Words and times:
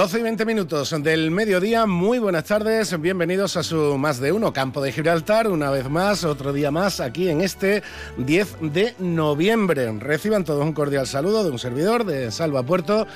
12 0.00 0.18
y 0.18 0.22
20 0.22 0.46
minutos 0.46 0.94
del 1.02 1.30
mediodía, 1.30 1.84
muy 1.84 2.18
buenas 2.18 2.44
tardes, 2.44 2.98
bienvenidos 2.98 3.58
a 3.58 3.62
su 3.62 3.98
más 3.98 4.18
de 4.18 4.32
uno 4.32 4.50
Campo 4.50 4.80
de 4.80 4.92
Gibraltar, 4.92 5.46
una 5.48 5.70
vez 5.70 5.90
más, 5.90 6.24
otro 6.24 6.54
día 6.54 6.70
más 6.70 7.00
aquí 7.00 7.28
en 7.28 7.42
este 7.42 7.82
10 8.16 8.72
de 8.72 8.94
noviembre. 8.98 9.92
Reciban 9.98 10.44
todos 10.44 10.64
un 10.64 10.72
cordial 10.72 11.06
saludo 11.06 11.44
de 11.44 11.50
un 11.50 11.58
servidor 11.58 12.06
de 12.06 12.30
Salva 12.30 12.62
Puerto 12.62 13.06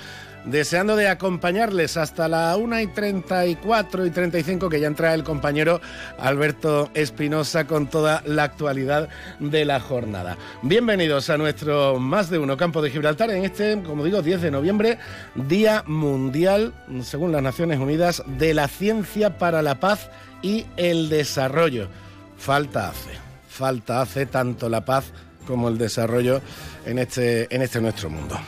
deseando 0.44 0.96
de 0.96 1.08
acompañarles 1.08 1.96
hasta 1.96 2.28
la 2.28 2.56
1 2.56 2.80
y 2.80 2.86
34 2.88 4.06
y 4.06 4.10
35 4.10 4.68
que 4.68 4.80
ya 4.80 4.86
entra 4.86 5.14
el 5.14 5.24
compañero 5.24 5.80
Alberto 6.18 6.90
Espinosa 6.94 7.66
con 7.66 7.88
toda 7.88 8.22
la 8.26 8.44
actualidad 8.44 9.08
de 9.38 9.64
la 9.64 9.80
jornada. 9.80 10.36
Bienvenidos 10.62 11.30
a 11.30 11.38
nuestro 11.38 11.98
más 11.98 12.30
de 12.30 12.38
uno 12.38 12.56
campo 12.56 12.82
de 12.82 12.90
Gibraltar 12.90 13.30
en 13.30 13.44
este, 13.44 13.80
como 13.82 14.04
digo, 14.04 14.22
10 14.22 14.42
de 14.42 14.50
noviembre, 14.50 14.98
Día 15.34 15.82
Mundial, 15.86 16.74
según 17.02 17.32
las 17.32 17.42
Naciones 17.42 17.78
Unidas, 17.78 18.22
de 18.26 18.54
la 18.54 18.68
Ciencia 18.68 19.38
para 19.38 19.62
la 19.62 19.80
Paz 19.80 20.10
y 20.42 20.66
el 20.76 21.08
Desarrollo. 21.08 21.88
Falta 22.36 22.88
hace, 22.88 23.10
falta 23.48 24.02
hace 24.02 24.26
tanto 24.26 24.68
la 24.68 24.84
paz 24.84 25.12
como 25.46 25.68
el 25.68 25.78
desarrollo 25.78 26.40
en 26.86 26.98
este, 26.98 27.54
en 27.54 27.62
este 27.62 27.80
nuestro 27.80 28.10
mundo. 28.10 28.38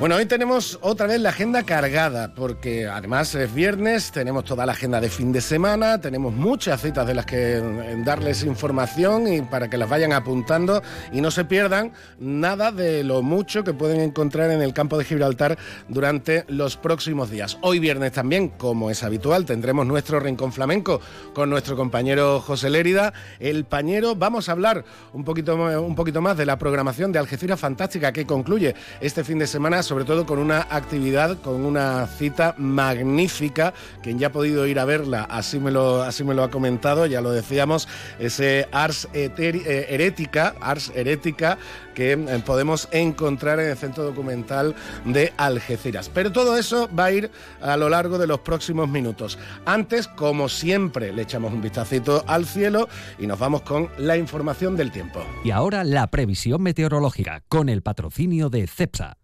Bueno, 0.00 0.16
hoy 0.16 0.24
tenemos 0.24 0.78
otra 0.80 1.06
vez 1.06 1.20
la 1.20 1.28
agenda 1.28 1.62
cargada, 1.62 2.34
porque 2.34 2.86
además 2.86 3.34
es 3.34 3.52
viernes, 3.52 4.10
tenemos 4.12 4.46
toda 4.46 4.64
la 4.64 4.72
agenda 4.72 4.98
de 4.98 5.10
fin 5.10 5.30
de 5.30 5.42
semana, 5.42 6.00
tenemos 6.00 6.32
muchas 6.32 6.80
citas 6.80 7.06
de 7.06 7.12
las 7.12 7.26
que 7.26 7.60
darles 8.02 8.42
información 8.44 9.30
y 9.30 9.42
para 9.42 9.68
que 9.68 9.76
las 9.76 9.90
vayan 9.90 10.14
apuntando 10.14 10.82
y 11.12 11.20
no 11.20 11.30
se 11.30 11.44
pierdan 11.44 11.92
nada 12.18 12.72
de 12.72 13.04
lo 13.04 13.20
mucho 13.20 13.62
que 13.62 13.74
pueden 13.74 14.00
encontrar 14.00 14.50
en 14.50 14.62
el 14.62 14.72
campo 14.72 14.96
de 14.96 15.04
Gibraltar 15.04 15.58
durante 15.88 16.46
los 16.48 16.78
próximos 16.78 17.28
días. 17.28 17.58
Hoy 17.60 17.78
viernes 17.78 18.12
también, 18.12 18.48
como 18.48 18.90
es 18.90 19.04
habitual, 19.04 19.44
tendremos 19.44 19.84
nuestro 19.84 20.18
rincón 20.18 20.54
flamenco 20.54 21.02
con 21.34 21.50
nuestro 21.50 21.76
compañero 21.76 22.40
José 22.40 22.70
Lérida, 22.70 23.12
el 23.38 23.66
pañero. 23.66 24.16
Vamos 24.16 24.48
a 24.48 24.52
hablar 24.52 24.82
un 25.12 25.24
poquito, 25.24 25.56
un 25.56 25.94
poquito 25.94 26.22
más 26.22 26.38
de 26.38 26.46
la 26.46 26.56
programación 26.56 27.12
de 27.12 27.18
Algeciras 27.18 27.60
Fantástica 27.60 28.14
que 28.14 28.24
concluye 28.24 28.74
este 29.02 29.24
fin 29.24 29.38
de 29.38 29.46
semana 29.46 29.82
sobre 29.90 30.04
todo 30.04 30.24
con 30.24 30.38
una 30.38 30.68
actividad, 30.70 31.36
con 31.40 31.64
una 31.64 32.06
cita 32.06 32.54
magnífica. 32.58 33.74
Quien 34.04 34.20
ya 34.20 34.28
ha 34.28 34.32
podido 34.32 34.68
ir 34.68 34.78
a 34.78 34.84
verla, 34.84 35.24
así 35.24 35.58
me 35.58 35.72
lo, 35.72 36.04
así 36.04 36.22
me 36.22 36.32
lo 36.32 36.44
ha 36.44 36.50
comentado, 36.52 37.06
ya 37.06 37.20
lo 37.20 37.32
decíamos, 37.32 37.88
ese 38.20 38.68
Ars 38.70 39.08
eh, 39.14 39.86
Herética, 39.88 40.54
Ars 40.60 40.92
Herética, 40.94 41.58
que 41.92 42.12
eh, 42.12 42.42
podemos 42.46 42.86
encontrar 42.92 43.58
en 43.58 43.70
el 43.70 43.76
Centro 43.76 44.04
Documental 44.04 44.76
de 45.06 45.32
Algeciras. 45.36 46.08
Pero 46.08 46.30
todo 46.30 46.56
eso 46.56 46.88
va 46.96 47.06
a 47.06 47.10
ir 47.12 47.32
a 47.60 47.76
lo 47.76 47.88
largo 47.88 48.16
de 48.16 48.28
los 48.28 48.38
próximos 48.38 48.88
minutos. 48.88 49.40
Antes, 49.66 50.06
como 50.06 50.48
siempre, 50.48 51.12
le 51.12 51.22
echamos 51.22 51.52
un 51.52 51.62
vistacito 51.62 52.22
al 52.28 52.46
cielo 52.46 52.88
y 53.18 53.26
nos 53.26 53.40
vamos 53.40 53.62
con 53.62 53.88
la 53.98 54.16
información 54.16 54.76
del 54.76 54.92
tiempo. 54.92 55.20
Y 55.42 55.50
ahora 55.50 55.82
la 55.82 56.06
previsión 56.12 56.62
meteorológica 56.62 57.42
con 57.48 57.68
el 57.68 57.82
patrocinio 57.82 58.50
de 58.50 58.68
CEPSA. 58.68 59.16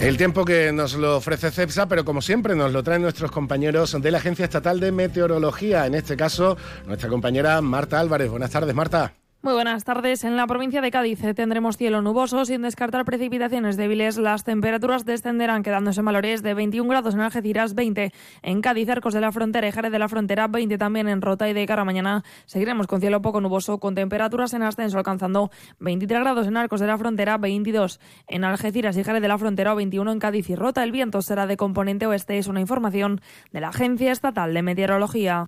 El 0.00 0.18
tiempo 0.18 0.44
que 0.44 0.72
nos 0.72 0.94
lo 0.94 1.16
ofrece 1.16 1.50
CEPSA, 1.50 1.88
pero 1.88 2.04
como 2.04 2.20
siempre 2.20 2.54
nos 2.54 2.72
lo 2.72 2.82
traen 2.82 3.00
nuestros 3.02 3.30
compañeros 3.30 3.96
de 4.00 4.10
la 4.10 4.18
Agencia 4.18 4.44
Estatal 4.44 4.78
de 4.78 4.92
Meteorología, 4.92 5.86
en 5.86 5.94
este 5.94 6.16
caso 6.16 6.58
nuestra 6.86 7.08
compañera 7.08 7.60
Marta 7.62 7.98
Álvarez. 7.98 8.30
Buenas 8.30 8.50
tardes, 8.50 8.74
Marta. 8.74 9.14
Muy 9.46 9.54
buenas 9.54 9.84
tardes. 9.84 10.24
En 10.24 10.36
la 10.36 10.48
provincia 10.48 10.80
de 10.80 10.90
Cádiz 10.90 11.20
tendremos 11.36 11.76
cielo 11.76 12.02
nuboso 12.02 12.44
sin 12.44 12.62
descartar 12.62 13.04
precipitaciones 13.04 13.76
débiles. 13.76 14.16
Las 14.16 14.42
temperaturas 14.42 15.04
descenderán 15.04 15.62
quedándose 15.62 16.00
en 16.00 16.06
valores 16.06 16.42
de 16.42 16.52
21 16.52 16.90
grados 16.90 17.14
en 17.14 17.20
Algeciras, 17.20 17.76
20 17.76 18.12
en 18.42 18.60
Cádiz, 18.60 18.88
Arcos 18.88 19.14
de 19.14 19.20
la 19.20 19.30
Frontera 19.30 19.68
y 19.68 19.70
Jerez 19.70 19.92
de 19.92 20.00
la 20.00 20.08
Frontera, 20.08 20.48
20 20.48 20.78
también 20.78 21.08
en 21.08 21.22
Rota 21.22 21.48
y 21.48 21.52
de 21.52 21.64
cara 21.64 21.82
a 21.82 21.84
mañana 21.84 22.24
seguiremos 22.46 22.88
con 22.88 23.00
cielo 23.00 23.22
poco 23.22 23.40
nuboso 23.40 23.78
con 23.78 23.94
temperaturas 23.94 24.52
en 24.52 24.64
ascenso 24.64 24.98
alcanzando 24.98 25.52
23 25.78 26.22
grados 26.22 26.48
en 26.48 26.56
Arcos 26.56 26.80
de 26.80 26.88
la 26.88 26.98
Frontera, 26.98 27.38
22 27.38 28.00
en 28.26 28.42
Algeciras 28.42 28.96
y 28.96 29.04
Jerez 29.04 29.22
de 29.22 29.28
la 29.28 29.38
Frontera 29.38 29.74
21 29.74 30.10
en 30.10 30.18
Cádiz 30.18 30.50
y 30.50 30.56
Rota. 30.56 30.82
El 30.82 30.90
viento 30.90 31.22
será 31.22 31.46
de 31.46 31.56
componente 31.56 32.08
oeste. 32.08 32.36
Es 32.36 32.48
una 32.48 32.60
información 32.60 33.20
de 33.52 33.60
la 33.60 33.68
Agencia 33.68 34.10
Estatal 34.10 34.52
de 34.52 34.62
Meteorología. 34.62 35.46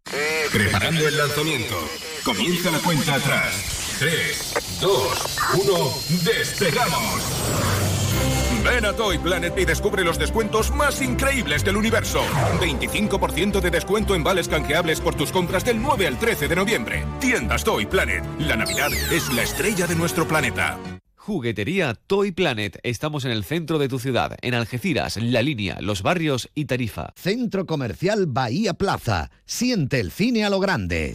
Preparando 0.52 1.08
el 1.08 1.18
lanzamiento. 1.18 1.74
Comienza 2.24 2.70
la 2.70 2.78
cuenta 2.78 3.14
atrás. 3.14 3.87
3, 3.98 4.80
2, 4.80 5.38
1, 5.54 5.74
despegamos. 6.24 7.22
Ven 8.64 8.84
a 8.84 8.92
Toy 8.92 9.18
Planet 9.18 9.58
y 9.58 9.64
descubre 9.64 10.04
los 10.04 10.20
descuentos 10.20 10.70
más 10.70 11.02
increíbles 11.02 11.64
del 11.64 11.76
universo. 11.76 12.20
25% 12.60 13.60
de 13.60 13.70
descuento 13.70 14.14
en 14.14 14.22
vales 14.22 14.48
canjeables 14.48 15.00
por 15.00 15.16
tus 15.16 15.32
compras 15.32 15.64
del 15.64 15.82
9 15.82 16.06
al 16.06 16.16
13 16.16 16.46
de 16.46 16.54
noviembre. 16.54 17.04
Tiendas 17.18 17.64
Toy 17.64 17.86
Planet. 17.86 18.24
La 18.38 18.54
Navidad 18.54 18.92
es 19.10 19.32
la 19.32 19.42
estrella 19.42 19.88
de 19.88 19.96
nuestro 19.96 20.28
planeta. 20.28 20.78
Juguetería 21.16 21.94
Toy 21.94 22.30
Planet. 22.30 22.78
Estamos 22.84 23.24
en 23.24 23.32
el 23.32 23.42
centro 23.42 23.78
de 23.78 23.88
tu 23.88 23.98
ciudad, 23.98 24.36
en 24.42 24.54
Algeciras, 24.54 25.16
La 25.16 25.42
Línea, 25.42 25.76
Los 25.80 26.02
Barrios 26.02 26.50
y 26.54 26.66
Tarifa. 26.66 27.12
Centro 27.16 27.66
Comercial 27.66 28.26
Bahía 28.26 28.74
Plaza. 28.74 29.32
Siente 29.44 29.98
el 29.98 30.12
cine 30.12 30.44
a 30.44 30.50
lo 30.50 30.60
grande. 30.60 31.14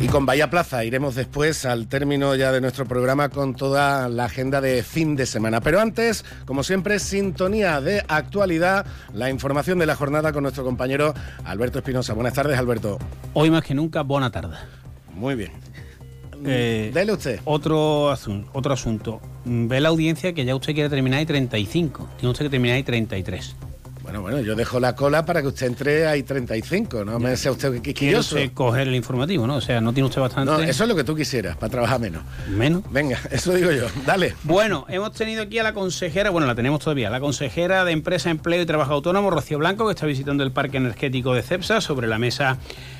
Y 0.00 0.06
con 0.06 0.26
Bahía 0.26 0.48
Plaza 0.48 0.84
iremos 0.84 1.16
después 1.16 1.64
al 1.64 1.88
término 1.88 2.36
ya 2.36 2.52
de 2.52 2.60
nuestro 2.60 2.86
programa 2.86 3.30
con 3.30 3.56
toda 3.56 4.08
la 4.08 4.26
agenda 4.26 4.60
de 4.60 4.84
fin 4.84 5.16
de 5.16 5.26
semana. 5.26 5.60
Pero 5.60 5.80
antes, 5.80 6.24
como 6.44 6.62
siempre, 6.62 7.00
sintonía 7.00 7.80
de 7.80 8.04
actualidad, 8.06 8.86
la 9.12 9.28
información 9.28 9.80
de 9.80 9.86
la 9.86 9.96
jornada 9.96 10.32
con 10.32 10.44
nuestro 10.44 10.62
compañero 10.62 11.14
Alberto 11.44 11.78
Espinosa. 11.80 12.14
Buenas 12.14 12.34
tardes, 12.34 12.56
Alberto. 12.56 12.98
Hoy 13.34 13.50
más 13.50 13.64
que 13.64 13.74
nunca, 13.74 14.02
buena 14.02 14.30
tarde. 14.30 14.56
Muy 15.14 15.34
bien. 15.34 15.50
Eh, 16.44 16.92
Dele 16.94 17.12
usted. 17.14 17.40
Otro, 17.44 18.10
asunto, 18.10 18.50
otro 18.52 18.72
asunto. 18.72 19.20
Ve 19.44 19.80
la 19.80 19.88
audiencia 19.88 20.32
que 20.32 20.44
ya 20.44 20.54
usted 20.54 20.74
quiere 20.74 20.88
terminar 20.88 21.18
ahí 21.18 21.26
35. 21.26 22.08
Tiene 22.18 22.30
usted 22.30 22.44
que 22.44 22.50
terminar 22.50 22.76
ahí 22.76 22.84
33. 22.84 23.56
Bueno, 24.08 24.22
bueno, 24.22 24.40
yo 24.40 24.56
dejo 24.56 24.80
la 24.80 24.96
cola 24.96 25.26
para 25.26 25.42
que 25.42 25.48
usted 25.48 25.66
entre 25.66 26.06
ahí 26.06 26.22
35, 26.22 27.04
no 27.04 27.18
me 27.18 27.36
sea 27.36 27.52
usted 27.52 27.68
Quiere 27.68 27.82
quisquilloso. 27.82 28.36
usted 28.36 28.52
coger 28.54 28.88
el 28.88 28.94
informativo, 28.94 29.46
¿no? 29.46 29.56
O 29.56 29.60
sea, 29.60 29.82
no 29.82 29.92
tiene 29.92 30.06
usted 30.08 30.22
bastante. 30.22 30.50
No, 30.50 30.60
eso 30.60 30.84
es 30.84 30.88
lo 30.88 30.96
que 30.96 31.04
tú 31.04 31.14
quisieras, 31.14 31.58
para 31.58 31.68
trabajar 31.68 32.00
menos. 32.00 32.22
Menos. 32.48 32.84
Venga, 32.90 33.18
eso 33.30 33.52
digo 33.52 33.70
yo. 33.70 33.84
Dale. 34.06 34.34
Bueno, 34.44 34.86
hemos 34.88 35.12
tenido 35.12 35.42
aquí 35.42 35.58
a 35.58 35.62
la 35.62 35.74
consejera, 35.74 36.30
bueno, 36.30 36.46
la 36.46 36.54
tenemos 36.54 36.80
todavía, 36.80 37.10
la 37.10 37.20
consejera 37.20 37.84
de 37.84 37.92
Empresa, 37.92 38.30
Empleo 38.30 38.62
y 38.62 38.64
Trabajo 38.64 38.94
Autónomo, 38.94 39.28
Rocío 39.28 39.58
Blanco, 39.58 39.84
que 39.84 39.92
está 39.92 40.06
visitando 40.06 40.42
el 40.42 40.52
Parque 40.52 40.78
Energético 40.78 41.34
de 41.34 41.42
CEPSA, 41.42 41.82
sobre 41.82 42.08
la 42.08 42.18
mesa 42.18 42.56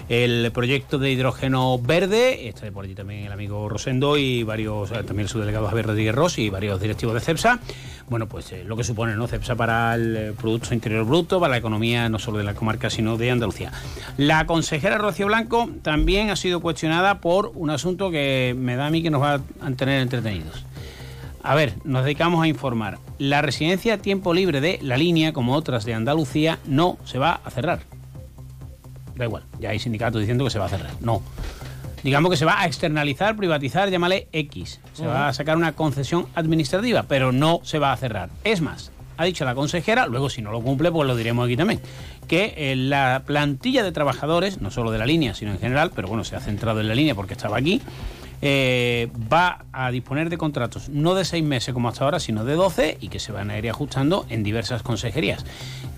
el 0.08 0.50
proyecto 0.52 0.98
de 0.98 1.10
hidrógeno 1.10 1.78
verde. 1.78 2.48
Está 2.48 2.70
por 2.70 2.84
allí 2.84 2.94
también 2.94 3.26
el 3.26 3.32
amigo 3.32 3.68
Rosendo 3.68 4.16
y 4.16 4.42
varios, 4.42 4.90
eh, 4.90 5.02
también 5.04 5.20
el 5.20 5.28
subdelegado 5.28 5.68
Javier 5.68 5.86
Rodríguez 5.86 6.14
Ross 6.14 6.38
y 6.38 6.48
varios 6.48 6.80
directivos 6.80 7.14
de 7.14 7.20
CEPSA. 7.20 7.60
Bueno, 8.08 8.26
pues 8.26 8.50
eh, 8.52 8.64
lo 8.64 8.76
que 8.76 8.84
supone, 8.84 9.14
¿no? 9.16 9.26
CEPSA 9.26 9.54
para 9.54 9.94
el 9.94 10.16
eh, 10.16 10.32
Producto 10.32 10.72
Interior 10.72 11.04
Bruto, 11.04 11.38
para 11.40 11.50
la 11.50 11.58
economía 11.58 12.08
no 12.08 12.18
solo 12.18 12.38
de 12.38 12.44
la 12.44 12.54
comarca, 12.54 12.88
sino 12.88 13.18
de 13.18 13.30
Andalucía. 13.30 13.70
La 14.16 14.46
consejera 14.46 14.96
Rocío 14.96 15.26
Blanco 15.26 15.68
también 15.82 16.30
ha 16.30 16.36
sido 16.36 16.60
cuestionada 16.60 17.20
por 17.20 17.52
un 17.54 17.68
asunto 17.68 18.10
que 18.10 18.54
me 18.58 18.76
da 18.76 18.86
a 18.86 18.90
mí 18.90 19.02
que 19.02 19.10
nos 19.10 19.22
va 19.22 19.34
a 19.34 19.70
tener 19.76 20.00
entretenidos. 20.00 20.64
A 21.42 21.54
ver, 21.54 21.74
nos 21.84 22.04
dedicamos 22.04 22.42
a 22.42 22.48
informar. 22.48 22.98
La 23.18 23.42
residencia 23.42 23.94
a 23.94 23.98
tiempo 23.98 24.34
libre 24.34 24.60
de 24.60 24.78
la 24.82 24.96
línea, 24.96 25.32
como 25.32 25.54
otras 25.54 25.84
de 25.84 25.94
Andalucía, 25.94 26.58
no 26.66 26.98
se 27.04 27.18
va 27.18 27.40
a 27.44 27.50
cerrar. 27.50 27.97
Da 29.18 29.24
igual, 29.24 29.42
ya 29.58 29.70
hay 29.70 29.80
sindicatos 29.80 30.20
diciendo 30.20 30.44
que 30.44 30.50
se 30.50 30.58
va 30.58 30.66
a 30.66 30.68
cerrar. 30.68 30.92
No. 31.00 31.20
digamos 32.04 32.30
que 32.30 32.36
se 32.36 32.44
va 32.44 32.60
a 32.60 32.66
externalizar, 32.66 33.36
privatizar, 33.36 33.90
llámale 33.90 34.28
X. 34.32 34.80
Se 34.94 35.04
va 35.06 35.28
a 35.28 35.32
sacar 35.32 35.56
una 35.56 35.72
concesión 35.72 36.26
administrativa, 36.36 37.02
pero 37.02 37.32
no 37.32 37.60
se 37.64 37.80
va 37.80 37.92
a 37.92 37.96
cerrar. 37.96 38.30
Es 38.44 38.60
más, 38.60 38.92
ha 39.16 39.24
dicho 39.24 39.44
la 39.44 39.56
consejera, 39.56 40.06
luego 40.06 40.30
si 40.30 40.40
no 40.40 40.52
lo 40.52 40.62
cumple, 40.62 40.92
pues 40.92 41.08
lo 41.08 41.16
diremos 41.16 41.46
aquí 41.46 41.56
también, 41.56 41.80
que 42.28 42.54
eh, 42.56 42.76
la 42.76 43.24
plantilla 43.26 43.82
de 43.82 43.90
trabajadores, 43.90 44.60
no 44.60 44.70
solo 44.70 44.92
de 44.92 44.98
la 44.98 45.06
línea, 45.06 45.34
sino 45.34 45.50
en 45.50 45.58
general, 45.58 45.90
pero 45.94 46.06
bueno, 46.06 46.22
se 46.22 46.36
ha 46.36 46.40
centrado 46.40 46.80
en 46.80 46.86
la 46.86 46.94
línea 46.94 47.16
porque 47.16 47.34
estaba 47.34 47.56
aquí, 47.56 47.82
eh, 48.40 49.08
va 49.32 49.64
a 49.72 49.90
disponer 49.90 50.30
de 50.30 50.38
contratos 50.38 50.88
no 50.88 51.14
de 51.14 51.24
seis 51.24 51.44
meses 51.44 51.74
como 51.74 51.88
hasta 51.88 52.04
ahora, 52.04 52.20
sino 52.20 52.44
de 52.44 52.54
12 52.54 52.98
y 53.00 53.08
que 53.08 53.18
se 53.18 53.32
van 53.32 53.50
a 53.50 53.58
ir 53.58 53.68
ajustando 53.68 54.26
en 54.28 54.42
diversas 54.42 54.82
consejerías. 54.82 55.44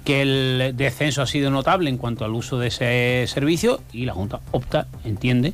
Que 0.04 0.22
el 0.22 0.76
descenso 0.76 1.22
ha 1.22 1.26
sido 1.26 1.50
notable 1.50 1.90
en 1.90 1.98
cuanto 1.98 2.24
al 2.24 2.32
uso 2.32 2.58
de 2.58 2.68
ese 2.68 3.24
servicio 3.26 3.80
y 3.92 4.06
la 4.06 4.14
Junta 4.14 4.40
opta, 4.52 4.86
entiende, 5.04 5.52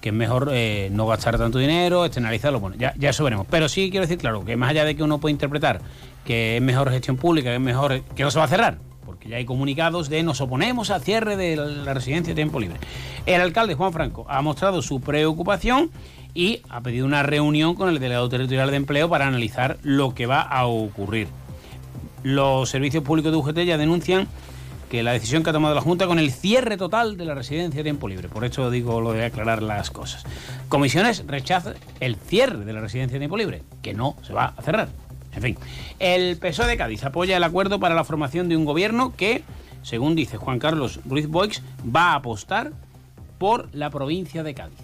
que 0.00 0.10
es 0.10 0.14
mejor 0.14 0.50
eh, 0.52 0.88
no 0.92 1.06
gastar 1.06 1.38
tanto 1.38 1.58
dinero, 1.58 2.04
externalizarlo, 2.04 2.60
bueno, 2.60 2.76
ya, 2.76 2.94
ya 2.98 3.10
eso 3.10 3.24
veremos. 3.24 3.46
Pero 3.48 3.68
sí 3.68 3.90
quiero 3.90 4.04
decir, 4.04 4.18
claro, 4.18 4.44
que 4.44 4.56
más 4.56 4.70
allá 4.70 4.84
de 4.84 4.96
que 4.96 5.02
uno 5.02 5.18
puede 5.18 5.32
interpretar 5.32 5.80
que 6.24 6.56
es 6.56 6.62
mejor 6.62 6.90
gestión 6.90 7.16
pública, 7.16 7.50
que 7.50 7.56
es 7.56 7.60
mejor 7.60 8.02
que 8.02 8.22
no 8.22 8.30
se 8.30 8.38
va 8.38 8.46
a 8.46 8.48
cerrar, 8.48 8.78
porque 9.04 9.28
ya 9.28 9.36
hay 9.36 9.44
comunicados 9.44 10.08
de 10.08 10.22
nos 10.22 10.40
oponemos 10.40 10.90
al 10.90 11.02
cierre 11.02 11.36
de 11.36 11.56
la 11.56 11.94
residencia 11.94 12.32
de 12.32 12.36
tiempo 12.36 12.60
libre. 12.60 12.78
El 13.26 13.40
alcalde 13.40 13.74
Juan 13.74 13.92
Franco 13.92 14.26
ha 14.28 14.42
mostrado 14.42 14.82
su 14.82 15.00
preocupación 15.00 15.90
y 16.34 16.62
ha 16.68 16.80
pedido 16.80 17.06
una 17.06 17.22
reunión 17.22 17.74
con 17.74 17.88
el 17.88 18.00
delegado 18.00 18.28
territorial 18.28 18.70
de 18.70 18.76
empleo 18.76 19.08
para 19.08 19.26
analizar 19.26 19.78
lo 19.82 20.14
que 20.14 20.26
va 20.26 20.40
a 20.42 20.66
ocurrir. 20.66 21.28
Los 22.22 22.70
servicios 22.70 23.04
públicos 23.04 23.30
de 23.30 23.38
UGT 23.38 23.58
ya 23.66 23.78
denuncian 23.78 24.26
que 24.88 25.02
la 25.02 25.12
decisión 25.12 25.42
que 25.42 25.50
ha 25.50 25.52
tomado 25.52 25.74
la 25.74 25.80
Junta 25.80 26.06
con 26.06 26.18
el 26.18 26.30
cierre 26.30 26.76
total 26.76 27.16
de 27.16 27.24
la 27.24 27.34
residencia 27.34 27.78
de 27.78 27.84
tiempo 27.84 28.08
libre. 28.08 28.28
Por 28.28 28.44
eso 28.44 28.70
digo 28.70 29.00
lo 29.00 29.12
de 29.12 29.24
aclarar 29.24 29.62
las 29.62 29.90
cosas. 29.90 30.24
Comisiones 30.68 31.24
rechaza 31.26 31.74
el 32.00 32.16
cierre 32.16 32.64
de 32.64 32.72
la 32.72 32.80
residencia 32.80 33.14
de 33.14 33.20
tiempo 33.20 33.36
libre, 33.36 33.62
que 33.82 33.94
no 33.94 34.16
se 34.22 34.32
va 34.32 34.54
a 34.56 34.62
cerrar. 34.62 35.03
En 35.34 35.42
fin, 35.42 35.56
el 35.98 36.36
PSOE 36.36 36.66
de 36.66 36.76
Cádiz 36.76 37.04
apoya 37.04 37.36
el 37.36 37.44
acuerdo 37.44 37.80
para 37.80 37.94
la 37.94 38.04
formación 38.04 38.48
de 38.48 38.56
un 38.56 38.64
gobierno 38.64 39.14
que, 39.16 39.42
según 39.82 40.14
dice 40.14 40.36
Juan 40.36 40.58
Carlos 40.58 41.00
Ruiz 41.04 41.28
Boix, 41.28 41.62
va 41.84 42.12
a 42.12 42.14
apostar 42.16 42.72
por 43.38 43.68
la 43.74 43.90
provincia 43.90 44.42
de 44.42 44.54
Cádiz. 44.54 44.78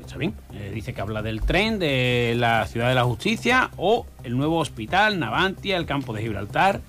Está 0.00 0.18
bien, 0.18 0.34
eh, 0.52 0.70
dice 0.72 0.92
que 0.92 1.00
habla 1.00 1.22
del 1.22 1.40
tren 1.40 1.78
de 1.78 2.34
la 2.36 2.66
ciudad 2.66 2.88
de 2.88 2.94
la 2.94 3.04
justicia 3.04 3.70
o 3.76 4.06
el 4.22 4.36
nuevo 4.36 4.58
hospital, 4.58 5.18
Navantia, 5.18 5.76
el 5.76 5.86
campo 5.86 6.12
de 6.12 6.22
Gibraltar. 6.22 6.80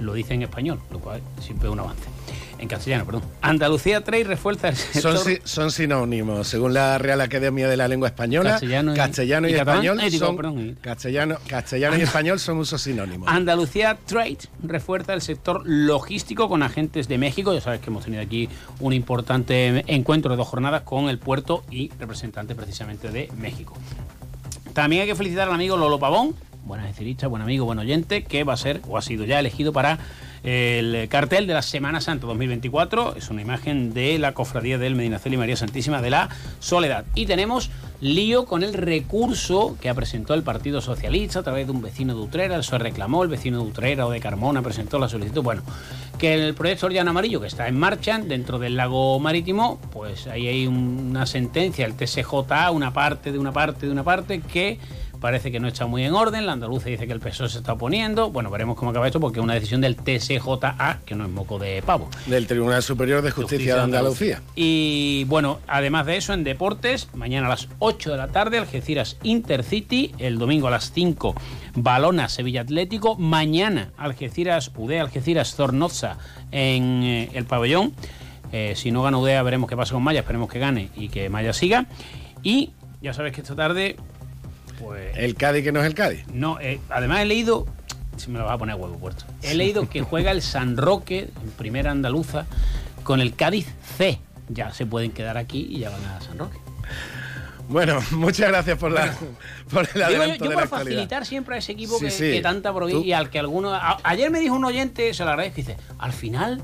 Lo 0.00 0.14
dice 0.14 0.34
en 0.34 0.42
español, 0.42 0.80
lo 0.90 0.98
cual 0.98 1.20
siempre 1.40 1.68
es 1.68 1.72
un 1.72 1.80
avance 1.80 2.15
en 2.58 2.68
castellano, 2.68 3.04
perdón. 3.04 3.22
Andalucía 3.40 4.02
trae 4.02 4.24
refuerza 4.24 4.68
el 4.68 4.76
sector... 4.76 5.18
son, 5.18 5.38
son, 5.44 5.70
sinónimos, 5.70 6.48
según 6.48 6.74
la 6.74 6.98
Real 6.98 7.20
Academia 7.20 7.68
de 7.68 7.76
la 7.76 7.88
Lengua 7.88 8.08
Española. 8.08 8.52
Castellano 8.52 9.48
y, 9.48 9.54
español 9.54 10.00
son, 10.10 10.78
castellano, 10.80 11.36
castellano 11.46 11.96
y 11.96 12.02
español 12.02 12.38
son 12.38 12.58
usos 12.58 12.80
sinónimos. 12.80 13.28
Andalucía 13.28 13.98
Trade 14.06 14.38
refuerza 14.62 15.14
el 15.14 15.22
sector 15.22 15.62
logístico 15.64 16.48
con 16.48 16.62
agentes 16.62 17.08
de 17.08 17.18
México. 17.18 17.52
Ya 17.52 17.60
sabes 17.60 17.80
que 17.80 17.90
hemos 17.90 18.04
tenido 18.04 18.22
aquí 18.22 18.48
un 18.80 18.92
importante 18.92 19.84
encuentro 19.86 20.30
de 20.30 20.36
dos 20.36 20.48
jornadas 20.48 20.82
con 20.82 21.08
el 21.08 21.18
puerto 21.18 21.64
y 21.70 21.90
representantes 21.98 22.56
precisamente 22.56 23.10
de 23.10 23.30
México. 23.38 23.76
También 24.72 25.02
hay 25.02 25.08
que 25.08 25.14
felicitar 25.14 25.48
al 25.48 25.54
amigo 25.54 25.76
Lolo 25.76 25.98
Pavón, 25.98 26.34
buen 26.64 26.84
ecerista, 26.84 27.26
buen 27.28 27.42
amigo, 27.42 27.64
buen 27.64 27.78
oyente, 27.78 28.24
que 28.24 28.44
va 28.44 28.52
a 28.52 28.56
ser 28.56 28.80
o 28.88 28.98
ha 28.98 29.02
sido 29.02 29.24
ya 29.24 29.38
elegido 29.38 29.72
para 29.72 29.98
el 30.46 31.08
cartel 31.08 31.48
de 31.48 31.54
la 31.54 31.62
Semana 31.62 32.00
Santa 32.00 32.28
2024 32.28 33.16
es 33.16 33.30
una 33.30 33.42
imagen 33.42 33.92
de 33.92 34.16
la 34.20 34.32
cofradía 34.32 34.78
del 34.78 34.94
Medinaceli 34.94 35.34
y 35.34 35.38
María 35.38 35.56
Santísima 35.56 36.00
de 36.00 36.10
la 36.10 36.28
Soledad. 36.60 37.04
Y 37.16 37.26
tenemos 37.26 37.68
lío 38.00 38.44
con 38.44 38.62
el 38.62 38.72
recurso 38.72 39.76
que 39.80 39.88
ha 39.88 39.94
presentado 39.94 40.34
el 40.34 40.44
Partido 40.44 40.80
Socialista 40.80 41.40
a 41.40 41.42
través 41.42 41.66
de 41.66 41.72
un 41.72 41.82
vecino 41.82 42.14
de 42.14 42.20
Utrera. 42.20 42.58
Eso 42.58 42.78
reclamó 42.78 43.24
el 43.24 43.28
vecino 43.28 43.60
de 43.60 43.68
Utrera 43.68 44.06
o 44.06 44.10
de 44.10 44.20
Carmona, 44.20 44.62
presentó 44.62 45.00
la 45.00 45.08
solicitud. 45.08 45.42
Bueno, 45.42 45.62
que 46.16 46.34
el 46.34 46.54
proyecto 46.54 46.86
Orellana 46.86 47.10
Amarillo, 47.10 47.40
que 47.40 47.48
está 47.48 47.66
en 47.66 47.76
marcha 47.76 48.18
dentro 48.18 48.60
del 48.60 48.76
lago 48.76 49.18
marítimo, 49.18 49.80
pues 49.90 50.28
ahí 50.28 50.46
hay 50.46 50.68
una 50.68 51.26
sentencia, 51.26 51.84
el 51.84 51.94
TSJA, 51.94 52.70
una 52.70 52.92
parte 52.92 53.32
de 53.32 53.38
una 53.40 53.50
parte 53.50 53.86
de 53.86 53.92
una 53.92 54.04
parte, 54.04 54.40
que 54.40 54.78
parece 55.26 55.50
que 55.50 55.58
no 55.58 55.66
está 55.66 55.86
muy 55.86 56.04
en 56.04 56.14
orden. 56.14 56.46
La 56.46 56.52
andaluza 56.52 56.88
dice 56.88 57.04
que 57.08 57.12
el 57.12 57.18
PSOE 57.18 57.48
se 57.48 57.58
está 57.58 57.72
oponiendo. 57.72 58.30
Bueno, 58.30 58.48
veremos 58.48 58.76
cómo 58.76 58.92
acaba 58.92 59.08
esto 59.08 59.18
porque 59.18 59.40
es 59.40 59.42
una 59.42 59.54
decisión 59.54 59.80
del 59.80 59.96
TSJA, 59.96 61.00
que 61.04 61.16
no 61.16 61.24
es 61.24 61.30
moco 61.32 61.58
de 61.58 61.82
pavo. 61.82 62.08
Del 62.26 62.46
Tribunal 62.46 62.80
Superior 62.80 63.22
de 63.22 63.32
Justicia, 63.32 63.74
de, 63.74 63.80
Andalucía. 63.80 64.40
Y 64.54 65.24
bueno, 65.24 65.58
además 65.66 66.06
de 66.06 66.16
eso, 66.16 66.32
en 66.32 66.44
deportes, 66.44 67.08
mañana 67.12 67.48
a 67.48 67.50
las 67.50 67.66
8 67.80 68.12
de 68.12 68.16
la 68.16 68.28
tarde, 68.28 68.58
Algeciras 68.58 69.16
Intercity. 69.24 70.14
El 70.18 70.38
domingo 70.38 70.68
a 70.68 70.70
las 70.70 70.92
5, 70.92 71.34
Balona 71.74 72.28
Sevilla 72.28 72.60
Atlético. 72.60 73.16
Mañana, 73.16 73.90
Algeciras 73.98 74.70
UD, 74.76 74.92
Algeciras 74.92 75.56
Zornoza 75.56 76.18
en 76.52 77.02
eh, 77.02 77.30
el 77.32 77.46
pabellón. 77.46 77.94
Eh, 78.52 78.74
si 78.76 78.92
no 78.92 79.02
gana 79.02 79.18
UDEA, 79.18 79.42
veremos 79.42 79.68
qué 79.68 79.76
pasa 79.76 79.92
con 79.92 80.04
Maya. 80.04 80.20
Esperemos 80.20 80.48
que 80.48 80.60
gane 80.60 80.90
y 80.94 81.08
que 81.08 81.28
Maya 81.30 81.52
siga. 81.52 81.86
Y 82.44 82.70
ya 83.02 83.12
sabes 83.12 83.32
que 83.32 83.40
esta 83.40 83.56
tarde 83.56 83.96
pues, 84.78 85.16
¿El 85.16 85.34
Cádiz 85.34 85.64
que 85.64 85.72
no 85.72 85.80
es 85.80 85.86
el 85.86 85.94
Cádiz? 85.94 86.26
No, 86.32 86.60
eh, 86.60 86.80
además 86.88 87.20
he 87.20 87.24
leído, 87.24 87.66
si 88.16 88.30
me 88.30 88.38
lo 88.38 88.44
va 88.44 88.54
a 88.54 88.58
poner 88.58 88.76
huevo 88.76 88.98
puerto, 88.98 89.24
he 89.42 89.54
leído 89.54 89.88
que 89.88 90.02
juega 90.02 90.30
el 90.30 90.42
San 90.42 90.76
Roque 90.76 91.30
en 91.42 91.50
primera 91.52 91.90
andaluza 91.90 92.46
con 93.02 93.20
el 93.20 93.34
Cádiz 93.34 93.68
C. 93.96 94.18
Ya 94.48 94.72
se 94.72 94.86
pueden 94.86 95.10
quedar 95.10 95.36
aquí 95.36 95.66
y 95.70 95.80
ya 95.80 95.90
van 95.90 96.04
a 96.04 96.20
San 96.20 96.38
Roque. 96.38 96.58
Bueno, 97.68 98.00
muchas 98.12 98.48
gracias 98.48 98.78
por, 98.78 98.92
la, 98.92 99.12
por 99.70 99.88
el 99.94 100.02
adelanto 100.02 100.44
yo, 100.44 100.52
por 100.52 100.68
facilitar 100.68 101.26
siempre 101.26 101.56
a 101.56 101.58
ese 101.58 101.72
equipo 101.72 101.98
que, 101.98 102.40
tanta 102.42 102.72
provincia 102.72 103.06
y 103.06 103.12
al 103.12 103.30
que 103.30 103.38
alguno... 103.38 103.78
ayer 104.02 104.30
me 104.30 104.40
dijo 104.40 104.54
un 104.54 104.64
oyente, 104.64 105.12
se 105.14 105.24
lo 105.24 105.30
agradezco, 105.30 105.56
dice, 105.56 105.76
al 105.98 106.12
final 106.12 106.62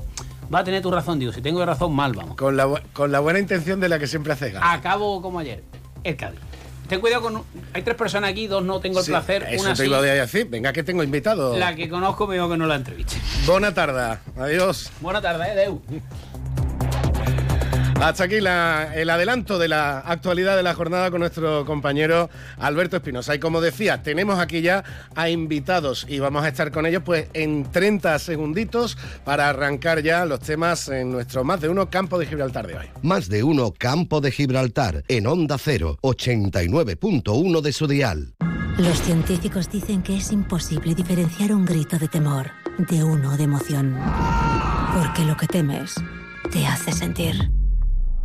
va 0.53 0.59
a 0.59 0.63
tener 0.63 0.81
tu 0.81 0.91
razón. 0.91 1.19
Digo, 1.19 1.31
si 1.31 1.41
tengo 1.41 1.65
razón, 1.65 1.93
mal 1.93 2.13
vamos. 2.13 2.37
Con 2.37 2.55
la, 2.55 2.81
con 2.93 3.11
la 3.11 3.19
buena 3.19 3.39
intención 3.39 3.79
de 3.79 3.89
la 3.89 3.99
que 3.99 4.07
siempre 4.07 4.33
hace 4.33 4.53
Acabo 4.61 5.21
como 5.21 5.39
ayer, 5.39 5.63
el 6.03 6.15
Cádiz. 6.15 6.39
Ten 6.93 7.01
cuidado 7.01 7.23
con. 7.23 7.43
Hay 7.73 7.81
tres 7.81 7.97
personas 7.97 8.29
aquí, 8.29 8.45
dos 8.45 8.63
no 8.63 8.79
tengo 8.79 8.99
el 8.99 9.05
placer. 9.07 9.47
Eso 9.49 9.63
una 9.63 9.73
te 9.73 9.87
iba 9.87 9.97
a 9.97 10.01
decir. 10.01 10.47
Venga, 10.47 10.71
que 10.71 10.83
tengo 10.83 11.01
invitado. 11.01 11.57
La 11.57 11.73
que 11.73 11.89
conozco, 11.89 12.27
me 12.27 12.35
digo 12.35 12.47
que 12.51 12.55
no 12.55 12.67
la 12.67 12.75
entreviste. 12.75 13.15
Buena 13.47 13.73
tarde. 13.73 14.19
Adiós. 14.37 14.91
Buena 15.01 15.19
tarde, 15.19 15.53
eh, 15.53 15.55
Deu. 15.55 15.81
Hasta 18.03 18.25
aquí 18.25 18.35
el 18.35 18.47
adelanto 18.47 19.57
de 19.57 19.69
la 19.69 19.99
actualidad 19.99 20.57
de 20.57 20.63
la 20.63 20.73
jornada 20.73 21.09
con 21.09 21.21
nuestro 21.21 21.65
compañero 21.65 22.29
Alberto 22.57 22.97
Espinosa. 22.97 23.33
Y 23.33 23.39
como 23.39 23.61
decía, 23.61 24.03
tenemos 24.03 24.39
aquí 24.39 24.61
ya 24.61 24.83
a 25.15 25.29
invitados 25.29 26.05
y 26.09 26.19
vamos 26.19 26.43
a 26.43 26.49
estar 26.49 26.73
con 26.73 26.85
ellos 26.85 27.01
pues 27.05 27.27
en 27.33 27.63
30 27.71 28.19
segunditos 28.19 28.97
para 29.23 29.47
arrancar 29.47 30.03
ya 30.03 30.25
los 30.25 30.41
temas 30.41 30.89
en 30.89 31.13
nuestro 31.13 31.45
Más 31.45 31.61
de 31.61 31.69
Uno 31.69 31.89
Campo 31.89 32.19
de 32.19 32.25
Gibraltar 32.25 32.67
de 32.67 32.75
hoy. 32.75 32.85
Más 33.03 33.29
de 33.29 33.41
Uno 33.41 33.71
Campo 33.71 34.19
de 34.19 34.31
Gibraltar 34.31 35.05
en 35.07 35.25
Onda 35.25 35.57
0, 35.57 35.99
89.1 36.01 37.61
de 37.61 37.71
su 37.71 37.87
dial. 37.87 38.33
Los 38.79 39.01
científicos 39.01 39.71
dicen 39.71 40.03
que 40.03 40.17
es 40.17 40.33
imposible 40.33 40.93
diferenciar 40.93 41.53
un 41.53 41.63
grito 41.63 41.97
de 41.97 42.09
temor 42.09 42.51
de 42.79 43.01
uno 43.01 43.37
de 43.37 43.43
emoción. 43.45 43.97
Porque 44.93 45.23
lo 45.23 45.37
que 45.37 45.47
temes 45.47 45.95
te 46.51 46.67
hace 46.67 46.91
sentir. 46.91 47.62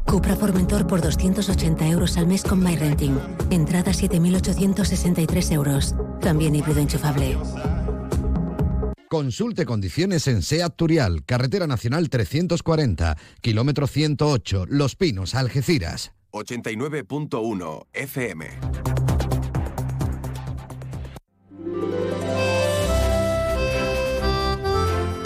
Cupra 0.09 0.35
Formentor 0.35 0.87
por 0.87 1.03
280 1.03 1.87
euros 1.87 2.17
al 2.17 2.27
mes 2.27 2.43
con 2.43 2.63
MyRenting. 2.63 3.19
Entrada 3.51 3.93
7.863 3.93 5.53
euros. 5.53 5.95
También 6.23 6.55
híbrido 6.55 6.81
enchufable. 6.81 7.37
Consulte 9.11 9.67
condiciones 9.67 10.27
en 10.27 10.43
SEAT 10.43 10.77
Turial, 10.77 11.25
Carretera 11.25 11.67
Nacional 11.67 12.09
340, 12.09 13.17
kilómetro 13.43 13.87
108, 13.87 14.65
Los 14.69 14.97
Pinos, 14.97 15.35
Algeciras. 15.35 16.13
89.1 16.33 17.87
FM. 17.93 18.47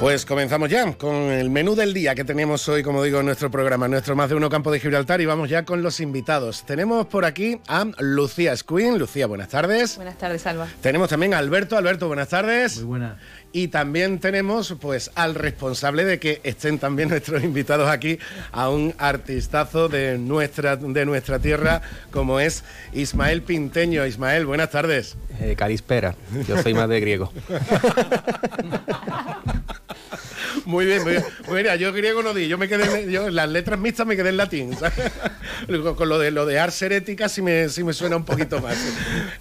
Pues 0.02 0.26
comenzamos 0.26 0.68
ya 0.68 0.92
con 0.94 1.14
el 1.14 1.48
menú 1.48 1.76
del 1.76 1.94
día 1.94 2.16
que 2.16 2.24
tenemos 2.24 2.68
hoy, 2.68 2.82
como 2.82 3.04
digo, 3.04 3.20
en 3.20 3.26
nuestro 3.26 3.52
programa, 3.52 3.86
nuestro 3.86 4.16
Más 4.16 4.28
de 4.28 4.34
Uno 4.34 4.50
Campo 4.50 4.72
de 4.72 4.80
Gibraltar 4.80 5.20
y 5.20 5.26
vamos 5.26 5.48
ya 5.48 5.64
con 5.64 5.80
los 5.80 6.00
invitados. 6.00 6.64
Tenemos 6.64 7.06
por 7.06 7.24
aquí 7.24 7.60
a 7.68 7.86
Lucía 8.00 8.56
Squin. 8.56 8.98
Lucía, 8.98 9.28
buenas 9.28 9.50
tardes. 9.50 9.94
Buenas 9.94 10.18
tardes, 10.18 10.44
Alba. 10.44 10.66
Tenemos 10.80 11.08
también 11.08 11.34
a 11.34 11.38
Alberto. 11.38 11.76
Alberto, 11.76 12.08
buenas 12.08 12.30
tardes. 12.30 12.78
Muy 12.78 12.86
buenas. 12.86 13.16
Y 13.52 13.68
también 13.68 14.18
tenemos 14.18 14.74
pues 14.80 15.12
al 15.14 15.36
responsable 15.36 16.04
de 16.04 16.18
que 16.18 16.40
estén 16.42 16.80
también 16.80 17.08
nuestros 17.10 17.44
invitados 17.44 17.88
aquí, 17.88 18.18
a 18.50 18.70
un 18.70 18.96
artistazo 18.98 19.88
de 19.88 20.18
nuestra, 20.18 20.74
de 20.74 21.06
nuestra 21.06 21.38
tierra 21.38 21.80
como 22.10 22.40
es 22.40 22.64
Ismael 22.92 23.42
Pinteño. 23.42 24.04
Ismael, 24.04 24.46
buenas 24.46 24.70
tardes. 24.70 25.16
Eh, 25.38 25.54
calispera, 25.56 26.16
yo 26.48 26.60
soy 26.60 26.74
más 26.74 26.88
de 26.88 26.98
griego. 26.98 27.32
Muy 30.64 30.86
bien, 30.86 31.02
muy 31.02 31.12
bien. 31.12 31.24
Mira, 31.50 31.76
yo 31.76 31.92
griego 31.92 32.22
no 32.22 32.34
di, 32.34 32.48
yo 32.48 32.58
me 32.58 32.68
quedé, 32.68 33.10
yo, 33.10 33.30
las 33.30 33.48
letras 33.48 33.78
mixtas 33.78 34.06
me 34.06 34.16
quedé 34.16 34.30
en 34.30 34.36
latín. 34.36 34.76
Con 35.96 36.08
lo 36.08 36.18
de 36.18 36.30
lo 36.30 36.46
de 36.46 36.58
Ars 36.58 36.80
Herética 36.82 37.28
sí 37.28 37.42
me, 37.42 37.68
sí 37.68 37.84
me 37.84 37.92
suena 37.92 38.16
un 38.16 38.24
poquito 38.24 38.60
más. 38.60 38.76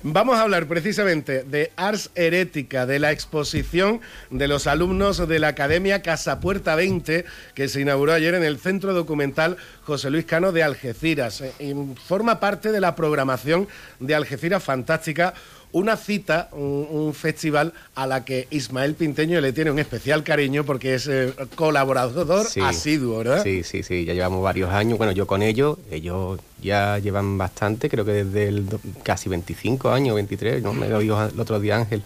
Vamos 0.03 0.37
a 0.37 0.43
hablar 0.43 0.67
precisamente 0.67 1.43
de 1.43 1.71
Ars 1.75 2.11
Herética, 2.15 2.85
de 2.85 2.99
la 2.99 3.11
exposición 3.11 4.01
de 4.29 4.47
los 4.47 4.67
alumnos 4.67 5.27
de 5.27 5.39
la 5.39 5.49
Academia 5.49 6.01
Casa 6.01 6.39
Puerta 6.39 6.75
20, 6.75 7.25
que 7.53 7.67
se 7.67 7.81
inauguró 7.81 8.13
ayer 8.13 8.33
en 8.35 8.43
el 8.43 8.59
Centro 8.59 8.93
Documental 8.93 9.57
José 9.83 10.09
Luis 10.09 10.25
Cano 10.25 10.51
de 10.51 10.63
Algeciras. 10.63 11.41
Eh, 11.41 11.75
forma 12.05 12.39
parte 12.39 12.71
de 12.71 12.81
la 12.81 12.95
programación 12.95 13.67
de 13.99 14.15
Algeciras 14.15 14.63
Fantástica 14.63 15.33
una 15.73 15.97
cita, 15.97 16.49
un, 16.51 17.13
festival 17.13 17.73
a 17.95 18.07
la 18.07 18.23
que 18.25 18.47
Ismael 18.49 18.95
Pinteño 18.95 19.39
le 19.41 19.53
tiene 19.53 19.71
un 19.71 19.79
especial 19.79 20.23
cariño 20.23 20.63
porque 20.63 20.95
es 20.95 21.07
eh, 21.07 21.33
colaborador 21.55 22.47
asiduo, 22.63 23.19
¿verdad? 23.19 23.43
Sí, 23.43 23.63
sí, 23.63 23.83
sí, 23.83 24.05
ya 24.05 24.13
llevamos 24.13 24.41
varios 24.41 24.71
años, 24.71 24.97
bueno, 24.97 25.11
yo 25.11 25.27
con 25.27 25.41
ellos, 25.41 25.77
ellos 25.91 26.39
ya 26.61 26.99
llevan 26.99 27.37
bastante, 27.37 27.89
creo 27.89 28.05
que 28.05 28.23
desde 28.23 28.47
el, 28.47 28.65
casi 29.03 29.29
25 29.29 29.89
años, 29.89 30.15
23, 30.15 30.61
¿no? 30.63 30.73
Me 30.73 30.87
lo 30.87 30.99
dijo 30.99 31.21
el 31.21 31.39
otro 31.39 31.59
día 31.59 31.77
Ángel. 31.77 32.03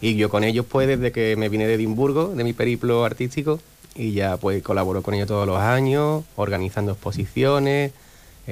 Y 0.00 0.16
yo 0.16 0.30
con 0.30 0.44
ellos 0.44 0.64
pues 0.68 0.88
desde 0.88 1.12
que 1.12 1.36
me 1.36 1.48
vine 1.48 1.66
de 1.66 1.74
Edimburgo, 1.74 2.28
de 2.34 2.44
mi 2.44 2.52
periplo 2.52 3.04
artístico, 3.04 3.60
y 3.94 4.12
ya 4.12 4.36
pues 4.36 4.62
colaboro 4.62 5.02
con 5.02 5.14
ellos 5.14 5.28
todos 5.28 5.46
los 5.46 5.58
años, 5.58 6.24
organizando 6.36 6.92
exposiciones, 6.92 7.92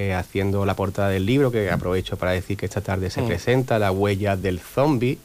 eh, 0.01 0.15
haciendo 0.15 0.65
la 0.65 0.77
portada 0.77 1.09
del 1.09 1.27
libro, 1.27 1.51
que 1.51 1.73
aprovecho 1.73 2.17
para 2.17 2.31
decir 2.31 2.57
que 2.57 2.67
esta 2.67 2.81
tarde 2.81 3.11
se 3.11 3.21
mm. 3.21 3.27
presenta 3.27 3.81
La 3.81 3.91
huella 3.91 4.37
del 4.37 4.61
zombie, 4.61 5.19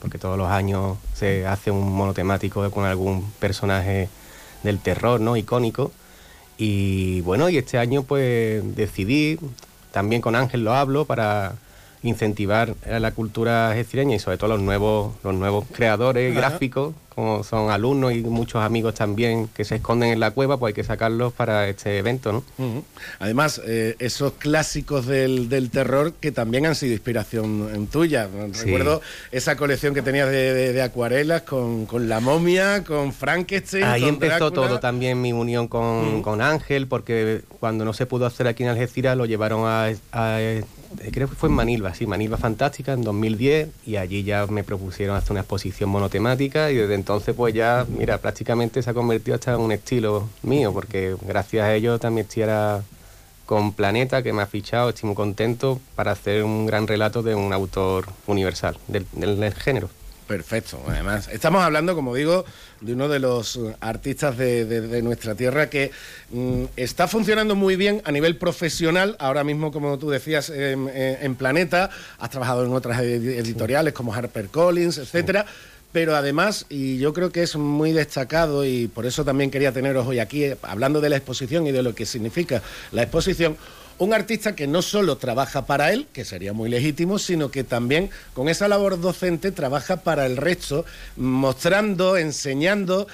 porque 0.00 0.16
todos 0.16 0.38
los 0.38 0.48
años 0.48 0.96
se 1.12 1.46
hace 1.46 1.70
un 1.70 1.92
monotemático 1.92 2.70
con 2.70 2.86
algún 2.86 3.30
personaje 3.38 4.08
del 4.62 4.78
terror, 4.78 5.20
¿no? 5.20 5.36
Icónico. 5.36 5.92
Y 6.56 7.20
bueno, 7.20 7.50
y 7.50 7.58
este 7.58 7.76
año 7.76 8.04
pues 8.04 8.62
decidí, 8.74 9.38
también 9.92 10.22
con 10.22 10.36
Ángel 10.36 10.64
lo 10.64 10.72
hablo, 10.72 11.04
para 11.04 11.56
incentivar 12.04 12.74
la 12.86 13.10
cultura 13.10 13.72
gestireña 13.74 14.14
y 14.14 14.18
sobre 14.18 14.36
todo 14.36 14.50
los 14.50 14.60
nuevos, 14.60 15.14
los 15.24 15.34
nuevos 15.34 15.64
creadores 15.72 16.34
gráficos 16.34 16.94
como 17.14 17.44
son 17.44 17.70
alumnos 17.70 18.12
y 18.12 18.22
muchos 18.22 18.62
amigos 18.62 18.94
también 18.94 19.48
que 19.48 19.64
se 19.64 19.76
esconden 19.76 20.10
en 20.10 20.20
la 20.20 20.32
cueva, 20.32 20.58
pues 20.58 20.70
hay 20.70 20.74
que 20.74 20.82
sacarlos 20.82 21.32
para 21.32 21.68
este 21.68 21.98
evento, 21.98 22.32
¿no? 22.32 22.82
Además, 23.20 23.60
eh, 23.64 23.94
esos 24.00 24.32
clásicos 24.32 25.06
del, 25.06 25.70
terror 25.70 26.12
que 26.14 26.32
también 26.32 26.66
han 26.66 26.74
sido 26.74 26.92
inspiración 26.92 27.70
en 27.72 27.86
tuya. 27.86 28.28
Recuerdo 28.52 29.00
esa 29.30 29.56
colección 29.56 29.94
que 29.94 30.02
tenías 30.02 30.28
de, 30.28 30.82
acuarelas 30.82 31.42
con, 31.42 31.86
la 32.08 32.20
momia, 32.20 32.82
con 32.84 33.12
Frankenstein. 33.12 33.84
Ahí 33.84 34.04
empezó 34.04 34.50
todo 34.50 34.80
también 34.80 35.20
mi 35.20 35.32
unión 35.32 35.68
con, 35.68 36.40
Ángel, 36.42 36.88
porque 36.88 37.42
cuando 37.60 37.84
no 37.84 37.92
se 37.92 38.06
pudo 38.06 38.26
hacer 38.26 38.48
aquí 38.48 38.64
en 38.64 38.70
Algeciras 38.70 39.16
lo 39.16 39.24
llevaron 39.24 39.66
a 39.66 39.92
eh, 40.40 40.64
creo 41.12 41.28
que 41.28 41.34
fue 41.34 41.48
en 41.48 41.54
Manilva, 41.54 41.94
sí, 41.94 42.06
Manilva 42.06 42.36
Fantástica 42.36 42.92
en 42.92 43.02
2010 43.02 43.68
y 43.86 43.96
allí 43.96 44.22
ya 44.22 44.46
me 44.46 44.64
propusieron 44.64 45.16
hacer 45.16 45.32
una 45.32 45.40
exposición 45.40 45.90
monotemática 45.90 46.70
y 46.70 46.76
desde 46.76 46.94
entonces 46.94 47.34
pues 47.34 47.54
ya, 47.54 47.86
mira, 47.88 48.18
prácticamente 48.18 48.82
se 48.82 48.90
ha 48.90 48.94
convertido 48.94 49.34
hasta 49.34 49.54
en 49.54 49.60
un 49.60 49.72
estilo 49.72 50.28
mío 50.42 50.72
porque 50.72 51.16
gracias 51.22 51.64
a 51.64 51.74
ello 51.74 51.98
también 51.98 52.26
estoy 52.28 52.44
con 53.46 53.72
Planeta 53.72 54.22
que 54.22 54.32
me 54.32 54.42
ha 54.42 54.46
fichado, 54.46 54.88
estoy 54.88 55.08
muy 55.08 55.16
contento 55.16 55.80
para 55.94 56.12
hacer 56.12 56.44
un 56.44 56.66
gran 56.66 56.86
relato 56.86 57.22
de 57.22 57.34
un 57.34 57.52
autor 57.52 58.06
universal 58.26 58.78
del 58.88 59.54
género. 59.54 59.90
Perfecto, 60.26 60.82
además. 60.86 61.28
Estamos 61.30 61.62
hablando, 61.62 61.94
como 61.94 62.14
digo, 62.14 62.46
de 62.80 62.94
uno 62.94 63.08
de 63.08 63.18
los 63.18 63.60
artistas 63.80 64.38
de, 64.38 65.02
nuestra 65.02 65.34
tierra 65.34 65.68
que 65.68 65.90
mm, 66.30 66.64
está 66.76 67.08
funcionando 67.08 67.54
muy 67.54 67.76
bien 67.76 68.00
a 68.04 68.12
nivel 68.12 68.36
profesional. 68.36 69.16
Ahora 69.18 69.44
mismo, 69.44 69.70
como 69.70 69.98
tú 69.98 70.08
decías, 70.08 70.50
en, 70.50 71.34
Planeta, 71.34 71.90
has 72.18 72.30
trabajado 72.30 72.64
en 72.64 72.72
otras 72.72 73.00
editoriales 73.00 73.92
como 73.92 74.14
HarperCollins, 74.14 74.98
etcétera. 74.98 75.44
Pero 75.92 76.16
además, 76.16 76.66
y 76.70 76.98
yo 76.98 77.12
creo 77.12 77.30
que 77.30 77.42
es 77.42 77.54
muy 77.54 77.92
destacado, 77.92 78.64
y 78.64 78.88
por 78.88 79.06
eso 79.06 79.24
también 79.24 79.52
quería 79.52 79.70
teneros 79.70 80.04
hoy 80.06 80.18
aquí, 80.18 80.42
eh, 80.42 80.56
hablando 80.62 81.00
de 81.00 81.08
la 81.08 81.16
exposición 81.16 81.68
y 81.68 81.72
de 81.72 81.84
lo 81.84 81.94
que 81.94 82.04
significa 82.04 82.62
la 82.90 83.02
exposición, 83.02 83.56
un 83.98 84.12
artista 84.12 84.54
que 84.54 84.66
no 84.66 84.82
solo 84.82 85.16
trabaja 85.16 85.66
para 85.66 85.92
él, 85.92 86.06
que 86.12 86.24
sería 86.24 86.52
muy 86.52 86.68
legítimo, 86.68 87.18
sino 87.18 87.50
que 87.50 87.64
también 87.64 88.10
con 88.32 88.48
esa 88.48 88.68
labor 88.68 89.00
docente 89.00 89.52
trabaja 89.52 89.98
para 89.98 90.26
el 90.26 90.36
resto, 90.36 90.84
mostrando, 91.16 92.16
enseñando, 92.16 93.06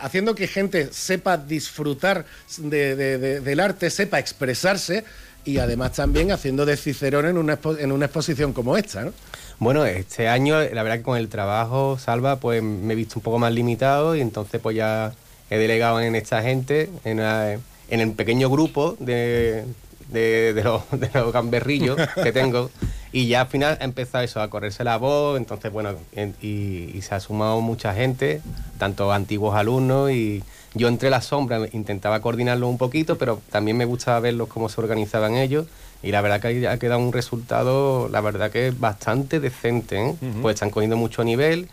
haciendo 0.00 0.34
que 0.34 0.46
gente 0.46 0.92
sepa 0.92 1.38
disfrutar 1.38 2.26
del 2.58 3.60
arte, 3.60 3.90
sepa 3.90 4.18
expresarse 4.18 5.04
y 5.44 5.58
además 5.58 5.92
también 5.92 6.30
haciendo 6.30 6.66
de 6.66 6.76
Cicerón 6.76 7.26
en 7.26 7.38
una, 7.38 8.04
exposición 8.04 8.52
como 8.52 8.76
esta. 8.76 9.10
Bueno, 9.58 9.84
este 9.86 10.28
año 10.28 10.60
la 10.60 10.82
verdad 10.82 10.98
que 10.98 11.02
con 11.02 11.16
el 11.16 11.28
trabajo, 11.28 11.98
Salva, 11.98 12.36
pues 12.36 12.62
me 12.62 12.92
he 12.92 12.96
visto 12.96 13.18
un 13.18 13.22
poco 13.22 13.38
más 13.38 13.52
limitado 13.52 14.14
y 14.14 14.20
entonces 14.20 14.60
pues 14.60 14.76
ya 14.76 15.12
he 15.50 15.56
delegado 15.56 16.00
en 16.00 16.14
esta 16.14 16.42
gente, 16.42 16.90
en, 17.04 17.18
en 17.18 18.00
el 18.00 18.12
pequeño 18.12 18.50
grupo 18.50 18.96
de, 19.00 19.64
de, 20.08 20.60
los, 20.64 20.82
de 20.92 21.10
los 21.14 21.32
gamberrillos 21.32 21.96
que 22.22 22.32
tengo. 22.32 22.70
Y 23.12 23.26
ya 23.26 23.42
al 23.42 23.46
final 23.46 23.78
ha 23.80 23.84
empezado 23.84 24.22
eso, 24.22 24.40
a 24.40 24.50
correrse 24.50 24.84
la 24.84 24.98
voz, 24.98 25.38
entonces 25.38 25.72
bueno, 25.72 25.94
y, 26.42 27.00
se 27.00 27.14
ha 27.14 27.20
sumado 27.20 27.60
mucha 27.60 27.94
gente, 27.94 28.42
tanto 28.78 29.12
antiguos 29.12 29.56
alumnos 29.56 30.10
y 30.10 30.42
yo 30.74 30.88
entre 30.88 31.08
las 31.08 31.24
sombras 31.26 31.72
intentaba 31.72 32.20
coordinarlo 32.20 32.68
un 32.68 32.76
poquito, 32.76 33.16
pero 33.16 33.40
también 33.50 33.78
me 33.78 33.86
gustaba 33.86 34.20
verlos 34.20 34.48
cómo 34.48 34.68
se 34.68 34.80
organizaban 34.80 35.36
ellos 35.36 35.66
y 36.02 36.12
la 36.12 36.20
verdad 36.20 36.40
que 36.40 36.68
ha 36.68 36.78
quedado 36.78 37.00
un 37.00 37.12
resultado, 37.12 38.08
la 38.10 38.20
verdad 38.20 38.50
que 38.50 38.72
bastante 38.76 39.40
decente, 39.40 40.10
¿eh? 40.10 40.14
pues 40.42 40.54
están 40.54 40.70
cogiendo 40.70 40.96
mucho 40.96 41.24
nivel 41.24 41.68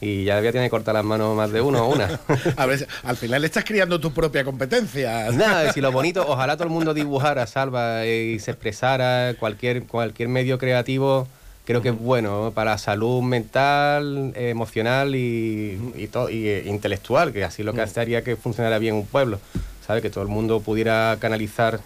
y 0.00 0.24
ya 0.24 0.36
debía 0.36 0.52
tener 0.52 0.70
cortar 0.70 0.94
las 0.94 1.04
manos 1.04 1.36
más 1.36 1.52
de 1.52 1.60
uno 1.60 1.86
o 1.86 1.94
una. 1.94 2.20
a 2.56 2.66
ver, 2.66 2.86
al 3.04 3.16
final 3.16 3.44
estás 3.44 3.64
criando 3.64 4.00
tu 4.00 4.12
propia 4.12 4.44
competencia. 4.44 5.30
Nada, 5.32 5.72
si 5.72 5.80
lo 5.80 5.92
bonito, 5.92 6.24
ojalá 6.26 6.56
todo 6.56 6.64
el 6.64 6.70
mundo 6.70 6.94
dibujara, 6.94 7.46
salva 7.46 8.06
y 8.06 8.38
se 8.38 8.52
expresara, 8.52 9.34
cualquier, 9.38 9.84
cualquier 9.84 10.28
medio 10.28 10.58
creativo 10.58 11.28
creo 11.70 11.82
que 11.82 11.90
es 11.90 11.98
bueno 11.98 12.50
para 12.52 12.76
salud 12.78 13.22
mental, 13.22 14.32
emocional 14.34 15.14
y, 15.14 15.78
y, 15.96 16.10
y, 16.30 16.48
eh, 16.48 16.64
intelectual, 16.66 17.32
que 17.32 17.44
así 17.44 17.62
lo 17.62 17.72
que 17.72 17.82
haría 17.82 18.24
que 18.24 18.34
funcionara 18.34 18.78
bien 18.78 18.96
un 18.96 19.06
pueblo, 19.06 19.38
¿sabes? 19.86 20.02
Que 20.02 20.10
todo 20.10 20.22
el 20.22 20.28
mundo 20.28 20.60
pudiera 20.60 21.16
canalizar 21.20 21.80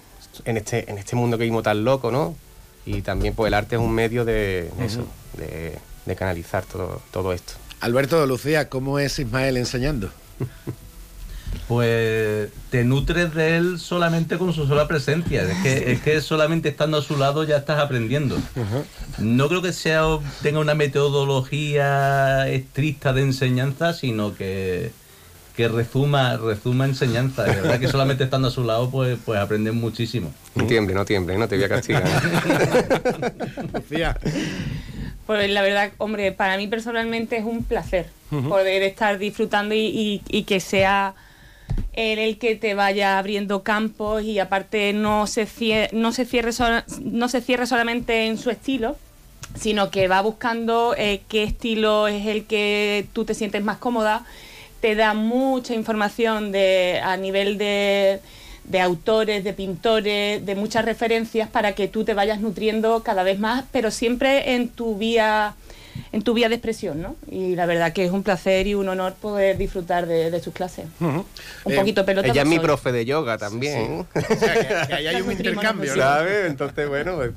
en 0.46 0.56
este, 0.56 0.90
en 0.90 0.96
este 0.96 1.16
mundo 1.16 1.36
que 1.36 1.44
vimos 1.44 1.64
tan 1.64 1.84
loco, 1.84 2.10
¿no? 2.10 2.34
Y 2.86 3.02
también 3.02 3.34
pues 3.34 3.48
el 3.48 3.54
arte 3.54 3.76
es 3.76 3.82
un 3.82 3.92
medio 3.92 4.24
de, 4.24 4.70
eso, 4.80 5.06
de, 5.36 5.78
de 6.06 6.16
canalizar 6.16 6.64
todo, 6.64 7.02
todo 7.10 7.32
esto. 7.34 7.54
Alberto, 7.80 8.26
Lucía, 8.26 8.68
¿cómo 8.68 8.98
es 8.98 9.18
Ismael 9.18 9.56
enseñando? 9.56 10.10
Pues 11.68 12.50
te 12.70 12.84
nutres 12.84 13.34
de 13.34 13.56
él 13.56 13.78
solamente 13.78 14.36
con 14.36 14.52
su 14.52 14.66
sola 14.66 14.86
presencia. 14.86 15.42
Es 15.42 15.58
que, 15.62 15.92
es 15.92 16.00
que 16.02 16.20
solamente 16.20 16.68
estando 16.68 16.98
a 16.98 17.02
su 17.02 17.16
lado 17.16 17.44
ya 17.44 17.56
estás 17.56 17.78
aprendiendo. 17.78 18.36
No 19.18 19.48
creo 19.48 19.62
que 19.62 19.72
sea 19.72 20.02
tenga 20.42 20.58
una 20.58 20.74
metodología 20.74 22.48
estricta 22.48 23.12
de 23.12 23.22
enseñanza, 23.22 23.94
sino 23.94 24.34
que, 24.34 24.90
que 25.56 25.68
rezuma, 25.68 26.36
rezuma 26.36 26.84
enseñanza. 26.84 27.44
De 27.44 27.52
verdad 27.52 27.80
que 27.80 27.88
solamente 27.88 28.24
estando 28.24 28.48
a 28.48 28.50
su 28.50 28.64
lado, 28.64 28.90
pues, 28.90 29.18
pues 29.24 29.40
aprendes 29.40 29.72
muchísimo. 29.72 30.34
No 30.54 30.66
tiemble, 30.66 30.94
no 30.94 31.04
tiemble, 31.06 31.38
no 31.38 31.48
te 31.48 31.56
voy 31.56 31.64
a 31.64 31.68
castigar. 31.70 32.04
Lucía. 33.72 34.18
Pues 35.26 35.50
la 35.50 35.62
verdad, 35.62 35.92
hombre, 35.98 36.32
para 36.32 36.56
mí 36.56 36.66
personalmente 36.66 37.36
es 37.36 37.44
un 37.44 37.64
placer 37.64 38.06
poder 38.48 38.82
estar 38.82 39.18
disfrutando 39.18 39.74
y, 39.76 40.44
que 40.46 40.60
sea 40.60 41.14
él 41.92 42.18
el 42.18 42.38
que 42.38 42.56
te 42.56 42.74
vaya 42.74 43.18
abriendo 43.18 43.62
campos 43.62 44.22
y 44.22 44.38
aparte 44.38 44.92
no 44.92 45.26
se 45.26 45.46
cierre, 45.46 45.90
no 45.92 46.12
se 46.12 46.24
cierre, 46.24 46.50
no 47.02 47.28
se 47.28 47.40
cierre 47.40 47.66
solamente 47.66 48.26
en 48.26 48.36
su 48.36 48.50
estilo, 48.50 48.96
sino 49.58 49.90
que 49.90 50.08
va 50.08 50.20
buscando 50.20 50.94
eh, 50.98 51.22
qué 51.28 51.44
estilo 51.44 52.08
es 52.08 52.26
el 52.26 52.44
que 52.44 53.06
tú 53.12 53.24
te 53.24 53.34
sientes 53.34 53.62
más 53.62 53.78
cómoda, 53.78 54.26
te 54.80 54.94
da 54.94 55.14
mucha 55.14 55.74
información 55.74 56.52
de, 56.52 57.00
a 57.02 57.16
nivel 57.16 57.56
de 57.56 58.20
de 58.64 58.80
autores, 58.80 59.44
de 59.44 59.52
pintores, 59.52 60.44
de 60.44 60.54
muchas 60.54 60.84
referencias 60.84 61.48
para 61.48 61.72
que 61.72 61.88
tú 61.88 62.04
te 62.04 62.14
vayas 62.14 62.40
nutriendo 62.40 63.02
cada 63.02 63.22
vez 63.22 63.38
más, 63.38 63.64
pero 63.72 63.90
siempre 63.90 64.54
en 64.54 64.68
tu 64.68 64.96
vía 64.96 65.54
en 66.14 66.22
tu 66.22 66.32
vía 66.32 66.48
de 66.48 66.54
expresión, 66.54 67.02
¿no? 67.02 67.16
Y 67.28 67.56
la 67.56 67.66
verdad 67.66 67.92
que 67.92 68.04
es 68.04 68.12
un 68.12 68.22
placer 68.22 68.68
y 68.68 68.74
un 68.74 68.88
honor 68.88 69.14
poder 69.14 69.58
disfrutar 69.58 70.06
de, 70.06 70.40
sus 70.40 70.54
clases. 70.54 70.86
Un 71.00 71.24
eh, 71.64 71.74
poquito 71.74 72.06
pelota. 72.06 72.28
Ella 72.28 72.42
es 72.42 72.48
mi 72.48 72.60
profe 72.60 72.92
de 72.92 73.04
yoga 73.04 73.36
también. 73.36 74.06
que, 74.14 74.94
ahí 74.94 75.08
hay 75.08 75.20
un 75.20 75.32
intercambio, 75.32 75.92
¿Sabes? 75.92 76.46
Entonces, 76.46 76.88
bueno. 76.88 77.16
Pues... 77.16 77.32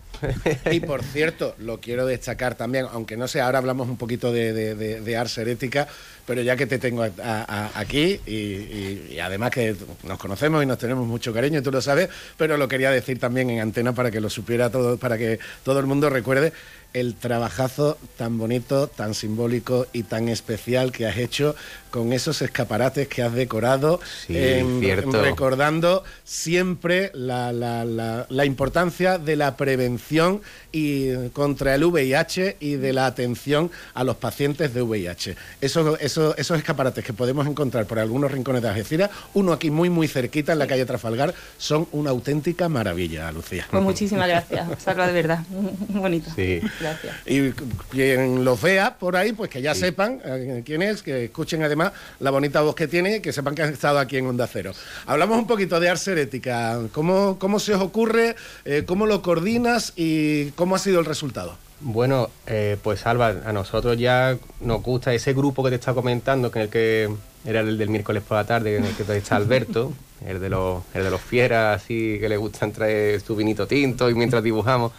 y 0.72 0.80
por 0.80 1.02
cierto, 1.02 1.56
lo 1.58 1.80
quiero 1.80 2.06
destacar 2.06 2.54
también, 2.54 2.86
aunque 2.92 3.18
no 3.18 3.28
sé, 3.28 3.42
ahora 3.42 3.58
hablamos 3.58 3.88
un 3.88 3.98
poquito 3.98 4.32
de, 4.32 4.54
de, 4.54 4.76
de, 5.02 5.18
ars 5.18 5.36
herética, 5.40 5.88
pero 6.28 6.44
ya 6.44 6.56
que 6.56 6.68
te 6.68 6.78
tengo 6.78 7.04
aquí 7.04 8.20
y, 8.28 9.18
además 9.20 9.50
que 9.50 9.76
nos 10.04 10.20
conocemos 10.20 10.62
y 10.62 10.68
nos 10.68 10.78
tenemos 10.78 11.08
mucho 11.08 11.34
cariño, 11.34 11.60
y 11.60 11.62
tú 11.64 11.72
lo 11.72 11.82
sabes, 11.82 12.10
pero 12.38 12.58
lo 12.58 12.68
quería 12.68 12.92
decir 12.92 13.20
también 13.20 13.50
en 13.50 13.60
antena 13.60 13.94
para 13.94 14.12
que 14.12 14.22
lo 14.22 14.30
supiera 14.30 14.70
todo, 14.70 14.98
para 14.98 15.18
que 15.18 15.40
todo 15.64 15.80
el 15.80 15.88
mundo 15.88 16.10
recuerde 16.12 16.54
el 16.94 17.16
trabajazo 17.16 17.98
tan 18.18 18.38
bonito, 18.38 18.88
tan 18.88 19.14
simbólico 19.14 19.88
y 19.94 20.04
tan 20.04 20.30
especial 20.30 20.92
que 20.92 21.06
has 21.06 21.18
hecho 21.18 21.56
con 21.92 22.14
esos 22.14 22.42
escaparates 22.42 23.08
que 23.08 23.24
has 23.24 23.34
decorado, 23.34 24.00
recordando 24.28 26.04
siempre 26.24 27.12
la, 27.14 27.52
la, 27.54 28.46
importancia 28.46 29.18
de 29.18 29.36
la 29.36 29.56
prevención 29.58 30.42
y 30.72 31.30
contra 31.30 31.76
el 31.76 31.86
VIH 31.86 32.58
y 32.60 32.76
de 32.76 32.94
la 32.94 33.06
atención 33.06 33.72
a 33.94 34.04
los 34.04 34.18
pacientes 34.18 34.74
de 34.74 34.82
VIH. 34.82 35.36
Esos, 35.62 36.00
esos, 36.02 36.38
esos 36.38 36.58
escaparates 36.58 37.04
que 37.04 37.14
podemos 37.14 37.48
encontrar 37.48 37.86
por 37.86 38.00
algunos 38.00 38.32
rincones 38.32 38.62
de 38.62 38.70
Algeciras, 38.70 39.10
uno 39.34 39.54
aquí 39.54 39.72
muy 39.72 39.90
muy 39.90 40.08
cerquita 40.08 40.54
en 40.54 40.60
la 40.60 40.68
calle 40.68 40.86
Trafalgar, 40.86 41.34
son 41.58 41.88
una 41.92 42.12
auténtica 42.12 42.70
maravilla, 42.70 43.32
Lucía. 43.32 43.68
Pues 43.72 43.84
muchísimas 43.84 44.28
gracias, 44.28 44.68
Sacra 44.84 45.08
de 45.08 45.14
verdad, 45.14 45.44
bonito. 45.90 46.30
Sí. 46.36 46.62
Gracias. 46.80 47.16
Y 47.26 47.52
quien 47.90 48.44
los 48.44 48.62
vea 48.62 48.98
por 48.98 49.16
ahí, 49.16 49.34
pues 49.34 49.50
que 49.50 49.62
ya 49.62 49.76
sepan 49.76 50.20
eh, 50.24 50.64
quién 50.66 50.82
es, 50.82 51.02
que 51.02 51.26
escuchen 51.26 51.64
además 51.64 51.92
la 52.20 52.32
bonita 52.32 52.62
voz 52.62 52.76
que 52.76 52.88
tiene 52.88 53.18
y 53.18 53.20
que 53.20 53.34
sepan 53.34 53.56
que 53.56 53.64
han 53.64 53.74
estado 53.74 54.00
aquí 54.00 54.18
en 54.18 54.28
Onda 54.28 54.48
Cero. 54.48 54.74
Hablamos 55.06 55.38
un 55.38 55.48
poquito 55.48 55.80
de 55.80 55.90
Ars 55.90 56.08
Herética. 56.08 56.80
¿Cómo, 56.92 57.38
cómo 57.40 57.60
se 57.60 57.74
os 57.74 57.82
ocurre? 57.82 58.36
Eh, 58.66 58.84
¿Cómo 58.86 59.06
lo 59.06 59.22
coordinas? 59.22 59.94
¿Y 59.96 60.52
cómo 60.52 60.76
ha 60.76 60.80
sido 60.80 61.00
el 61.00 61.06
resultado? 61.06 61.58
Bueno, 61.80 62.30
eh, 62.48 62.78
pues 62.82 63.06
Alba, 63.06 63.36
a 63.46 63.54
nosotros 63.54 63.98
ya 63.98 64.36
nos 64.62 64.82
gusta 64.82 65.14
ese 65.14 65.34
grupo 65.34 65.64
que 65.64 65.70
te 65.70 65.76
estaba 65.76 65.96
comentando, 65.96 66.50
que 66.50 66.62
el 66.62 66.70
que 66.70 67.10
era 67.46 67.60
el 67.60 67.78
del 67.78 67.90
miércoles 67.90 68.24
por 68.28 68.38
la 68.38 68.46
tarde, 68.46 68.78
en 68.78 68.86
el 68.86 68.96
que 68.96 69.04
está 69.16 69.36
Alberto, 69.36 69.94
el 70.26 70.40
de 70.40 70.50
los, 70.50 70.84
el 70.96 71.04
de 71.04 71.12
los 71.12 71.22
fieras, 71.22 71.84
así 71.84 72.18
que 72.20 72.28
le 72.28 72.38
gustan 72.38 72.72
traer 72.72 73.22
su 73.22 73.36
vinito 73.36 73.68
tinto 73.68 74.10
y 74.10 74.16
mientras 74.16 74.42
dibujamos. 74.44 74.92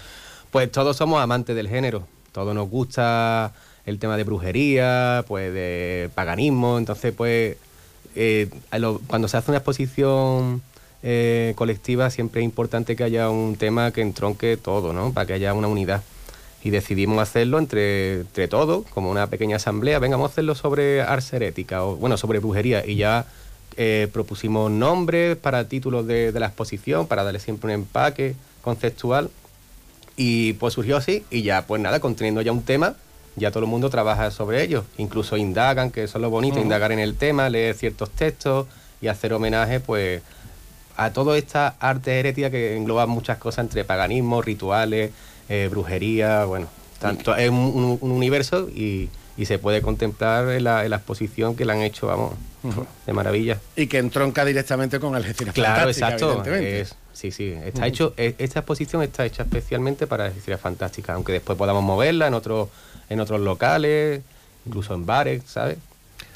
Pues 0.51 0.73
todos 0.73 0.97
somos 0.97 1.21
amantes 1.21 1.55
del 1.55 1.69
género, 1.69 2.07
todos 2.33 2.55
nos 2.55 2.71
gusta 2.71 3.53
el 3.85 3.99
tema 3.99 4.17
de 4.17 4.25
brujería, 4.25 5.25
pues 5.29 5.53
de 5.53 6.11
paganismo, 6.15 6.79
entonces 6.79 7.13
pues 7.15 7.57
eh, 8.15 8.49
cuando 9.07 9.29
se 9.29 9.37
hace 9.37 9.51
una 9.51 9.59
exposición 9.59 10.63
eh, 11.03 11.53
colectiva 11.55 12.11
siempre 12.11 12.41
es 12.41 12.45
importante 12.45 12.97
que 12.97 13.05
haya 13.05 13.31
un 13.31 13.57
tema 13.57 13.93
que 13.93 14.01
entronque 14.01 14.57
todo, 14.57 14.93
¿no? 14.93 15.13
Para 15.13 15.27
que 15.27 15.35
haya 15.35 15.55
una 15.55 15.69
unidad. 15.69 16.03
Y 16.65 16.71
decidimos 16.71 17.21
hacerlo 17.21 17.59
entre, 17.59 18.21
entre 18.21 18.49
todos, 18.49 18.85
como 18.89 19.11
una 19.11 19.29
pequeña 19.29 19.57
asamblea. 19.57 20.01
Venga, 20.01 20.17
vamos 20.17 20.31
a 20.31 20.33
hacerlo 20.33 20.55
sobre 20.55 21.03
ars 21.03 21.33
herética, 21.33 21.85
o 21.85 21.97
bueno, 21.97 22.17
sobre 22.17 22.41
brujería. 22.41 22.85
Y 22.85 22.97
ya 22.97 23.27
eh, 23.77 24.09
propusimos 24.13 24.71
nombres 24.71 25.37
para 25.37 25.69
títulos 25.69 26.07
de, 26.07 26.33
de 26.33 26.41
la 26.41 26.47
exposición, 26.47 27.07
para 27.07 27.23
darle 27.23 27.39
siempre 27.39 27.69
un 27.69 27.83
empaque 27.83 28.35
conceptual. 28.63 29.31
Y 30.21 30.55
pues 30.55 30.75
surgió 30.75 30.97
así, 30.97 31.25
y 31.31 31.43
ya, 31.43 31.65
pues 31.67 31.81
nada, 31.81 32.01
conteniendo 32.01 32.43
ya 32.43 32.51
un 32.51 32.63
tema, 32.63 32.97
ya 33.37 33.53
todo 33.53 33.63
el 33.63 33.71
mundo 33.71 33.89
trabaja 33.89 34.33
sobre 34.33 34.65
ello. 34.65 34.85
Incluso 34.97 35.37
indagan, 35.37 35.93
que 35.93 36.03
eso 36.03 36.19
es 36.19 36.23
lo 36.23 36.29
bonito, 36.29 36.59
indagar 36.59 36.91
en 36.91 36.99
el 36.99 37.15
tema, 37.15 37.49
leer 37.49 37.77
ciertos 37.77 38.11
textos 38.11 38.67
y 39.01 39.07
hacer 39.07 39.33
homenaje, 39.33 39.79
pues, 39.79 40.21
a 40.97 41.13
toda 41.13 41.39
esta 41.39 41.77
arte 41.79 42.19
herética 42.19 42.51
que 42.51 42.77
engloba 42.77 43.07
muchas 43.07 43.39
cosas 43.39 43.65
entre 43.65 43.85
paganismo, 43.85 44.43
rituales, 44.43 45.13
eh, 45.49 45.69
brujería, 45.71 46.45
bueno, 46.45 46.67
tanto 46.99 47.37
es 47.37 47.49
un, 47.49 47.99
universo 48.01 48.69
y, 48.69 49.09
se 49.47 49.59
puede 49.59 49.83
contemplar 49.83 50.49
en 50.51 50.65
la, 50.65 50.85
exposición 50.85 51.55
que 51.55 51.65
le 51.65 51.73
han 51.73 51.83
hecho, 51.83 52.07
vamos, 52.07 52.35
de 53.07 53.13
maravilla. 53.13 53.59
Y 53.77 53.87
que 53.87 53.99
entronca 53.99 54.45
directamente 54.45 54.99
con 54.99 55.15
Algeciras 55.15 55.55
Claro, 55.55 55.89
exacto. 55.89 56.43
Sí, 57.13 57.33
sí, 57.33 57.53
está 57.65 57.87
hecho, 57.87 58.15
e, 58.17 58.37
esta 58.39 58.61
exposición 58.61 59.03
está 59.03 59.27
hecha 59.27 59.43
especialmente 59.43 60.07
para 60.07 60.27
Algeciras 60.27 60.61
Fantásticas, 60.61 61.17
aunque 61.17 61.33
después 61.33 61.59
podamos 61.59 61.83
moverla 61.83 62.29
en 62.29 62.35
otros 62.35 62.69
en 63.09 63.21
otros 63.21 63.41
locales, 63.41 64.23
incluso 64.67 64.95
en 64.95 65.07
bares, 65.07 65.43
¿sabes? 65.47 65.79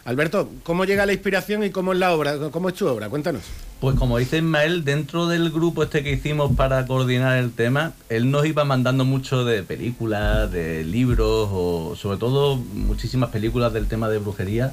Alberto, 0.04 0.48
¿cómo 0.64 0.84
llega 0.84 1.06
la 1.06 1.12
inspiración 1.12 1.62
y 1.62 1.70
cómo 1.70 1.92
es 1.92 1.98
la 1.98 2.12
obra? 2.12 2.36
¿Cómo 2.50 2.68
es 2.68 2.74
tu 2.74 2.88
obra? 2.88 3.08
Cuéntanos. 3.08 3.42
Pues 3.80 3.96
como 3.96 4.18
dice 4.18 4.38
Ismael, 4.38 4.84
dentro 4.84 5.26
del 5.26 5.50
grupo 5.50 5.84
este 5.84 6.02
que 6.02 6.12
hicimos 6.12 6.56
para 6.56 6.86
coordinar 6.86 7.38
el 7.38 7.52
tema, 7.52 7.92
él 8.08 8.30
nos 8.30 8.46
iba 8.46 8.64
mandando 8.64 9.04
mucho 9.04 9.44
de 9.44 9.62
películas, 9.62 10.50
de 10.50 10.84
libros, 10.84 11.48
o 11.52 11.94
sobre 11.96 12.18
todo 12.18 12.56
muchísimas 12.56 13.30
películas 13.30 13.72
del 13.72 13.86
tema 13.86 14.08
de 14.08 14.18
brujería, 14.18 14.72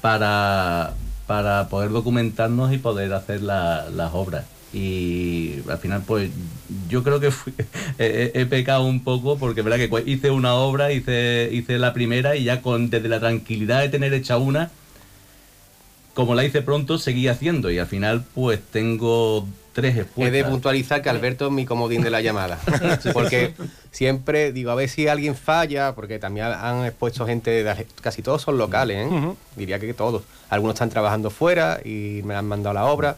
para, 0.00 0.94
para 1.26 1.68
poder 1.68 1.90
documentarnos 1.90 2.72
y 2.72 2.78
poder 2.78 3.12
hacer 3.12 3.42
las 3.42 4.10
obras 4.12 4.44
y 4.72 5.56
al 5.68 5.78
final 5.78 6.04
pues 6.06 6.30
yo 6.88 7.02
creo 7.02 7.18
que 7.18 7.32
he, 7.98 8.46
pecado 8.46 8.84
un 8.84 9.02
poco 9.02 9.36
porque 9.36 9.62
verdad 9.62 9.78
que 9.78 10.10
hice 10.10 10.30
una 10.30 10.54
obra 10.54 10.92
hice 10.92 11.48
hice 11.52 11.78
la 11.78 11.92
primera 11.92 12.36
y 12.36 12.44
ya 12.44 12.62
con 12.62 12.88
desde 12.88 13.08
la 13.08 13.18
tranquilidad 13.18 13.80
de 13.80 13.88
tener 13.88 14.14
hecha 14.14 14.36
una 14.38 14.70
como 16.14 16.34
la 16.34 16.44
hice 16.44 16.62
pronto 16.62 16.98
seguí 16.98 17.28
haciendo. 17.28 17.70
Y 17.70 17.78
al 17.78 17.86
final 17.86 18.24
pues 18.34 18.60
tengo 18.70 19.46
tres 19.72 19.96
expuestas. 19.96 20.34
He 20.34 20.36
de 20.36 20.44
puntualizar 20.44 21.02
que 21.02 21.08
Alberto 21.08 21.46
es 21.46 21.52
mi 21.52 21.64
comodín 21.64 22.02
de 22.02 22.10
la 22.10 22.20
llamada. 22.20 22.58
Porque 23.12 23.54
siempre 23.90 24.52
digo 24.52 24.70
a 24.70 24.74
ver 24.74 24.88
si 24.88 25.08
alguien 25.08 25.34
falla 25.34 25.94
porque 25.94 26.18
también 26.18 26.46
han 26.46 26.84
expuesto 26.84 27.26
gente 27.26 27.66
casi 28.00 28.22
todos 28.22 28.40
son 28.40 28.56
locales 28.56 29.08
¿eh? 29.10 29.34
diría 29.56 29.78
que 29.80 29.94
todos. 29.94 30.22
Algunos 30.48 30.74
están 30.74 30.90
trabajando 30.90 31.30
fuera 31.30 31.80
y 31.84 32.20
me 32.24 32.34
han 32.34 32.46
mandado 32.46 32.74
la 32.74 32.84
obra 32.84 33.16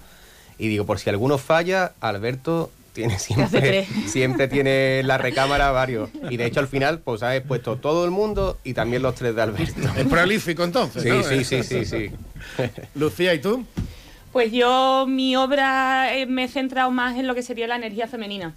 y 0.62 0.68
digo, 0.68 0.87
por 0.87 1.01
si 1.01 1.11
alguno 1.11 1.38
falla, 1.38 1.92
Alberto 2.01 2.70
tiene 2.92 3.18
siempre, 3.18 3.85
siempre 4.07 4.46
tiene 4.46 5.03
la 5.03 5.18
recámara 5.18 5.72
varios. 5.72 6.09
Y 6.31 6.37
de 6.37 6.46
hecho 6.46 6.61
al 6.61 6.68
final, 6.68 7.01
pues 7.01 7.25
ha 7.25 7.33
puesto 7.42 7.79
todo 7.79 8.05
el 8.05 8.12
mundo 8.12 8.59
y 8.62 8.72
también 8.72 9.03
los 9.03 9.16
tres 9.16 9.35
de 9.35 9.42
Alberto. 9.42 9.81
Es 9.96 10.07
prolífico 10.07 10.62
entonces. 10.62 11.03
Sí, 11.03 11.42
sí, 11.42 11.44
sí, 11.44 11.62
sí, 11.64 11.85
sí. 11.85 12.11
Lucía, 12.94 13.35
¿y 13.35 13.40
tú? 13.40 13.66
Pues 14.31 14.53
yo 14.53 15.05
mi 15.09 15.35
obra 15.35 16.16
eh, 16.16 16.27
me 16.27 16.44
he 16.44 16.48
centrado 16.48 16.92
más 16.92 17.18
en 17.18 17.27
lo 17.27 17.35
que 17.35 17.42
sería 17.42 17.66
la 17.66 17.75
energía 17.75 18.07
femenina 18.07 18.55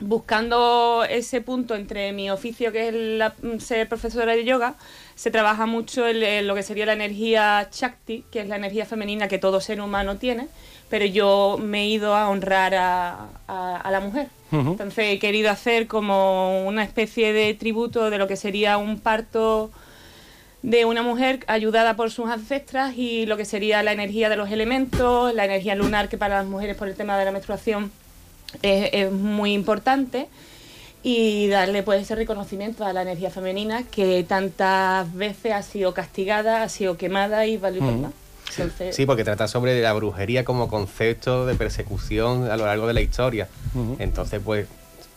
buscando 0.00 1.04
ese 1.08 1.40
punto 1.40 1.74
entre 1.74 2.12
mi 2.12 2.30
oficio, 2.30 2.72
que 2.72 2.88
es 2.88 3.62
ser 3.62 3.88
profesora 3.88 4.34
de 4.34 4.44
yoga, 4.44 4.76
se 5.14 5.30
trabaja 5.30 5.66
mucho 5.66 6.06
en, 6.06 6.46
lo 6.46 6.54
que 6.54 6.62
sería 6.62 6.86
la 6.86 6.92
energía 6.92 7.68
Shakti, 7.72 8.24
que 8.30 8.40
es 8.40 8.48
la 8.48 8.56
energía 8.56 8.86
femenina 8.86 9.28
que 9.28 9.38
todo 9.38 9.60
ser 9.60 9.80
humano 9.80 10.16
tiene, 10.16 10.48
pero 10.88 11.04
yo 11.04 11.58
me 11.60 11.82
he 11.82 11.88
ido 11.88 12.14
a 12.14 12.28
honrar 12.28 12.74
a, 12.74 13.28
la 13.90 14.00
mujer. 14.00 14.28
Entonces 14.50 15.06
he 15.08 15.18
querido 15.18 15.50
hacer 15.50 15.86
como 15.86 16.66
una 16.66 16.82
especie 16.82 17.32
de 17.32 17.52
tributo 17.54 18.08
de 18.10 18.18
lo 18.18 18.26
que 18.26 18.36
sería 18.36 18.78
un 18.78 18.98
parto 18.98 19.70
de 20.62 20.84
una 20.84 21.02
mujer 21.02 21.44
ayudada 21.46 21.96
por 21.96 22.10
sus 22.10 22.28
ancestras 22.28 22.96
y 22.96 23.26
lo 23.26 23.36
que 23.36 23.44
sería 23.44 23.82
la 23.82 23.92
energía 23.92 24.28
de 24.28 24.36
los 24.36 24.50
elementos, 24.50 25.34
la 25.34 25.44
energía 25.44 25.74
lunar 25.74 26.08
que 26.08 26.18
para 26.18 26.38
las 26.38 26.46
mujeres 26.46 26.76
por 26.76 26.88
el 26.88 26.94
tema 26.94 27.16
de 27.18 27.24
la 27.24 27.32
menstruación 27.32 27.92
es, 28.62 29.12
muy 29.12 29.52
importante 29.52 30.28
y 31.02 31.48
darle 31.48 31.82
pues 31.82 32.02
ese 32.02 32.16
reconocimiento 32.16 32.84
a 32.84 32.92
la 32.92 33.02
energía 33.02 33.30
femenina 33.30 33.84
que 33.84 34.24
tantas 34.24 35.12
veces 35.14 35.52
ha 35.52 35.62
sido 35.62 35.94
castigada, 35.94 36.62
ha 36.62 36.68
sido 36.68 36.96
quemada 36.96 37.46
y 37.46 37.56
Sí, 38.92 39.06
porque 39.06 39.24
trata 39.24 39.48
sobre 39.48 39.80
la 39.80 39.92
brujería 39.92 40.44
como 40.44 40.68
concepto 40.68 41.46
de 41.46 41.54
persecución 41.54 42.50
a 42.50 42.56
lo 42.56 42.66
largo 42.66 42.86
de 42.86 42.94
la 42.94 43.00
historia. 43.00 43.48
Entonces, 43.98 44.40
pues, 44.44 44.66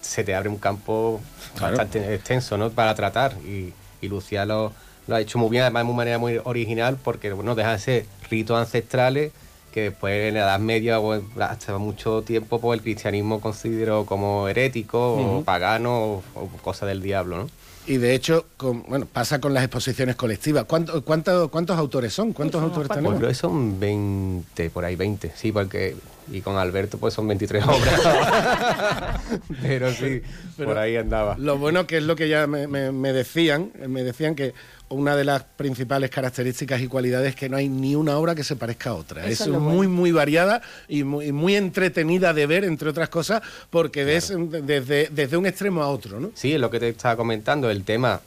se 0.01 0.23
te 0.23 0.35
abre 0.35 0.49
un 0.49 0.57
campo 0.57 1.21
bastante 1.59 2.13
extenso, 2.15 2.57
¿no? 2.57 2.69
Para 2.71 2.95
tratar. 2.95 3.33
Y, 3.45 3.73
y 4.01 4.07
Lucía 4.07 4.45
lo, 4.45 4.73
ha 5.09 5.19
hecho 5.19 5.37
muy 5.37 5.49
bien, 5.49 5.63
además 5.63 5.83
de 5.83 5.89
una 5.89 5.97
manera 5.97 6.17
muy 6.17 6.39
original, 6.43 6.97
porque, 7.01 7.31
bueno, 7.33 7.55
deja 7.55 7.73
de 7.73 7.79
ser 7.79 8.05
ritos 8.29 8.57
ancestrales 8.57 9.31
que 9.71 9.83
después 9.83 10.27
en 10.27 10.33
la 10.33 10.41
Edad 10.41 10.59
Media 10.59 10.99
o 10.99 11.21
hasta 11.39 11.77
mucho 11.77 12.23
tiempo 12.23 12.59
pues 12.59 12.77
el 12.77 12.83
cristianismo 12.83 13.39
consideró 13.39 14.05
como 14.05 14.49
herético 14.49 15.15
o 15.15 15.43
pagano 15.43 16.21
o, 16.35 16.49
cosa 16.61 16.85
del 16.85 17.01
diablo, 17.01 17.37
¿no? 17.37 17.49
Y 17.87 17.97
de 17.97 18.13
hecho, 18.13 18.45
bueno, 18.87 19.07
pasa 19.11 19.41
con 19.41 19.53
las 19.53 19.63
exposiciones 19.63 20.15
colectivas. 20.15 20.65
¿Cuánto, 20.65 21.03
cuántos 21.03 21.77
autores 21.77 22.13
son? 22.13 22.33
¿Cuántos 22.33 22.61
autores 22.61 22.89
tenemos? 22.89 23.19
Pues 23.19 23.37
son 23.37 23.79
20, 23.79 24.69
por 24.69 24.85
ahí 24.85 24.95
20, 24.95 25.33
sí, 25.35 25.51
porque 25.51 25.95
y 26.31 26.41
con 26.41 26.57
Alberto 26.57 26.97
pues 26.97 27.13
son 27.13 27.27
23 27.27 27.63
obras. 27.63 28.01
Pero 29.61 29.91
sí, 29.93 30.21
por 30.57 30.77
ahí 30.77 30.97
andaba. 30.97 31.35
Lo 31.37 31.57
bueno 31.57 31.87
que 31.87 31.97
es 31.97 32.03
lo 32.03 32.15
que 32.15 32.27
ya 32.29 32.47
me, 32.47 32.67
me 32.67 33.13
decían, 33.13 33.71
me 33.87 34.03
decían 34.03 34.35
que 34.35 34.53
una 34.91 35.15
de 35.15 35.23
las 35.23 35.43
principales 35.43 36.09
características 36.09 36.81
y 36.81 36.87
cualidades 36.87 37.29
es 37.29 37.35
que 37.35 37.49
no 37.49 37.57
hay 37.57 37.69
ni 37.69 37.95
una 37.95 38.17
obra 38.17 38.35
que 38.35 38.43
se 38.43 38.55
parezca 38.55 38.91
a 38.91 38.93
otra. 38.95 39.25
es, 39.25 39.47
muy, 39.47 39.87
muy 39.87 40.11
variada 40.11 40.61
y 40.87 41.03
muy, 41.03 41.55
entretenida 41.55 42.33
de 42.33 42.45
ver, 42.45 42.63
entre 42.63 42.89
otras 42.89 43.09
cosas, 43.09 43.41
porque 43.69 44.03
ves 44.03 44.33
desde, 44.35 45.07
desde 45.09 45.37
un 45.37 45.45
extremo 45.45 45.81
a 45.81 45.87
otro, 45.87 46.19
¿no? 46.19 46.31
Sí, 46.33 46.53
es 46.53 46.59
lo 46.59 46.69
que 46.69 46.79
te 46.79 46.89
estaba 46.89 47.15
comentando, 47.15 47.69
el 47.69 47.83
tema 47.83 48.21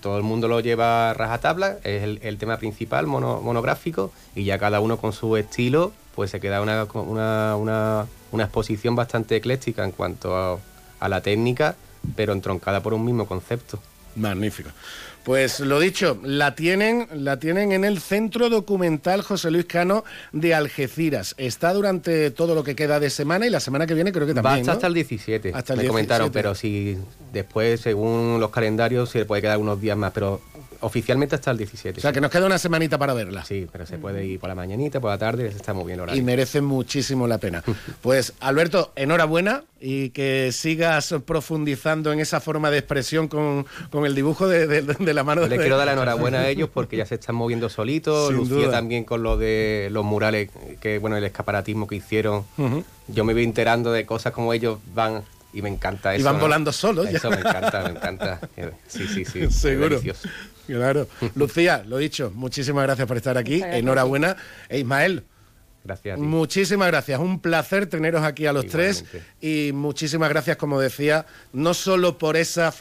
todo 0.00 0.16
el 0.16 0.22
mundo 0.22 0.48
lo 0.48 0.60
lleva 0.60 1.12
rajatabla, 1.14 1.78
es 1.84 2.18
el, 2.22 2.38
tema 2.38 2.56
principal, 2.56 3.06
monográfico, 3.06 4.12
y 4.34 4.44
ya 4.44 4.58
cada 4.58 4.80
uno 4.80 4.96
con 4.96 5.12
su 5.12 5.36
estilo, 5.36 5.92
pues 6.14 6.30
se 6.30 6.40
queda 6.40 6.60
una, 6.60 6.84
una, 6.94 8.06
una, 8.32 8.44
exposición 8.44 8.96
bastante 8.96 9.36
ecléctica 9.36 9.84
en 9.84 9.92
cuanto 9.92 10.36
a, 10.36 10.58
a 10.98 11.08
la 11.08 11.20
técnica, 11.20 11.76
pero 12.16 12.32
entroncada 12.32 12.82
por 12.82 12.94
un 12.94 13.04
mismo 13.04 13.26
concepto. 13.26 13.78
Magnífico. 14.16 14.70
Pues 15.24 15.60
lo 15.60 15.78
dicho, 15.78 16.18
la 16.22 16.54
tienen, 16.54 17.06
la 17.12 17.38
tienen 17.38 17.72
en 17.72 17.84
el 17.84 18.00
Centro 18.00 18.48
Documental 18.48 19.20
José 19.20 19.50
Luis 19.50 19.66
Cano 19.66 20.02
de 20.32 20.54
Algeciras. 20.54 21.34
Está 21.36 21.74
durante 21.74 22.30
todo 22.30 22.54
lo 22.54 22.64
que 22.64 22.74
queda 22.74 22.98
de 22.98 23.10
semana 23.10 23.46
y 23.46 23.50
la 23.50 23.60
semana 23.60 23.86
que 23.86 23.92
viene 23.92 24.12
creo 24.12 24.26
que 24.26 24.32
también. 24.32 24.66
Va 24.66 24.72
hasta, 24.72 24.86
el 24.86 24.94
17. 24.94 25.52
Hasta 25.54 25.74
el 25.74 25.80
me 25.80 25.86
comentaron, 25.86 26.32
pero 26.32 26.54
si 26.54 26.96
después, 27.32 27.80
según 27.82 28.38
los 28.40 28.50
calendarios, 28.50 29.10
se 29.10 29.18
le 29.18 29.24
puede 29.26 29.42
quedar 29.42 29.58
unos 29.58 29.78
días 29.78 29.96
más, 29.96 30.12
pero 30.12 30.40
oficialmente 30.80 31.34
hasta 31.34 31.50
el 31.50 31.58
17. 31.58 31.98
O 31.98 32.02
sea, 32.02 32.12
que 32.12 32.20
nos 32.20 32.30
queda 32.30 32.46
una 32.46 32.58
semanita 32.58 32.98
para 32.98 33.14
verla. 33.14 33.44
Sí, 33.44 33.66
pero 33.70 33.86
se 33.86 33.98
puede 33.98 34.24
ir 34.26 34.40
por 34.40 34.48
la 34.48 34.54
mañanita, 34.54 35.00
por 35.00 35.10
la 35.10 35.18
tarde, 35.18 35.46
está 35.48 35.72
muy 35.72 35.86
bien 35.86 36.00
Y 36.14 36.22
merece 36.22 36.60
muchísimo 36.60 37.26
la 37.26 37.38
pena. 37.38 37.62
pues, 38.02 38.34
Alberto, 38.40 38.92
enhorabuena 38.96 39.64
y 39.80 40.10
que 40.10 40.52
sigas 40.52 41.14
profundizando 41.24 42.12
en 42.12 42.20
esa 42.20 42.40
forma 42.40 42.70
de 42.70 42.78
expresión 42.78 43.28
con, 43.28 43.66
el 44.04 44.14
dibujo 44.14 44.48
de, 44.48 45.14
la 45.14 45.24
mano. 45.24 45.46
Le 45.46 45.56
quiero 45.56 45.76
dar 45.76 45.86
la 45.86 45.92
enhorabuena 45.94 46.40
a 46.40 46.48
ellos 46.48 46.68
porque 46.72 46.96
ya 46.96 47.06
se 47.06 47.16
están 47.16 47.34
moviendo 47.34 47.68
solitos. 47.68 48.32
Lucía 48.32 48.70
también 48.70 49.04
con 49.04 49.22
lo 49.22 49.36
de 49.36 49.88
los 49.90 50.04
murales, 50.04 50.50
que 50.80 50.98
bueno, 50.98 51.16
el 51.16 51.24
escaparatismo 51.24 51.86
que 51.86 51.96
hicieron. 51.96 52.44
Yo 53.08 53.24
me 53.24 53.32
voy 53.32 53.44
enterando 53.44 53.92
de 53.92 54.06
cosas 54.06 54.32
como 54.32 54.52
ellos 54.52 54.78
van 54.94 55.22
y 55.52 55.62
me 55.62 55.68
encanta 55.68 56.14
eso. 56.14 56.20
Y 56.20 56.24
van 56.24 56.38
volando 56.38 56.72
solos. 56.72 57.08
Eso 57.08 57.30
me 57.30 57.38
encanta, 57.38 57.82
me 57.82 57.90
encanta. 57.96 58.40
Sí, 58.86 59.06
sí, 59.06 59.24
sí. 59.24 59.50
Seguro. 59.50 60.00
Claro. 60.74 61.08
Lucía, 61.34 61.84
lo 61.86 61.98
dicho, 61.98 62.32
muchísimas 62.34 62.84
gracias 62.84 63.06
por 63.06 63.16
estar 63.16 63.36
aquí. 63.36 63.62
Enhorabuena. 63.62 64.36
E 64.68 64.78
Ismael, 64.78 65.24
Gracias. 65.82 66.18
Muchísimas 66.18 66.88
gracias, 66.88 67.18
un 67.18 67.40
placer 67.40 67.86
teneros 67.86 68.22
aquí 68.22 68.46
a 68.46 68.52
los 68.52 68.66
tres 68.66 69.04
y 69.40 69.70
muchísimas 69.72 70.28
gracias, 70.28 70.58
como 70.58 70.78
decía, 70.78 71.24
no 71.52 71.72
solo 71.72 72.18
por 72.18 72.36
esa 72.36 72.72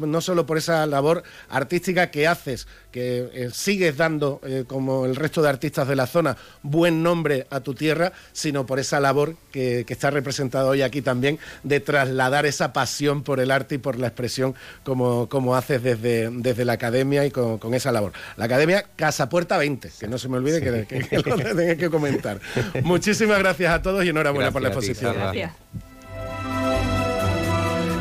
no 0.00 0.20
solo 0.20 0.44
por 0.44 0.58
esa 0.58 0.84
labor 0.86 1.22
artística 1.48 2.10
que 2.10 2.26
haces, 2.26 2.66
que 2.90 3.30
eh, 3.32 3.50
sigues 3.52 3.96
dando, 3.96 4.40
eh, 4.44 4.64
como 4.66 5.06
el 5.06 5.14
resto 5.14 5.42
de 5.42 5.48
artistas 5.48 5.86
de 5.86 5.96
la 5.96 6.06
zona, 6.06 6.36
buen 6.62 7.02
nombre 7.02 7.46
a 7.50 7.60
tu 7.60 7.74
tierra, 7.74 8.12
sino 8.32 8.66
por 8.66 8.78
esa 8.78 8.98
labor 8.98 9.36
que, 9.52 9.84
está 9.88 10.10
representada 10.10 10.66
hoy 10.66 10.82
aquí 10.82 11.02
también, 11.02 11.38
de 11.64 11.80
trasladar 11.80 12.46
esa 12.46 12.72
pasión 12.72 13.22
por 13.22 13.40
el 13.40 13.50
arte 13.50 13.76
y 13.76 13.78
por 13.78 13.98
la 13.98 14.06
expresión 14.06 14.54
como, 14.84 15.28
como 15.28 15.56
haces 15.56 15.82
desde, 15.82 16.30
desde 16.30 16.64
la 16.64 16.74
academia 16.74 17.24
y 17.24 17.30
con, 17.30 17.74
esa 17.74 17.92
labor. 17.92 18.12
La 18.36 18.46
academia 18.46 18.86
Casa 18.96 19.28
Puerta 19.28 19.58
20, 19.58 19.90
que 19.98 20.08
no 20.08 20.18
se 20.18 20.28
me 20.28 20.36
olvide 20.38 20.60
que, 20.60 20.86
que, 20.86 21.22
que, 21.22 21.30
lo 21.30 21.36
tenés 21.36 21.76
que 21.76 21.90
comentar. 21.90 22.40
Muchísimas 22.82 23.38
gracias 23.38 23.72
a 23.72 23.82
todos 23.82 24.04
y 24.04 24.08
enhorabuena 24.08 24.50
por 24.50 24.62
la 24.62 24.68
exposición. 24.68 25.14
Gracias. 25.14 25.52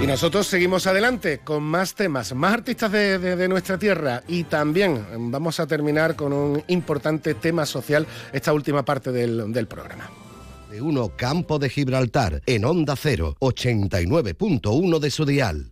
Y 0.02 0.06
nosotros 0.06 0.46
seguimos 0.46 0.86
adelante 0.86 1.40
con 1.44 1.64
más 1.64 1.96
temas, 1.96 2.34
más 2.36 2.54
artistas 2.54 2.92
de, 2.92 3.48
nuestra 3.48 3.80
tierra 3.80 4.22
y 4.28 4.44
también 4.44 5.04
vamos 5.32 5.60
a 5.60 5.66
terminar 5.66 6.16
con 6.16 6.34
un 6.34 6.64
importante 6.68 7.34
tema 7.34 7.66
social 7.66 8.06
esta 8.32 8.54
última 8.54 8.86
parte 8.86 9.12
del, 9.12 9.52
del 9.52 9.68
programa. 9.68 10.08
De 10.70 10.82
uno 10.82 11.14
Campo 11.16 11.58
de 11.58 11.70
Gibraltar 11.70 12.44
en 12.46 12.66
Onda 12.66 12.96
0, 12.96 13.38
89.1 13.40 15.00
de 15.00 15.10
su 15.10 15.26
dial. 15.26 15.72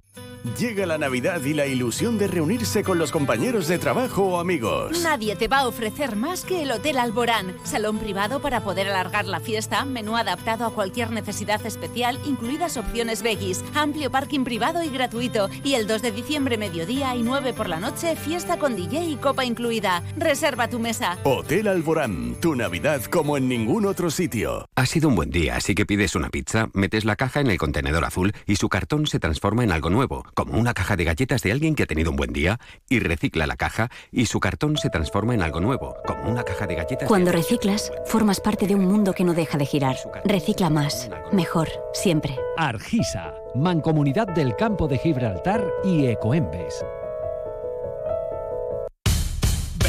Llega 0.60 0.86
la 0.86 1.00
Navidad 1.00 1.44
y 1.44 1.56
la 1.56 1.66
ilusión 1.66 2.20
de 2.20 2.28
reunirse 2.28 2.84
con 2.84 3.00
los 3.00 3.12
compañeros 3.12 3.68
de 3.68 3.80
trabajo 3.80 4.24
o 4.24 4.40
amigos. 4.40 5.02
Nadie 5.02 5.36
te 5.36 5.48
va 5.48 5.62
a 5.62 5.68
ofrecer 5.68 6.16
más 6.16 6.46
que 6.46 6.62
el 6.62 6.72
Hotel 6.72 7.00
Alborán. 7.00 7.56
Salón 7.64 7.98
privado 7.98 8.40
para 8.40 8.62
poder 8.62 8.88
alargar 8.88 9.26
la 9.26 9.40
fiesta, 9.40 9.84
menú 9.86 10.16
adaptado 10.16 10.66
a 10.66 10.72
cualquier 10.72 11.10
necesidad 11.10 11.66
especial, 11.66 12.20
incluidas 12.26 12.78
opciones 12.78 13.24
veggies, 13.24 13.66
amplio 13.74 14.12
parking 14.12 14.44
privado 14.44 14.84
y 14.84 14.90
gratuito. 14.90 15.50
Y 15.64 15.74
el 15.74 15.88
2 15.88 16.04
de 16.04 16.12
diciembre, 16.12 16.60
mediodía 16.60 17.16
y 17.16 17.24
9 17.24 17.54
por 17.54 17.68
la 17.68 17.80
noche, 17.80 18.16
fiesta 18.16 18.60
con 18.60 18.76
DJ 18.76 19.04
y 19.04 19.16
copa 19.16 19.46
incluida. 19.46 20.04
Reserva 20.16 20.70
tu 20.70 20.78
mesa. 20.78 21.18
Hotel 21.24 21.68
Alborán, 21.68 22.36
tu 22.40 22.56
Navidad 22.56 23.04
como 23.06 23.36
en 23.36 23.50
ningún 23.50 23.88
otro 23.88 24.12
sitio. 24.12 24.70
Ha 24.76 24.86
sido 24.86 25.10
un 25.10 25.16
buen 25.16 25.32
día, 25.32 25.56
así 25.56 25.74
que 25.74 25.88
pides 25.88 26.16
una 26.16 26.30
pizza, 26.30 26.70
metes 26.74 27.04
la 27.04 27.16
caja 27.16 27.40
en 27.40 27.48
el 27.48 27.58
contenedor 27.58 28.06
azul 28.06 28.32
y 28.46 28.58
su 28.58 28.70
cartón 28.70 29.08
se 29.08 29.20
transforma 29.20 29.64
en 29.64 29.72
algo 29.72 29.90
nuevo 29.90 30.24
como 30.36 30.60
una 30.60 30.76
caja 30.76 30.96
de 30.96 31.06
galletas 31.06 31.42
de 31.42 31.52
alguien 31.52 31.74
que 31.74 31.84
ha 31.84 31.88
tenido 31.88 32.12
un 32.12 32.18
buen 32.18 32.32
día, 32.32 32.60
y 32.88 33.00
recicla 33.00 33.48
la 33.48 33.56
caja 33.56 33.90
y 34.12 34.28
su 34.28 34.40
cartón 34.40 34.78
se 34.78 34.92
transforma 34.92 35.34
en 35.34 35.42
algo 35.42 35.60
nuevo, 35.60 35.96
como 36.06 36.30
una 36.30 36.44
caja 36.44 36.68
de 36.68 36.76
galletas. 36.76 37.08
Cuando 37.08 37.32
reciclas, 37.32 37.92
formas 38.06 38.40
parte 38.40 38.68
de 38.68 38.76
un 38.76 38.86
mundo 38.86 39.14
que 39.14 39.24
no 39.24 39.34
deja 39.34 39.58
de 39.58 39.66
girar. 39.66 39.96
Recicla 40.26 40.70
más, 40.70 41.10
mejor, 41.32 41.70
siempre. 41.94 42.38
Argisa, 42.58 43.34
Mancomunidad 43.56 44.28
del 44.28 44.56
Campo 44.56 44.88
de 44.88 44.98
Gibraltar 44.98 45.66
y 45.84 46.06
Ecoembes. 46.06 46.84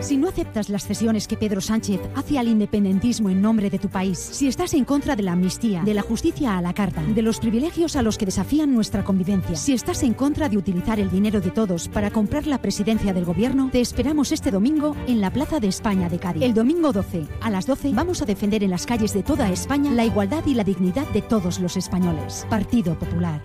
Si 0.00 0.16
no 0.16 0.28
aceptas 0.28 0.68
las 0.68 0.86
cesiones 0.86 1.28
que 1.28 1.36
Pedro 1.36 1.60
Sánchez 1.60 2.00
hace 2.14 2.38
al 2.38 2.48
independentismo 2.48 3.30
en 3.30 3.40
nombre 3.40 3.70
de 3.70 3.78
tu 3.78 3.88
país, 3.88 4.18
si 4.18 4.48
estás 4.48 4.74
en 4.74 4.84
contra 4.84 5.16
de 5.16 5.22
la 5.22 5.32
amnistía, 5.32 5.82
de 5.84 5.94
la 5.94 6.02
justicia 6.02 6.58
a 6.58 6.60
la 6.60 6.74
carta, 6.74 7.02
de 7.02 7.22
los 7.22 7.38
privilegios 7.38 7.96
a 7.96 8.02
los 8.02 8.18
que 8.18 8.26
desafían 8.26 8.74
nuestra 8.74 9.04
convivencia, 9.04 9.56
si 9.56 9.72
estás 9.72 10.02
en 10.02 10.14
contra 10.14 10.48
de 10.48 10.58
utilizar 10.58 11.00
el 11.00 11.10
dinero 11.10 11.40
de 11.40 11.50
todos 11.50 11.88
para 11.88 12.10
comprar 12.10 12.46
la 12.46 12.60
presidencia 12.60 13.12
del 13.12 13.24
gobierno, 13.24 13.70
te 13.72 13.80
esperamos 13.80 14.32
este 14.32 14.50
domingo 14.50 14.96
en 15.06 15.20
la 15.20 15.32
Plaza 15.32 15.60
de 15.60 15.68
España 15.68 16.08
de 16.08 16.18
Cádiz. 16.18 16.42
El 16.42 16.54
domingo 16.54 16.92
12, 16.92 17.24
a 17.40 17.50
las 17.50 17.66
12, 17.66 17.92
vamos 17.94 18.20
a 18.22 18.26
defender 18.26 18.64
en 18.64 18.70
las 18.70 18.86
calles 18.86 19.14
de 19.14 19.22
toda 19.22 19.50
España 19.50 19.92
la 19.92 20.04
igualdad 20.04 20.44
y 20.46 20.54
la 20.54 20.64
dignidad 20.64 21.08
de 21.10 21.22
todos 21.22 21.58
los 21.60 21.76
españoles. 21.76 22.46
Partido 22.50 22.98
Popular. 22.98 23.42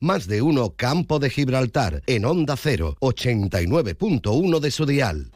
Más 0.00 0.26
de 0.28 0.42
uno 0.42 0.74
Campo 0.76 1.18
de 1.18 1.30
Gibraltar 1.30 2.02
en 2.06 2.24
Onda 2.24 2.56
0, 2.56 2.96
89.1 3.00 4.60
de 4.60 4.70
su 4.70 4.86
dial. 4.86 5.32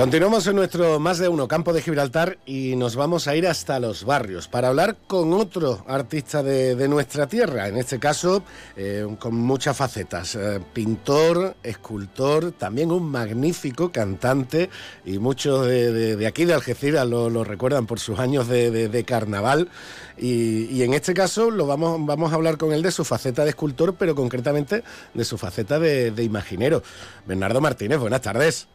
Continuamos 0.00 0.46
en 0.46 0.56
nuestro 0.56 0.98
más 0.98 1.18
de 1.18 1.28
uno 1.28 1.46
campo 1.46 1.74
de 1.74 1.82
Gibraltar 1.82 2.38
y 2.46 2.74
nos 2.74 2.96
vamos 2.96 3.28
a 3.28 3.36
ir 3.36 3.46
hasta 3.46 3.78
los 3.78 4.04
barrios 4.04 4.48
para 4.48 4.68
hablar 4.68 4.96
con 5.06 5.34
otro 5.34 5.84
artista 5.86 6.42
de, 6.42 6.88
nuestra 6.88 7.26
tierra, 7.26 7.68
en 7.68 7.76
este 7.76 7.98
caso 7.98 8.42
eh, 8.78 9.06
con 9.18 9.34
muchas 9.34 9.76
facetas, 9.76 10.36
eh, 10.36 10.58
pintor, 10.72 11.54
escultor, 11.62 12.52
también 12.52 12.92
un 12.92 13.10
magnífico 13.10 13.92
cantante 13.92 14.70
y 15.04 15.18
muchos 15.18 15.66
de, 15.66 16.26
aquí 16.26 16.46
de 16.46 16.54
Algeciras 16.54 17.06
lo, 17.06 17.44
recuerdan 17.44 17.86
por 17.86 18.00
sus 18.00 18.18
años 18.18 18.48
de, 18.48 19.04
carnaval 19.06 19.68
y, 20.16 20.82
en 20.82 20.94
este 20.94 21.12
caso 21.12 21.50
lo 21.50 21.66
vamos, 21.66 21.98
vamos 22.06 22.32
a 22.32 22.36
hablar 22.36 22.56
con 22.56 22.72
él 22.72 22.80
de 22.80 22.90
su 22.90 23.04
faceta 23.04 23.44
de 23.44 23.50
escultor, 23.50 23.96
pero 23.98 24.14
concretamente 24.14 24.82
de 25.12 25.24
su 25.26 25.36
faceta 25.36 25.78
de 25.78 26.24
imaginero. 26.24 26.82
Bernardo 27.26 27.60
Martínez, 27.60 27.98
buenas 27.98 28.22
tardes. 28.22 28.66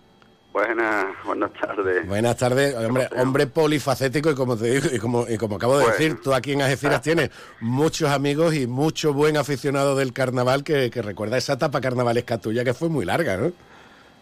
Buenas, 0.55 1.07
buenas 1.25 1.51
tardes. 1.51 2.07
Buenas 2.07 2.37
tardes, 2.37 2.73
hombre, 2.75 3.09
hombre 3.17 3.45
polifacético 3.45 4.31
y 4.31 4.35
como 4.35 4.55
te 4.55 4.71
digo, 4.71 4.87
y 4.89 4.99
como, 4.99 5.25
y 5.27 5.37
como 5.37 5.57
acabo 5.57 5.77
de 5.79 5.87
decir, 5.87 6.21
tú 6.21 6.33
aquí 6.33 6.53
en 6.53 6.61
Algeciras 6.61 7.01
tienes 7.01 7.29
muchos 7.59 8.09
amigos 8.09 8.55
y 8.55 8.65
mucho 8.65 9.13
buen 9.13 9.35
aficionado 9.35 9.97
del 9.97 10.13
carnaval 10.13 10.63
que, 10.63 10.89
recuerda 10.89 11.37
esa 11.37 11.53
etapa 11.53 11.81
carnavalesca 11.81 12.37
tuya 12.37 12.63
que 12.63 12.73
fue 12.73 12.87
muy 12.87 13.03
larga, 13.03 13.35
¿no? 13.35 13.51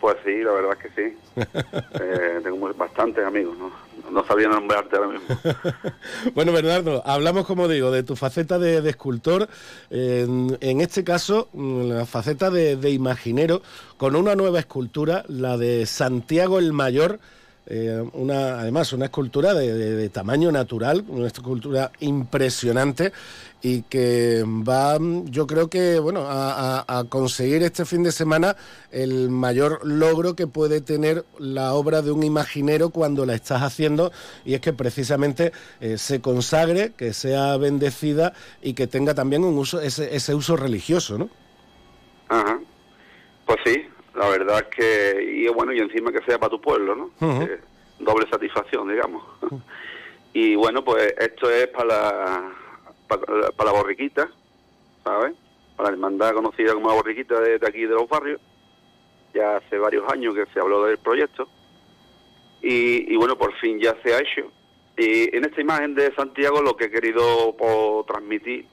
Pues 0.02 0.18
sí, 0.26 0.42
la 0.42 0.54
verdad 0.54 0.72
es 0.84 0.92
que 0.92 1.12
sí. 1.12 1.18
Eh, 2.02 2.40
tengo 2.42 2.74
bastantes 2.74 3.24
amigos, 3.24 3.56
¿no? 3.60 3.72
No 4.14 4.26
sabía 4.28 4.48
nombrarte 4.48 4.96
ahora 4.96 5.10
mismo. 5.10 5.28
Bueno, 6.36 6.52
Bernardo, 6.52 7.02
hablamos, 7.06 7.46
como 7.46 7.68
digo, 7.68 7.92
de 7.92 8.04
tu 8.04 8.16
faceta 8.16 8.60
de, 8.60 8.88
escultor, 8.88 9.50
en, 9.90 10.82
este 10.82 11.04
caso, 11.04 11.50
mm, 11.54 11.90
la 11.90 12.06
faceta 12.06 12.50
de 12.50 12.90
imaginero, 12.92 13.62
con 13.98 14.16
una 14.16 14.36
nueva 14.36 14.60
escultura, 14.60 15.24
la 15.28 15.58
de 15.58 15.86
Santiago 15.86 16.60
el 16.60 16.74
Mayor, 16.74 17.20
eh, 17.68 18.04
una, 18.14 18.60
además 18.60 18.92
una 18.94 19.06
escultura 19.06 19.54
de, 19.54 19.74
de- 19.74 20.10
tamaño 20.10 20.52
natural, 20.52 21.04
una 21.08 21.28
escultura 21.28 21.92
impresionante 22.00 23.12
y 23.62 23.84
que 23.84 24.44
va, 24.46 24.98
yo 25.26 25.48
creo 25.48 25.70
que, 25.70 25.98
bueno, 26.00 26.26
a 26.28 27.06
conseguir 27.08 27.64
este 27.64 27.86
fin 27.86 28.04
de 28.04 28.12
semana 28.12 28.58
el 28.92 29.30
mayor 29.30 29.80
logro 29.88 30.36
que 30.36 30.48
puede 30.48 30.82
tener 30.82 31.26
la 31.40 31.74
obra 31.74 32.02
de 32.02 32.12
un 32.12 32.24
imaginero 32.24 32.90
cuando 32.90 33.26
la 33.26 33.34
estás 33.36 33.62
haciendo 33.62 34.12
y 34.44 34.54
es 34.56 34.60
que 34.62 34.74
precisamente 34.74 35.54
eh, 35.80 35.98
se 35.98 36.20
consagre, 36.20 36.92
que 36.98 37.14
sea 37.14 37.56
bendecida 37.58 38.34
y 38.62 38.74
que 38.74 38.88
tenga 38.88 39.14
también 39.14 39.44
un 39.46 39.58
uso, 39.58 39.80
ese, 39.80 40.14
ese 40.16 40.36
uso 40.36 40.58
religioso, 40.58 41.18
¿no? 41.18 41.30
Ajá. 42.28 42.60
Pues 43.46 43.60
sí, 43.66 43.84
la 44.16 44.30
verdad 44.30 44.60
es 44.70 44.76
que, 44.76 45.24
y 45.24 45.48
bueno, 45.50 45.74
y 45.74 45.80
encima 45.80 46.12
que 46.12 46.22
sea 46.24 46.38
para 46.40 46.50
tu 46.52 46.62
pueblo, 46.62 46.96
¿no? 46.96 47.12
Eh, 47.44 47.60
doble 48.00 48.28
satisfacción, 48.30 48.88
digamos. 48.90 49.24
y 50.34 50.56
bueno, 50.56 50.84
pues 50.84 51.14
esto 51.18 51.50
es 51.50 51.68
para 51.68 51.86
la, 51.86 52.52
para, 53.08 53.22
para 53.52 53.72
la 53.72 53.78
borriquita, 53.78 54.30
¿sabes? 55.04 55.34
Para 55.76 55.90
la 55.90 55.94
hermandad 55.94 56.34
conocida 56.34 56.74
como 56.74 56.90
la 56.90 56.96
borriquita 56.96 57.40
de, 57.40 57.58
de 57.60 57.68
aquí 57.68 57.82
de 57.82 57.96
los 57.96 58.08
barrios. 58.08 58.40
Ya 59.34 59.58
hace 59.58 59.78
varios 59.80 60.08
años 60.12 60.36
que 60.36 60.46
se 60.54 60.60
habló 60.60 60.84
del 60.86 60.98
proyecto. 61.00 61.48
Y, 62.62 63.12
y 63.12 63.16
bueno, 63.18 63.38
por 63.38 63.54
fin 63.56 63.80
ya 63.80 63.96
se 64.04 64.14
ha 64.14 64.20
hecho. 64.20 64.52
Y 64.96 65.36
en 65.36 65.44
esta 65.46 65.60
imagen 65.60 65.96
de 65.96 66.14
Santiago 66.14 66.62
lo 66.62 66.76
que 66.78 66.86
he 66.86 66.92
querido 66.92 67.56
pues, 67.58 68.06
transmitir, 68.08 68.68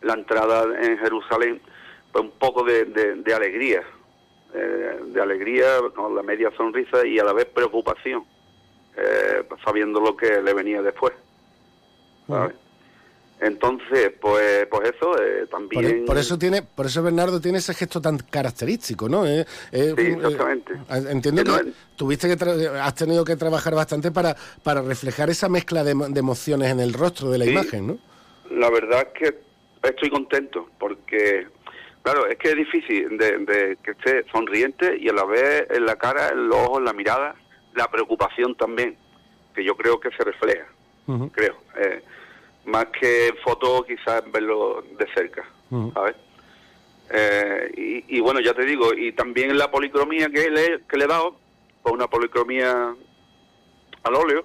la 0.00 0.14
entrada 0.14 0.64
en 0.82 0.98
Jerusalén, 0.98 1.62
pues 2.10 2.24
un 2.24 2.32
poco 2.32 2.64
de, 2.64 2.84
de- 2.86 3.14
de 3.14 3.34
alegría, 3.34 3.82
eh, 4.54 5.00
de 5.06 5.20
alegría 5.22 5.78
con 5.94 6.14
la 6.14 6.22
media 6.22 6.50
sonrisa 6.56 7.06
y 7.06 7.18
a 7.18 7.24
la 7.24 7.32
vez 7.32 7.46
preocupación, 7.46 8.24
eh, 8.96 9.42
sabiendo 9.64 10.00
lo 10.00 10.16
que 10.16 10.40
le 10.42 10.52
venía 10.54 10.82
después. 10.82 11.12
¿sabes? 12.26 12.54
Entonces, 13.40 14.12
pues, 14.20 14.66
pues 14.70 14.92
eso, 14.94 15.20
eh, 15.20 15.46
también... 15.50 16.04
por 16.06 16.16
eso 16.16 16.38
tiene, 16.38 16.62
por 16.62 16.86
eso 16.86 17.02
Bernardo 17.02 17.40
tiene 17.40 17.58
ese 17.58 17.74
gesto 17.74 18.00
tan 18.00 18.18
característico, 18.18 19.08
¿no? 19.08 19.26
Eh, 19.26 19.44
eh, 19.72 19.94
Sí, 19.98 20.02
exactamente. 20.06 20.72
entiendo 21.10 21.42
Que 21.42 21.48
no 21.64 21.72
tuviste 21.96 22.28
que 22.28 22.38
tra- 22.38 22.80
has 22.80 22.94
tenido 22.94 23.24
que 23.24 23.34
trabajar 23.34 23.74
bastante 23.74 24.12
para, 24.12 24.36
para 24.62 24.80
reflejar 24.82 25.28
esa 25.28 25.48
mezcla 25.48 25.82
de, 25.82 25.92
emo- 25.96 26.08
de 26.08 26.20
emociones 26.20 26.70
en 26.70 26.78
el 26.78 26.92
rostro 26.92 27.30
de 27.30 27.38
la 27.38 27.44
Sí. 27.46 27.50
imagen, 27.50 27.86
¿no? 27.88 27.98
La 28.50 28.70
verdad 28.70 29.08
es 29.12 29.18
que 29.18 29.38
estoy 29.88 30.10
contento 30.10 30.68
porque, 30.78 31.48
claro, 32.02 32.26
es 32.26 32.36
que 32.36 32.50
es 32.50 32.56
difícil 32.56 33.16
de, 33.16 33.38
de 33.38 33.78
que 33.82 33.92
esté 33.92 34.24
sonriente 34.30 34.96
y 34.98 35.08
a 35.08 35.12
la 35.12 35.24
vez 35.24 35.66
en 35.70 35.86
la 35.86 35.96
cara, 35.96 36.28
en 36.28 36.48
los 36.48 36.56
ojos, 36.58 36.78
en 36.78 36.84
la 36.84 36.92
mirada, 36.92 37.34
la 37.74 37.90
preocupación 37.90 38.54
también, 38.54 38.96
que 39.54 39.64
yo 39.64 39.76
creo 39.76 39.98
que 40.00 40.10
se 40.10 40.24
refleja, 40.24 40.66
creo. 41.32 41.56
Eh, 41.76 42.02
más 42.64 42.86
que 42.86 43.28
en 43.28 43.36
foto, 43.38 43.84
quizás 43.84 44.22
verlo 44.30 44.84
de 44.98 45.06
cerca, 45.14 45.44
¿sabes? 45.94 46.14
Eh, 47.10 48.04
y, 48.08 48.16
y 48.16 48.20
bueno, 48.20 48.40
ya 48.40 48.54
te 48.54 48.64
digo, 48.64 48.94
y 48.94 49.12
también 49.12 49.56
la 49.58 49.70
policromía 49.70 50.30
que 50.30 50.48
le, 50.50 50.82
que 50.88 50.96
le 50.96 51.04
he 51.04 51.08
dado, 51.08 51.36
pues 51.82 51.94
una 51.94 52.06
policromía 52.06 52.94
al 54.04 54.14
óleo, 54.14 54.44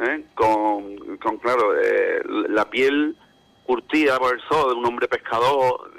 ¿eh? 0.00 0.24
con, 0.34 1.16
con, 1.18 1.38
claro, 1.38 1.74
eh, 1.80 2.22
la 2.48 2.68
piel 2.68 3.16
curtida 3.64 4.18
por 4.18 4.34
el 4.34 4.40
sol 4.48 4.70
de 4.70 4.74
un 4.74 4.86
hombre 4.86 5.08
pescador, 5.08 5.92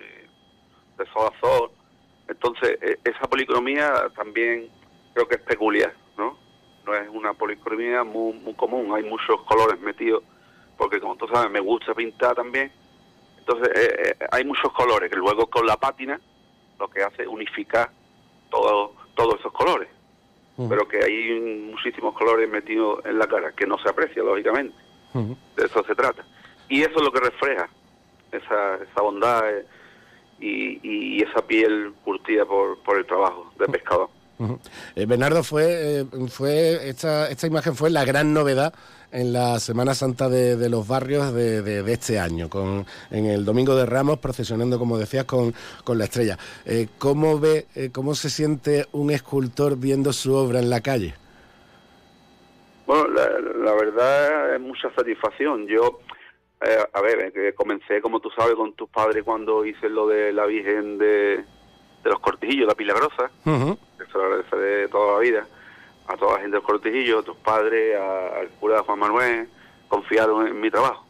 de, 1.00 1.06
sol 1.12 1.32
a 1.34 1.40
sol. 1.40 1.72
Entonces, 2.28 2.78
eh, 2.82 3.00
esa 3.04 3.22
policromía 3.28 3.94
también 4.16 4.70
creo 5.14 5.28
que 5.28 5.36
es 5.36 5.42
peculiar, 5.42 5.94
¿no? 6.18 6.38
No 6.86 6.94
es 6.94 7.10
una 7.10 7.34
policromía 7.34 8.04
muy, 8.04 8.34
muy 8.34 8.54
común, 8.54 8.94
hay 8.96 9.04
muchos 9.04 9.42
colores 9.44 9.80
metidos, 9.80 10.24
porque 10.78 11.00
como 11.00 11.16
tú 11.16 11.28
sabes, 11.28 11.50
me 11.52 11.60
gusta 11.60 11.94
pintar 11.96 12.36
también. 12.36 12.72
Entonces, 13.40 13.70
eh, 13.76 14.16
eh, 14.20 14.26
hay 14.32 14.46
muchos 14.46 14.72
colores 14.74 15.10
que 15.10 15.18
luego 15.18 15.48
con 15.48 15.66
la 15.66 15.78
pátina 15.78 16.20
lo 16.80 16.88
que 16.88 17.02
hace 17.04 17.24
es 17.24 17.28
unificar 17.28 17.90
todo- 18.50 18.94
todos 19.16 19.40
esos 19.40 19.52
colores 19.54 19.90
pero 20.70 20.88
que 20.90 20.98
hay 21.04 21.40
muchísimos 21.72 22.14
colores 22.16 22.50
metidos 22.50 23.00
en 23.06 23.18
la 23.18 23.28
cara, 23.28 23.54
que 23.54 23.66
no 23.66 23.78
se 23.80 23.88
aprecia, 23.90 24.22
lógicamente. 24.24 24.76
De 25.56 25.66
eso 25.66 25.84
se 25.86 25.96
trata. 25.96 26.26
Y 26.68 26.82
eso 26.82 26.98
es 26.98 27.02
lo 27.02 27.12
que 27.14 27.22
refleja 27.22 27.70
esa, 28.32 28.76
esa 28.76 29.02
bondad 29.02 29.50
eh, 29.50 29.66
y, 30.42 30.80
y 30.84 31.22
esa 31.22 31.42
piel 31.46 31.94
curtida 32.04 32.46
por, 32.46 32.78
por 32.84 32.98
el 32.98 33.06
trabajo 33.06 33.52
de 33.60 33.66
pescador. 33.68 34.10
Eh, 34.96 35.06
Bernardo, 35.06 35.44
fue, 35.44 36.00
eh, 36.00 36.06
fue 36.30 36.88
esta, 36.90 37.30
esta 37.30 37.46
imagen 37.48 37.76
fue 37.76 37.90
la 37.90 38.06
gran 38.06 38.34
novedad 38.34 38.74
en 39.12 39.34
la 39.34 39.60
Semana 39.60 39.94
Santa 39.94 40.30
de, 40.30 40.56
de 40.56 40.70
los 40.70 40.88
barrios 40.88 41.34
de, 41.34 41.62
de- 41.62 41.84
de 41.84 41.94
este 41.94 42.20
año, 42.20 42.48
con, 42.50 42.86
en 43.12 43.26
el 43.26 43.44
Domingo 43.44 43.76
de 43.76 43.86
Ramos, 43.86 44.20
procesionando, 44.20 44.80
como 44.80 44.98
decías, 44.98 45.26
con, 45.26 45.54
con 45.84 45.98
la 45.98 46.06
estrella. 46.06 46.38
Eh, 46.66 46.88
¿Cómo 47.00 47.38
ve, 47.40 47.66
eh, 47.76 47.90
cómo 47.92 48.16
se 48.16 48.30
siente 48.30 48.86
un 48.94 49.12
escultor 49.12 49.76
viendo 49.78 50.14
su 50.14 50.34
obra 50.34 50.60
en 50.60 50.70
la 50.70 50.80
calle? 50.80 51.16
Bueno, 52.88 53.08
la, 53.10 53.28
la 53.66 53.74
verdad 53.74 54.56
es 54.56 54.62
mucha 54.62 54.90
satisfacción. 54.96 55.68
Yo, 55.68 56.00
eh, 56.62 56.86
a 56.94 57.02
ver, 57.02 57.20
eh, 57.22 57.32
que 57.32 57.54
comencé, 57.54 58.02
como 58.02 58.20
tú 58.20 58.30
sabes, 58.32 58.56
con 58.56 58.74
tus 58.74 58.90
padres 58.90 59.24
cuando 59.24 59.66
hice 59.66 59.90
lo 59.90 60.08
de 60.08 60.34
la 60.34 60.46
Virgen 60.46 60.98
de, 60.98 61.38
de 61.38 62.10
los 62.10 62.20
Cortijillos, 62.20 62.68
la 62.68 62.76
Pilagrosa. 62.76 63.32
Eso 64.00 64.18
lo 64.18 64.24
agradeceré 64.26 64.88
toda 64.90 65.14
la 65.14 65.20
vida 65.20 65.48
a 66.08 66.18
toda 66.18 66.34
la 66.36 66.40
gente 66.42 66.56
del 66.58 66.64
Cortijillo, 66.66 67.20
a 67.20 67.24
tus 67.24 67.38
padres, 67.38 67.96
a- 67.96 68.40
al 68.40 68.50
cura 68.60 68.82
Juan 68.84 68.98
Manuel, 69.00 69.48
confiaron 69.88 70.48
en 70.48 70.60
mi 70.60 70.72
trabajo. 70.72 71.06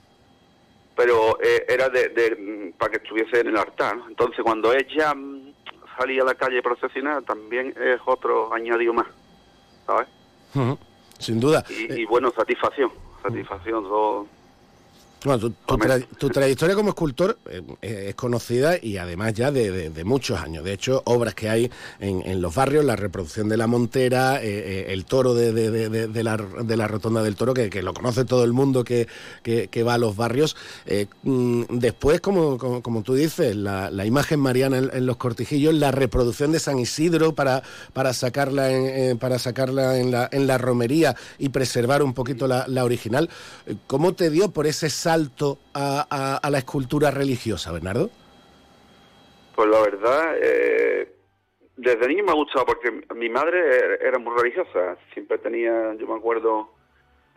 Pero 0.95 1.39
eh, 1.41 1.65
era 1.69 1.87
de, 1.89 2.09
de, 2.09 2.73
para 2.77 2.91
que 2.91 2.97
estuviese 2.97 3.39
en 3.39 3.47
el 3.47 3.57
altar. 3.57 3.95
¿no? 3.95 4.07
Entonces, 4.09 4.41
cuando 4.43 4.73
ella 4.73 5.13
mm, 5.15 5.53
salía 5.97 6.23
a 6.23 6.25
la 6.25 6.35
calle 6.35 6.61
procesionar, 6.61 7.23
también 7.23 7.73
es 7.79 8.01
otro 8.05 8.53
añadido 8.53 8.91
más, 8.93 9.07
¿sabes? 9.85 10.07
Sin 11.17 11.39
duda. 11.39 11.63
Y, 11.69 12.01
y 12.01 12.05
bueno, 12.05 12.31
satisfacción, 12.31 12.91
satisfacción. 13.23 13.83
todo- 13.83 14.27
Bueno, 15.25 15.37
tu, 15.37 15.49
tu 15.49 15.75
tra- 15.75 16.07
tu 16.17 16.29
trayectoria 16.29 16.75
como 16.75 16.89
escultor 16.89 17.37
eh, 17.49 17.61
eh, 17.81 18.05
es 18.09 18.15
conocida 18.15 18.77
y 18.81 18.95
además 18.95 19.33
ya 19.33 19.51
de, 19.51 19.69
de- 19.69 19.89
de 19.89 20.03
muchos 20.05 20.39
años. 20.39 20.63
De 20.63 20.71
hecho, 20.71 21.01
obras 21.05 21.33
que 21.35 21.49
hay 21.49 21.69
en, 21.99 22.21
en 22.25 22.41
los 22.41 22.55
barrios, 22.55 22.85
la 22.85 22.95
reproducción 22.95 23.49
de 23.49 23.57
la 23.57 23.67
Montera, 23.67 24.41
eh, 24.41 24.47
eh, 24.47 24.85
el 24.93 25.03
toro 25.03 25.33
de, 25.33 25.51
la, 26.23 26.37
de 26.37 26.77
la 26.77 26.87
Rotonda 26.87 27.21
del 27.21 27.35
Toro, 27.35 27.53
que, 27.53 27.69
que 27.69 27.81
lo 27.83 27.93
conoce 27.93 28.23
todo 28.23 28.45
el 28.45 28.53
mundo 28.53 28.85
que, 28.85 29.09
que- 29.43 29.67
que 29.67 29.83
va 29.83 29.95
a 29.95 29.97
los 29.97 30.15
barrios. 30.15 30.55
Eh, 30.85 31.07
mm, 31.23 31.63
después, 31.69 32.21
como, 32.21 32.57
como, 32.57 32.81
como 32.81 33.03
tú 33.03 33.13
dices, 33.13 33.57
la, 33.57 33.91
la 33.91 34.05
imagen 34.05 34.39
mariana 34.39 34.77
en, 34.77 34.89
en 34.93 35.05
los 35.05 35.17
cortijillos, 35.17 35.73
la 35.73 35.91
reproducción 35.91 36.53
de 36.53 36.59
San 36.61 36.79
Isidro 36.79 37.35
para, 37.35 37.61
para 37.91 38.13
sacarla, 38.13 38.71
en, 38.71 39.17
para 39.17 39.37
sacarla 39.37 39.99
en, 39.99 40.11
la, 40.11 40.29
en 40.31 40.47
la 40.47 40.57
romería 40.57 41.17
y 41.37 41.49
preservar 41.49 42.03
un 42.03 42.13
poquito 42.13 42.47
la, 42.47 42.65
la 42.69 42.85
original. 42.85 43.29
¿Cómo 43.85 44.13
te 44.13 44.29
dio 44.29 44.51
por 44.51 44.65
ese 44.65 44.89
salto 44.89 45.08
a, 45.13 46.05
a- 46.09 46.37
a 46.37 46.49
la 46.49 46.57
escultura 46.59 47.11
religiosa, 47.11 47.71
Bernardo? 47.71 48.09
Pues 49.55 49.67
la 49.69 49.81
verdad, 49.81 50.35
eh, 50.41 51.15
desde 51.75 52.07
niño 52.07 52.23
me 52.23 52.31
ha 52.31 52.35
gustado 52.35 52.65
porque 52.65 52.91
mi 53.15 53.29
madre 53.29 53.97
era 54.01 54.17
muy 54.19 54.35
religiosa. 54.37 54.97
Siempre 55.13 55.37
tenía, 55.39 55.93
yo 55.95 56.07
me 56.07 56.15
acuerdo, 56.15 56.69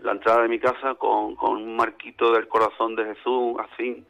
la 0.01 0.13
entrada 0.13 0.43
de 0.43 0.49
mi 0.49 0.59
casa 0.61 0.95
con, 0.97 1.35
con 1.37 1.57
un 1.57 1.77
marquito 1.77 2.33
del 2.33 2.47
corazón 2.49 2.95
de 2.97 3.05
Jesús, 3.15 3.57
así, 3.59 4.05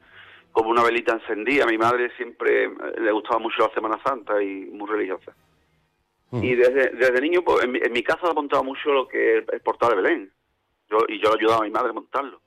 como 0.50 0.70
una 0.70 0.82
velita 0.82 1.12
encendida. 1.14 1.64
A 1.64 1.68
mi 1.68 1.78
madre 1.78 2.10
siempre 2.16 2.70
le 2.98 3.12
gustaba 3.12 3.38
mucho 3.38 3.66
la 3.66 3.74
Semana 3.74 4.00
Santa 4.04 4.42
y 4.42 4.66
muy 4.72 4.88
religiosa. 4.90 5.32
Y 6.34 6.54
desde, 6.54 6.88
desde 6.96 7.20
niño, 7.20 7.42
pues, 7.42 7.62
en, 7.64 7.72
mi, 7.72 7.78
en 7.78 7.92
mi 7.92 8.02
casa 8.02 8.26
me 8.28 8.32
montaba 8.32 8.62
mucho 8.62 8.90
lo 8.90 9.06
que 9.06 9.38
es 9.38 9.44
el 9.52 9.60
portal 9.60 9.90
de 9.90 9.96
Belén. 9.96 10.32
Yo, 10.90 10.98
y 11.06 11.22
yo 11.22 11.28
le 11.30 11.38
ayudaba 11.38 11.60
a 11.60 11.64
mi 11.64 11.70
madre 11.70 11.90
a 11.90 11.92
montarlo. 11.92 12.40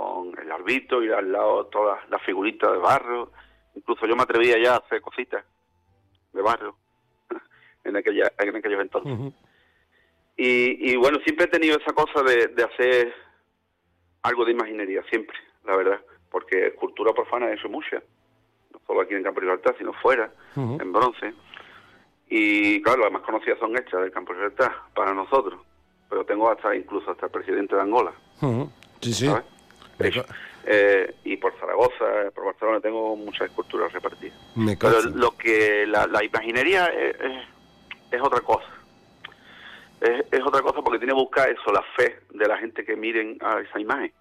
Con 0.00 0.34
el 0.38 0.50
arbito 0.50 1.02
y 1.04 1.12
al 1.12 1.30
lado 1.30 1.66
todas 1.66 1.98
las 2.08 2.22
figuritas 2.22 2.72
de 2.72 2.78
barro. 2.78 3.32
Incluso 3.74 4.06
yo 4.06 4.16
me 4.16 4.22
atrevía 4.22 4.56
ya 4.58 4.74
a 4.74 4.78
hacer 4.78 5.02
cositas 5.02 5.44
de 6.32 6.40
barro 6.40 6.74
en, 7.84 7.96
aquella, 7.96 8.32
en 8.38 8.56
aquellos 8.56 8.80
entonces. 8.80 9.34
Y, 10.38 10.92
y 10.92 10.96
bueno, 10.96 11.18
siempre 11.22 11.44
he 11.44 11.48
tenido 11.48 11.76
esa 11.78 11.92
cosa 11.92 12.22
de, 12.22 12.46
de 12.46 12.64
hacer 12.64 13.14
algo 14.22 14.46
de 14.46 14.52
imaginería, 14.52 15.02
siempre, 15.10 15.36
la 15.66 15.76
verdad. 15.76 16.00
Porque 16.30 16.68
escultura 16.68 17.12
profana 17.12 17.52
hecho 17.52 17.68
mucha. 17.68 18.02
No 18.72 18.80
solo 18.86 19.02
aquí 19.02 19.14
en 19.14 19.22
Campo 19.22 19.42
Libertad, 19.42 19.74
sino 19.76 19.92
fuera, 19.92 20.32
en 20.56 20.92
bronce. 20.94 21.34
Y 22.30 22.80
claro, 22.80 23.02
las 23.02 23.12
más 23.12 23.22
conocidas 23.22 23.58
son 23.58 23.76
hechas 23.76 24.00
del 24.00 24.12
campo 24.12 24.32
libertad 24.32 24.70
para 24.94 25.12
nosotros. 25.12 25.60
Pero 26.08 26.24
tengo 26.24 26.50
hasta 26.50 26.74
incluso 26.74 27.10
hasta 27.10 27.26
el 27.26 27.32
presidente 27.32 27.74
de 27.76 27.82
Angola. 27.82 28.12
Sí, 29.02 29.12
sí. 29.12 29.30
Eh, 30.66 31.14
y 31.24 31.36
por 31.36 31.58
Zaragoza, 31.58 32.30
por 32.34 32.44
Barcelona 32.44 32.80
tengo 32.80 33.16
muchas 33.16 33.48
esculturas 33.48 33.92
repartidas. 33.92 34.36
Me 34.56 34.76
Pero 34.76 35.00
lo 35.16 35.36
que 35.36 35.86
la, 35.86 36.06
la 36.06 36.22
imaginería 36.24 36.86
es, 36.86 37.16
es- 37.20 37.48
es 38.12 38.20
otra 38.22 38.40
cosa. 38.40 38.66
Es, 40.00 40.24
es 40.32 40.40
otra 40.44 40.62
cosa 40.62 40.82
porque 40.82 40.98
tiene 40.98 41.12
que 41.12 41.20
buscar 41.20 41.48
eso, 41.50 41.72
la 41.72 41.82
fe 41.96 42.20
de 42.30 42.46
la 42.48 42.56
gente 42.58 42.84
que 42.84 42.96
miren 42.96 43.36
a 43.40 43.60
esa 43.60 43.78
imagen. 43.78 44.12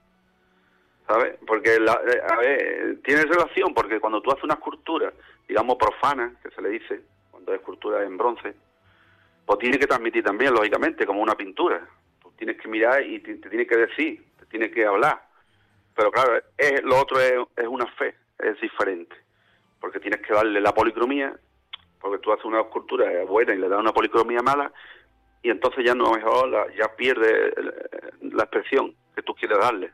¿Sabes? 1.08 1.38
Porque, 1.48 1.80
la, 1.80 1.94
a 1.94 2.36
ver, 2.38 2.62
eh, 2.62 2.98
tiene 3.04 3.24
relación 3.24 3.74
porque 3.74 4.00
cuando 4.00 4.22
tú 4.22 4.30
haces 4.32 4.44
una 4.44 4.54
escultura, 4.56 5.12
digamos 5.48 5.76
profana, 5.78 6.34
que 6.44 6.52
se 6.52 6.62
le 6.62 6.70
dice, 6.70 7.02
cuando 7.32 7.52
es 7.54 7.60
escultura 7.60 8.04
en 8.04 8.16
bronce, 8.18 8.54
pues 9.46 9.58
tiene 9.60 9.80
que 9.80 9.88
transmitir 9.88 10.24
también, 10.24 10.54
lógicamente, 10.54 11.06
como 11.08 11.22
una 11.22 11.34
pintura. 11.36 11.82
Tú 12.22 12.32
tienes 12.38 12.58
que 12.62 12.68
mirar 12.68 13.02
y 13.04 13.20
te, 13.22 13.36
te 13.36 13.50
tiene 13.50 13.66
que 13.66 13.78
decir, 13.78 14.24
te 14.40 14.46
tiene 14.46 14.70
que 14.70 14.86
hablar. 14.86 15.20
Pero 15.96 16.12
claro, 16.12 16.42
es, 16.58 16.84
lo 16.84 16.98
otro 17.00 17.20
es, 17.20 17.34
es 17.58 17.68
una 17.68 17.86
fe, 17.94 18.16
es 18.40 18.60
diferente. 18.62 19.16
Porque 19.82 20.00
tienes 20.00 20.22
que 20.22 20.34
darle 20.34 20.60
la 20.62 20.74
policromía, 20.74 21.34
porque 22.00 22.20
tú 22.20 22.32
haces 22.32 22.46
una 22.46 22.62
escultura 22.62 23.06
buena 23.26 23.54
y 23.54 23.58
le 23.58 23.68
das 23.70 23.80
una 23.80 23.94
policromía 23.94 24.42
mala, 24.42 24.72
y 25.42 25.50
entonces 25.50 25.86
ya 25.86 25.96
no 25.96 26.12
mejor 26.12 26.50
la- 26.50 26.68
ya 26.76 26.94
pierde 26.96 27.48
eh, 27.48 27.54
la 28.34 28.44
expresión 28.44 28.94
que 29.16 29.22
tú 29.24 29.34
quieres 29.36 29.58
darle. 29.60 29.92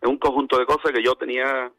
Es 0.00 0.08
un 0.08 0.18
conjunto 0.18 0.58
de 0.58 0.66
cosas 0.66 0.92
que 0.92 1.02
yo 1.02 1.14
tenía 1.16 1.70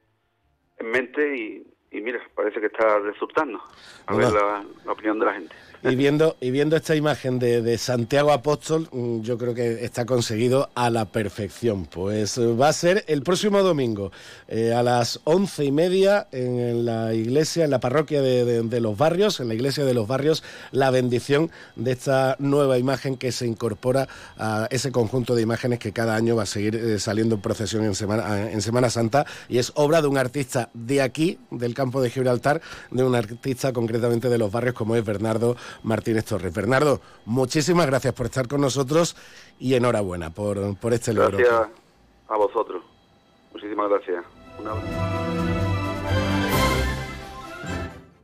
en 0.78 0.92
mente 0.92 1.38
y, 1.38 1.68
y 1.92 2.02
mira, 2.02 2.20
parece 2.36 2.60
que 2.60 2.66
está 2.68 3.00
resultando. 3.00 3.62
A 4.06 4.16
ver 4.16 4.26
la, 4.34 4.64
la 4.86 4.92
opinión 4.92 5.18
de 5.20 5.26
la 5.26 5.34
gente. 5.34 5.56
Y 5.82 5.96
viendo, 5.96 6.36
y 6.42 6.52
viendo 6.52 6.76
esta 6.76 6.94
imagen 6.94 7.40
de, 7.40 7.62
de 7.62 7.78
Santiago 7.78 8.34
Apóstol, 8.34 8.90
mm, 8.92 9.22
yo 9.22 9.38
creo 9.38 9.54
que 9.54 9.86
está 9.86 10.06
conseguido 10.06 10.70
a 10.76 10.90
la 10.90 11.06
perfección. 11.06 11.86
Pues 11.86 12.38
eh, 12.38 12.48
va 12.48 12.68
a 12.68 12.74
ser 12.74 13.06
el 13.08 13.22
próximo 13.24 13.64
domingo 13.64 14.12
eh, 14.50 14.74
a 14.74 14.84
las 14.84 15.22
once 15.24 15.64
y 15.64 15.72
media 15.72 16.28
en 16.34 16.84
la 16.84 17.14
iglesia, 17.14 17.64
en 17.64 17.72
la 17.72 17.80
parroquia 17.80 18.22
de, 18.22 18.64
de- 18.64 18.80
los 18.82 18.98
barrios, 18.98 19.40
en 19.40 19.48
la 19.48 19.54
iglesia 19.54 19.86
de 19.86 19.94
los 19.94 20.06
barrios, 20.08 20.44
la 20.72 20.90
bendición 20.90 21.50
de 21.78 21.92
esta 21.94 22.36
nueva 22.40 22.78
imagen 22.78 23.16
que 23.18 23.32
se 23.32 23.46
incorpora 23.48 24.08
a 24.38 24.68
ese 24.72 24.92
conjunto 24.92 25.34
de 25.36 25.42
imágenes 25.44 25.80
que 25.80 25.94
cada 25.94 26.16
año 26.16 26.36
va 26.36 26.44
a 26.44 26.46
seguir 26.46 26.76
eh, 26.76 27.00
saliendo 27.00 27.36
en 27.36 27.42
procesión 27.42 27.86
en 27.86 27.96
Semana, 27.96 28.52
en 28.52 28.62
Semana 28.62 28.90
Santa 28.90 29.26
y 29.48 29.58
es 29.60 29.72
obra 29.76 30.02
de 30.02 30.08
un 30.08 30.18
artista 30.18 30.70
de 30.74 31.02
aquí, 31.02 31.40
del 31.52 31.74
campo 31.74 32.02
de 32.02 32.10
Gibraltar, 32.10 32.62
de 32.92 33.04
un 33.04 33.16
artista 33.16 33.72
concretamente 33.72 34.28
de 34.30 34.38
los 34.38 34.52
barrios 34.52 34.76
como 34.76 34.96
es 34.98 35.06
Bernardo 35.06 35.56
Martínez 35.84 36.26
Torres. 36.26 36.54
Bernardo, 36.54 37.02
muchísimas 37.26 37.86
gracias 37.86 38.14
por 38.14 38.28
estar 38.28 38.48
con 38.48 38.62
nosotros 38.62 39.16
y 39.60 39.76
enhorabuena 39.76 40.30
por, 40.30 40.78
por 40.78 40.94
este 40.94 41.14
logro. 41.14 41.38
Gracias 41.38 41.70
a 42.28 42.38
vosotros. 42.38 42.84
Muchísimas 43.54 43.90
gracias. 43.90 44.24
Un 44.60 44.68
abrazo. 44.68 45.49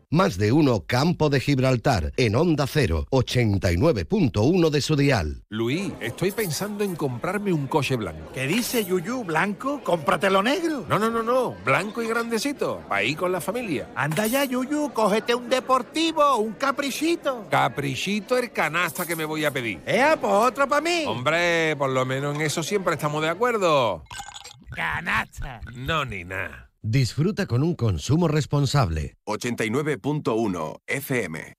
Más 0.09 0.37
de 0.37 0.51
uno 0.51 0.83
Campo 0.85 1.29
de 1.29 1.39
Gibraltar 1.39 2.13
en 2.17 2.35
Onda 2.35 2.67
0, 2.67 3.07
89.1 3.09 4.69
de 4.69 4.81
su 4.81 4.95
dial. 4.95 5.43
Luis, 5.49 5.91
estoy 5.99 6.31
pensando 6.31 6.83
en 6.83 6.95
comprarme 6.95 7.51
un 7.51 7.67
coche 7.67 7.95
blanco. 7.95 8.31
¿Qué 8.33 8.45
dice 8.45 8.85
Yuyu? 8.85 9.23
¿Blanco? 9.23 9.81
Cómpratelo 9.83 10.43
negro. 10.43 10.85
No, 10.87 10.99
no, 10.99 11.09
no, 11.09 11.23
no. 11.23 11.55
Blanco 11.65 12.03
y 12.03 12.07
grandecito. 12.07 12.81
Para 12.87 13.03
ir 13.03 13.17
con 13.17 13.31
la 13.31 13.41
familia. 13.41 13.89
Anda 13.95 14.27
ya, 14.27 14.45
Yuyu, 14.45 14.91
cógete 14.93 15.33
un 15.33 15.49
deportivo, 15.49 16.37
un 16.37 16.53
caprichito. 16.53 17.47
Caprichito 17.49 18.37
el 18.37 18.51
canasta 18.51 19.05
que 19.05 19.15
me 19.15 19.25
voy 19.25 19.45
a 19.45 19.51
pedir. 19.51 19.81
¡Ea, 19.85 20.17
pues 20.19 20.31
otro 20.31 20.67
para 20.67 20.81
mí! 20.81 21.03
Hombre, 21.07 21.75
por 21.77 21.89
lo 21.89 22.05
menos 22.05 22.35
en 22.35 22.41
eso 22.41 22.61
siempre 22.61 22.93
estamos 22.93 23.21
de 23.21 23.29
acuerdo. 23.29 24.03
¡Canasta! 24.75 25.61
No, 25.73 26.05
ni 26.05 26.23
nada. 26.23 26.64
Disfruta 26.87 27.47
con 27.47 27.63
un 27.63 27.73
consumo 27.73 28.27
responsable. 28.27 29.17
89.1 29.25 30.81
FM. 30.85 31.55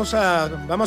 Vamos 0.00 0.14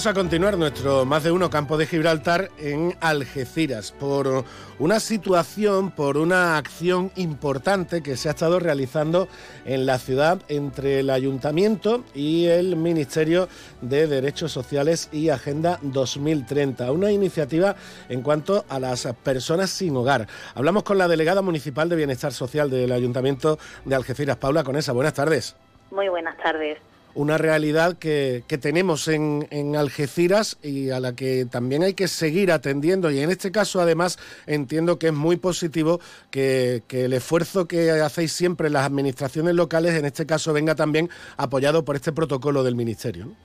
a, 0.08 0.10
a 0.10 0.14
continuar 0.16 0.58
nuestro 0.58 1.06
más 1.06 1.24
de 1.24 1.30
uno 1.30 1.48
campo 1.52 1.78
de 1.78 1.86
Gibraltar 1.86 2.50
en 2.58 2.96
Algeciras 3.00 3.92
por 3.92 4.44
una 4.80 5.00
situación, 5.00 5.92
por 5.92 6.18
una 6.18 6.58
acción 6.58 7.12
importante 7.16 8.02
que 8.02 8.18
se 8.18 8.30
ha 8.30 8.32
estado 8.32 8.60
realizando 8.60 9.28
en 9.66 9.86
la 9.86 10.00
ciudad 10.00 10.42
entre 10.48 11.02
el 11.02 11.12
ayuntamiento 11.12 12.04
y 12.16 12.48
el 12.48 12.76
Ministerio 12.76 13.50
de 13.82 14.08
Derechos 14.08 14.52
Sociales 14.52 15.10
y 15.12 15.30
Agenda 15.30 15.78
2030. 15.84 16.92
Una 16.92 17.12
iniciativa 17.12 17.76
en 18.10 18.24
cuanto 18.24 18.66
a 18.68 18.80
las 18.80 19.08
personas 19.22 19.70
sin 19.70 19.96
hogar. 19.96 20.26
Hablamos 20.56 20.82
con 20.82 20.98
la 20.98 21.08
delegada 21.08 21.44
municipal 21.44 21.88
de 21.88 21.98
Bienestar 21.98 22.34
Social 22.34 22.68
del 22.72 22.92
Ayuntamiento 22.92 23.60
de 23.86 23.94
Algeciras, 23.94 24.38
Paula 24.38 24.64
Conesa. 24.64 24.92
Buenas 24.92 25.14
tardes 25.14 25.56
Muy 25.92 26.10
buenas 26.10 26.36
tardes. 26.38 26.80
Una 27.16 27.38
realidad 27.38 27.98
que, 27.98 28.44
que 28.48 28.58
tenemos 28.58 29.08
en, 29.08 29.48
en 29.52 29.76
Algeciras 29.76 30.58
y 30.64 30.90
a 30.92 31.00
la 31.00 31.16
que 31.16 31.46
también 31.46 31.84
hay 31.84 31.94
que 31.94 32.08
seguir 32.08 32.52
atendiendo. 32.52 33.12
Y 33.12 33.20
en 33.20 33.30
este 33.30 33.52
caso, 33.52 33.82
además, 33.82 34.18
entiendo 34.48 35.00
que 35.00 35.08
es 35.08 35.14
muy 35.14 35.38
positivo 35.38 36.00
que, 36.32 36.84
que 36.88 37.06
el 37.06 37.14
esfuerzo 37.14 37.68
que 37.68 37.92
hacéis 37.92 38.32
siempre 38.34 38.70
las 38.70 38.86
administraciones 38.86 39.56
locales, 39.56 39.94
en 39.94 40.06
este 40.06 40.26
caso, 40.26 40.54
venga 40.54 40.76
también 40.76 41.10
apoyado 41.38 41.86
por 41.86 41.96
este 41.96 42.12
protocolo 42.12 42.64
del 42.64 42.76
Ministerio. 42.76 43.26
¿no? 43.26 43.36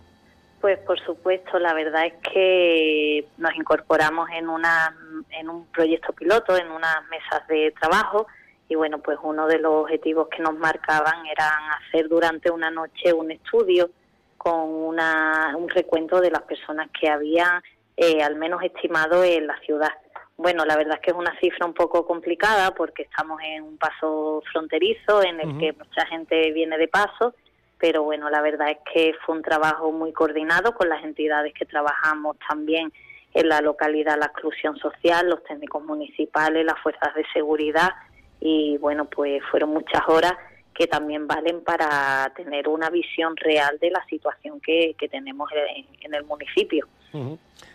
Pues 0.60 0.78
por 0.80 0.98
supuesto, 1.04 1.58
la 1.58 1.72
verdad 1.72 2.06
es 2.06 2.14
que 2.32 3.24
nos 3.36 3.54
incorporamos 3.54 4.28
en 4.30 4.48
una 4.48 4.94
en 5.30 5.48
un 5.48 5.66
proyecto 5.66 6.12
piloto, 6.12 6.56
en 6.56 6.70
unas 6.70 6.96
mesas 7.08 7.46
de 7.48 7.72
trabajo 7.80 8.26
y 8.68 8.74
bueno, 8.74 8.98
pues 8.98 9.18
uno 9.22 9.46
de 9.46 9.58
los 9.58 9.72
objetivos 9.72 10.28
que 10.28 10.42
nos 10.42 10.54
marcaban 10.54 11.26
era 11.26 11.50
hacer 11.78 12.08
durante 12.08 12.50
una 12.50 12.70
noche 12.70 13.12
un 13.12 13.30
estudio 13.30 13.90
con 14.36 14.60
una, 14.60 15.54
un 15.56 15.68
recuento 15.68 16.20
de 16.20 16.30
las 16.30 16.42
personas 16.42 16.88
que 16.98 17.08
había 17.08 17.62
eh, 17.96 18.22
al 18.22 18.36
menos 18.36 18.62
estimado 18.62 19.24
en 19.24 19.46
la 19.46 19.58
ciudad. 19.60 19.90
Bueno, 20.36 20.64
la 20.64 20.76
verdad 20.76 20.96
es 20.96 21.00
que 21.00 21.10
es 21.10 21.16
una 21.16 21.36
cifra 21.40 21.66
un 21.66 21.74
poco 21.74 22.06
complicada 22.06 22.72
porque 22.72 23.02
estamos 23.02 23.40
en 23.42 23.64
un 23.64 23.78
paso 23.78 24.42
fronterizo 24.52 25.22
en 25.22 25.40
el 25.40 25.58
que 25.58 25.72
mucha 25.72 26.06
gente 26.06 26.52
viene 26.52 26.78
de 26.78 26.86
paso, 26.86 27.34
pero 27.78 28.04
bueno, 28.04 28.30
la 28.30 28.40
verdad 28.42 28.70
es 28.70 28.78
que 28.92 29.14
fue 29.24 29.34
un 29.34 29.42
trabajo 29.42 29.90
muy 29.90 30.12
coordinado 30.12 30.74
con 30.74 30.88
las 30.88 31.02
entidades 31.02 31.54
que 31.54 31.64
trabajamos 31.64 32.36
también 32.48 32.92
en 33.34 33.48
la 33.48 33.60
localidad, 33.60 34.18
la 34.18 34.26
exclusión 34.26 34.76
social, 34.76 35.28
los 35.28 35.42
técnicos 35.42 35.82
municipales, 35.84 36.64
las 36.64 36.78
fuerzas 36.80 37.14
de 37.14 37.24
seguridad 37.32 37.90
y 38.40 38.76
bueno, 38.78 39.06
pues 39.06 39.42
fueron 39.50 39.70
muchas 39.70 40.02
horas 40.08 40.32
que 40.74 40.86
también 40.86 41.26
valen 41.26 41.62
para 41.64 42.32
tener 42.36 42.68
una 42.68 42.88
visión 42.88 43.36
real 43.36 43.78
de 43.80 43.90
la 43.90 44.04
situación 44.08 44.60
que, 44.60 44.94
que 44.96 45.08
tenemos 45.08 45.50
en, 46.02 46.14
el 46.14 46.24
municipio. 46.24 46.86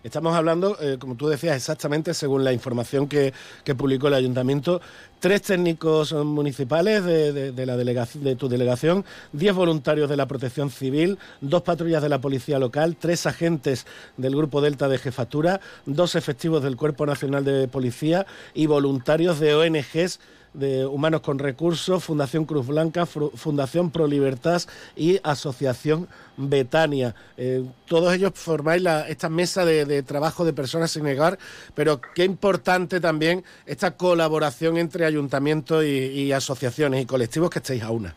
Estamos 0.03 0.33
hablando, 0.35 0.77
eh, 0.79 0.97
como 0.99 1.15
tú 1.15 1.27
decías, 1.27 1.55
exactamente 1.57 2.13
según 2.13 2.43
la 2.45 2.53
información 2.53 3.09
que, 3.09 3.33
que 3.65 3.75
publicó 3.75 4.07
el 4.07 4.13
ayuntamiento, 4.13 4.79
tres 5.19 5.41
técnicos 5.41 6.13
municipales 6.13 7.03
de, 7.03 7.33
de- 7.33 7.51
de 7.51 7.65
la 7.65 7.75
delegación, 7.75 8.23
de 8.23 8.35
tu 8.37 8.47
delegación, 8.47 9.03
diez 9.33 9.53
voluntarios 9.53 10.09
de 10.09 10.15
la 10.15 10.27
Protección 10.27 10.69
Civil, 10.69 11.17
dos 11.41 11.63
patrullas 11.63 12.01
de 12.03 12.09
la 12.09 12.21
Policía 12.21 12.57
Local, 12.59 12.95
tres 12.97 13.25
agentes 13.25 13.85
del 14.15 14.35
Grupo 14.35 14.61
Delta 14.61 14.87
de 14.87 14.97
Jefatura, 14.97 15.59
dos 15.85 16.15
efectivos 16.15 16.63
del 16.63 16.77
Cuerpo 16.77 17.05
Nacional 17.05 17.43
de 17.43 17.67
Policía 17.67 18.25
y 18.53 18.67
voluntarios 18.67 19.39
de 19.41 19.55
ONGs 19.55 20.19
de 20.53 20.85
Humanos 20.85 21.21
con 21.21 21.39
Recursos, 21.39 22.03
Fundación 22.03 22.45
Cruz 22.45 22.67
Blanca, 22.67 23.05
Fundación 23.05 23.91
Pro 23.91 24.07
Libertas 24.07 24.67
y 24.95 25.19
Asociación 25.23 26.07
Betania. 26.37 27.15
Eh, 27.37 27.63
todos 27.87 28.13
ellos 28.13 28.31
formáis 28.35 28.81
la- 28.81 29.07
esta 29.07 29.29
mesa 29.29 29.65
de, 29.65 29.85
de 29.85 30.03
trabajo 30.03 30.45
de 30.45 30.53
personas 30.53 30.91
sin 30.91 31.07
hogar, 31.07 31.37
pero 31.75 31.99
qué 32.15 32.23
importante 32.23 32.99
también 32.99 33.43
esta 33.65 33.97
colaboración 33.97 34.77
entre 34.77 35.05
ayuntamientos 35.05 35.83
y, 35.83 35.87
y 35.87 36.31
asociaciones 36.31 37.01
y 37.01 37.05
colectivos 37.05 37.49
que 37.49 37.59
estéis 37.59 37.83
a 37.83 37.91
una. 37.91 38.15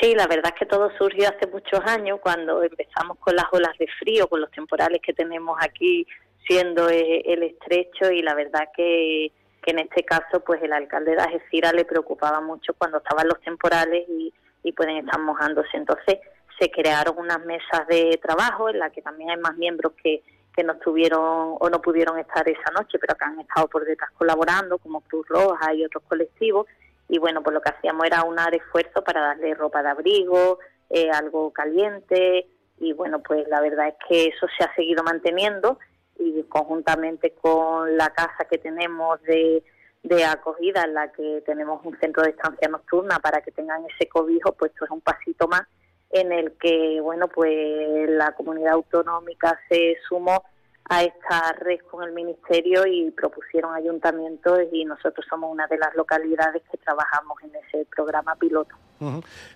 Sí, 0.00 0.14
la 0.14 0.26
verdad 0.28 0.52
es 0.54 0.58
que 0.60 0.66
todo 0.66 0.90
surgió 0.96 1.28
hace 1.28 1.46
muchos 1.52 1.80
años 1.84 2.20
cuando 2.22 2.62
empezamos 2.62 3.18
con 3.18 3.34
las 3.34 3.46
olas 3.52 3.76
de 3.78 3.88
frío, 3.98 4.28
con 4.28 4.40
los 4.40 4.50
temporales 4.52 5.00
que 5.04 5.12
tenemos 5.12 5.58
aquí 5.60 6.06
siendo 6.46 6.88
eh, 6.88 7.20
el 7.26 7.42
estrecho 7.42 8.10
y 8.12 8.22
la 8.22 8.34
verdad 8.34 8.68
que, 8.76 9.32
que 9.68 9.72
en 9.72 9.80
este 9.80 10.02
caso 10.02 10.40
pues 10.40 10.62
el 10.62 10.72
alcalde 10.72 11.14
de 11.14 11.20
Algeciras 11.20 11.74
le 11.74 11.84
preocupaba 11.84 12.40
mucho 12.40 12.72
cuando 12.72 12.98
estaban 12.98 13.28
los 13.28 13.38
temporales 13.42 14.08
y, 14.08 14.32
pueden 14.76 14.98
estar 14.98 15.18
mojándose. 15.18 15.78
Entonces 15.78 16.18
se 16.58 16.70
crearon 16.70 17.16
unas 17.16 17.42
mesas 17.46 17.86
de 17.88 18.20
trabajo 18.22 18.68
en 18.68 18.78
las 18.78 18.92
que 18.92 19.00
también 19.00 19.30
hay 19.30 19.38
más 19.38 19.56
miembros 19.56 19.94
que, 20.02 20.22
que 20.54 20.62
no 20.62 20.74
estuvieron 20.74 21.56
o 21.58 21.70
no 21.70 21.80
pudieron 21.80 22.18
estar 22.18 22.46
esa 22.46 22.70
noche, 22.74 22.98
pero 22.98 23.14
que 23.14 23.24
han 23.24 23.40
estado 23.40 23.66
por 23.68 23.86
detrás 23.86 24.10
colaborando, 24.10 24.76
como 24.76 25.00
Cruz 25.00 25.26
Roja 25.26 25.72
y 25.72 25.86
otros 25.86 26.02
colectivos. 26.06 26.66
y 27.08 27.18
bueno, 27.18 27.42
pues 27.42 27.54
lo 27.54 27.62
que 27.62 27.70
hacíamos 27.70 28.06
era 28.06 28.24
unar 28.24 28.54
esfuerzo 28.54 29.02
para 29.02 29.22
darle 29.22 29.54
ropa 29.54 29.82
de 29.82 29.88
abrigo, 29.88 30.58
eh, 30.90 31.10
algo 31.10 31.50
caliente 31.50 32.46
y 32.78 32.92
bueno, 32.92 33.20
pues 33.20 33.48
la 33.48 33.62
verdad 33.62 33.88
es 33.88 33.94
que 34.06 34.26
eso 34.26 34.46
se 34.56 34.64
ha 34.64 34.74
seguido 34.74 35.02
manteniendo 35.02 35.78
y 36.18 36.42
conjuntamente 36.44 37.32
con 37.40 37.96
la 37.96 38.10
casa 38.10 38.46
que 38.50 38.58
tenemos 38.58 39.22
de, 39.22 39.62
de 40.02 40.24
acogida 40.24 40.84
en 40.84 40.94
la 40.94 41.12
que 41.12 41.42
tenemos 41.46 41.84
un 41.84 41.98
centro 41.98 42.22
de 42.22 42.30
estancia 42.30 42.68
nocturna 42.68 43.18
para 43.20 43.40
que 43.40 43.52
tengan 43.52 43.84
ese 43.86 44.08
cobijo, 44.08 44.52
pues 44.52 44.72
esto 44.72 44.84
es 44.84 44.90
un 44.90 45.00
pasito 45.00 45.48
más 45.48 45.62
en 46.10 46.32
el 46.32 46.52
que, 46.52 47.00
bueno, 47.00 47.28
pues 47.28 48.08
la 48.10 48.32
comunidad 48.32 48.74
autonómica 48.74 49.58
se 49.68 49.96
sumó 50.08 50.44
a 50.88 51.04
esta 51.04 51.52
red 51.60 51.80
con 51.90 52.02
el 52.02 52.12
Ministerio 52.12 52.86
y 52.86 53.10
propusieron 53.10 53.74
ayuntamientos 53.74 54.60
y 54.72 54.84
nosotros 54.84 55.26
somos 55.28 55.50
una 55.52 55.66
de 55.66 55.76
las 55.76 55.94
localidades 55.94 56.62
que 56.70 56.78
trabajamos 56.78 57.36
en 57.42 57.50
ese 57.56 57.86
programa 57.94 58.34
piloto. 58.36 58.74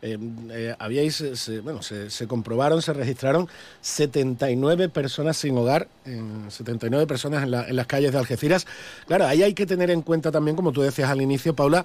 Eh, 0.03 0.19
eh, 0.51 0.77
habíais, 0.79 1.17
se, 1.17 1.61
bueno, 1.61 1.83
se, 1.83 2.29
comprobaron, 2.29 2.81
se 2.81 2.93
registraron 2.93 3.49
79 3.81 4.89
personas 4.89 5.37
sin 5.37 5.57
hogar, 5.57 5.89
79 6.05 7.07
personas 7.07 7.43
en, 7.43 7.55
en 7.55 7.77
las 7.77 7.87
calles 7.87 8.13
de 8.13 8.19
Algeciras. 8.19 8.67
Claro, 9.07 9.27
ahí 9.27 9.43
hay 9.43 9.55
que 9.55 9.67
tener 9.67 9.91
en 9.91 10.03
cuenta 10.03 10.31
también, 10.31 10.55
como 10.57 10.71
tú 10.71 10.83
decías 10.83 11.11
al 11.11 11.23
inicio, 11.23 11.55
Paula, 11.55 11.85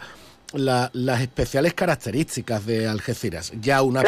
las 0.53 1.21
especiales 1.21 1.73
características 1.73 2.65
de 2.65 2.87
Algeciras. 2.87 3.51
Ya 3.59 3.81
una, 3.81 4.01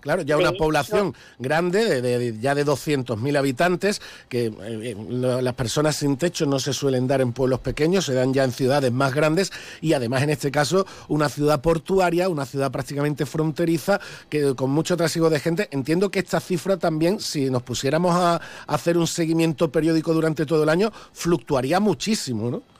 claro, 0.00 0.22
ya 0.22 0.36
una 0.36 0.52
población 0.52 1.14
grande, 1.38 2.00
de, 2.00 2.38
ya 2.38 2.54
de 2.54 2.64
200.000 2.64 3.36
habitantes, 3.36 4.00
que 4.28 4.46
eh, 4.46 4.52
eh, 4.60 4.96
las 5.08 5.54
personas 5.54 5.96
sin 5.96 6.16
techo 6.16 6.46
no 6.46 6.60
se 6.60 6.72
suelen 6.72 7.08
dar 7.08 7.20
en 7.20 7.32
pueblos 7.32 7.60
pequeños, 7.60 8.04
se 8.04 8.14
dan 8.14 8.32
ya 8.32 8.44
en 8.44 8.52
ciudades 8.52 8.92
más 8.92 9.14
grandes 9.14 9.52
y 9.80 9.94
además 9.94 10.22
en 10.22 10.30
este 10.30 10.50
caso 10.50 10.86
una 11.08 11.28
ciudad 11.28 11.60
portuaria, 11.60 12.28
una 12.28 12.46
ciudad 12.46 12.70
prácticamente 12.70 13.26
fronteriza, 13.26 14.00
que 14.28 14.54
con 14.54 14.70
mucho 14.70 14.96
trasiego 14.96 15.28
de 15.28 15.40
gente. 15.40 15.68
Entiendo 15.72 16.10
que 16.10 16.20
esta 16.20 16.38
cifra 16.38 16.76
también, 16.76 17.18
si 17.18 17.50
nos 17.50 17.62
pusiéramos 17.62 18.14
a 18.14 18.40
hacer 18.66 18.96
un 18.96 19.06
seguimiento 19.06 19.72
periódico 19.72 20.14
durante 20.14 20.46
todo 20.46 20.62
el 20.62 20.68
año, 20.68 20.92
fluctuaría 21.12 21.80
muchísimo, 21.80 22.50
¿no? 22.50 22.73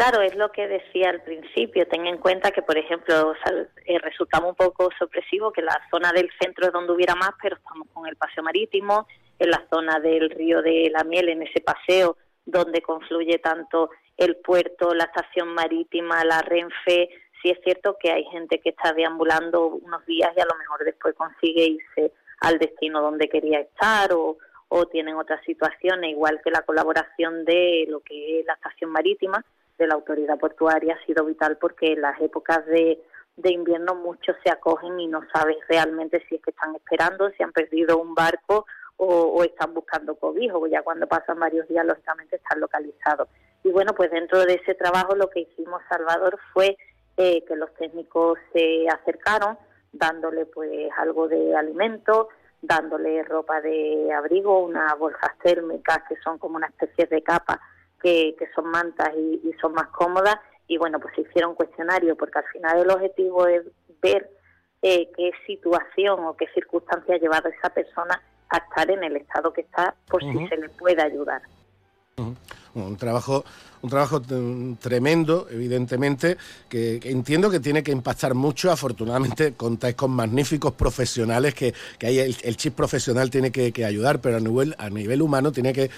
Claro, 0.00 0.22
es 0.22 0.34
lo 0.34 0.50
que 0.50 0.66
decía 0.66 1.10
al 1.10 1.20
principio. 1.20 1.86
Ten 1.86 2.06
en 2.06 2.16
cuenta 2.16 2.52
que, 2.52 2.62
por 2.62 2.78
ejemplo, 2.78 3.34
eh, 3.84 3.98
resultaba 3.98 4.48
un 4.48 4.54
poco 4.54 4.88
sorpresivo 4.98 5.52
que 5.52 5.60
la 5.60 5.78
zona 5.90 6.10
del 6.12 6.30
centro 6.40 6.66
es 6.66 6.72
donde 6.72 6.94
hubiera 6.94 7.14
más, 7.14 7.32
pero 7.42 7.56
estamos 7.56 7.86
con 7.92 8.06
el 8.06 8.16
paseo 8.16 8.42
marítimo, 8.42 9.06
en 9.38 9.50
la 9.50 9.62
zona 9.70 10.00
del 10.00 10.30
río 10.30 10.62
de 10.62 10.88
la 10.90 11.04
Miel, 11.04 11.28
en 11.28 11.42
ese 11.42 11.60
paseo 11.60 12.16
donde 12.46 12.80
confluye 12.80 13.40
tanto 13.40 13.90
el 14.16 14.36
puerto, 14.36 14.94
la 14.94 15.04
estación 15.04 15.48
marítima, 15.48 16.24
la 16.24 16.40
Renfe. 16.40 17.10
Sí 17.42 17.50
es 17.50 17.58
cierto 17.62 17.98
que 18.00 18.10
hay 18.10 18.24
gente 18.32 18.58
que 18.58 18.70
está 18.70 18.94
deambulando 18.94 19.66
unos 19.66 20.06
días 20.06 20.30
y 20.34 20.40
a 20.40 20.46
lo 20.50 20.58
mejor 20.58 20.82
después 20.82 21.14
consigue 21.14 21.76
irse 21.76 22.10
al 22.40 22.58
destino 22.58 23.02
donde 23.02 23.28
quería 23.28 23.60
estar 23.60 24.14
o, 24.14 24.38
o 24.68 24.86
tienen 24.86 25.16
otras 25.16 25.44
situaciones, 25.44 26.12
igual 26.12 26.40
que 26.42 26.50
la 26.50 26.62
colaboración 26.62 27.44
de 27.44 27.84
lo 27.86 28.00
que 28.00 28.40
es 28.40 28.46
la 28.46 28.54
estación 28.54 28.90
marítima 28.92 29.44
de 29.80 29.86
la 29.88 29.94
autoridad 29.94 30.38
portuaria 30.38 30.94
ha 30.94 31.06
sido 31.06 31.24
vital 31.24 31.56
porque 31.58 31.94
en 31.94 32.02
las 32.02 32.20
épocas 32.20 32.64
de, 32.66 33.02
invierno 33.42 33.94
muchos 33.94 34.36
se 34.44 34.50
acogen 34.50 35.00
y 35.00 35.06
no 35.06 35.22
sabes 35.32 35.56
realmente 35.68 36.22
si 36.28 36.34
es 36.34 36.42
que 36.42 36.50
están 36.50 36.76
esperando, 36.76 37.30
si 37.30 37.42
han 37.42 37.52
perdido 37.52 37.96
un 37.98 38.14
barco 38.14 38.66
o, 38.98 39.42
están 39.42 39.72
buscando 39.72 40.14
cobijo, 40.14 40.66
ya 40.66 40.82
cuando 40.82 41.06
pasan 41.06 41.40
varios 41.40 41.66
días 41.66 41.86
lógicamente 41.86 42.36
están 42.36 42.60
localizados. 42.60 43.28
Y 43.64 43.70
bueno, 43.70 43.94
pues 43.94 44.10
dentro 44.10 44.44
de 44.44 44.60
ese 44.62 44.74
trabajo 44.74 45.16
lo 45.16 45.30
que 45.30 45.40
hicimos 45.40 45.80
Salvador 45.88 46.38
fue 46.52 46.76
eh, 47.16 47.42
que 47.46 47.56
los 47.56 47.72
técnicos 47.76 48.38
se 48.52 48.86
acercaron 48.90 49.56
dándole 49.92 50.44
pues 50.44 50.90
algo 50.98 51.26
de 51.26 51.56
alimento, 51.56 52.28
dándole 52.60 53.22
ropa 53.22 53.62
de 53.62 54.12
abrigo, 54.12 54.60
unas 54.60 54.98
bolsas 54.98 55.32
térmicas 55.42 56.00
que 56.06 56.16
son 56.22 56.36
como 56.36 56.56
una 56.56 56.66
especie 56.66 57.06
de 57.06 57.22
capa 57.22 57.58
que, 58.00 58.34
son 58.54 58.70
mantas 58.70 59.10
y, 59.16 59.52
son 59.60 59.72
más 59.72 59.88
cómodas. 59.88 60.36
Y 60.66 60.78
bueno, 60.78 61.00
pues 61.00 61.14
se 61.14 61.22
hicieron 61.22 61.54
cuestionarios 61.54 62.16
porque 62.18 62.38
al 62.38 62.44
final 62.46 62.78
el 62.78 62.90
objetivo 62.90 63.46
es 63.46 63.62
ver 64.00 64.30
eh, 64.82 65.10
qué 65.16 65.32
situación 65.46 66.20
o 66.24 66.36
qué 66.36 66.46
circunstancia 66.54 67.16
ha 67.16 67.18
llevado 67.18 67.48
a 67.48 67.52
esa 67.52 67.70
persona 67.70 68.22
a 68.48 68.56
estar 68.58 68.90
en 68.90 69.04
el 69.04 69.16
estado 69.16 69.52
que 69.52 69.62
está 69.62 69.94
por 70.08 70.22
si 70.22 70.46
se 70.48 70.56
le 70.56 70.68
puede 70.70 71.02
ayudar. 71.02 71.42
Un 72.74 72.96
trabajo 72.96 73.44
un 73.82 73.90
trabajo 73.90 74.20
tremendo, 74.78 75.46
evidentemente, 75.50 76.36
que, 76.68 77.00
entiendo 77.04 77.50
que 77.50 77.60
tiene 77.60 77.82
que 77.82 77.92
impactar 77.92 78.34
mucho. 78.34 78.70
Afortunadamente 78.70 79.54
contáis 79.54 79.94
con 79.94 80.10
magníficos 80.10 80.74
profesionales 80.74 81.54
que, 81.54 81.74
que 81.98 82.06
hay 82.06 82.18
el, 82.18 82.56
chip 82.56 82.74
profesional 82.74 83.30
tiene 83.30 83.50
que, 83.50 83.84
ayudar, 83.84 84.20
pero 84.20 84.36
a 84.36 84.40
nivel, 84.40 84.74
a 84.78 84.90
nivel 84.90 85.22
humano 85.22 85.52
tiene 85.52 85.72
que, 85.72 85.90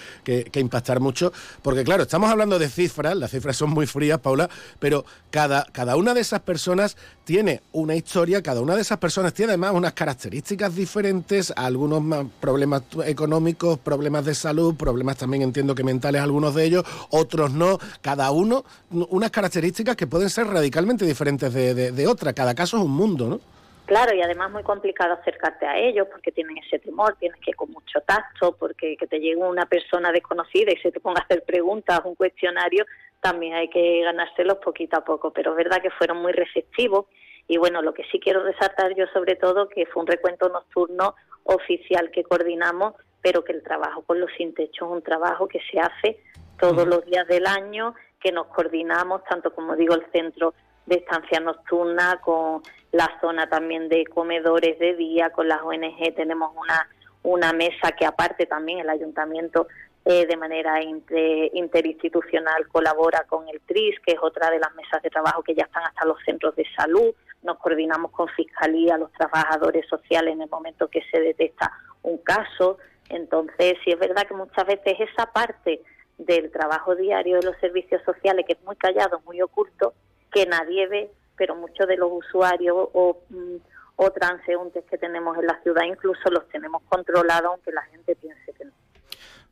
impactar 0.54 1.00
mucho. 1.00 1.32
Porque 1.62 1.82
claro, 1.82 2.04
estamos 2.04 2.30
hablando 2.30 2.58
de 2.58 2.68
cifras, 2.68 3.16
las 3.16 3.30
cifras 3.30 3.56
son 3.56 3.70
muy 3.70 3.86
frías, 3.86 4.20
Paula, 4.20 4.48
pero 4.78 5.04
cada, 5.30 5.64
cada 5.72 5.96
una 5.96 6.14
de 6.14 6.20
esas 6.20 6.40
personas 6.40 6.96
tiene 7.24 7.62
una 7.72 7.96
historia, 7.96 8.42
cada 8.42 8.60
una 8.60 8.76
de 8.76 8.82
esas 8.82 8.98
personas 8.98 9.34
tiene 9.34 9.52
además 9.52 9.72
unas 9.74 9.92
características 9.92 10.74
diferentes, 10.74 11.52
algunos 11.56 12.26
problemas 12.40 12.82
económicos, 13.04 13.78
problemas 13.78 14.24
de 14.24 14.34
salud, 14.34 14.74
problemas 14.74 15.16
también 15.16 15.42
entiendo 15.42 15.74
que 15.74 15.84
mentales 15.84 16.20
algunos 16.20 16.54
de 16.54 16.64
ellos, 16.64 16.84
otros 17.10 17.52
no 17.52 17.71
cada 18.00 18.30
uno 18.30 18.64
unas 18.90 19.30
características 19.30 19.96
que 19.96 20.06
pueden 20.06 20.30
ser 20.30 20.46
radicalmente 20.46 21.04
diferentes 21.04 21.52
de, 21.52 21.92
de, 21.92 22.06
otra. 22.06 22.32
Cada 22.32 22.54
caso 22.54 22.76
es 22.76 22.82
un 22.82 22.92
mundo, 22.92 23.28
¿no? 23.28 23.40
Claro, 23.86 24.14
y 24.14 24.22
además 24.22 24.50
muy 24.50 24.62
complicado 24.62 25.14
acercarte 25.14 25.66
a 25.66 25.76
ellos 25.76 26.06
porque 26.10 26.32
tienen 26.32 26.56
ese 26.58 26.78
temor, 26.78 27.16
tienes 27.18 27.38
que 27.40 27.50
ir 27.50 27.56
con 27.56 27.70
mucho 27.70 28.00
tacto, 28.00 28.56
porque 28.56 28.96
que 28.96 29.06
te 29.06 29.18
llegue 29.18 29.36
una 29.36 29.66
persona 29.66 30.12
desconocida 30.12 30.72
y 30.72 30.76
se 30.76 30.92
te 30.92 31.00
ponga 31.00 31.20
a 31.20 31.24
hacer 31.24 31.42
preguntas, 31.44 32.00
un 32.04 32.14
cuestionario, 32.14 32.86
también 33.20 33.54
hay 33.54 33.68
que 33.68 34.02
ganárselos 34.02 34.58
poquito 34.58 34.96
a 34.96 35.04
poco, 35.04 35.32
pero 35.32 35.50
es 35.50 35.56
verdad 35.56 35.82
que 35.82 35.90
fueron 35.90 36.22
muy 36.22 36.32
receptivos 36.32 37.06
y 37.48 37.58
bueno, 37.58 37.82
lo 37.82 37.92
que 37.92 38.04
sí 38.10 38.18
quiero 38.20 38.42
resaltar 38.42 38.94
yo 38.94 39.06
sobre 39.12 39.36
todo 39.36 39.68
que 39.68 39.86
fue 39.86 40.02
un 40.02 40.06
recuento 40.06 40.48
nocturno 40.48 41.14
oficial 41.44 42.10
que 42.10 42.24
coordinamos, 42.24 42.94
pero 43.22 43.44
que 43.44 43.52
el 43.52 43.62
trabajo 43.62 44.02
con 44.02 44.20
los 44.20 44.30
sin 44.36 44.52
techo 44.54 44.86
es 44.86 44.92
un 44.92 45.02
trabajo 45.02 45.48
que 45.48 45.60
se 45.70 45.78
hace 45.80 46.20
todos 46.58 46.86
los 46.86 47.04
días 47.06 47.26
del 47.26 47.46
año, 47.46 47.94
que 48.20 48.30
nos 48.30 48.46
coordinamos, 48.48 49.24
tanto 49.24 49.52
como 49.54 49.74
digo, 49.74 49.94
el 49.94 50.04
centro 50.12 50.54
de 50.86 50.96
estancia 50.96 51.40
nocturna, 51.40 52.20
con 52.22 52.62
la 52.92 53.08
zona 53.20 53.48
también 53.48 53.88
de 53.88 54.04
comedores 54.06 54.78
de 54.78 54.94
día, 54.94 55.30
con 55.30 55.48
las 55.48 55.62
ONG 55.62 56.14
tenemos 56.14 56.52
una, 56.56 56.88
una 57.22 57.52
mesa 57.52 57.92
que 57.98 58.04
aparte 58.04 58.46
también 58.46 58.80
el 58.80 58.90
ayuntamiento 58.90 59.66
eh, 60.04 60.26
de 60.26 60.36
manera 60.36 60.80
interinstitucional 60.82 62.66
colabora 62.66 63.24
con 63.28 63.48
el 63.48 63.60
TRIS, 63.60 64.00
que 64.04 64.12
es 64.14 64.18
otra 64.20 64.50
de 64.50 64.58
las 64.58 64.74
mesas 64.74 65.00
de 65.00 65.10
trabajo 65.10 65.44
que 65.44 65.54
ya 65.54 65.62
están 65.62 65.84
hasta 65.84 66.04
los 66.04 66.18
centros 66.24 66.56
de 66.56 66.66
salud. 66.76 67.14
Nos 67.44 67.58
coordinamos 67.58 68.10
con 68.10 68.26
Fiscalía, 68.28 68.98
los 68.98 69.12
trabajadores 69.12 69.86
sociales 69.88 70.34
en 70.34 70.42
el 70.42 70.50
momento 70.50 70.88
que 70.88 71.02
se 71.08 71.20
detecta 71.20 71.70
un 72.02 72.18
caso. 72.18 72.78
Entonces, 73.12 73.74
sí 73.84 73.92
es 73.92 73.98
verdad 73.98 74.26
que 74.26 74.34
muchas 74.34 74.66
veces 74.66 74.96
esa 74.98 75.26
parte 75.26 75.82
del 76.18 76.50
trabajo 76.50 76.96
diario 76.96 77.36
de 77.36 77.46
los 77.46 77.56
servicios 77.58 78.02
sociales, 78.04 78.44
que 78.46 78.54
es 78.54 78.62
muy 78.64 78.76
callado, 78.76 79.20
muy 79.26 79.40
oculto, 79.42 79.94
que 80.32 80.46
nadie 80.46 80.86
ve, 80.88 81.10
pero 81.36 81.54
muchos 81.54 81.86
de 81.86 81.96
los 81.96 82.10
usuarios 82.10 82.88
o, 82.92 83.18
mm, 83.28 83.56
o 83.96 84.10
transeúntes 84.10 84.84
que 84.86 84.96
tenemos 84.96 85.36
en 85.38 85.46
la 85.46 85.60
ciudad 85.62 85.82
incluso 85.84 86.30
los 86.30 86.48
tenemos 86.48 86.82
controlados, 86.88 87.52
aunque 87.52 87.72
la 87.72 87.82
gente 87.82 88.16
piense 88.16 88.52
que 88.52 88.64
no. 88.64 88.72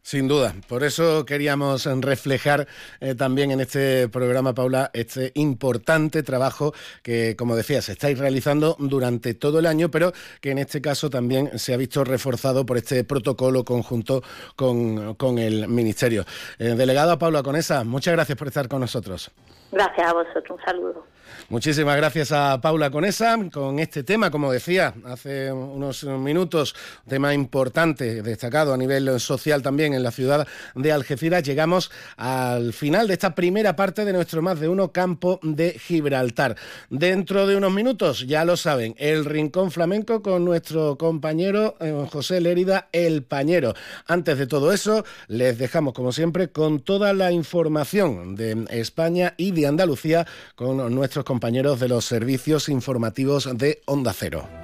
Sin 0.02 0.28
duda, 0.28 0.54
por 0.66 0.82
eso 0.82 1.26
queríamos 1.26 1.84
reflejar 1.84 2.66
eh, 3.00 3.14
también 3.14 3.50
en 3.50 3.60
este 3.60 4.08
programa, 4.08 4.54
Paula, 4.54 4.90
este 4.94 5.30
importante 5.34 6.22
trabajo 6.22 6.72
que, 7.02 7.36
como 7.36 7.54
decías, 7.54 7.88
estáis 7.90 8.18
realizando 8.18 8.76
durante 8.78 9.34
todo 9.34 9.58
el 9.58 9.66
año, 9.66 9.90
pero 9.90 10.12
que 10.40 10.52
en 10.52 10.58
este 10.58 10.80
caso 10.80 11.10
también 11.10 11.58
se 11.58 11.74
ha 11.74 11.76
visto 11.76 12.02
reforzado 12.02 12.64
por 12.64 12.78
este 12.78 13.04
protocolo 13.04 13.64
conjunto 13.64 14.22
con, 14.56 15.38
el 15.38 15.68
Ministerio. 15.68 16.24
Eh, 16.58 16.74
delegado 16.76 17.18
Paula 17.18 17.42
Conesa, 17.42 17.84
muchas 17.84 18.14
gracias 18.14 18.38
por 18.38 18.48
estar 18.48 18.68
con 18.68 18.80
nosotros. 18.80 19.30
Gracias 19.70 20.08
a 20.08 20.14
vosotros, 20.14 20.58
un 20.58 20.64
saludo. 20.64 21.09
Muchísimas 21.48 21.96
gracias 21.96 22.32
a 22.32 22.60
Paula 22.60 22.90
Conesa 22.90 23.36
con 23.52 23.78
este 23.78 24.04
tema, 24.04 24.30
como 24.30 24.52
decía 24.52 24.94
hace 25.04 25.52
unos 25.52 26.04
minutos, 26.04 26.74
tema 27.08 27.34
importante, 27.34 28.22
destacado 28.22 28.72
a 28.72 28.76
nivel 28.76 29.18
social 29.18 29.62
también 29.62 29.94
en 29.94 30.02
la 30.02 30.10
ciudad 30.10 30.46
de 30.74 30.92
Algeciras. 30.92 31.42
Llegamos 31.42 31.90
al 32.16 32.72
final 32.72 33.08
de 33.08 33.14
esta 33.14 33.34
primera 33.34 33.76
parte 33.76 34.04
de 34.04 34.12
nuestro 34.12 34.42
más 34.42 34.60
de 34.60 34.68
uno 34.68 34.92
campo 34.92 35.40
de 35.42 35.72
Gibraltar. 35.78 36.56
Dentro 36.88 37.46
de 37.46 37.56
unos 37.56 37.72
minutos, 37.72 38.26
ya 38.26 38.44
lo 38.44 38.56
saben, 38.56 38.94
el 38.98 39.24
Rincón 39.24 39.70
Flamenco 39.70 40.22
con 40.22 40.44
nuestro 40.44 40.96
compañero 40.96 41.76
eh, 41.80 42.06
José 42.10 42.40
Lérida, 42.40 42.88
el 42.92 43.22
Pañero. 43.22 43.74
Antes 44.06 44.38
de 44.38 44.46
todo 44.46 44.72
eso, 44.72 45.04
les 45.28 45.58
dejamos 45.58 45.94
como 45.94 46.12
siempre 46.12 46.50
con 46.50 46.80
toda 46.80 47.12
la 47.12 47.32
información 47.32 48.36
de 48.36 48.66
España 48.70 49.34
y 49.36 49.50
de 49.52 49.66
Andalucía 49.66 50.26
con 50.54 50.94
nuestros 51.20 51.34
compañeros 51.34 51.80
de 51.80 51.88
los 51.88 52.06
servicios 52.06 52.68
informativos 52.70 53.48
de 53.58 53.82
Onda 53.84 54.14
Cero. 54.14 54.59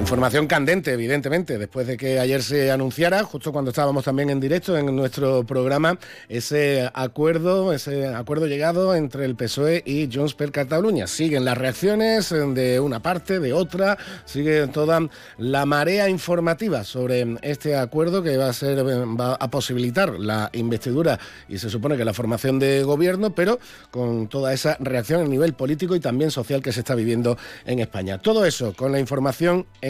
Información 0.00 0.46
candente, 0.46 0.92
evidentemente, 0.92 1.58
después 1.58 1.86
de 1.86 1.96
que 1.96 2.18
ayer 2.18 2.42
se 2.42 2.72
anunciara, 2.72 3.22
justo 3.22 3.52
cuando 3.52 3.70
estábamos 3.70 4.02
también 4.02 4.30
en 4.30 4.40
directo 4.40 4.76
en 4.76 4.96
nuestro 4.96 5.44
programa, 5.44 5.98
ese 6.28 6.90
acuerdo, 6.94 7.72
ese 7.72 8.08
acuerdo 8.08 8.46
llegado 8.46 8.94
entre 8.96 9.26
el 9.26 9.36
PSOE 9.36 9.82
y 9.84 10.08
Junts 10.12 10.34
per 10.34 10.50
Cataluña. 10.50 11.06
Siguen 11.06 11.44
las 11.44 11.56
reacciones 11.56 12.30
de 12.30 12.80
una 12.80 13.00
parte, 13.00 13.38
de 13.38 13.52
otra, 13.52 13.98
sigue 14.24 14.66
toda 14.68 15.00
la 15.36 15.66
marea 15.66 16.08
informativa 16.08 16.82
sobre 16.82 17.36
este 17.42 17.76
acuerdo 17.76 18.22
que 18.22 18.36
va 18.36 18.48
a 18.48 18.52
ser, 18.52 18.84
va 18.84 19.34
a 19.34 19.50
posibilitar 19.50 20.18
la 20.18 20.50
investidura 20.54 21.20
y 21.46 21.58
se 21.58 21.70
supone 21.70 21.96
que 21.96 22.04
la 22.04 22.14
formación 22.14 22.58
de 22.58 22.82
gobierno, 22.82 23.34
pero 23.34 23.60
con 23.90 24.28
toda 24.28 24.54
esa 24.54 24.76
reacción 24.80 25.20
a 25.20 25.28
nivel 25.28 25.52
político 25.52 25.94
y 25.94 26.00
también 26.00 26.30
social 26.30 26.62
que 26.62 26.72
se 26.72 26.80
está 26.80 26.94
viviendo 26.94 27.36
en 27.64 27.78
España. 27.78 28.18
Todo 28.18 28.44
eso 28.44 28.72
con 28.72 28.92
la 28.92 28.98
información 28.98 29.66
en 29.82 29.89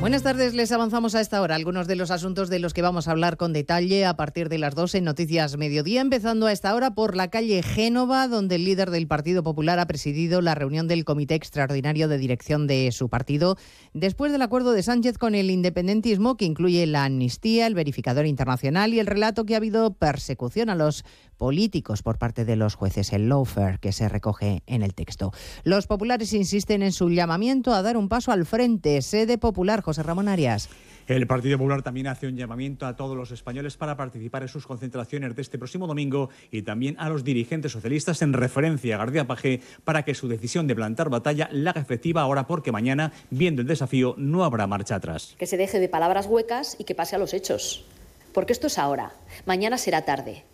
Buenas 0.00 0.22
tardes, 0.22 0.54
les 0.54 0.72
avanzamos 0.72 1.14
a 1.14 1.20
esta 1.20 1.42
hora 1.42 1.54
algunos 1.54 1.86
de 1.86 1.94
los 1.94 2.10
asuntos 2.10 2.48
de 2.48 2.58
los 2.58 2.72
que 2.72 2.80
vamos 2.80 3.06
a 3.06 3.10
hablar 3.10 3.36
con 3.36 3.52
detalle 3.52 4.06
a 4.06 4.16
partir 4.16 4.48
de 4.48 4.56
las 4.56 4.74
12 4.74 4.96
en 4.96 5.04
Noticias 5.04 5.58
Mediodía, 5.58 6.00
empezando 6.00 6.46
a 6.46 6.52
esta 6.52 6.74
hora 6.74 6.94
por 6.94 7.14
la 7.14 7.28
calle 7.28 7.62
Génova, 7.62 8.26
donde 8.26 8.54
el 8.54 8.64
líder 8.64 8.90
del 8.90 9.06
Partido 9.06 9.42
Popular 9.42 9.78
ha 9.78 9.86
presidido 9.86 10.40
la 10.40 10.54
reunión 10.54 10.88
del 10.88 11.04
Comité 11.04 11.34
Extraordinario 11.34 12.08
de 12.08 12.16
Dirección 12.16 12.66
de 12.66 12.90
su 12.92 13.10
partido, 13.10 13.58
después 13.92 14.32
del 14.32 14.40
acuerdo 14.40 14.72
de 14.72 14.82
Sánchez 14.82 15.18
con 15.18 15.34
el 15.34 15.50
independentismo, 15.50 16.38
que 16.38 16.46
incluye 16.46 16.86
la 16.86 17.04
amnistía, 17.04 17.66
el 17.66 17.74
verificador 17.74 18.24
internacional 18.24 18.94
y 18.94 19.00
el 19.00 19.06
relato 19.06 19.44
que 19.44 19.52
ha 19.52 19.58
habido 19.58 19.92
persecución 19.92 20.70
a 20.70 20.76
los 20.76 21.04
políticos 21.36 22.02
por 22.02 22.18
parte 22.18 22.44
de 22.44 22.56
los 22.56 22.74
jueces, 22.74 23.12
el 23.12 23.28
lawfare 23.28 23.78
que 23.78 23.92
se 23.92 24.08
recoge 24.08 24.62
en 24.66 24.82
el 24.82 24.94
texto. 24.94 25.32
Los 25.62 25.86
populares 25.86 26.32
insisten 26.32 26.82
en 26.82 26.92
su 26.92 27.10
llamamiento 27.10 27.74
a 27.74 27.82
dar 27.82 27.96
un 27.96 28.08
paso 28.08 28.32
al 28.32 28.44
frente. 28.44 29.00
Sede 29.02 29.38
popular, 29.38 29.82
José 29.90 30.04
Ramón 30.04 30.28
Arias. 30.28 30.68
El 31.08 31.26
Partido 31.26 31.58
Popular 31.58 31.82
también 31.82 32.06
hace 32.06 32.28
un 32.28 32.36
llamamiento 32.36 32.86
a 32.86 32.94
todos 32.94 33.16
los 33.16 33.32
españoles 33.32 33.76
para 33.76 33.96
participar 33.96 34.42
en 34.42 34.48
sus 34.48 34.64
concentraciones 34.64 35.34
de 35.34 35.42
este 35.42 35.58
próximo 35.58 35.88
domingo 35.88 36.30
y 36.52 36.62
también 36.62 36.94
a 37.00 37.08
los 37.08 37.24
dirigentes 37.24 37.72
socialistas 37.72 38.22
en 38.22 38.32
referencia 38.32 38.94
a 38.94 38.98
García 38.98 39.26
Pajé 39.26 39.60
para 39.82 40.04
que 40.04 40.14
su 40.14 40.28
decisión 40.28 40.68
de 40.68 40.76
plantar 40.76 41.10
batalla 41.10 41.48
la 41.50 41.72
haga 41.72 41.80
efectiva 41.80 42.22
ahora 42.22 42.46
porque 42.46 42.70
mañana, 42.70 43.12
viendo 43.30 43.62
el 43.62 43.66
desafío, 43.66 44.14
no 44.16 44.44
habrá 44.44 44.68
marcha 44.68 44.94
atrás. 44.94 45.34
Que 45.36 45.46
se 45.46 45.56
deje 45.56 45.80
de 45.80 45.88
palabras 45.88 46.26
huecas 46.26 46.76
y 46.78 46.84
que 46.84 46.94
pase 46.94 47.16
a 47.16 47.18
los 47.18 47.34
hechos. 47.34 47.84
Porque 48.32 48.52
esto 48.52 48.68
es 48.68 48.78
ahora. 48.78 49.12
Mañana 49.44 49.76
será 49.76 50.04
tarde. 50.04 50.44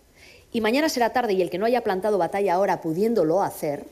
Y 0.51 0.61
mañana 0.61 0.89
será 0.89 1.13
tarde 1.13 1.33
y 1.33 1.43
el 1.43 1.51
que 1.51 1.59
no 1.59 1.67
haya 1.67 1.83
plantado 1.83 2.17
batalla 2.17 2.55
ahora 2.55 2.81
pudiéndolo 2.81 3.43
hacer 3.43 3.85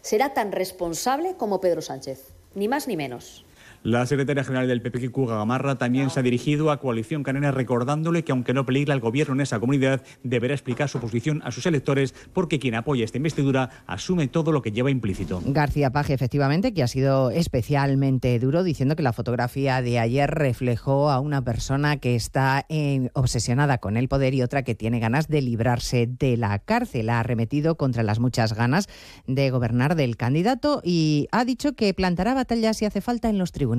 será 0.00 0.32
tan 0.32 0.52
responsable 0.52 1.34
como 1.36 1.60
Pedro 1.60 1.82
Sánchez, 1.82 2.28
ni 2.54 2.68
más 2.68 2.86
ni 2.86 2.96
menos. 2.96 3.44
La 3.84 4.06
secretaria 4.06 4.44
general 4.44 4.68
del 4.68 4.80
PP, 4.80 5.10
Cuga 5.10 5.36
Gamarra, 5.36 5.74
también 5.74 6.08
se 6.08 6.20
ha 6.20 6.22
dirigido 6.22 6.70
a 6.70 6.78
Coalición 6.78 7.24
Canaria 7.24 7.50
recordándole 7.50 8.22
que 8.22 8.30
aunque 8.30 8.54
no 8.54 8.64
peligra 8.64 8.94
el 8.94 9.00
gobierno 9.00 9.34
en 9.34 9.40
esa 9.40 9.58
comunidad, 9.58 10.02
deberá 10.22 10.54
explicar 10.54 10.88
su 10.88 11.00
posición 11.00 11.42
a 11.44 11.50
sus 11.50 11.66
electores 11.66 12.14
porque 12.32 12.60
quien 12.60 12.76
apoya 12.76 13.04
esta 13.04 13.16
investidura 13.16 13.70
asume 13.88 14.28
todo 14.28 14.52
lo 14.52 14.62
que 14.62 14.70
lleva 14.70 14.92
implícito. 14.92 15.42
García 15.44 15.90
Paje, 15.90 16.14
efectivamente, 16.14 16.72
que 16.72 16.84
ha 16.84 16.86
sido 16.86 17.32
especialmente 17.32 18.38
duro, 18.38 18.62
diciendo 18.62 18.94
que 18.94 19.02
la 19.02 19.12
fotografía 19.12 19.82
de 19.82 19.98
ayer 19.98 20.30
reflejó 20.30 21.10
a 21.10 21.18
una 21.18 21.42
persona 21.42 21.96
que 21.96 22.14
está 22.14 22.66
eh, 22.68 23.10
obsesionada 23.14 23.78
con 23.78 23.96
el 23.96 24.06
poder 24.06 24.32
y 24.34 24.42
otra 24.42 24.62
que 24.62 24.76
tiene 24.76 25.00
ganas 25.00 25.26
de 25.26 25.42
librarse 25.42 26.06
de 26.06 26.36
la 26.36 26.60
cárcel. 26.60 27.10
Ha 27.10 27.18
arremetido 27.18 27.76
contra 27.76 28.04
las 28.04 28.20
muchas 28.20 28.52
ganas 28.52 28.88
de 29.26 29.50
gobernar 29.50 29.96
del 29.96 30.16
candidato 30.16 30.82
y 30.84 31.26
ha 31.32 31.44
dicho 31.44 31.72
que 31.72 31.92
plantará 31.94 32.32
batalla 32.32 32.74
si 32.74 32.84
hace 32.84 33.00
falta 33.00 33.28
en 33.28 33.38
los 33.38 33.50
tribunales. 33.50 33.71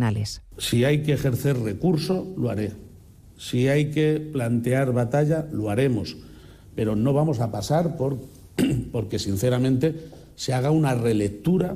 Si 0.57 0.85
hay 0.85 1.03
que 1.03 1.13
ejercer 1.13 1.57
recurso, 1.59 2.33
lo 2.37 2.49
haré. 2.49 2.71
Si 3.37 3.67
hay 3.67 3.91
que 3.91 4.19
plantear 4.19 4.93
batalla, 4.93 5.47
lo 5.51 5.69
haremos. 5.69 6.17
Pero 6.75 6.95
no 6.95 7.13
vamos 7.13 7.39
a 7.39 7.51
pasar 7.51 7.97
por, 7.97 8.17
porque, 8.91 9.19
sinceramente, 9.19 9.95
se 10.35 10.53
haga 10.53 10.71
una 10.71 10.95
relectura 10.95 11.75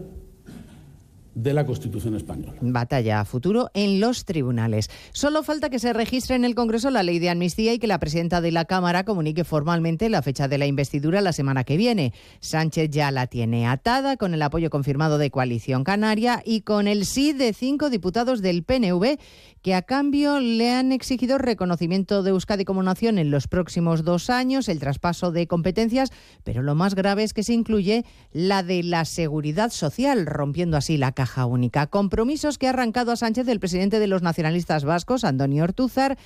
de 1.38 1.54
la 1.54 1.68
Constitución 1.68 2.16
española. 2.16 2.56
Batalla 2.62 3.20
a 3.20 3.26
futuro 3.26 3.70
en 3.76 4.00
los 4.00 4.26
tribunales. 4.26 4.90
Solo 5.12 5.44
falta 5.44 5.70
que 5.70 5.78
se 5.78 5.94
registre 5.94 6.36
en 6.36 6.44
el 6.44 6.56
Congreso 6.56 6.90
la 6.90 7.04
ley 7.04 7.20
de 7.20 7.30
amnistía 7.30 7.74
y 7.74 7.80
que 7.80 7.86
la 7.86 8.00
presidenta 8.00 8.42
de 8.42 8.52
la 8.52 8.66
Cámara 8.66 9.06
comunique 9.06 9.44
formalmente 9.44 10.10
la 10.10 10.24
fecha 10.24 10.48
de 10.48 10.58
la 10.58 10.66
investidura 10.66 11.22
la 11.22 11.34
semana 11.34 11.64
que 11.64 11.78
viene. 11.78 12.12
Sánchez 12.40 12.90
ya 12.90 13.12
la 13.12 13.28
tiene 13.28 13.68
atada 13.68 14.18
con 14.18 14.34
el 14.34 14.42
apoyo 14.42 14.72
confirmado 14.72 15.20
de 15.20 15.30
Coalición 15.30 15.84
Canaria 15.84 16.42
y 16.44 16.62
con 16.62 16.88
el 16.88 17.06
sí 17.06 17.34
de 17.34 17.54
cinco 17.54 17.92
diputados 17.92 18.42
del 18.42 18.64
PNV 18.64 19.20
que 19.62 19.76
a 19.76 19.84
cambio 19.84 20.40
le 20.40 20.72
han 20.72 20.92
exigido 20.92 21.38
reconocimiento 21.38 22.24
de 22.24 22.32
Euskadi 22.32 22.64
como 22.64 22.82
nación 22.82 23.20
en 23.20 23.32
los 23.32 23.48
próximos 23.48 24.04
dos 24.04 24.30
años, 24.30 24.70
el 24.70 24.80
traspaso 24.80 25.32
de 25.32 25.46
competencias, 25.46 26.12
pero 26.44 26.64
lo 26.64 26.74
más 26.74 26.96
grave 26.96 27.24
es 27.24 27.34
que 27.34 27.44
se 27.44 27.54
incluye 27.54 28.06
la 28.32 28.64
de 28.64 28.82
la 28.82 29.04
seguridad 29.06 29.72
social, 29.72 30.26
rompiendo 30.26 30.78
así 30.78 30.98
la 30.98 31.12
caja 31.12 31.27
única. 31.46 31.88
Compromisos 31.88 32.58
que 32.58 32.68
ha 32.68 32.72
arrancado 32.72 33.12
a 33.12 33.16
Sánchez 33.16 33.48
el 33.48 33.60
presidente 33.60 34.00
de 34.00 34.08
los 34.08 34.22
nacionalistas 34.22 34.86
vascos, 34.86 35.24
Antonio 35.24 35.64
Ortúzar, 35.64 36.18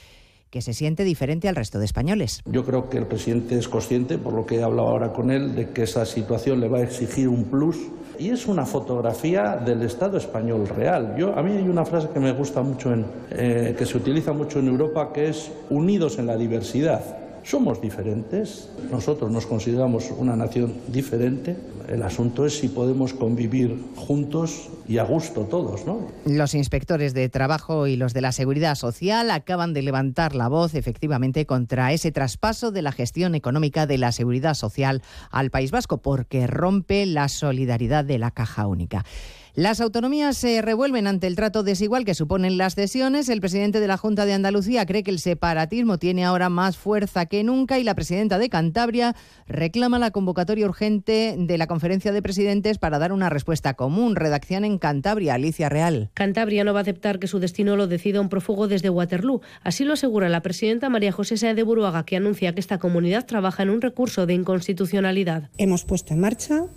que 0.49 0.61
se 0.61 0.73
siente 0.73 1.03
diferente 1.03 1.47
al 1.47 1.55
resto 1.55 1.79
de 1.79 1.85
españoles. 1.85 2.41
Yo 2.45 2.65
creo 2.65 2.89
que 2.89 2.97
el 2.97 3.07
presidente 3.07 3.57
es 3.57 3.69
consciente, 3.69 4.17
por 4.17 4.33
lo 4.33 4.45
que 4.45 4.57
he 4.57 4.63
hablado 4.63 4.89
ahora 4.89 5.13
con 5.13 5.31
él, 5.31 5.55
de 5.55 5.69
que 5.69 5.83
esa 5.83 6.05
situación 6.05 6.59
le 6.59 6.67
va 6.67 6.79
a 6.79 6.83
exigir 6.83 7.29
un 7.29 7.45
plus 7.45 7.77
y 8.19 8.29
es 8.29 8.45
una 8.47 8.65
fotografía 8.65 9.55
del 9.55 9.81
Estado 9.81 10.17
español 10.17 10.67
real. 10.67 11.15
Yo, 11.17 11.37
a 11.37 11.41
mí 11.41 11.53
hay 11.53 11.67
una 11.67 11.85
frase 11.85 12.09
que 12.13 12.19
me 12.19 12.33
gusta 12.33 12.61
mucho, 12.61 12.93
en, 12.93 13.05
eh, 13.31 13.75
que 13.77 13.85
se 13.85 13.97
utiliza 13.97 14.33
mucho 14.33 14.59
en 14.59 14.67
Europa, 14.67 15.11
que 15.13 15.29
es 15.29 15.51
unidos 15.69 16.19
en 16.19 16.27
la 16.27 16.35
diversidad. 16.35 17.01
Somos 17.43 17.81
diferentes, 17.81 18.69
nosotros 18.91 19.31
nos 19.31 19.47
consideramos 19.47 20.11
una 20.15 20.35
nación 20.35 20.73
diferente. 20.87 21.55
El 21.87 22.03
asunto 22.03 22.45
es 22.45 22.59
si 22.59 22.67
podemos 22.67 23.13
convivir 23.13 23.77
juntos 23.95 24.69
y 24.87 24.97
a 24.97 25.03
gusto 25.03 25.41
todos, 25.41 25.85
¿no? 25.85 26.07
Los 26.25 26.53
inspectores 26.53 27.13
de 27.13 27.29
trabajo 27.29 27.87
y 27.87 27.95
los 27.95 28.13
de 28.13 28.21
la 28.21 28.31
seguridad 28.31 28.75
social 28.75 29.31
acaban 29.31 29.73
de 29.73 29.81
levantar 29.81 30.35
la 30.35 30.47
voz 30.47 30.75
efectivamente 30.75 31.45
contra 31.45 31.93
ese 31.93 32.11
traspaso 32.11 32.71
de 32.71 32.81
la 32.81 32.91
gestión 32.91 33.35
económica 33.35 33.85
de 33.85 33.97
la 33.97 34.11
seguridad 34.11 34.53
social 34.53 35.01
al 35.29 35.49
País 35.49 35.71
Vasco 35.71 35.97
porque 35.97 36.47
rompe 36.47 37.05
la 37.05 37.27
solidaridad 37.27 38.05
de 38.05 38.19
la 38.19 38.31
caja 38.31 38.67
única. 38.67 39.05
Las 39.53 39.81
autonomías 39.81 40.37
se 40.37 40.61
revuelven 40.61 41.07
ante 41.07 41.27
el 41.27 41.35
trato 41.35 41.63
desigual 41.63 42.05
que 42.05 42.13
suponen 42.13 42.57
las 42.57 42.75
cesiones. 42.75 43.27
El 43.27 43.41
presidente 43.41 43.81
de 43.81 43.87
la 43.87 43.97
Junta 43.97 44.25
de 44.25 44.31
Andalucía 44.31 44.85
cree 44.85 45.03
que 45.03 45.11
el 45.11 45.19
separatismo 45.19 45.97
tiene 45.97 46.23
ahora 46.23 46.49
más 46.49 46.77
fuerza 46.77 47.25
que 47.25 47.43
nunca 47.43 47.77
y 47.77 47.83
la 47.83 47.93
presidenta 47.93 48.37
de 48.37 48.47
Cantabria 48.49 49.13
reclama 49.47 49.99
la 49.99 50.11
convocatoria 50.11 50.65
urgente 50.65 51.35
de 51.37 51.57
la 51.57 51.67
conferencia 51.67 52.13
de 52.13 52.21
presidentes 52.21 52.77
para 52.77 52.97
dar 52.97 53.11
una 53.11 53.29
respuesta 53.29 53.73
común. 53.73 54.15
Redacción 54.15 54.63
en 54.63 54.77
Cantabria, 54.77 55.33
Alicia 55.33 55.67
Real. 55.67 56.11
Cantabria 56.13 56.63
no 56.63 56.71
va 56.71 56.79
a 56.79 56.83
aceptar 56.83 57.19
que 57.19 57.27
su 57.27 57.39
destino 57.39 57.75
lo 57.75 57.87
decida 57.87 58.21
un 58.21 58.29
prófugo 58.29 58.69
desde 58.69 58.89
Waterloo. 58.89 59.41
Así 59.63 59.83
lo 59.83 59.93
asegura 59.93 60.29
la 60.29 60.41
presidenta 60.41 60.87
María 60.87 61.11
José 61.11 61.35
Sáenz 61.35 61.57
de 61.57 61.63
Buruaga, 61.63 62.05
que 62.05 62.15
anuncia 62.15 62.53
que 62.53 62.61
esta 62.61 62.77
comunidad 62.77 63.25
trabaja 63.25 63.63
en 63.63 63.69
un 63.69 63.81
recurso 63.81 64.25
de 64.25 64.33
inconstitucionalidad. 64.33 65.49
Hemos 65.57 65.83
puesto 65.83 66.13
en 66.13 66.21
marcha 66.21 66.67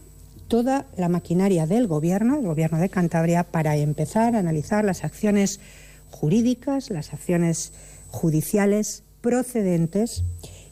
toda 0.55 0.87
la 0.97 1.09
maquinaria 1.09 1.67
del 1.67 1.89
Gobierno, 1.89 2.37
el 2.37 2.47
Gobierno 2.47 2.79
de 2.79 2.89
Cantabria, 2.89 3.43
para 3.43 3.75
empezar 3.75 4.37
a 4.37 4.39
analizar 4.39 4.85
las 4.85 5.03
acciones 5.03 5.59
jurídicas, 6.13 6.91
las 6.91 7.13
acciones 7.13 7.73
judiciales 8.11 9.03
procedentes 9.21 10.23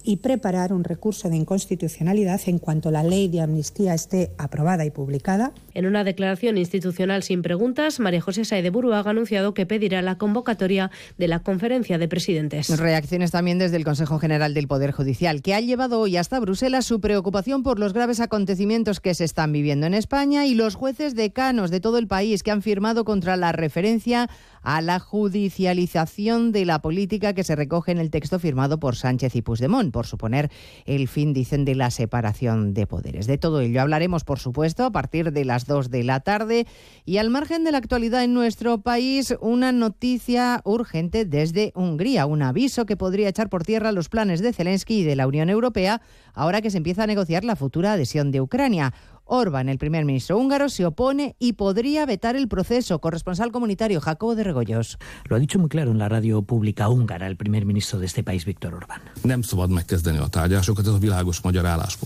y 0.04 0.16
preparar 0.16 0.72
un 0.72 0.84
recurso 0.84 1.28
de 1.28 1.36
inconstitucionalidad 1.36 2.40
en 2.46 2.58
cuanto 2.58 2.90
la 2.90 3.02
ley 3.02 3.28
de 3.28 3.40
amnistía 3.40 3.94
esté 3.94 4.30
aprobada 4.38 4.84
y 4.84 4.90
publicada. 4.90 5.52
En 5.74 5.86
una 5.86 6.04
declaración 6.04 6.58
institucional 6.58 7.22
sin 7.22 7.42
preguntas, 7.42 8.00
María 8.00 8.20
José 8.20 8.44
Saez 8.44 8.62
de 8.62 8.70
Buruaga 8.70 9.08
ha 9.08 9.12
anunciado 9.12 9.54
que 9.54 9.66
pedirá 9.66 10.02
la 10.02 10.18
convocatoria 10.18 10.90
de 11.18 11.28
la 11.28 11.40
conferencia 11.40 11.98
de 11.98 12.08
presidentes. 12.08 12.68
Reacciones 12.78 13.30
también 13.30 13.58
desde 13.58 13.76
el 13.76 13.84
Consejo 13.84 14.18
General 14.18 14.54
del 14.54 14.68
Poder 14.68 14.92
Judicial, 14.92 15.42
que 15.42 15.54
ha 15.54 15.60
llevado 15.60 16.00
hoy 16.00 16.16
hasta 16.16 16.40
Bruselas 16.40 16.84
su 16.84 17.00
preocupación 17.00 17.62
por 17.62 17.78
los 17.78 17.92
graves 17.92 18.20
acontecimientos 18.20 19.00
que 19.00 19.14
se 19.14 19.24
están 19.24 19.52
viviendo 19.52 19.86
en 19.86 19.94
España 19.94 20.46
y 20.46 20.54
los 20.54 20.74
jueces 20.74 21.14
decanos 21.14 21.70
de 21.70 21.80
todo 21.80 21.98
el 21.98 22.06
país 22.06 22.42
que 22.42 22.50
han 22.50 22.62
firmado 22.62 23.04
contra 23.04 23.36
la 23.36 23.52
referencia 23.52 24.28
a 24.62 24.80
la 24.80 24.98
judicialización 24.98 26.52
de 26.52 26.64
la 26.64 26.80
política 26.80 27.34
que 27.34 27.44
se 27.44 27.56
recoge 27.56 27.92
en 27.92 27.98
el 27.98 28.10
texto 28.10 28.38
firmado 28.38 28.78
por 28.78 28.96
Sánchez 28.96 29.36
y 29.36 29.42
Puigdemont, 29.42 29.92
por 29.92 30.06
suponer 30.06 30.50
el 30.86 31.08
fin, 31.08 31.32
dicen, 31.32 31.64
de 31.64 31.74
la 31.74 31.90
separación 31.90 32.74
de 32.74 32.86
poderes. 32.86 33.26
De 33.26 33.38
todo 33.38 33.60
ello 33.60 33.80
hablaremos, 33.80 34.24
por 34.24 34.38
supuesto, 34.38 34.84
a 34.84 34.90
partir 34.90 35.32
de 35.32 35.44
las 35.44 35.66
2 35.66 35.90
de 35.90 36.04
la 36.04 36.20
tarde 36.20 36.66
y 37.04 37.18
al 37.18 37.30
margen 37.30 37.64
de 37.64 37.72
la 37.72 37.78
actualidad 37.78 38.24
en 38.24 38.34
nuestro 38.34 38.80
país, 38.80 39.34
una 39.40 39.72
noticia 39.72 40.62
urgente 40.64 41.24
desde 41.24 41.72
Hungría, 41.74 42.26
un 42.26 42.42
aviso 42.42 42.86
que 42.86 42.96
podría 42.96 43.28
echar 43.28 43.48
por 43.48 43.64
tierra 43.64 43.92
los 43.92 44.08
planes 44.08 44.40
de 44.40 44.52
Zelensky 44.52 45.00
y 45.00 45.04
de 45.04 45.16
la 45.16 45.26
Unión 45.26 45.50
Europea 45.50 46.00
ahora 46.34 46.62
que 46.62 46.70
se 46.70 46.78
empieza 46.78 47.04
a 47.04 47.06
negociar 47.06 47.44
la 47.44 47.56
futura 47.56 47.92
adhesión 47.92 48.30
de 48.30 48.40
Ucrania. 48.40 48.94
Orban, 49.24 49.68
el 49.68 49.78
primer 49.78 50.04
ministro 50.04 50.38
húngaro, 50.38 50.68
se 50.68 50.84
opone 50.84 51.36
y 51.38 51.54
podría 51.54 52.04
vetar 52.06 52.36
el 52.36 52.48
proceso. 52.48 53.00
Corresponsal 53.00 53.52
comunitario 53.52 54.00
Jacobo 54.00 54.34
de 54.34 54.44
Regoyos. 54.44 54.98
Lo 55.28 55.36
ha 55.36 55.38
dicho 55.38 55.58
muy 55.58 55.68
claro 55.68 55.90
en 55.90 55.98
la 55.98 56.08
radio 56.08 56.42
pública 56.42 56.88
húngara 56.88 57.26
el 57.26 57.36
primer 57.36 57.64
ministro 57.64 57.98
de 57.98 58.06
este 58.06 58.22
país, 58.22 58.44
Víctor 58.44 58.74
Orbán. 58.74 59.02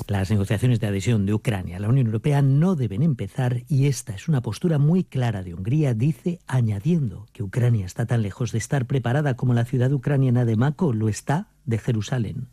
Las 0.08 0.30
negociaciones 0.30 0.80
de 0.80 0.86
adhesión 0.86 1.26
de 1.26 1.34
Ucrania 1.34 1.76
a 1.76 1.80
la 1.80 1.88
Unión 1.88 2.06
Europea 2.06 2.42
no 2.42 2.76
deben 2.76 3.02
empezar 3.02 3.62
y 3.68 3.86
esta 3.86 4.14
es 4.14 4.28
una 4.28 4.42
postura 4.42 4.78
muy 4.78 5.04
clara 5.04 5.42
de 5.42 5.54
Hungría, 5.54 5.94
dice, 5.94 6.40
añadiendo 6.46 7.26
que 7.32 7.42
Ucrania 7.42 7.86
está 7.86 8.06
tan 8.06 8.22
lejos 8.22 8.52
de 8.52 8.58
estar 8.58 8.86
preparada 8.86 9.34
como 9.34 9.54
la 9.54 9.64
ciudad 9.64 9.92
ucraniana 9.92 10.44
de 10.44 10.56
Mako 10.56 10.92
lo 10.92 11.08
está 11.08 11.48
de 11.66 11.78
Jerusalén. 11.78 12.48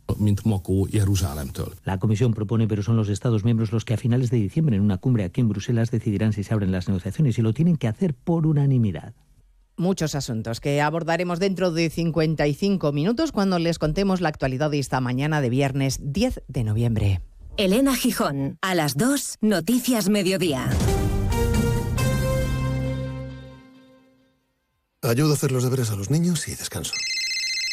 La 1.84 1.98
Comisión 1.98 2.34
propone, 2.34 2.68
pero 2.68 2.82
son 2.82 2.96
los 2.96 3.08
Estados 3.08 3.44
miembros 3.44 3.72
los 3.72 3.84
que 3.84 3.94
a 3.94 3.96
finales 3.96 4.30
de 4.30 4.36
diciembre 4.36 4.76
en 4.76 4.82
una 4.82 4.98
cumbre 4.98 5.24
aquí 5.24 5.40
en 5.40 5.48
Bruselas 5.48 5.90
decidirán 5.90 6.32
si 6.32 6.44
se 6.44 6.52
abren 6.52 6.72
las 6.72 6.88
negociaciones 6.88 7.38
y 7.38 7.42
lo 7.42 7.54
tienen 7.54 7.76
que 7.76 7.88
hacer 7.88 8.14
por 8.14 8.46
unanimidad. 8.46 9.14
Muchos 9.76 10.14
asuntos 10.14 10.60
que 10.60 10.80
abordaremos 10.80 11.40
dentro 11.40 11.72
de 11.72 11.90
55 11.90 12.92
minutos 12.92 13.32
cuando 13.32 13.58
les 13.58 13.78
contemos 13.78 14.20
la 14.20 14.28
actualidad 14.28 14.70
de 14.70 14.78
esta 14.78 15.00
mañana 15.00 15.40
de 15.40 15.50
viernes 15.50 15.98
10 16.00 16.42
de 16.46 16.64
noviembre. 16.64 17.20
Elena 17.56 17.94
Gijón, 17.96 18.58
a 18.62 18.74
las 18.74 18.96
2, 18.96 19.38
Noticias 19.40 20.08
Mediodía. 20.08 20.68
Ayudo 25.02 25.32
a 25.32 25.34
hacer 25.34 25.52
los 25.52 25.62
deberes 25.62 25.90
a 25.90 25.96
los 25.96 26.10
niños 26.10 26.48
y 26.48 26.54
descanso. 26.54 26.94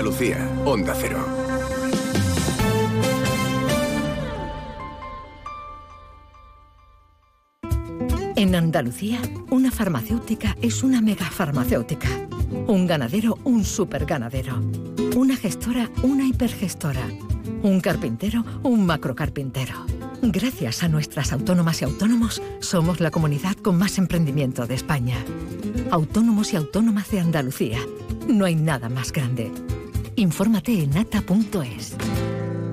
Andalucía, 0.00 0.48
Onda 0.64 0.94
Cero. 0.98 1.26
En 8.34 8.54
Andalucía, 8.54 9.20
una 9.50 9.70
farmacéutica 9.70 10.56
es 10.62 10.82
una 10.82 11.02
megafarmacéutica. 11.02 12.08
Un 12.66 12.86
ganadero, 12.86 13.36
un 13.44 13.62
superganadero. 13.62 14.62
Una 15.16 15.36
gestora, 15.36 15.90
una 16.02 16.24
hipergestora. 16.24 17.06
Un 17.62 17.82
carpintero, 17.82 18.42
un 18.62 18.86
macrocarpintero. 18.86 19.84
Gracias 20.22 20.82
a 20.82 20.88
nuestras 20.88 21.30
autónomas 21.34 21.82
y 21.82 21.84
autónomos, 21.84 22.40
somos 22.60 23.00
la 23.00 23.10
comunidad 23.10 23.56
con 23.56 23.76
más 23.76 23.98
emprendimiento 23.98 24.66
de 24.66 24.76
España. 24.76 25.18
Autónomos 25.90 26.54
y 26.54 26.56
autónomas 26.56 27.10
de 27.10 27.20
Andalucía. 27.20 27.80
No 28.26 28.46
hay 28.46 28.54
nada 28.54 28.88
más 28.88 29.12
grande. 29.12 29.52
Infórmate 30.20 30.82
en 30.82 30.98
ata.es. 30.98 31.96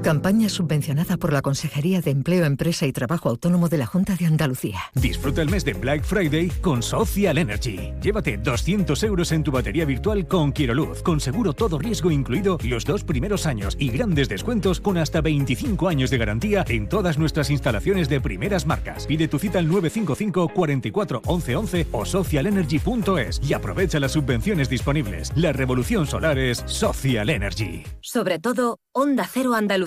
Campaña 0.04 0.48
subvencionada 0.48 1.18
por 1.18 1.34
la 1.34 1.42
Consejería 1.42 2.02
de 2.02 2.12
Empleo, 2.12 2.46
Empresa 2.46 2.86
y 2.86 2.94
Trabajo 2.94 3.30
Autónomo 3.30 3.68
de 3.68 3.78
la 3.78 3.88
Junta 3.88 4.16
de 4.16 4.26
Andalucía. 4.26 4.80
Disfruta 4.94 5.42
el 5.42 5.50
mes 5.50 5.66
de 5.66 5.74
Black 5.74 6.04
Friday 6.04 6.50
con 6.62 6.82
Social 6.82 7.38
Energy. 7.38 7.92
Llévate 8.02 8.38
200 8.38 9.04
euros 9.04 9.32
en 9.32 9.44
tu 9.44 9.52
batería 9.52 9.86
virtual 9.86 10.28
con 10.28 10.54
Quiroluz, 10.54 11.02
con 11.02 11.20
seguro 11.20 11.52
todo 11.52 11.80
riesgo 11.80 12.12
incluido 12.12 12.58
los 12.64 12.86
dos 12.86 13.04
primeros 13.04 13.46
años 13.46 13.76
y 13.80 13.90
grandes 13.90 14.30
descuentos 14.30 14.80
con 14.80 14.98
hasta 14.98 15.20
25 15.20 15.90
años 15.90 16.10
de 16.10 16.18
garantía 16.20 16.64
en 16.70 16.88
todas 16.88 17.18
nuestras 17.18 17.50
instalaciones 17.50 18.08
de 18.08 18.22
primeras 18.22 18.66
marcas. 18.66 19.08
Pide 19.08 19.28
tu 19.28 19.40
cita 19.40 19.60
al 19.60 19.68
955 19.68 20.50
44 20.54 21.22
11 21.26 21.56
11 21.56 21.88
o 21.92 22.06
socialenergy.es 22.06 23.42
y 23.44 23.54
aprovecha 23.54 24.00
las 24.00 24.14
subvenciones 24.14 24.70
disponibles. 24.70 25.34
La 25.36 25.52
revolución 25.52 26.06
solar 26.08 26.38
es 26.38 26.64
Social 26.68 27.30
Energy. 27.30 27.84
Sobre 28.00 28.40
todo, 28.40 28.80
Onda 28.94 29.28
Cero 29.32 29.54
Andalucía. 29.54 29.87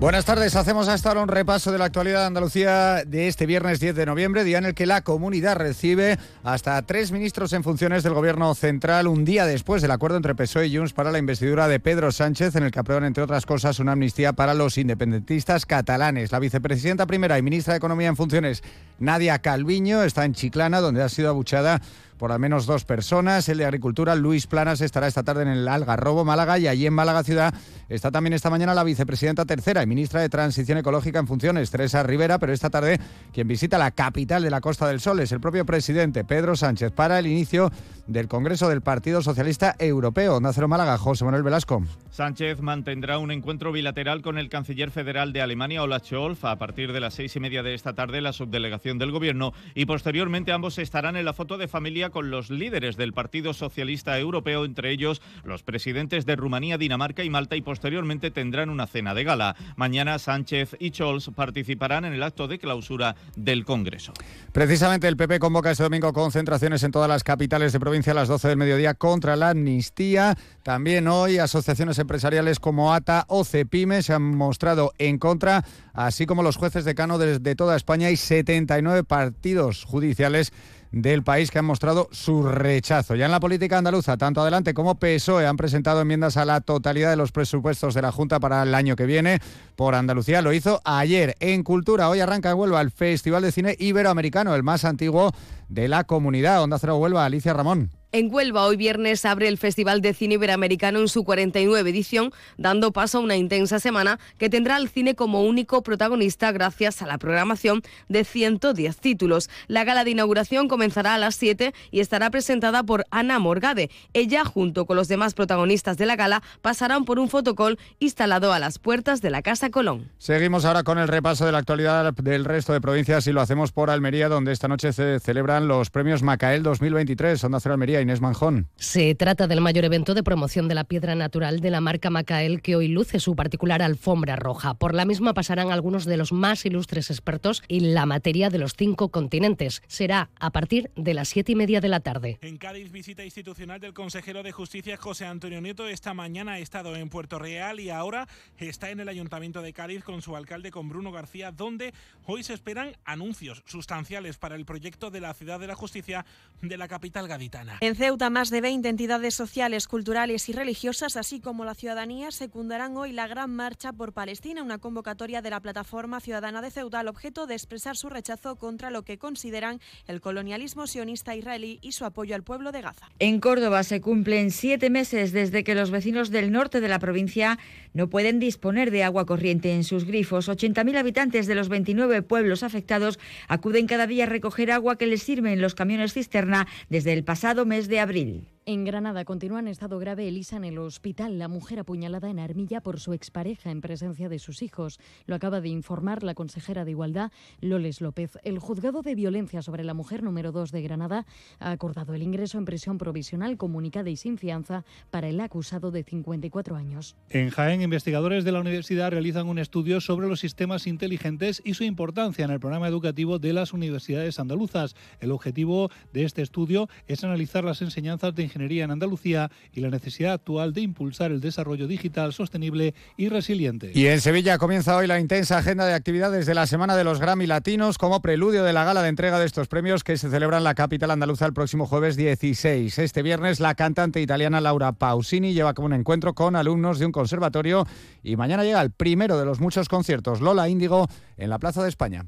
Buenas 0.00 0.24
tardes, 0.24 0.56
hacemos 0.56 0.88
hasta 0.88 1.10
ahora 1.10 1.20
un 1.20 1.28
repaso 1.28 1.72
de 1.72 1.76
la 1.76 1.84
actualidad 1.84 2.20
de 2.20 2.26
Andalucía 2.28 3.04
de 3.04 3.28
este 3.28 3.44
viernes 3.44 3.80
10 3.80 3.94
de 3.94 4.06
noviembre, 4.06 4.44
día 4.44 4.56
en 4.56 4.64
el 4.64 4.74
que 4.74 4.86
la 4.86 5.02
comunidad 5.02 5.56
recibe 5.56 6.18
hasta 6.42 6.80
tres 6.86 7.12
ministros 7.12 7.52
en 7.52 7.62
funciones 7.62 8.02
del 8.02 8.14
gobierno 8.14 8.54
central, 8.54 9.08
un 9.08 9.26
día 9.26 9.44
después 9.44 9.82
del 9.82 9.90
acuerdo 9.90 10.16
entre 10.16 10.34
PSOE 10.34 10.68
y 10.68 10.76
Junts 10.78 10.94
para 10.94 11.12
la 11.12 11.18
investidura 11.18 11.68
de 11.68 11.80
Pedro 11.80 12.12
Sánchez, 12.12 12.56
en 12.56 12.62
el 12.62 12.70
que 12.70 12.78
aprueban, 12.80 13.04
entre 13.04 13.22
otras 13.22 13.44
cosas, 13.44 13.78
una 13.78 13.92
amnistía 13.92 14.32
para 14.32 14.54
los 14.54 14.78
independentistas 14.78 15.66
catalanes. 15.66 16.32
La 16.32 16.38
vicepresidenta 16.38 17.04
primera 17.04 17.36
y 17.36 17.42
ministra 17.42 17.74
de 17.74 17.78
Economía 17.78 18.08
en 18.08 18.16
funciones, 18.16 18.62
Nadia 19.00 19.40
Calviño, 19.40 20.02
está 20.02 20.24
en 20.24 20.32
Chiclana, 20.32 20.80
donde 20.80 21.02
ha 21.02 21.10
sido 21.10 21.28
abuchada 21.28 21.82
por 22.20 22.32
al 22.32 22.38
menos 22.38 22.66
dos 22.66 22.84
personas. 22.84 23.48
El 23.48 23.56
de 23.56 23.64
Agricultura, 23.64 24.14
Luis 24.14 24.46
Planas, 24.46 24.82
estará 24.82 25.06
esta 25.06 25.22
tarde 25.22 25.42
en 25.42 25.48
el 25.48 25.66
Algarrobo, 25.66 26.22
Málaga, 26.22 26.58
y 26.58 26.68
allí 26.68 26.86
en 26.86 26.92
Málaga 26.92 27.24
Ciudad 27.24 27.54
está 27.88 28.10
también 28.10 28.34
esta 28.34 28.50
mañana 28.50 28.74
la 28.74 28.84
vicepresidenta 28.84 29.46
tercera 29.46 29.82
y 29.82 29.86
ministra 29.86 30.20
de 30.20 30.28
Transición 30.28 30.76
Ecológica 30.76 31.18
en 31.18 31.26
funciones, 31.26 31.70
Teresa 31.70 32.02
Rivera, 32.02 32.38
pero 32.38 32.52
esta 32.52 32.68
tarde 32.68 33.00
quien 33.32 33.48
visita 33.48 33.78
la 33.78 33.90
capital 33.90 34.42
de 34.42 34.50
la 34.50 34.60
Costa 34.60 34.86
del 34.86 35.00
Sol 35.00 35.18
es 35.20 35.32
el 35.32 35.40
propio 35.40 35.64
presidente 35.64 36.22
Pedro 36.22 36.56
Sánchez 36.56 36.92
para 36.92 37.18
el 37.18 37.26
inicio 37.26 37.72
del 38.06 38.28
Congreso 38.28 38.68
del 38.68 38.82
Partido 38.82 39.22
Socialista 39.22 39.74
Europeo. 39.78 40.40
Nacero 40.40 40.68
Málaga, 40.68 40.98
José 40.98 41.24
Manuel 41.24 41.42
Velasco. 41.42 41.82
Sánchez 42.10 42.60
mantendrá 42.60 43.18
un 43.18 43.30
encuentro 43.30 43.72
bilateral 43.72 44.20
con 44.20 44.36
el 44.36 44.50
canciller 44.50 44.90
federal 44.90 45.32
de 45.32 45.40
Alemania, 45.40 45.82
Olaf 45.82 46.04
Scholz, 46.04 46.44
a 46.44 46.56
partir 46.56 46.92
de 46.92 47.00
las 47.00 47.14
seis 47.14 47.34
y 47.36 47.40
media 47.40 47.62
de 47.62 47.72
esta 47.72 47.94
tarde, 47.94 48.20
la 48.20 48.32
subdelegación 48.32 48.98
del 48.98 49.10
gobierno, 49.10 49.54
y 49.74 49.86
posteriormente 49.86 50.52
ambos 50.52 50.78
estarán 50.78 51.16
en 51.16 51.24
la 51.24 51.32
foto 51.32 51.56
de 51.56 51.68
familia 51.68 52.09
con 52.10 52.30
los 52.30 52.50
líderes 52.50 52.96
del 52.96 53.12
Partido 53.12 53.54
Socialista 53.54 54.18
Europeo, 54.18 54.64
entre 54.64 54.90
ellos 54.90 55.22
los 55.44 55.62
presidentes 55.62 56.26
de 56.26 56.36
Rumanía, 56.36 56.78
Dinamarca 56.78 57.24
y 57.24 57.30
Malta, 57.30 57.56
y 57.56 57.62
posteriormente 57.62 58.30
tendrán 58.30 58.70
una 58.70 58.86
cena 58.86 59.14
de 59.14 59.24
gala. 59.24 59.56
Mañana 59.76 60.18
Sánchez 60.18 60.76
y 60.78 60.90
Scholz 60.90 61.30
participarán 61.34 62.04
en 62.04 62.12
el 62.12 62.22
acto 62.22 62.48
de 62.48 62.58
clausura 62.58 63.16
del 63.36 63.64
Congreso. 63.64 64.12
Precisamente 64.52 65.08
el 65.08 65.16
PP 65.16 65.38
convoca 65.38 65.70
este 65.70 65.84
domingo 65.84 66.12
concentraciones 66.12 66.82
en 66.82 66.92
todas 66.92 67.08
las 67.08 67.24
capitales 67.24 67.72
de 67.72 67.80
provincia 67.80 68.12
a 68.12 68.14
las 68.14 68.28
12 68.28 68.48
del 68.48 68.56
mediodía 68.56 68.94
contra 68.94 69.36
la 69.36 69.50
amnistía. 69.50 70.36
También 70.62 71.08
hoy 71.08 71.38
asociaciones 71.38 71.98
empresariales 71.98 72.60
como 72.60 72.92
ATA 72.92 73.24
o 73.28 73.44
CEPIME 73.44 74.02
se 74.02 74.12
han 74.12 74.22
mostrado 74.36 74.92
en 74.98 75.18
contra, 75.18 75.64
así 75.92 76.26
como 76.26 76.42
los 76.42 76.56
jueces 76.56 76.84
decanos 76.84 77.18
de, 77.18 77.38
de 77.38 77.54
toda 77.54 77.76
España 77.76 78.10
y 78.10 78.16
79 78.16 79.04
partidos 79.04 79.84
judiciales 79.84 80.52
del 80.92 81.22
país 81.22 81.50
que 81.50 81.58
han 81.58 81.64
mostrado 81.64 82.08
su 82.10 82.42
rechazo. 82.42 83.14
Ya 83.14 83.26
en 83.26 83.30
la 83.30 83.40
política 83.40 83.78
andaluza, 83.78 84.16
tanto 84.16 84.40
adelante 84.40 84.74
como 84.74 84.96
PSOE 84.96 85.46
han 85.46 85.56
presentado 85.56 86.00
enmiendas 86.00 86.36
a 86.36 86.44
la 86.44 86.60
totalidad 86.60 87.10
de 87.10 87.16
los 87.16 87.32
presupuestos 87.32 87.94
de 87.94 88.02
la 88.02 88.12
Junta 88.12 88.40
para 88.40 88.62
el 88.62 88.74
año 88.74 88.96
que 88.96 89.06
viene. 89.06 89.40
Por 89.76 89.94
Andalucía 89.94 90.42
lo 90.42 90.52
hizo 90.52 90.80
ayer. 90.84 91.36
En 91.40 91.62
Cultura, 91.62 92.08
hoy 92.08 92.20
arranca 92.20 92.50
en 92.50 92.58
Huelva 92.58 92.80
el 92.80 92.90
Festival 92.90 93.42
de 93.42 93.52
Cine 93.52 93.76
Iberoamericano, 93.78 94.54
el 94.54 94.62
más 94.62 94.84
antiguo 94.84 95.32
de 95.70 95.88
la 95.88 96.04
comunidad. 96.04 96.62
Onda 96.62 96.78
Cero 96.78 96.96
Huelva, 96.98 97.24
Alicia 97.24 97.54
Ramón. 97.54 97.90
En 98.12 98.28
Huelva, 98.34 98.66
hoy 98.66 98.76
viernes, 98.76 99.24
abre 99.24 99.46
el 99.46 99.56
Festival 99.56 100.00
de 100.00 100.14
Cine 100.14 100.34
Iberoamericano 100.34 100.98
en 100.98 101.06
su 101.06 101.22
49 101.22 101.88
edición, 101.88 102.32
dando 102.58 102.92
paso 102.92 103.18
a 103.18 103.20
una 103.20 103.36
intensa 103.36 103.78
semana 103.78 104.18
que 104.36 104.50
tendrá 104.50 104.74
al 104.74 104.88
cine 104.88 105.14
como 105.14 105.44
único 105.44 105.84
protagonista 105.84 106.50
gracias 106.50 107.02
a 107.02 107.06
la 107.06 107.18
programación 107.18 107.82
de 108.08 108.24
110 108.24 108.96
títulos. 108.96 109.48
La 109.68 109.84
gala 109.84 110.02
de 110.02 110.10
inauguración 110.10 110.66
comenzará 110.66 111.14
a 111.14 111.18
las 111.18 111.36
7 111.36 111.72
y 111.92 112.00
estará 112.00 112.30
presentada 112.30 112.82
por 112.82 113.04
Ana 113.12 113.38
Morgade. 113.38 113.90
Ella, 114.12 114.44
junto 114.44 114.86
con 114.86 114.96
los 114.96 115.06
demás 115.06 115.34
protagonistas 115.34 115.96
de 115.96 116.06
la 116.06 116.16
gala, 116.16 116.42
pasarán 116.62 117.04
por 117.04 117.20
un 117.20 117.28
fotocall 117.28 117.78
instalado 118.00 118.52
a 118.52 118.58
las 118.58 118.80
puertas 118.80 119.20
de 119.20 119.30
la 119.30 119.42
Casa 119.42 119.70
Colón. 119.70 120.10
Seguimos 120.18 120.64
ahora 120.64 120.82
con 120.82 120.98
el 120.98 121.06
repaso 121.06 121.46
de 121.46 121.52
la 121.52 121.58
actualidad 121.58 122.12
del 122.12 122.44
resto 122.44 122.72
de 122.72 122.80
provincias 122.80 123.28
y 123.28 123.32
lo 123.32 123.40
hacemos 123.40 123.70
por 123.70 123.88
Almería, 123.88 124.28
donde 124.28 124.50
esta 124.50 124.66
noche 124.66 124.92
se 124.92 125.20
celebran 125.20 125.59
los 125.68 125.90
premios 125.90 126.22
Macael 126.22 126.62
2023. 126.62 127.42
Onda 127.44 127.60
Cero 127.60 127.74
Almería. 127.74 128.00
Inés 128.00 128.20
Manjón. 128.20 128.68
Se 128.76 129.14
trata 129.14 129.46
del 129.46 129.60
mayor 129.60 129.84
evento 129.84 130.14
de 130.14 130.22
promoción 130.22 130.68
de 130.68 130.74
la 130.74 130.84
piedra 130.84 131.14
natural 131.14 131.60
de 131.60 131.70
la 131.70 131.80
marca 131.80 132.10
Macael 132.10 132.62
que 132.62 132.76
hoy 132.76 132.88
luce 132.88 133.20
su 133.20 133.34
particular 133.34 133.82
alfombra 133.82 134.36
roja. 134.36 134.74
Por 134.74 134.94
la 134.94 135.04
misma 135.04 135.34
pasarán 135.34 135.72
algunos 135.72 136.04
de 136.04 136.16
los 136.16 136.32
más 136.32 136.64
ilustres 136.64 137.10
expertos 137.10 137.62
en 137.68 137.94
la 137.94 138.06
materia 138.06 138.50
de 138.50 138.58
los 138.58 138.74
cinco 138.76 139.08
continentes. 139.08 139.82
Será 139.86 140.30
a 140.38 140.50
partir 140.50 140.90
de 140.96 141.14
las 141.14 141.28
siete 141.28 141.52
y 141.52 141.56
media 141.56 141.80
de 141.80 141.88
la 141.88 142.00
tarde. 142.00 142.38
En 142.42 142.58
Cádiz, 142.58 142.92
visita 142.92 143.24
institucional 143.24 143.80
del 143.80 143.94
consejero 143.94 144.42
de 144.42 144.52
Justicia 144.52 144.96
José 144.96 145.26
Antonio 145.26 145.60
Nieto. 145.60 145.88
Esta 145.88 146.14
mañana 146.14 146.52
ha 146.52 146.58
estado 146.58 146.94
en 146.96 147.08
Puerto 147.08 147.38
Real 147.38 147.80
y 147.80 147.90
ahora 147.90 148.28
está 148.58 148.90
en 148.90 149.00
el 149.00 149.08
Ayuntamiento 149.08 149.62
de 149.62 149.72
Cádiz 149.72 150.04
con 150.04 150.22
su 150.22 150.36
alcalde, 150.36 150.70
con 150.70 150.88
Bruno 150.88 151.10
García, 151.10 151.50
donde 151.50 151.92
hoy 152.26 152.44
se 152.44 152.54
esperan 152.54 152.96
anuncios 153.04 153.62
sustanciales 153.66 154.38
para 154.38 154.54
el 154.54 154.64
proyecto 154.64 155.10
de 155.10 155.20
la 155.20 155.34
Ciudad 155.34 155.49
de 155.58 155.66
la 155.66 155.74
Justicia 155.74 156.24
de 156.62 156.76
la 156.76 156.88
capital 156.88 157.26
gaditana. 157.26 157.78
En 157.80 157.96
Ceuta, 157.96 158.28
más 158.30 158.50
de 158.50 158.60
20 158.60 158.88
entidades 158.88 159.34
sociales, 159.34 159.88
culturales 159.88 160.48
y 160.48 160.52
religiosas, 160.52 161.16
así 161.16 161.40
como 161.40 161.64
la 161.64 161.74
ciudadanía, 161.74 162.30
secundarán 162.30 162.96
hoy 162.96 163.12
la 163.12 163.26
Gran 163.26 163.50
Marcha 163.50 163.92
por 163.92 164.12
Palestina, 164.12 164.62
una 164.62 164.78
convocatoria 164.78 165.40
de 165.40 165.50
la 165.50 165.60
Plataforma 165.60 166.20
Ciudadana 166.20 166.60
de 166.60 166.70
Ceuta 166.70 167.00
al 167.00 167.08
objeto 167.08 167.46
de 167.46 167.54
expresar 167.54 167.96
su 167.96 168.10
rechazo 168.10 168.56
contra 168.56 168.90
lo 168.90 169.02
que 169.02 169.18
consideran 169.18 169.80
el 170.06 170.20
colonialismo 170.20 170.86
sionista 170.86 171.34
israelí 171.34 171.78
y 171.82 171.92
su 171.92 172.04
apoyo 172.04 172.34
al 172.34 172.42
pueblo 172.42 172.72
de 172.72 172.82
Gaza. 172.82 173.08
En 173.18 173.40
Córdoba 173.40 173.82
se 173.82 174.00
cumplen 174.00 174.50
siete 174.50 174.90
meses 174.90 175.32
desde 175.32 175.64
que 175.64 175.74
los 175.74 175.90
vecinos 175.90 176.30
del 176.30 176.52
norte 176.52 176.80
de 176.80 176.88
la 176.88 176.98
provincia 176.98 177.58
no 177.94 178.08
pueden 178.08 178.38
disponer 178.38 178.90
de 178.90 179.04
agua 179.04 179.26
corriente 179.26 179.74
en 179.74 179.84
sus 179.84 180.04
grifos. 180.04 180.48
80.000 180.48 180.96
habitantes 180.96 181.46
de 181.46 181.54
los 181.54 181.68
29 181.68 182.22
pueblos 182.22 182.62
afectados 182.62 183.18
acuden 183.48 183.86
cada 183.86 184.06
día 184.06 184.24
a 184.24 184.26
recoger 184.26 184.70
agua 184.70 184.96
que 184.96 185.06
les 185.06 185.28
sirve 185.30 185.52
en 185.52 185.62
los 185.62 185.76
camiones 185.76 186.12
cisterna 186.12 186.66
desde 186.88 187.12
el 187.12 187.22
pasado 187.22 187.64
mes 187.64 187.86
de 187.86 188.00
abril. 188.00 188.48
En 188.72 188.84
Granada 188.84 189.24
continúa 189.24 189.58
en 189.58 189.66
estado 189.66 189.98
grave 189.98 190.28
Elisa 190.28 190.56
en 190.56 190.62
el 190.62 190.78
hospital. 190.78 191.40
La 191.40 191.48
mujer 191.48 191.80
apuñalada 191.80 192.30
en 192.30 192.38
Armilla 192.38 192.80
por 192.80 193.00
su 193.00 193.12
expareja 193.14 193.72
en 193.72 193.80
presencia 193.80 194.28
de 194.28 194.38
sus 194.38 194.62
hijos. 194.62 195.00
Lo 195.26 195.34
acaba 195.34 195.60
de 195.60 195.70
informar 195.70 196.22
la 196.22 196.36
consejera 196.36 196.84
de 196.84 196.92
Igualdad, 196.92 197.32
Loles 197.60 198.00
López. 198.00 198.38
El 198.44 198.60
juzgado 198.60 199.02
de 199.02 199.16
violencia 199.16 199.60
sobre 199.62 199.82
la 199.82 199.92
mujer 199.92 200.22
número 200.22 200.52
2 200.52 200.70
de 200.70 200.82
Granada 200.82 201.26
ha 201.58 201.72
acordado 201.72 202.14
el 202.14 202.22
ingreso 202.22 202.58
en 202.58 202.64
prisión 202.64 202.96
provisional 202.96 203.56
comunicada 203.56 204.08
y 204.08 204.14
sin 204.14 204.38
fianza 204.38 204.84
para 205.10 205.28
el 205.28 205.40
acusado 205.40 205.90
de 205.90 206.04
54 206.04 206.76
años. 206.76 207.16
En 207.28 207.50
Jaén, 207.50 207.82
investigadores 207.82 208.44
de 208.44 208.52
la 208.52 208.60
universidad 208.60 209.10
realizan 209.10 209.48
un 209.48 209.58
estudio 209.58 210.00
sobre 210.00 210.28
los 210.28 210.38
sistemas 210.38 210.86
inteligentes 210.86 211.60
y 211.64 211.74
su 211.74 211.82
importancia 211.82 212.44
en 212.44 212.52
el 212.52 212.60
programa 212.60 212.86
educativo 212.86 213.40
de 213.40 213.52
las 213.52 213.72
universidades 213.72 214.38
andaluzas. 214.38 214.94
El 215.18 215.32
objetivo 215.32 215.90
de 216.12 216.22
este 216.22 216.42
estudio 216.42 216.88
es 217.08 217.24
analizar 217.24 217.64
las 217.64 217.82
enseñanzas 217.82 218.32
de 218.32 218.44
ingeniería 218.44 218.59
en 218.60 218.90
Andalucía 218.90 219.50
y 219.72 219.80
la 219.80 219.90
necesidad 219.90 220.34
actual 220.34 220.72
de 220.72 220.82
impulsar 220.82 221.32
el 221.32 221.40
desarrollo 221.40 221.86
digital 221.86 222.32
sostenible 222.32 222.94
y 223.16 223.28
resiliente. 223.28 223.92
Y 223.94 224.06
en 224.06 224.20
Sevilla 224.20 224.58
comienza 224.58 224.96
hoy 224.96 225.06
la 225.06 225.18
intensa 225.18 225.58
agenda 225.58 225.86
de 225.86 225.94
actividades 225.94 226.46
de 226.46 226.54
la 226.54 226.66
Semana 226.66 226.96
de 226.96 227.04
los 227.04 227.20
Grammy 227.20 227.46
Latinos 227.46 227.98
como 227.98 228.20
preludio 228.20 228.62
de 228.62 228.72
la 228.72 228.84
gala 228.84 229.02
de 229.02 229.08
entrega 229.08 229.38
de 229.38 229.46
estos 229.46 229.68
premios 229.68 230.04
que 230.04 230.16
se 230.16 230.30
celebra 230.30 230.58
en 230.58 230.64
la 230.64 230.74
capital 230.74 231.10
andaluza 231.10 231.46
el 231.46 231.52
próximo 231.52 231.86
jueves 231.86 232.16
16. 232.16 232.98
Este 232.98 233.22
viernes 233.22 233.60
la 233.60 233.74
cantante 233.74 234.20
italiana 234.20 234.60
Laura 234.60 234.92
Pausini 234.92 235.54
lleva 235.54 235.74
como 235.74 235.86
un 235.86 235.94
encuentro 235.94 236.34
con 236.34 236.54
alumnos 236.54 236.98
de 236.98 237.06
un 237.06 237.12
conservatorio 237.12 237.86
y 238.22 238.36
mañana 238.36 238.64
llega 238.64 238.82
el 238.82 238.90
primero 238.90 239.38
de 239.38 239.44
los 239.44 239.60
muchos 239.60 239.88
conciertos 239.88 240.40
Lola 240.40 240.68
Índigo 240.68 241.08
en 241.36 241.50
la 241.50 241.58
Plaza 241.58 241.82
de 241.82 241.88
España. 241.88 242.26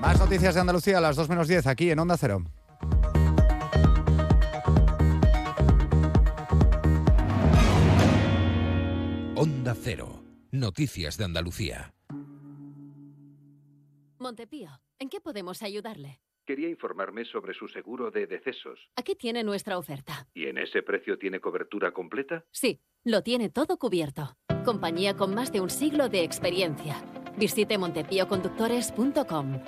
Más 0.00 0.18
noticias 0.18 0.54
de 0.54 0.60
Andalucía 0.60 0.98
a 0.98 1.00
las 1.00 1.16
2 1.16 1.28
menos 1.28 1.48
10 1.48 1.66
aquí 1.66 1.90
en 1.90 1.98
Onda 1.98 2.16
Cero. 2.16 2.44
Onda 9.40 9.72
Cero. 9.80 10.24
Noticias 10.50 11.16
de 11.16 11.24
Andalucía. 11.24 11.94
Montepío, 14.18 14.80
¿en 14.98 15.08
qué 15.08 15.20
podemos 15.20 15.62
ayudarle? 15.62 16.20
Quería 16.44 16.68
informarme 16.68 17.24
sobre 17.24 17.54
su 17.54 17.68
seguro 17.68 18.10
de 18.10 18.26
decesos. 18.26 18.80
Aquí 18.96 19.14
tiene 19.14 19.44
nuestra 19.44 19.78
oferta. 19.78 20.26
¿Y 20.34 20.46
en 20.46 20.58
ese 20.58 20.82
precio 20.82 21.18
tiene 21.18 21.38
cobertura 21.38 21.92
completa? 21.92 22.46
Sí, 22.50 22.80
lo 23.04 23.22
tiene 23.22 23.48
todo 23.48 23.78
cubierto. 23.78 24.36
Compañía 24.64 25.14
con 25.14 25.32
más 25.36 25.52
de 25.52 25.60
un 25.60 25.70
siglo 25.70 26.08
de 26.08 26.24
experiencia. 26.24 27.00
Visite 27.36 27.78
montepíoconductores.com. 27.78 29.62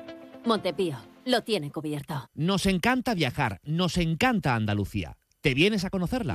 Montepío, 0.46 0.96
lo 1.26 1.42
tiene 1.42 1.70
cubierto. 1.70 2.28
Nos 2.34 2.66
encanta 2.66 3.14
viajar, 3.14 3.60
nos 3.62 3.98
encanta 3.98 4.56
Andalucía. 4.56 5.16
¿Te 5.40 5.54
vienes 5.54 5.84
a 5.84 5.90
conocerla? 5.90 6.34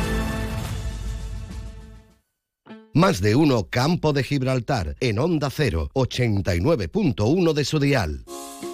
Más 2.93 3.21
de 3.21 3.35
uno 3.35 3.69
Campo 3.69 4.11
de 4.11 4.21
Gibraltar 4.21 4.97
en 4.99 5.17
Onda 5.17 5.49
0, 5.49 5.91
89.1 5.93 7.53
de 7.53 7.63
su 7.63 7.79
dial. 7.79 8.25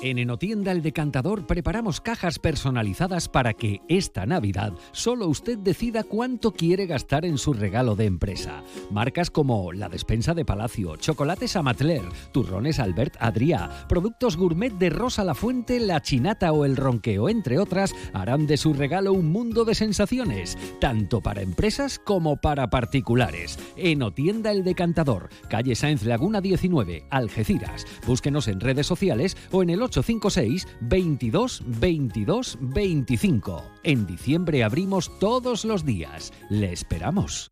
En 0.03 0.19
Enotienda 0.19 0.71
El 0.71 0.83
Decantador 0.83 1.47
preparamos 1.47 2.01
cajas 2.01 2.37
personalizadas 2.37 3.29
para 3.29 3.53
que 3.53 3.81
esta 3.89 4.27
Navidad 4.27 4.73
solo 4.91 5.27
usted 5.27 5.57
decida 5.57 6.03
cuánto 6.03 6.51
quiere 6.51 6.85
gastar 6.85 7.25
en 7.25 7.39
su 7.39 7.53
regalo 7.53 7.95
de 7.95 8.05
empresa. 8.05 8.63
Marcas 8.91 9.31
como 9.31 9.73
la 9.73 9.89
despensa 9.89 10.35
de 10.35 10.45
Palacio, 10.45 10.97
chocolates 10.97 11.55
Amatler, 11.55 12.03
turrones 12.31 12.79
Albert 12.79 13.15
Adrià, 13.19 13.87
productos 13.87 14.37
gourmet 14.37 14.71
de 14.71 14.91
Rosa 14.91 15.23
La 15.23 15.33
Fuente, 15.33 15.79
La 15.79 16.01
Chinata 16.01 16.51
o 16.51 16.63
El 16.63 16.75
Ronqueo, 16.75 17.27
entre 17.27 17.57
otras, 17.57 17.95
harán 18.13 18.45
de 18.45 18.57
su 18.57 18.73
regalo 18.73 19.13
un 19.13 19.31
mundo 19.31 19.65
de 19.65 19.73
sensaciones, 19.73 20.57
tanto 20.79 21.21
para 21.21 21.41
empresas 21.41 21.97
como 21.97 22.37
para 22.37 22.69
particulares. 22.69 23.57
Enotienda 24.07 24.51
El 24.51 24.63
Decantador, 24.63 25.27
calle 25.49 25.75
Sáenz 25.75 26.03
Laguna 26.03 26.39
19, 26.39 27.07
Algeciras. 27.09 27.85
Búsquenos 28.05 28.47
en 28.47 28.61
redes 28.61 28.87
sociales 28.87 29.35
o 29.51 29.61
en 29.63 29.69
el 29.69 29.81
856 29.81 30.65
22 30.79 31.61
22 31.65 32.57
25. 32.61 33.63
En 33.83 34.07
diciembre 34.07 34.63
abrimos 34.63 35.11
todos 35.19 35.65
los 35.65 35.83
días. 35.83 36.31
Le 36.49 36.71
esperamos. 36.71 37.51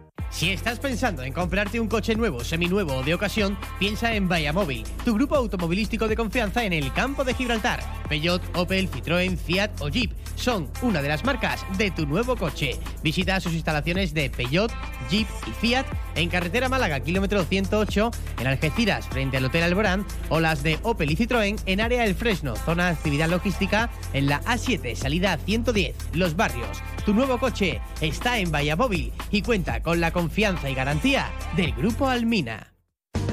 Si 0.31 0.49
estás 0.49 0.79
pensando 0.79 1.23
en 1.23 1.33
comprarte 1.33 1.79
un 1.79 1.87
coche 1.87 2.15
nuevo, 2.15 2.43
seminuevo 2.43 2.95
o 2.95 3.03
de 3.03 3.13
ocasión, 3.13 3.57
piensa 3.79 4.15
en 4.15 4.29
Móvil, 4.53 4.83
tu 5.03 5.13
grupo 5.13 5.35
automovilístico 5.35 6.07
de 6.07 6.15
confianza 6.15 6.63
en 6.63 6.71
el 6.71 6.91
campo 6.93 7.25
de 7.25 7.33
Gibraltar. 7.33 7.81
Peugeot, 8.07 8.41
Opel, 8.55 8.89
Citroën, 8.89 9.37
Fiat 9.37 9.81
o 9.81 9.89
Jeep 9.89 10.11
son 10.35 10.69
una 10.81 11.01
de 11.01 11.09
las 11.09 11.23
marcas 11.23 11.65
de 11.77 11.91
tu 11.91 12.05
nuevo 12.05 12.35
coche. 12.35 12.79
Visita 13.03 13.39
sus 13.39 13.53
instalaciones 13.53 14.13
de 14.13 14.29
Peugeot, 14.29 14.71
Jeep 15.09 15.27
y 15.47 15.51
Fiat 15.51 15.85
en 16.15 16.29
carretera 16.29 16.69
Málaga, 16.69 16.99
kilómetro 17.01 17.43
108, 17.43 18.11
en 18.39 18.47
Algeciras, 18.47 19.07
frente 19.07 19.37
al 19.37 19.45
Hotel 19.45 19.63
Alborán, 19.63 20.05
o 20.29 20.39
las 20.39 20.63
de 20.63 20.79
Opel 20.83 21.11
y 21.11 21.15
Citroën 21.15 21.59
en 21.65 21.81
área 21.81 22.05
El 22.05 22.15
Fresno, 22.15 22.55
zona 22.55 22.85
de 22.85 22.91
actividad 22.91 23.29
logística, 23.29 23.89
en 24.13 24.27
la 24.27 24.41
A7, 24.43 24.95
salida 24.95 25.37
110, 25.37 25.95
Los 26.13 26.35
Barrios. 26.35 26.81
Tu 27.05 27.13
nuevo 27.13 27.37
coche 27.37 27.81
está 27.99 28.39
en 28.39 28.51
Móvil 28.77 29.11
y 29.31 29.41
cuenta 29.41 29.81
con 29.81 29.99
la 29.99 30.11
confianza 30.21 30.69
y 30.69 30.75
garantía 30.75 31.31
del 31.57 31.71
Grupo 31.71 32.07
Almina. 32.07 32.75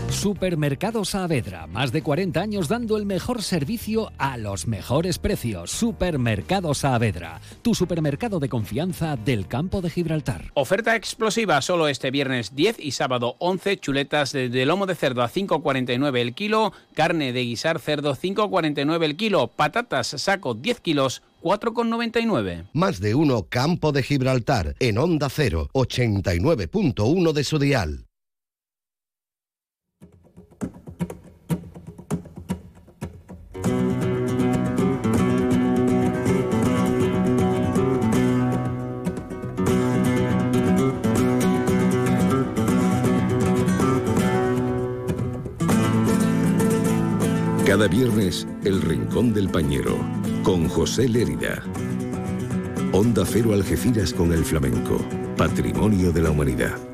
Supermercado 0.09 1.05
Saavedra, 1.05 1.66
más 1.66 1.93
de 1.93 2.03
40 2.03 2.41
años 2.41 2.66
dando 2.66 2.97
el 2.97 3.05
mejor 3.05 3.43
servicio 3.43 4.11
a 4.16 4.39
los 4.39 4.66
mejores 4.66 5.18
precios. 5.18 5.70
Supermercado 5.70 6.72
Saavedra, 6.72 7.43
tu 7.61 7.74
supermercado 7.74 8.41
de 8.41 8.49
confianza 8.49 9.16
del 9.16 9.47
campo 9.47 9.82
de 9.82 9.91
Gibraltar. 9.91 10.51
Oferta 10.55 10.97
explosiva 10.97 11.61
solo 11.61 11.89
este 11.89 12.11
viernes 12.11 12.55
10 12.55 12.78
y 12.80 12.93
sábado 12.93 13.36
11, 13.39 13.76
chuletas 13.76 14.32
de 14.32 14.64
lomo 14.64 14.86
de 14.86 14.95
cerdo 14.95 15.22
a 15.22 15.28
5,49 15.28 16.18
el 16.18 16.34
kilo, 16.34 16.72
carne 16.95 17.34
de 17.34 17.43
guisar 17.43 17.78
cerdo 17.78 18.16
5,49 18.16 19.05
el 19.05 19.16
kilo, 19.18 19.49
patatas 19.49 20.07
saco 20.07 20.55
10 20.55 20.80
kilos 20.80 21.22
4,99. 21.43 22.68
Más 22.72 23.01
de 23.01 23.14
uno 23.14 23.47
Campo 23.49 23.93
de 23.93 24.03
Gibraltar 24.03 24.74
en 24.80 24.99
Onda 24.99 25.28
0, 25.30 25.70
89.1 25.72 27.32
de 27.32 27.45
su 27.45 27.59
dial. 27.59 28.09
Cada 47.68 47.86
viernes, 47.86 48.47
El 48.64 48.80
Rincón 48.80 49.34
del 49.34 49.51
Pañero, 49.51 49.99
con 50.49 50.66
José 50.66 51.07
Lérida. 51.11 51.62
Onda 52.92 53.26
Cero 53.26 53.53
Algeciras 53.53 54.14
con 54.14 54.32
el 54.32 54.46
flamenco, 54.46 54.96
patrimonio 55.36 56.11
de 56.11 56.22
la 56.22 56.30
humanidad. 56.30 56.88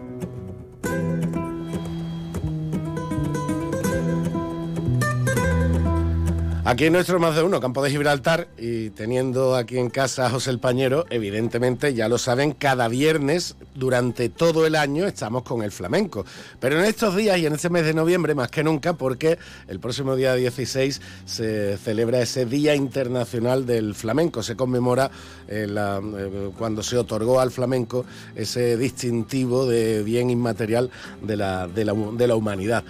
Aquí 6.67 6.87
en 6.87 6.95
nuestro 6.95 7.21
más 7.21 7.37
de 7.37 7.43
uno, 7.43 7.61
Campo 7.61 7.83
de 7.83 7.91
Gibraltar, 7.91 8.49
y 8.57 8.89
teniendo 8.89 9.55
aquí 9.55 9.77
en 9.77 9.91
casa 9.91 10.25
a 10.25 10.31
José 10.31 10.49
el 10.49 10.61
Pañero, 10.61 11.05
evidentemente 11.11 11.93
ya 11.93 12.09
lo 12.09 12.17
saben, 12.17 12.53
cada 12.53 12.89
viernes 12.89 13.57
durante 13.75 14.31
todo 14.31 14.65
el 14.65 14.75
año 14.75 15.05
estamos 15.05 15.43
con 15.43 15.63
el 15.63 15.73
flamenco. 15.73 16.25
Pero 16.61 16.79
en 16.79 16.87
estos 16.87 17.17
días 17.17 17.37
y 17.37 17.45
en 17.45 17.53
este 17.53 17.69
mes 17.69 17.85
de 17.85 17.93
noviembre 17.93 18.35
más 18.35 18.51
que 18.51 18.65
nunca, 18.65 18.95
porque 18.95 19.39
el 19.69 19.79
próximo 19.79 20.17
día 20.17 20.35
16 20.37 21.03
se 21.27 21.77
celebra 21.77 22.23
ese 22.23 22.47
Día 22.47 22.75
Internacional 22.75 23.67
del 23.67 23.95
Flamenco, 23.95 24.43
se 24.43 24.57
conmemora 24.57 25.11
eh, 25.47 25.67
eh, 25.69 26.51
cuando 26.57 26.83
se 26.83 26.97
otorgó 26.97 27.41
al 27.41 27.51
flamenco 27.51 28.07
ese 28.35 28.79
distintivo 28.79 29.67
de 29.67 30.03
bien 30.03 30.31
inmaterial 30.31 30.91
de 31.21 31.37
la, 31.37 31.69
de 31.69 32.27
la 32.27 32.37
humanidad. 32.37 32.85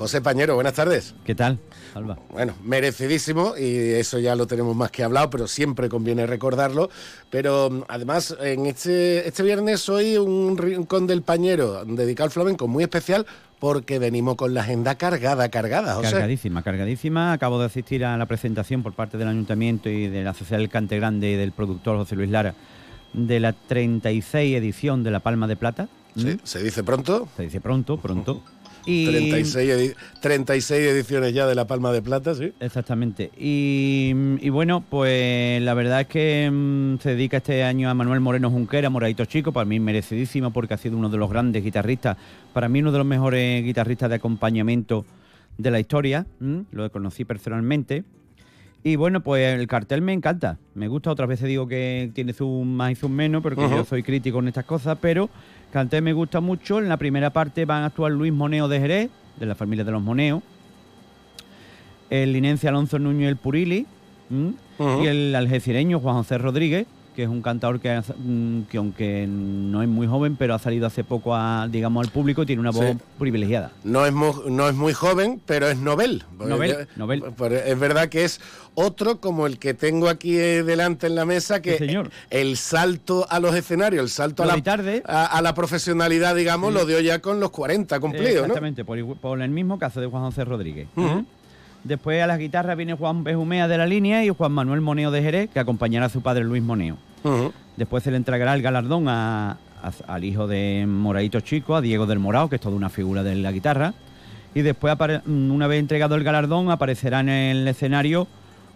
José 0.00 0.20
Pañero, 0.20 0.54
buenas 0.54 0.74
tardes. 0.74 1.14
¿Qué 1.24 1.34
tal? 1.34 1.58
Alba. 1.94 2.18
Bueno, 2.30 2.54
merecidísimo 2.62 3.54
y 3.58 3.90
eso 3.92 4.18
ya 4.18 4.34
lo 4.34 4.46
tenemos 4.46 4.74
más 4.76 4.90
que 4.90 5.02
hablado, 5.02 5.30
pero 5.30 5.46
siempre 5.46 5.88
conviene 5.88 6.26
recordarlo. 6.26 6.90
Pero 7.30 7.70
mm, 7.70 7.82
además, 7.88 8.36
en 8.40 8.66
este, 8.66 9.26
este 9.26 9.42
viernes 9.42 9.88
hoy 9.88 10.16
un 10.16 10.56
rincón 10.56 11.06
del 11.06 11.22
Pañero 11.22 11.84
dedicado 11.84 12.26
al 12.26 12.30
flamenco 12.30 12.68
muy 12.68 12.84
especial 12.84 13.26
porque 13.58 13.98
venimos 13.98 14.36
con 14.36 14.54
la 14.54 14.62
agenda 14.62 14.94
cargada, 14.94 15.48
cargada, 15.50 15.94
José. 15.94 16.12
Cargadísima, 16.12 16.62
cargadísima. 16.62 17.32
Acabo 17.32 17.58
de 17.60 17.66
asistir 17.66 18.04
a 18.04 18.16
la 18.16 18.26
presentación 18.26 18.82
por 18.82 18.94
parte 18.94 19.18
del 19.18 19.28
Ayuntamiento 19.28 19.90
y 19.90 20.08
de 20.08 20.24
la 20.24 20.32
Sociedad 20.34 20.58
del 20.58 20.70
Cante 20.70 20.96
Grande 20.96 21.30
y 21.30 21.36
del 21.36 21.52
productor 21.52 21.98
José 21.98 22.16
Luis 22.16 22.30
Lara 22.30 22.54
de 23.12 23.40
la 23.40 23.52
36 23.52 24.56
edición 24.56 25.02
de 25.02 25.10
La 25.10 25.20
Palma 25.20 25.46
de 25.46 25.56
Plata. 25.56 25.88
Sí, 26.16 26.38
se 26.42 26.62
dice 26.62 26.82
pronto. 26.82 27.28
Se 27.36 27.44
dice 27.44 27.60
pronto, 27.60 27.98
pronto. 27.98 28.42
36, 28.84 30.70
ediciones 30.70 31.34
ya 31.34 31.46
de 31.46 31.54
La 31.54 31.66
Palma 31.66 31.92
de 31.92 32.02
Plata, 32.02 32.34
sí. 32.34 32.52
Exactamente. 32.60 33.30
Y, 33.36 34.48
bueno, 34.50 34.84
pues 34.88 35.62
la 35.62 35.74
verdad 35.74 36.02
es 36.02 36.06
que 36.06 36.50
mm, 36.50 36.98
se 36.98 37.10
dedica 37.10 37.38
este 37.38 37.62
año 37.64 37.90
a 37.90 37.94
Manuel 37.94 38.20
Moreno 38.20 38.50
Junquera, 38.50 38.90
Moradito 38.90 39.24
Chico, 39.24 39.52
para 39.52 39.64
mí 39.64 39.80
merecidísimo 39.80 40.52
porque 40.52 40.74
ha 40.74 40.78
sido 40.78 40.96
uno 40.96 41.08
de 41.08 41.18
los 41.18 41.30
grandes 41.30 41.62
guitarristas, 41.62 42.16
para 42.52 42.68
mí 42.68 42.80
uno 42.80 42.92
de 42.92 42.98
los 42.98 43.06
mejores 43.06 43.64
guitarristas 43.64 44.08
de 44.08 44.16
acompañamiento 44.16 45.04
de 45.58 45.70
la 45.70 45.80
historia, 45.80 46.26
lo 46.70 46.90
conocí 46.90 47.24
personalmente. 47.24 48.04
Y 48.82 48.96
bueno, 48.96 49.20
pues 49.20 49.58
el 49.58 49.66
cartel 49.66 50.00
me 50.00 50.14
encanta. 50.14 50.58
Me 50.74 50.88
gusta, 50.88 51.10
otras 51.10 51.28
veces 51.28 51.48
digo 51.48 51.68
que 51.68 52.10
tiene 52.14 52.34
un 52.40 52.74
más 52.76 53.02
y 53.02 53.04
un 53.04 53.12
menos, 53.12 53.42
porque 53.42 53.60
yo 53.60 53.84
soy 53.84 54.02
crítico 54.02 54.38
en 54.38 54.48
estas 54.48 54.64
cosas, 54.64 54.96
pero 55.00 55.28
Canté 55.72 56.00
me 56.00 56.12
gusta 56.12 56.40
mucho. 56.40 56.78
En 56.78 56.88
la 56.88 56.96
primera 56.96 57.30
parte 57.30 57.64
van 57.64 57.82
a 57.82 57.86
actuar 57.86 58.12
Luis 58.12 58.32
Moneo 58.32 58.68
de 58.68 58.80
Jerez, 58.80 59.10
de 59.38 59.46
la 59.46 59.54
familia 59.54 59.84
de 59.84 59.92
los 59.92 60.02
Moneos. 60.02 60.42
El 62.10 62.32
linense 62.32 62.68
Alonso 62.68 62.98
Nuño 62.98 63.28
el 63.28 63.36
Purili. 63.36 63.86
Y 64.32 65.06
el 65.06 65.34
algecireño 65.34 65.98
Juan 65.98 66.16
José 66.16 66.38
Rodríguez, 66.38 66.86
que 67.20 67.24
es 67.24 67.28
un 67.28 67.42
cantador 67.42 67.80
que, 67.80 68.00
mm, 68.16 68.62
que, 68.62 68.78
aunque 68.78 69.26
no 69.28 69.82
es 69.82 69.88
muy 69.90 70.06
joven, 70.06 70.36
pero 70.36 70.54
ha 70.54 70.58
salido 70.58 70.86
hace 70.86 71.04
poco 71.04 71.36
a, 71.36 71.68
digamos, 71.70 72.06
al 72.06 72.10
público 72.10 72.44
y 72.44 72.46
tiene 72.46 72.60
una 72.60 72.70
voz 72.70 72.96
privilegiada. 73.18 73.72
No 73.84 74.06
es, 74.06 74.12
muy, 74.14 74.32
no 74.48 74.70
es 74.70 74.74
muy 74.74 74.94
joven, 74.94 75.38
pero 75.44 75.68
es 75.68 75.76
novel. 75.76 76.24
Novel, 76.38 77.22
Es 77.66 77.78
verdad 77.78 78.08
que 78.08 78.24
es 78.24 78.40
otro 78.74 79.20
como 79.20 79.46
el 79.46 79.58
que 79.58 79.74
tengo 79.74 80.08
aquí 80.08 80.32
delante 80.32 81.08
en 81.08 81.14
la 81.14 81.26
mesa, 81.26 81.60
que 81.60 81.76
señor. 81.76 82.10
el 82.30 82.56
salto 82.56 83.26
a 83.28 83.38
los 83.38 83.54
escenarios, 83.54 84.02
el 84.02 84.08
salto 84.08 84.42
a 84.42 84.46
la, 84.46 84.54
a, 85.04 85.42
la, 85.42 85.54
profesionalidad, 85.54 86.34
digamos, 86.34 86.72
lo 86.72 86.86
dio 86.86 87.00
ya 87.00 87.18
con 87.18 87.38
los 87.38 87.50
40 87.50 88.00
cumplidos, 88.00 88.46
Exactamente, 88.46 88.82
por, 88.86 89.42
el 89.42 89.50
mismo 89.50 89.78
caso 89.78 90.00
de 90.00 90.06
Juan 90.06 90.22
José 90.22 90.46
Rodríguez. 90.46 90.88
Después 91.84 92.22
a 92.22 92.26
las 92.26 92.38
guitarras 92.38 92.76
viene 92.76 92.94
Juan 92.94 93.24
Bejumea 93.24 93.66
de 93.66 93.78
la 93.78 93.86
línea 93.86 94.24
y 94.24 94.28
Juan 94.28 94.52
Manuel 94.52 94.80
Moneo 94.80 95.10
de 95.10 95.22
Jerez, 95.22 95.50
que 95.50 95.60
acompañará 95.60 96.06
a 96.06 96.08
su 96.10 96.20
padre 96.20 96.44
Luis 96.44 96.62
Moneo. 96.62 96.96
Después 97.76 98.02
se 98.02 98.10
le 98.10 98.16
entregará 98.16 98.54
el 98.54 98.62
galardón 98.62 99.08
al 99.08 100.24
hijo 100.24 100.46
de 100.46 100.84
Moradito 100.86 101.40
Chico, 101.40 101.74
a 101.74 101.80
Diego 101.80 102.06
del 102.06 102.18
Morao, 102.18 102.48
que 102.48 102.56
es 102.56 102.60
toda 102.60 102.76
una 102.76 102.90
figura 102.90 103.22
de 103.22 103.34
la 103.36 103.50
guitarra. 103.50 103.94
Y 104.54 104.62
después, 104.62 104.94
una 105.26 105.66
vez 105.66 105.80
entregado 105.80 106.16
el 106.16 106.24
galardón, 106.24 106.70
aparecerá 106.70 107.20
en 107.20 107.28
el 107.28 107.68
escenario 107.68 108.26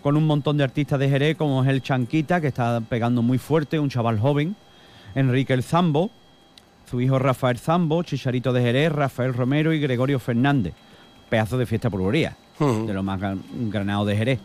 con 0.03 0.17
un 0.17 0.27
montón 0.27 0.57
de 0.57 0.65
artistas 0.65 0.99
de 0.99 1.09
Jerez, 1.09 1.37
como 1.37 1.63
es 1.63 1.69
el 1.69 1.83
Chanquita, 1.83 2.41
que 2.41 2.49
está 2.49 2.81
pegando 2.81 3.23
muy 3.23 3.39
fuerte, 3.39 3.79
un 3.79 3.89
chaval 3.89 4.19
joven, 4.19 4.55
Enrique 5.15 5.53
el 5.53 5.63
Zambo, 5.63 6.11
su 6.91 7.01
hijo 7.01 7.19
Rafael 7.19 7.59
Zambo, 7.59 8.03
Chicharito 8.03 8.53
de 8.53 8.63
Jerez, 8.63 8.93
Rafael 8.93 9.35
Romero 9.35 9.73
y 9.73 9.81
Gregorio 9.81 10.19
Fernández. 10.19 10.75
Pedazo 11.29 11.59
de 11.59 11.67
fiesta 11.67 11.91
de 12.59 12.93
lo 12.93 13.03
más 13.03 13.21
granado 13.53 14.05
de 14.05 14.17
Jerez. 14.17 14.41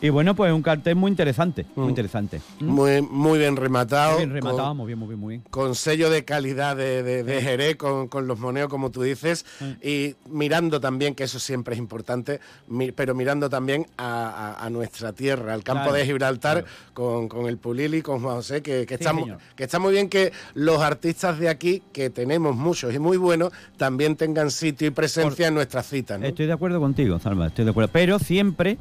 Y 0.00 0.10
bueno, 0.10 0.36
pues 0.36 0.52
un 0.52 0.62
cartel 0.62 0.94
muy 0.94 1.10
interesante, 1.10 1.66
muy 1.74 1.86
Mm. 1.86 1.88
interesante. 1.88 2.40
Muy, 2.60 3.02
muy 3.02 3.36
bien 3.38 3.56
rematado. 3.56 4.12
Muy 4.12 4.18
bien 4.26 4.32
rematado, 4.32 4.68
con- 4.68 4.76
muy 4.76 4.86
bien, 4.86 4.98
muy 5.00 5.08
bien, 5.08 5.18
muy 5.20 5.34
bien. 5.38 5.44
con 5.50 5.74
sello 5.74 6.08
de 6.08 6.24
calidad 6.24 6.76
de, 6.76 7.02
de- 7.02 7.24
de 7.24 7.42
Jerez, 7.42 7.74
con, 7.74 8.06
con 8.06 8.28
los 8.28 8.38
moneos, 8.38 8.68
como 8.68 8.90
tú 8.92 9.02
dices, 9.02 9.44
y 9.82 10.14
mirando 10.30 10.80
también, 10.80 11.16
que 11.16 11.24
eso 11.24 11.40
siempre 11.40 11.74
es 11.74 11.80
importante, 11.80 12.38
mi- 12.68 12.92
pero 12.92 13.12
mirando 13.16 13.50
también 13.50 13.86
a, 13.96 14.54
a- 14.60 14.64
a 14.66 14.70
nuestra 14.70 15.12
tierra, 15.12 15.52
al 15.52 15.64
campo 15.64 15.82
Claro, 15.84 15.96
de 15.98 16.06
Gibraltar, 16.06 16.64
con, 16.94 17.28
con 17.28 17.46
el 17.46 17.58
Pulili, 17.58 18.00
con 18.00 18.20
Juan 18.22 18.36
José, 18.36 18.62
que, 18.62 18.86
que 18.86 18.98
Sí, 18.98 19.04
está, 19.04 19.38
que 19.56 19.64
está 19.64 19.78
muy 19.80 19.92
bien 19.92 20.08
que 20.08 20.30
los 20.54 20.78
artistas 20.80 21.40
de 21.40 21.48
aquí, 21.48 21.82
que 21.92 22.08
tenemos 22.10 22.54
muchos 22.54 22.94
y 22.94 23.00
muy 23.00 23.16
buenos, 23.16 23.52
también 23.76 24.14
tengan 24.14 24.52
sitio 24.52 24.86
y 24.86 24.90
presencia 24.90 25.48
en 25.48 25.54
nuestras 25.54 25.86
citas. 25.88 26.20
¿no? 26.20 26.26
Estoy 26.26 26.46
de 26.46 26.52
acuerdo 26.52 26.78
contigo, 26.78 27.18
Salva, 27.18 27.48
estoy 27.48 27.64
de 27.64 27.72
acuerdo. 27.72 27.90
Pero 27.92 28.20
siempre, 28.20 28.78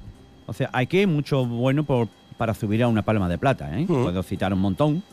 o 0.47 0.53
sea, 0.53 0.69
hay 0.73 0.87
que 0.87 1.05
mucho 1.05 1.45
bueno 1.45 1.83
por, 1.83 2.07
para 2.37 2.53
subir 2.55 2.81
a 2.81 2.87
una 2.87 3.03
palma 3.03 3.29
de 3.29 3.37
plata, 3.37 3.79
¿eh? 3.79 3.85
Puedo 3.85 4.23
citar 4.23 4.51
un 4.53 4.59
montón. 4.59 5.03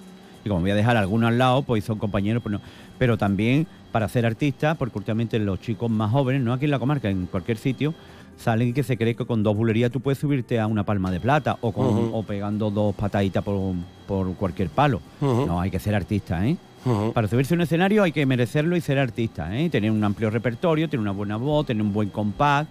Y 0.45 0.49
como 0.49 0.61
voy 0.63 0.71
a 0.71 0.75
dejar 0.75 0.97
algunos 0.97 1.29
al 1.29 1.39
lado, 1.39 1.63
pues 1.63 1.85
son 1.85 1.99
compañeros, 1.99 2.43
pues 2.43 2.53
no. 2.53 2.61
Pero 2.99 3.17
también 3.19 3.67
para 3.93 4.09
ser 4.09 4.27
artista, 4.27 4.75
porque 4.75 4.99
últimamente 4.99 5.39
los 5.39 5.61
chicos 5.61 5.91
más 5.91 6.11
jóvenes, 6.11 6.43
no 6.43 6.53
aquí 6.53 6.65
en 6.67 6.71
la 6.71 6.79
comarca, 6.79 7.09
en 7.11 7.27
cualquier 7.27 7.57
sitio, 7.59 7.95
salen 8.37 8.69
y 8.69 8.73
que 8.73 8.83
se 8.83 8.97
cree 8.99 9.15
que 9.15 9.25
con 9.25 9.43
dos 9.43 9.57
bulerías 9.57 9.91
tú 9.91 10.01
puedes 10.01 10.19
subirte 10.19 10.59
a 10.61 10.67
una 10.67 10.83
palma 10.85 11.11
de 11.11 11.21
plata 11.21 11.57
o, 11.61 11.73
con, 11.73 11.87
Ujú. 11.87 12.11
o 12.17 12.23
pegando 12.25 12.71
dos 12.71 12.95
pataditas 12.95 13.43
por, 13.45 13.75
por 14.07 14.35
cualquier 14.35 14.69
palo. 14.69 15.01
No, 15.21 15.61
hay 15.61 15.71
que 15.71 15.79
ser 15.79 15.95
artista, 15.95 16.47
¿eh? 16.47 16.57
Para 17.15 17.27
subirse 17.29 17.55
a 17.55 17.57
un 17.57 17.63
escenario 17.63 18.03
hay 18.03 18.13
que 18.13 18.27
merecerlo 18.27 18.77
y 18.77 18.83
ser 18.83 18.99
artista, 18.99 19.57
¿eh? 19.59 19.71
Tener 19.71 19.91
un 19.91 20.05
amplio 20.05 20.29
repertorio, 20.29 20.87
tener 20.91 21.01
una 21.01 21.13
buena 21.13 21.37
voz, 21.39 21.65
tener 21.65 21.83
un 21.83 21.95
buen 21.95 22.11
compás. 22.11 22.67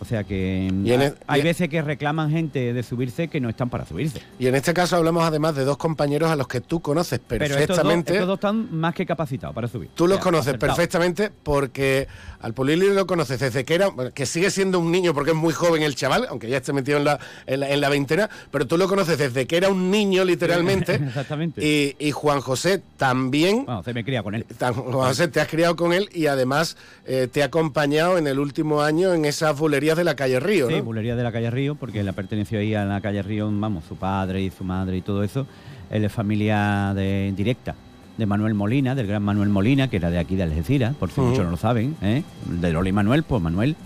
O 0.00 0.04
sea 0.04 0.24
que 0.24 0.66
en 0.68 0.84
hay- 0.86 0.92
el- 0.92 1.14
hay 1.26 1.40
y- 1.40 1.44
veces 1.44 1.68
que 1.68 1.82
reclaman 1.82 2.30
gente 2.30 2.72
de 2.72 2.82
subirse 2.82 3.28
que 3.28 3.40
no 3.40 3.48
están 3.48 3.68
para 3.68 3.84
subirse. 3.84 4.20
Y 4.38 4.46
en 4.46 4.54
este 4.54 4.72
caso 4.72 4.96
hablamos 4.96 5.24
además 5.24 5.56
de 5.56 5.64
dos 5.64 5.76
compañeros 5.76 6.30
a 6.30 6.36
los 6.36 6.46
que 6.48 6.60
tú 6.60 6.80
conoces 6.80 7.20
Pero 7.26 7.44
estos 7.44 7.58
dos, 7.58 7.66
perfectamente. 7.68 8.12
estos 8.14 8.26
dos 8.28 8.36
están 8.36 8.74
más 8.78 8.94
que 8.94 9.04
capacitados 9.06 9.54
para 9.54 9.66
subir. 9.68 9.88
Tú 9.94 10.04
O 10.04 10.06
los 10.06 10.16
sea, 10.18 10.22
conoces 10.24 10.48
acertado. 10.48 10.74
perfectamente 10.76 11.30
porque 11.42 12.06
al 12.40 12.54
Pulili 12.54 12.94
lo 12.94 13.06
conoces 13.06 13.40
desde 13.40 13.64
que 13.64 13.74
era, 13.74 13.88
que 14.14 14.26
sigue 14.26 14.50
siendo 14.50 14.78
un 14.78 14.92
niño 14.92 15.12
porque 15.14 15.30
es 15.32 15.36
muy 15.36 15.52
joven 15.52 15.82
el 15.82 15.94
chaval, 15.96 16.26
aunque 16.30 16.48
ya 16.48 16.58
esté 16.58 16.72
metido 16.72 16.98
en 16.98 17.04
la, 17.04 17.18
en 17.46 17.60
la, 17.60 17.70
en 17.70 17.80
la 17.80 17.88
veintena, 17.88 18.30
pero 18.52 18.66
tú 18.66 18.76
lo 18.78 18.86
conoces 18.88 19.18
desde 19.18 19.46
que 19.46 19.56
era 19.56 19.68
un 19.68 19.90
niño 19.90 20.24
literalmente. 20.24 20.94
Exactamente. 21.08 21.64
Y, 21.64 21.96
y 21.98 22.12
Juan 22.12 22.40
José 22.40 22.82
también. 22.96 23.64
Bueno, 23.64 23.82
se 23.82 23.92
me 23.94 24.04
cría 24.04 24.22
con 24.22 24.34
él. 24.34 24.44
Tan- 24.58 24.74
Juan 24.74 25.08
José, 25.08 25.28
te 25.28 25.40
has 25.40 25.48
criado 25.48 25.74
con 25.76 25.92
él 25.92 26.08
y 26.12 26.26
además 26.26 26.76
eh, 27.06 27.28
te 27.32 27.42
ha 27.42 27.46
acompañado 27.46 28.18
en 28.18 28.26
el 28.26 28.38
último 28.38 28.82
año 28.82 29.12
en 29.14 29.24
esas 29.24 29.58
bulerías 29.58 29.87
de 29.94 30.04
la 30.04 30.14
calle 30.14 30.40
Río, 30.40 30.68
Sí, 30.68 30.76
¿no? 30.76 30.82
bulería 30.84 31.16
de 31.16 31.22
la 31.22 31.32
calle 31.32 31.50
Río, 31.50 31.74
porque 31.74 32.00
él 32.00 32.12
perteneció 32.14 32.58
ahí 32.58 32.74
a 32.74 32.84
la 32.84 33.00
calle 33.00 33.22
Río, 33.22 33.50
vamos, 33.52 33.84
su 33.88 33.96
padre 33.96 34.42
y 34.42 34.50
su 34.50 34.64
madre 34.64 34.96
y 34.96 35.00
todo 35.02 35.22
eso. 35.22 35.46
Él 35.90 36.04
es 36.04 36.12
familia 36.12 36.92
de 36.94 37.32
directa 37.36 37.74
de 38.16 38.26
Manuel 38.26 38.54
Molina, 38.54 38.94
del 38.94 39.06
gran 39.06 39.22
Manuel 39.22 39.48
Molina, 39.48 39.88
que 39.88 39.96
era 39.96 40.10
de 40.10 40.18
aquí 40.18 40.34
de 40.34 40.42
Algeciras, 40.42 40.94
por 40.96 41.10
si 41.10 41.20
muchos 41.20 41.44
no 41.44 41.52
lo 41.52 41.56
saben, 41.56 41.96
¿eh? 42.02 42.24
de 42.46 42.72
Lola 42.72 42.88
y 42.88 42.92
Manuel, 42.92 43.22
pues 43.22 43.40
Manuel. 43.40 43.76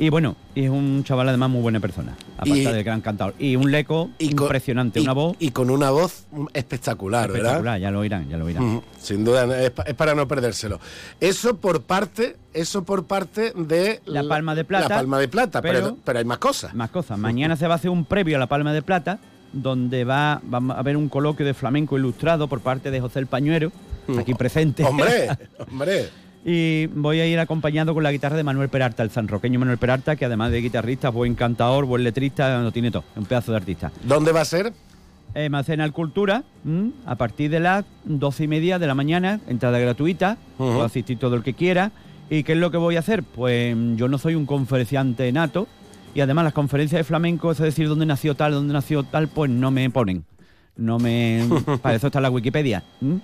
Y 0.00 0.10
bueno, 0.10 0.36
y 0.54 0.64
es 0.64 0.70
un 0.70 1.02
chaval 1.02 1.28
además 1.28 1.50
muy 1.50 1.60
buena 1.60 1.80
persona, 1.80 2.14
aparte 2.36 2.50
Y- 2.58 2.64
del 2.64 2.84
gran 2.84 3.00
cantador. 3.00 3.34
Y 3.38 3.56
un 3.56 3.70
leco 3.72 4.10
impresionante, 4.20 5.00
y- 5.00 5.02
una 5.02 5.12
voz 5.12 5.36
Y 5.40 5.50
con 5.50 5.70
una 5.70 5.90
voz 5.90 6.24
mm, 6.30 6.46
espectacular, 6.54 7.28
¿verdad? 7.32 7.38
espectacular, 7.46 7.80
ya 7.80 7.90
lo 7.90 7.98
oirán, 7.98 8.28
ya 8.28 8.36
lo 8.36 8.44
oirán. 8.44 8.62
Ujú, 8.62 8.82
Sin 9.00 9.24
duda, 9.24 9.60
es, 9.60 9.70
pa- 9.72 9.82
es 9.82 9.94
para 9.94 10.14
no 10.14 10.28
perdérselo. 10.28 10.78
Eso 11.20 11.56
por 11.56 11.82
parte, 11.82 12.36
eso 12.54 12.84
por 12.84 13.06
parte 13.06 13.52
de 13.56 14.00
La 14.06 14.22
Palma 14.22 14.54
de 14.54 14.64
Plata. 14.64 14.88
La 14.88 14.94
Palma 14.96 15.18
de 15.18 15.26
Plata, 15.28 15.60
pero, 15.60 15.80
pero- 15.80 15.96
pero 16.04 16.18
hay 16.20 16.24
más 16.24 16.38
cosas. 16.38 16.74
Más 16.74 16.90
cosas. 16.90 17.18
Mañana 17.18 17.56
se 17.56 17.66
va 17.66 17.74
a 17.74 17.76
hacer 17.76 17.90
un 17.90 18.04
previo 18.04 18.36
a 18.36 18.38
la 18.38 18.46
Palma 18.46 18.72
de 18.72 18.82
Plata, 18.82 19.18
donde 19.52 20.04
va, 20.04 20.40
va 20.52 20.74
a 20.74 20.78
haber 20.78 20.96
un 20.96 21.08
coloquio 21.08 21.44
de 21.44 21.54
flamenco 21.54 21.98
ilustrado 21.98 22.46
por 22.48 22.60
parte 22.60 22.92
de 22.92 23.00
José 23.00 23.18
el 23.18 23.26
Pañuero, 23.26 23.72
aquí 24.16 24.34
presente. 24.34 24.84
Hombre, 24.84 25.28
hombre. 25.70 26.08
Y 26.44 26.86
voy 26.86 27.20
a 27.20 27.26
ir 27.26 27.38
acompañado 27.38 27.94
con 27.94 28.02
la 28.02 28.12
guitarra 28.12 28.36
de 28.36 28.44
Manuel 28.44 28.68
Peralta, 28.68 29.02
el 29.02 29.10
sanroqueño 29.10 29.58
Manuel 29.58 29.78
Peralta, 29.78 30.16
que 30.16 30.24
además 30.24 30.50
de 30.52 30.60
guitarrista, 30.60 31.10
buen 31.10 31.34
cantador, 31.34 31.84
buen 31.84 32.04
letrista, 32.04 32.62
lo 32.62 32.70
tiene 32.72 32.90
todo, 32.90 33.04
un 33.16 33.24
pedazo 33.26 33.50
de 33.52 33.58
artista. 33.58 33.90
¿Dónde 34.04 34.32
va 34.32 34.42
a 34.42 34.44
ser? 34.44 34.72
Eh, 35.34 35.50
Macenal 35.50 35.92
Cultura, 35.92 36.44
¿m? 36.64 36.92
a 37.04 37.16
partir 37.16 37.50
de 37.50 37.60
las 37.60 37.84
doce 38.04 38.44
y 38.44 38.48
media 38.48 38.78
de 38.78 38.86
la 38.86 38.94
mañana, 38.94 39.40
entrada 39.48 39.78
gratuita, 39.78 40.38
Ujú. 40.58 40.72
puede 40.74 40.86
asistir 40.86 41.18
todo 41.18 41.34
el 41.36 41.42
que 41.42 41.54
quiera. 41.54 41.92
¿Y 42.30 42.44
qué 42.44 42.52
es 42.52 42.58
lo 42.58 42.70
que 42.70 42.76
voy 42.76 42.96
a 42.96 43.00
hacer? 43.00 43.22
Pues 43.22 43.76
yo 43.96 44.08
no 44.08 44.18
soy 44.18 44.34
un 44.34 44.46
conferenciante 44.46 45.30
nato, 45.32 45.66
y 46.14 46.20
además 46.20 46.44
las 46.44 46.52
conferencias 46.54 46.98
de 47.00 47.04
flamenco, 47.04 47.52
es 47.52 47.58
decir, 47.58 47.88
dónde 47.88 48.06
nació 48.06 48.34
tal, 48.34 48.52
dónde 48.52 48.72
nació 48.72 49.02
tal, 49.02 49.28
pues 49.28 49.50
no 49.50 49.70
me 49.70 49.88
ponen. 49.90 50.24
No 50.76 50.98
me. 50.98 51.46
para 51.82 51.96
eso 51.96 52.06
está 52.06 52.20
la 52.20 52.30
Wikipedia. 52.30 52.82
¿m? 53.02 53.20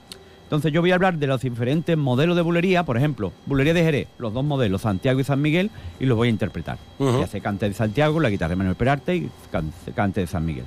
Entonces 0.55 0.73
yo 0.73 0.81
voy 0.81 0.93
a 0.93 0.95
hablar 0.95 1.19
de 1.19 1.27
los 1.27 1.41
diferentes 1.41 1.97
modelos 1.99 2.37
de 2.37 2.43
bulería, 2.43 2.85
por 2.85 2.97
ejemplo, 2.97 3.33
bulería 3.47 3.75
de 3.75 3.83
Jerez, 3.83 4.09
los 4.19 4.33
dos 4.33 4.45
modelos, 4.45 4.83
Santiago 4.83 5.19
y 5.21 5.25
San 5.25 5.43
Miguel, 5.43 5.71
y 5.99 6.07
los 6.07 6.17
voy 6.17 6.29
a 6.29 6.31
interpretar. 6.31 6.79
Ujú. 6.99 7.21
Ya 7.21 7.27
se 7.27 7.41
cante 7.41 7.69
de 7.69 7.75
Santiago, 7.75 8.21
la 8.21 8.31
guitarra 8.31 8.51
de 8.51 8.57
Manuel 8.57 8.77
Perarte 8.77 9.17
y 9.17 9.31
can- 9.51 9.73
cante 9.97 10.21
de 10.21 10.27
San 10.29 10.47
Miguel. 10.47 10.65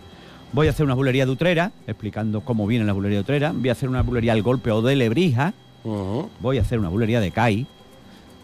Voy 0.51 0.67
a 0.67 0.71
hacer 0.71 0.85
una 0.85 0.93
bulería 0.93 1.25
de 1.25 1.31
Utrera, 1.31 1.71
explicando 1.87 2.41
cómo 2.41 2.67
viene 2.67 2.83
la 2.85 2.93
bulería 2.93 3.17
de 3.19 3.21
Utrera. 3.21 3.53
Voy 3.55 3.69
a 3.69 3.71
hacer 3.71 3.87
una 3.89 4.01
bulería 4.01 4.33
al 4.33 4.41
golpe 4.41 4.71
o 4.71 4.81
de 4.81 4.95
Lebrija. 4.95 5.53
Voy 6.41 6.57
a 6.57 6.61
hacer 6.61 6.79
una 6.79 6.89
bulería 6.89 7.19
de 7.21 7.31
CAI. 7.31 7.65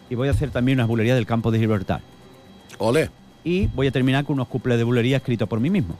Y 0.10 0.16
voy 0.16 0.28
a 0.30 0.32
hacer 0.32 0.50
también 0.52 0.78
una 0.78 0.86
bulería 0.86 1.16
del 1.16 1.26
campo 1.26 1.52
de 1.52 1.60
Gibraltar. 1.60 2.02
Ole. 2.78 3.10
Y 3.44 3.68
voy 3.68 3.88
a 3.88 3.92
terminar 3.92 4.24
con 4.26 4.36
unos 4.36 4.48
cuples 4.48 4.78
de 4.78 4.84
bulería 4.84 5.18
escritos 5.18 5.48
por 5.50 5.60
mí 5.60 5.70
mismo. 5.70 5.96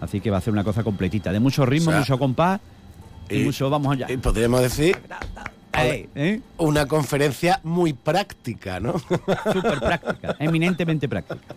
Así 0.00 0.20
que 0.20 0.30
va 0.30 0.38
a 0.38 0.40
ser 0.40 0.52
una 0.52 0.64
cosa 0.64 0.82
completita, 0.84 1.32
de 1.32 1.40
mucho 1.40 1.64
ritmo, 1.66 1.88
O 1.88 1.92
sea, 1.92 2.00
mucho 2.00 2.18
compás 2.18 2.60
y, 3.28 3.38
mucho 3.44 3.70
vamos 3.70 3.92
allá. 3.92 4.10
Y 4.10 4.16
podríamos 4.16 4.60
decir 4.60 4.98
¿eh? 6.14 6.40
una 6.58 6.86
conferencia 6.86 7.60
muy 7.62 7.92
práctica, 7.92 8.80
¿no? 8.80 8.98
Súper 9.52 9.80
práctica, 9.80 10.36
eminentemente 10.38 11.08
práctica. 11.08 11.54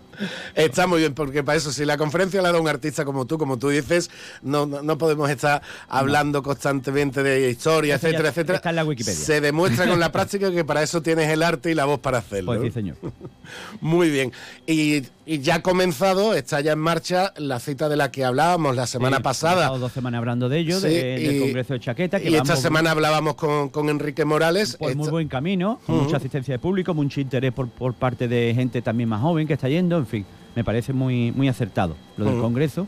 Está 0.55 0.87
muy 0.87 0.99
bien, 0.99 1.13
porque 1.13 1.43
para 1.43 1.57
eso, 1.57 1.71
si 1.71 1.85
la 1.85 1.97
conferencia 1.97 2.41
la 2.41 2.51
da 2.51 2.59
un 2.59 2.67
artista 2.67 3.05
como 3.05 3.25
tú, 3.25 3.37
como 3.37 3.57
tú 3.57 3.69
dices, 3.69 4.09
no, 4.41 4.65
no, 4.65 4.81
no 4.81 4.97
podemos 4.97 5.29
estar 5.29 5.61
hablando 5.87 6.41
constantemente 6.41 7.23
de 7.23 7.49
historia, 7.49 7.95
Eso 7.95 8.07
etcétera, 8.07 8.29
etcétera. 8.29 8.55
está 8.57 8.69
en 8.71 8.75
la 8.77 8.85
Wikipedia. 8.85 9.19
Se 9.19 9.41
demuestra 9.41 9.87
con 9.87 9.99
la 9.99 10.11
práctica 10.11 10.51
que 10.51 10.65
para 10.65 10.83
eso 10.83 11.01
tienes 11.01 11.29
el 11.29 11.43
arte 11.43 11.71
y 11.71 11.75
la 11.75 11.85
voz 11.85 11.99
para 11.99 12.19
hacerlo. 12.19 12.53
Pues 12.53 12.61
sí, 12.61 12.71
señor. 12.71 12.97
Muy 13.81 14.09
bien. 14.09 14.31
Y, 14.65 15.03
y 15.27 15.39
ya 15.39 15.55
ha 15.55 15.61
comenzado, 15.61 16.33
está 16.33 16.61
ya 16.61 16.71
en 16.71 16.79
marcha 16.79 17.33
la 17.37 17.59
cita 17.59 17.89
de 17.89 17.97
la 17.97 18.09
que 18.11 18.23
hablábamos 18.23 18.75
la 18.75 18.87
semana 18.87 19.17
Sí, 19.17 19.23
pasada. 19.23 19.67
dos 19.77 19.91
semanas 19.91 20.19
hablando 20.19 20.47
de 20.49 20.59
ello, 20.59 20.79
Sí, 20.79 20.87
de- 20.87 21.19
del 21.19 21.35
y- 21.35 21.39
Congreso 21.41 21.73
de 21.73 21.79
Chaqueta. 21.81 22.19
Que 22.19 22.29
y 22.29 22.35
esta 22.35 22.55
semana 22.55 22.91
hablábamos 22.91 23.35
con, 23.35 23.69
con 23.69 23.89
Enrique 23.89 24.23
Morales. 24.25 24.77
Pues 24.79 24.95
muy 24.95 25.03
Esto- 25.03 25.11
buen 25.11 25.27
camino, 25.27 25.79
Ujú. 25.87 26.03
mucha 26.03 26.17
asistencia 26.17 26.53
de 26.53 26.59
público, 26.59 26.93
mucho 26.93 27.19
interés 27.19 27.51
por, 27.51 27.67
por 27.67 27.93
parte 27.93 28.27
de 28.29 28.53
gente 28.55 28.81
también 28.81 29.09
más 29.09 29.21
joven 29.21 29.45
que 29.47 29.53
está 29.53 29.67
yendo, 29.67 29.97
en 29.97 30.07
fin, 30.07 30.25
me 30.55 30.63
parece 30.63 30.93
muy, 30.93 31.31
muy 31.33 31.49
acertado 31.49 31.95
lo 32.15 32.23
del 32.25 32.35
Ujú. 32.35 32.43
Congreso. 32.43 32.87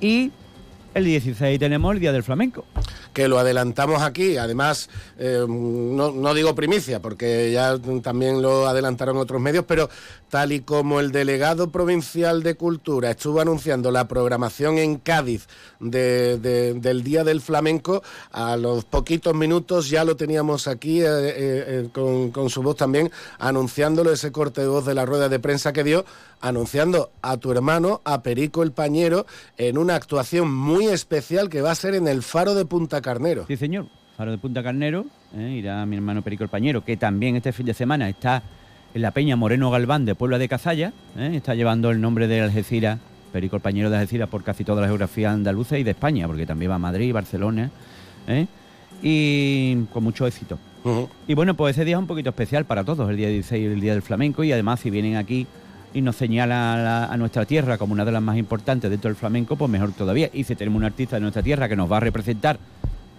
Y 0.00 0.32
el 0.96 1.04
16 1.04 1.58
tenemos 1.58 1.92
el 1.94 2.00
Día 2.00 2.12
del 2.12 2.22
Flamenco. 2.22 2.64
que 3.12 3.28
lo 3.28 3.38
adelantamos 3.38 4.02
aquí. 4.02 4.36
Además, 4.36 4.90
eh, 5.18 5.44
no, 5.48 6.10
no 6.12 6.34
digo 6.34 6.54
primicia, 6.54 7.00
porque 7.00 7.50
ya 7.50 7.78
también 8.02 8.42
lo 8.42 8.66
adelantaron 8.66 9.16
otros 9.16 9.40
medios, 9.40 9.64
pero 9.66 9.88
tal 10.28 10.52
y 10.52 10.60
como 10.60 11.00
el 11.00 11.12
delegado 11.12 11.70
provincial 11.70 12.42
de 12.42 12.56
Cultura 12.56 13.10
estuvo 13.12 13.40
anunciando 13.40 13.90
la 13.90 14.06
programación 14.06 14.76
en 14.76 14.96
Cádiz 14.96 15.46
de- 15.80 16.36
de- 16.38 16.74
del 16.74 17.02
Día 17.02 17.24
del 17.24 17.40
Flamenco, 17.40 18.02
a 18.32 18.56
los 18.58 18.84
poquitos 18.84 19.34
minutos 19.34 19.88
ya 19.88 20.04
lo 20.04 20.16
teníamos 20.16 20.66
aquí 20.68 21.00
eh, 21.00 21.06
eh, 21.08 21.88
con, 21.94 22.30
con 22.32 22.50
su 22.50 22.62
voz 22.62 22.76
también, 22.76 23.10
anunciándolo, 23.38 24.12
ese 24.12 24.30
corte 24.30 24.60
de 24.60 24.66
voz 24.68 24.84
de 24.84 24.94
la 24.94 25.06
rueda 25.06 25.30
de 25.30 25.38
prensa 25.38 25.72
que 25.72 25.84
dio, 25.84 26.04
anunciando 26.42 27.10
a 27.22 27.38
tu 27.38 27.50
hermano, 27.50 28.02
a 28.04 28.22
Perico 28.22 28.62
el 28.62 28.72
Pañero, 28.72 29.24
en 29.56 29.78
una 29.78 29.94
actuación 29.94 30.52
muy 30.52 30.85
especial 30.92 31.48
que 31.48 31.62
va 31.62 31.70
a 31.70 31.74
ser 31.74 31.94
en 31.94 32.08
el 32.08 32.22
Faro 32.22 32.54
de 32.54 32.64
Punta 32.64 33.00
Carnero. 33.00 33.44
Sí, 33.46 33.56
señor. 33.56 33.86
Faro 34.16 34.30
de 34.30 34.38
Punta 34.38 34.62
Carnero, 34.62 35.06
eh, 35.36 35.56
irá 35.58 35.84
mi 35.84 35.96
hermano 35.96 36.22
Perico 36.22 36.42
el 36.42 36.48
Pañero, 36.48 36.82
que 36.82 36.96
también 36.96 37.36
este 37.36 37.52
fin 37.52 37.66
de 37.66 37.74
semana 37.74 38.08
está 38.08 38.42
en 38.94 39.02
la 39.02 39.10
Peña 39.10 39.36
Moreno 39.36 39.70
Galván 39.70 40.06
de 40.06 40.14
Puebla 40.14 40.38
de 40.38 40.48
Cazalla, 40.48 40.92
eh, 41.18 41.32
está 41.34 41.54
llevando 41.54 41.90
el 41.90 42.00
nombre 42.00 42.26
de 42.26 42.40
Algeciras, 42.40 42.98
Perico 43.30 43.56
el 43.56 43.62
Pañero 43.62 43.90
de 43.90 43.96
Algeciras 43.96 44.30
por 44.30 44.42
casi 44.42 44.64
toda 44.64 44.80
la 44.80 44.86
geografía 44.86 45.30
andaluza 45.30 45.76
y 45.76 45.84
de 45.84 45.90
España, 45.90 46.26
porque 46.26 46.46
también 46.46 46.70
va 46.70 46.76
a 46.76 46.78
Madrid, 46.78 47.12
Barcelona, 47.12 47.70
eh, 48.26 48.46
y 49.02 49.84
con 49.92 50.02
mucho 50.02 50.26
éxito. 50.26 50.58
Y 51.26 51.34
bueno, 51.34 51.54
pues 51.54 51.76
ese 51.76 51.84
día 51.84 51.96
es 51.96 52.00
un 52.00 52.06
poquito 52.06 52.30
especial 52.30 52.64
para 52.64 52.84
todos, 52.84 53.10
el 53.10 53.16
día 53.16 53.28
16, 53.28 53.72
el 53.72 53.80
día 53.80 53.92
del 53.92 54.02
flamenco, 54.02 54.44
y 54.44 54.52
además 54.52 54.80
si 54.80 54.88
vienen 54.88 55.16
aquí 55.16 55.46
y 55.96 56.02
nos 56.02 56.16
señala 56.16 56.74
a, 56.74 56.76
la- 56.76 57.04
a 57.06 57.16
nuestra 57.16 57.46
tierra 57.46 57.78
como 57.78 57.92
una 57.94 58.04
de 58.04 58.12
las 58.12 58.20
más 58.22 58.36
importantes 58.36 58.90
dentro 58.90 59.08
del 59.08 59.16
flamenco, 59.16 59.56
pues 59.56 59.70
mejor 59.70 59.92
todavía. 59.92 60.28
Y 60.32 60.44
si 60.44 60.54
tenemos 60.54 60.78
un 60.78 60.84
artista 60.84 61.16
de 61.16 61.20
nuestra 61.20 61.42
tierra 61.42 61.68
que 61.68 61.76
nos 61.76 61.90
va 61.90 61.96
a 61.96 62.00
representar 62.00 62.58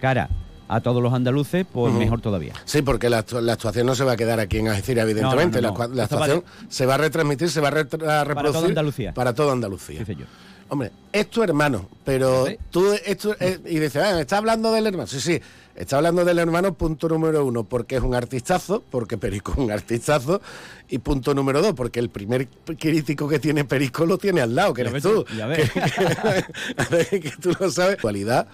cara 0.00 0.28
a 0.68 0.80
todos 0.80 1.02
los 1.02 1.12
andaluces, 1.12 1.66
pues 1.72 1.92
mejor 1.94 2.20
todavía. 2.20 2.52
Sí, 2.66 2.82
porque 2.82 3.08
la, 3.10 3.24
la 3.40 3.54
actuación 3.54 3.86
no 3.86 3.94
se 3.94 4.04
va 4.04 4.12
a 4.12 4.16
quedar 4.16 4.38
aquí 4.38 4.58
en 4.58 4.68
Algeciras, 4.68 5.04
evidentemente. 5.08 5.60
No, 5.62 5.72
no, 5.72 5.78
no. 5.78 5.88
La, 5.88 5.94
va 5.96 6.04
actuación 6.04 6.44
se 6.68 6.86
va 6.86 6.94
a 6.94 6.98
retransmitir, 6.98 7.50
se 7.50 7.60
va 7.60 7.68
a, 7.68 7.72
retra- 7.72 8.20
a 8.20 8.24
reproducir 8.24 8.52
toda 8.60 8.68
Andalucía. 8.68 9.14
Para 9.14 9.32
toda 9.34 9.52
Andalucía. 9.54 9.98
Sí, 10.00 10.04
señor. 10.04 10.26
Hombre, 10.70 10.92
es 11.10 11.30
tu 11.30 11.42
hermano, 11.42 11.88
pero 12.04 12.46
tú, 12.70 12.92
esto, 13.06 13.34
y 13.64 13.78
dices, 13.78 13.96
ah, 13.96 14.20
¿está 14.20 14.36
hablando 14.36 14.70
del 14.70 14.86
hermano? 14.86 15.06
Sí, 15.06 15.18
sí, 15.18 15.40
está 15.78 15.96
hablando 15.96 16.24
del 16.24 16.38
hermano, 16.38 16.74
punto 16.74 17.08
número 17.08 17.44
uno, 17.46 17.64
porque 17.64 17.96
es 17.96 18.02
un 18.02 18.14
artistazo, 18.14 18.82
porque 18.90 19.16
Perico 19.16 19.52
es 19.52 19.58
un 19.58 19.70
artistazo, 19.70 20.40
y 20.88 20.98
punto 20.98 21.34
número 21.34 21.62
dos, 21.62 21.74
porque 21.74 22.00
el 22.00 22.10
primer 22.10 22.48
crítico 22.78 23.28
que 23.28 23.38
tiene 23.38 23.64
Perico 23.64 24.04
lo 24.04 24.18
tiene 24.18 24.40
al 24.40 24.54
lado, 24.54 24.74
que 24.74 24.82
eres 24.82 25.02
tú. 25.02 25.24
Que, 25.24 27.20
que, 27.20 27.32
tú 27.40 27.52
lo 27.58 27.70
sabes. 27.70 27.96
Cualidad 28.00 28.48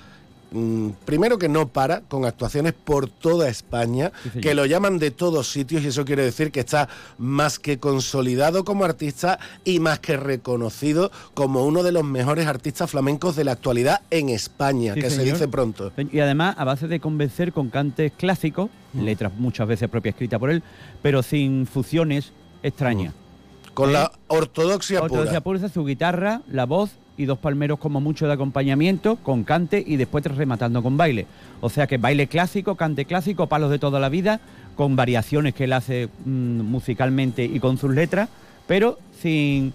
primero 1.04 1.38
que 1.38 1.48
no 1.48 1.68
para, 1.68 2.00
con 2.02 2.24
actuaciones 2.24 2.72
por 2.72 3.08
toda 3.08 3.48
España, 3.48 4.12
que 4.40 4.54
lo 4.54 4.66
llaman 4.66 4.98
de 4.98 5.10
todos 5.10 5.50
sitios 5.50 5.82
y 5.82 5.88
eso 5.88 6.04
quiere 6.04 6.22
decir 6.22 6.52
que 6.52 6.60
está 6.60 6.88
más 7.18 7.58
que 7.58 7.78
consolidado 7.78 8.64
como 8.64 8.84
artista 8.84 9.38
y 9.64 9.80
más 9.80 9.98
que 9.98 10.16
reconocido 10.16 11.10
como 11.34 11.64
uno 11.64 11.82
de 11.82 11.92
los 11.92 12.04
mejores 12.04 12.46
artistas 12.46 12.90
flamencos 12.90 13.36
de 13.36 13.44
la 13.44 13.52
actualidad 13.52 14.02
en 14.10 14.28
España, 14.28 14.94
que 14.94 15.10
se 15.10 15.24
dice 15.24 15.48
pronto. 15.48 15.92
Y 16.12 16.20
además, 16.20 16.54
a 16.58 16.64
base 16.64 16.88
de 16.88 17.00
convencer 17.00 17.52
con 17.52 17.70
cantes 17.70 18.12
clásicos, 18.12 18.70
mm. 18.92 19.02
letras 19.02 19.32
muchas 19.36 19.66
veces 19.66 19.88
propia 19.88 20.10
escrita 20.10 20.38
por 20.38 20.50
él, 20.50 20.62
pero 21.02 21.22
sin 21.22 21.66
fusiones 21.66 22.32
extrañas. 22.62 23.12
Mm. 23.12 23.74
Con 23.74 23.92
la 23.92 24.12
ortodoxia, 24.28 25.02
ortodoxia 25.02 25.40
pura. 25.40 25.58
pura. 25.58 25.68
su 25.68 25.84
guitarra, 25.84 26.42
la 26.48 26.64
voz 26.64 26.92
y 27.16 27.26
dos 27.26 27.38
palmeros 27.38 27.78
como 27.78 28.00
mucho 28.00 28.26
de 28.26 28.32
acompañamiento, 28.32 29.16
con 29.16 29.44
cante 29.44 29.82
y 29.86 29.96
después 29.96 30.24
rematando 30.24 30.82
con 30.82 30.96
baile. 30.96 31.26
O 31.60 31.70
sea 31.70 31.86
que 31.86 31.98
baile 31.98 32.26
clásico, 32.26 32.74
cante 32.74 33.04
clásico, 33.04 33.46
palos 33.46 33.70
de 33.70 33.78
toda 33.78 34.00
la 34.00 34.08
vida, 34.08 34.40
con 34.76 34.96
variaciones 34.96 35.54
que 35.54 35.64
él 35.64 35.72
hace 35.72 36.08
mm, 36.24 36.60
musicalmente 36.62 37.44
y 37.44 37.60
con 37.60 37.78
sus 37.78 37.92
letras, 37.92 38.28
pero 38.66 38.98
sin, 39.20 39.72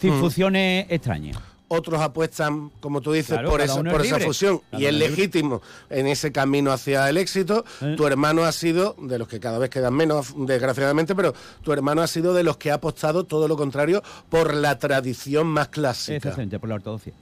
sin 0.00 0.14
mm. 0.14 0.20
fusiones 0.20 0.86
extrañas 0.88 1.36
otros 1.68 2.00
apuestan, 2.00 2.70
como 2.80 3.00
tú 3.00 3.12
dices, 3.12 3.38
por, 3.40 3.60
esa, 3.60 3.82
por 3.82 4.04
esa 4.04 4.20
fusión 4.20 4.60
y 4.72 4.86
es 4.86 4.94
legítimo 4.94 5.62
en 5.90 6.06
ese 6.06 6.32
camino 6.32 6.72
hacia 6.72 7.08
el 7.08 7.16
éxito. 7.16 7.64
Eh. 7.82 7.94
Tu 7.96 8.06
hermano 8.06 8.44
ha 8.44 8.52
sido, 8.52 8.94
de 9.00 9.18
los 9.18 9.28
que 9.28 9.40
cada 9.40 9.58
vez 9.58 9.70
quedan 9.70 9.94
menos, 9.94 10.34
desgraciadamente, 10.36 11.14
pero 11.14 11.34
tu 11.62 11.72
hermano 11.72 12.02
ha 12.02 12.06
sido 12.06 12.34
de 12.34 12.42
los 12.42 12.56
que 12.56 12.70
ha 12.70 12.74
apostado 12.74 13.24
todo 13.24 13.48
lo 13.48 13.56
contrario 13.56 14.02
por 14.28 14.54
la 14.54 14.78
tradición 14.78 15.46
más 15.46 15.68
clásica. 15.68 16.16
Exactamente, 16.16 16.58
por 16.58 16.68
la 16.68 16.76
ortodoxia, 16.76 17.12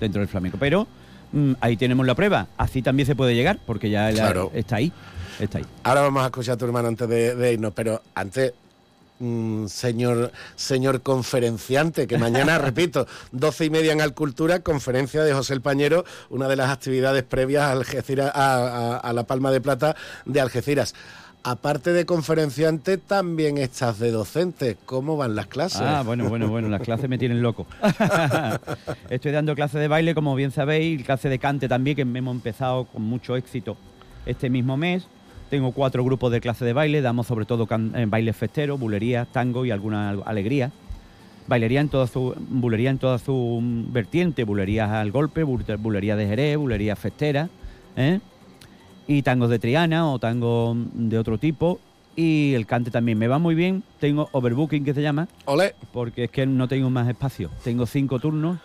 dentro 0.00 0.20
del 0.20 0.28
flamenco. 0.28 0.58
Pero 0.58 0.86
mm, 1.32 1.52
ahí 1.60 1.76
tenemos 1.76 2.06
la 2.06 2.14
prueba, 2.14 2.48
así 2.56 2.82
también 2.82 3.06
se 3.06 3.14
puede 3.14 3.34
llegar, 3.34 3.60
porque 3.66 3.90
ya 3.90 4.10
está 4.10 4.76
ahí. 4.76 4.92
Está 5.38 5.58
ahí. 5.58 5.66
Ahora 5.84 6.00
vamos 6.00 6.22
a 6.22 6.26
escuchar 6.26 6.54
a 6.54 6.56
tu 6.56 6.64
hermano 6.64 6.88
antes 6.88 7.08
de 7.08 7.52
irnos, 7.52 7.72
pero 7.72 8.02
antes 8.14 8.54
Mm, 9.20 9.66
señor, 9.66 10.30
señor 10.54 11.02
conferenciante, 11.02 12.06
que 12.06 12.18
mañana, 12.18 12.58
repito, 12.58 13.06
doce 13.32 13.64
y 13.64 13.70
media 13.70 13.92
en 13.92 14.00
Alcultura, 14.00 14.60
conferencia 14.60 15.24
de 15.24 15.32
José 15.32 15.54
El 15.54 15.60
Pañero, 15.60 16.04
una 16.30 16.46
de 16.48 16.56
las 16.56 16.70
actividades 16.70 17.24
previas 17.24 17.64
a, 17.64 17.72
Algeciras, 17.72 18.30
a, 18.32 19.12
la 19.12 19.24
Palma 19.24 19.50
de 19.50 19.60
Plata 19.60 19.96
de 20.24 20.40
Algeciras 20.40 20.94
aparte 21.44 21.92
de 21.92 22.04
conferenciante, 22.04 22.98
también 22.98 23.56
estás 23.58 23.98
de 23.98 24.10
docente. 24.10 24.76
¿Cómo 24.84 25.16
van 25.16 25.34
las 25.34 25.46
clases? 25.46 25.80
Ah, 25.80 26.02
bueno, 26.04 26.28
bueno, 26.28 26.48
bueno, 26.48 26.68
las 26.68 26.82
clases 26.82 27.08
me 27.08 27.16
tienen 27.16 27.40
loco. 27.40 27.66
Estoy 29.08 29.32
dando 29.32 29.54
clases 29.54 29.80
de 29.80 29.88
baile, 29.88 30.14
como 30.14 30.34
bien 30.34 30.50
sabéis, 30.50 31.02
clase 31.04 31.30
de 31.30 31.38
cante 31.38 31.66
también, 31.66 31.96
que 31.96 32.02
hemos 32.02 32.34
empezado 32.34 32.84
con 32.86 33.02
mucho 33.02 33.34
éxito 33.34 33.78
este 34.26 34.50
mismo 34.50 34.76
mes. 34.76 35.06
Tengo 35.50 35.72
cuatro 35.72 36.04
grupos 36.04 36.30
de 36.30 36.40
clase 36.40 36.64
de 36.64 36.72
baile, 36.72 37.00
damos 37.00 37.26
sobre 37.26 37.46
todo 37.46 37.66
eh, 37.70 38.06
bailes 38.06 38.36
festeros, 38.36 38.78
bulería, 38.78 39.24
tango 39.24 39.64
y 39.64 39.70
alguna 39.70 40.10
alegría. 40.10 40.72
Bailería 41.46 41.80
en 41.80 41.88
toda 41.88 42.06
su, 42.06 42.34
bulería 42.36 42.90
en 42.90 42.98
toda 42.98 43.18
su 43.18 43.60
vertiente, 43.90 44.44
bulerías 44.44 44.90
al 44.90 45.10
golpe, 45.10 45.44
bulería 45.44 46.16
de 46.16 46.26
Jerez, 46.26 46.58
bulería 46.58 46.94
festera, 46.96 47.48
¿eh? 47.96 48.20
y 49.06 49.22
tangos 49.22 49.48
de 49.48 49.58
Triana 49.58 50.10
o 50.10 50.18
tango 50.18 50.76
de 50.92 51.18
otro 51.18 51.38
tipo. 51.38 51.80
Y 52.14 52.52
el 52.54 52.66
cante 52.66 52.90
también 52.90 53.16
me 53.16 53.28
va 53.28 53.38
muy 53.38 53.54
bien. 53.54 53.82
Tengo 54.00 54.28
overbooking 54.32 54.84
que 54.84 54.92
se 54.92 55.00
llama. 55.00 55.28
Ole. 55.46 55.74
Porque 55.92 56.24
es 56.24 56.30
que 56.30 56.46
no 56.46 56.68
tengo 56.68 56.90
más 56.90 57.08
espacio. 57.08 57.48
Tengo 57.64 57.86
cinco 57.86 58.18
turnos 58.18 58.58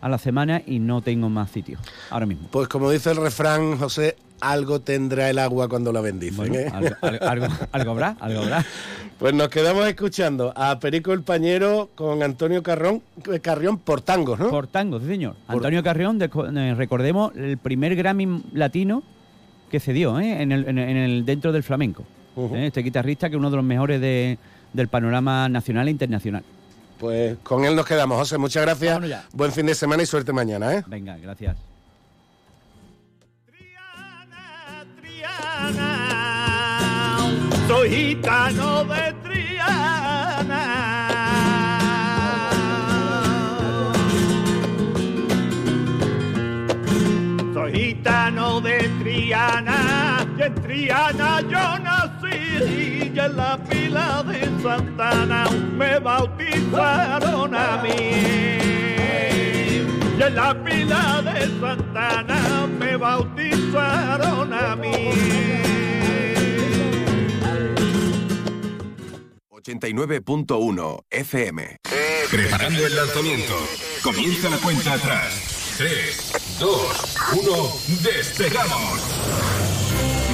a 0.00 0.08
la 0.08 0.18
semana 0.18 0.62
y 0.66 0.78
no 0.78 1.00
tengo 1.02 1.28
más 1.28 1.50
sitio 1.50 1.78
ahora 2.10 2.26
mismo. 2.26 2.48
Pues 2.50 2.68
como 2.68 2.90
dice 2.90 3.10
el 3.10 3.18
refrán, 3.18 3.78
José, 3.78 4.16
algo 4.40 4.80
tendrá 4.80 5.30
el 5.30 5.38
agua 5.38 5.68
cuando 5.68 5.92
lo 5.92 6.02
bendicen. 6.02 6.54
¿eh? 6.54 6.70
algo, 6.72 7.46
habrá, 7.90 8.16
algo 8.20 8.42
habrá. 8.42 8.64
Pues 9.18 9.34
nos 9.34 9.48
quedamos 9.48 9.86
escuchando 9.88 10.52
a 10.54 10.78
Perico 10.78 11.12
el 11.12 11.22
Pañero 11.22 11.90
con 11.94 12.22
Antonio 12.22 12.62
Carrón, 12.62 13.02
eh, 13.32 13.40
Carrión 13.40 13.78
por 13.78 14.00
tangos, 14.00 14.38
¿no? 14.38 14.48
Por 14.48 14.68
tangos, 14.68 15.02
sí, 15.02 15.08
señor. 15.08 15.34
Antonio 15.48 15.82
Carrión, 15.82 16.20
eh, 16.22 16.74
recordemos, 16.76 17.34
el 17.34 17.58
primer 17.58 17.96
Grammy 17.96 18.44
latino 18.52 19.02
que 19.70 19.80
se 19.80 19.92
dio 19.92 20.18
en, 20.20 20.52
el, 20.52 21.24
dentro 21.24 21.52
del 21.52 21.62
flamenco. 21.62 22.04
Este 22.54 22.82
guitarrista 22.82 23.28
que 23.28 23.34
es 23.34 23.38
uno 23.38 23.50
de 23.50 23.56
los 23.56 23.64
mejores 23.64 24.00
del 24.00 24.88
panorama 24.88 25.48
nacional 25.48 25.88
e 25.88 25.90
internacional. 25.90 26.44
Pues 26.98 27.36
con 27.42 27.64
él 27.64 27.74
nos 27.74 27.86
quedamos. 27.86 28.18
José, 28.18 28.38
muchas 28.38 28.62
gracias. 28.62 29.26
Buen 29.32 29.52
fin 29.52 29.66
de 29.66 29.74
semana 29.74 30.02
y 30.02 30.06
suerte 30.06 30.32
mañana, 30.32 30.74
¿eh? 30.74 30.84
Venga, 30.86 31.16
gracias. 31.16 31.56
Soy 37.68 37.90
gitano 37.90 38.82
de 38.84 39.12
Triana. 39.24 40.64
Soy 47.52 47.72
gitano 47.72 48.60
de 48.62 48.88
Triana, 49.00 50.26
y 50.38 50.42
en 50.42 50.54
Triana 50.62 51.42
yo 51.42 51.78
nací, 51.86 53.12
y 53.14 53.18
en 53.18 53.36
la 53.36 53.58
pila 53.68 54.22
de 54.22 54.40
Santana 54.62 55.44
me 55.76 55.98
bautizaron 55.98 57.54
a 57.54 57.82
mí. 57.82 57.98
Y 60.18 60.22
en 60.22 60.34
la 60.34 60.54
pila 60.64 61.22
de 61.22 61.60
Santana 61.60 62.66
me 62.80 62.96
bautizaron 62.96 64.52
a 64.54 64.74
mí. 64.74 65.58
89.1 69.58 71.04
FM. 71.10 71.76
Preparando 72.30 72.86
el 72.86 72.94
lanzamiento. 72.94 73.54
Comienza 74.02 74.50
la 74.50 74.58
cuenta 74.58 74.92
atrás. 74.92 75.74
3, 75.78 76.58
2, 76.60 77.16
1, 77.32 77.52
despegamos. 78.02 79.00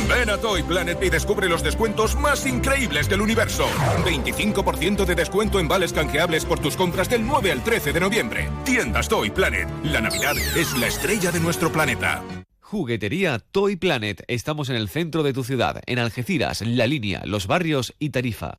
Ven 0.08 0.28
a 0.28 0.36
Toy 0.36 0.62
Planet 0.62 1.02
y 1.02 1.08
descubre 1.08 1.48
los 1.48 1.62
descuentos 1.62 2.16
más 2.16 2.44
increíbles 2.46 3.08
del 3.08 3.22
universo. 3.22 3.66
25% 4.04 5.06
de 5.06 5.14
descuento 5.14 5.58
en 5.58 5.68
vales 5.68 5.92
canjeables 5.92 6.44
por 6.44 6.58
tus 6.58 6.76
compras 6.76 7.08
del 7.08 7.26
9 7.26 7.52
al 7.52 7.64
13 7.64 7.92
de 7.92 8.00
noviembre. 8.00 8.48
Tiendas 8.64 9.08
Toy 9.08 9.30
Planet. 9.30 9.68
La 9.84 10.02
Navidad 10.02 10.36
es 10.56 10.76
la 10.76 10.88
estrella 10.88 11.32
de 11.32 11.40
nuestro 11.40 11.72
planeta. 11.72 12.22
Juguetería 12.60 13.38
Toy 13.38 13.76
Planet. 13.76 14.22
Estamos 14.28 14.68
en 14.68 14.76
el 14.76 14.88
centro 14.88 15.22
de 15.22 15.32
tu 15.32 15.44
ciudad, 15.44 15.80
en 15.86 15.98
Algeciras, 15.98 16.60
La 16.60 16.86
Línea, 16.86 17.22
Los 17.24 17.46
Barrios 17.46 17.94
y 17.98 18.10
Tarifa. 18.10 18.58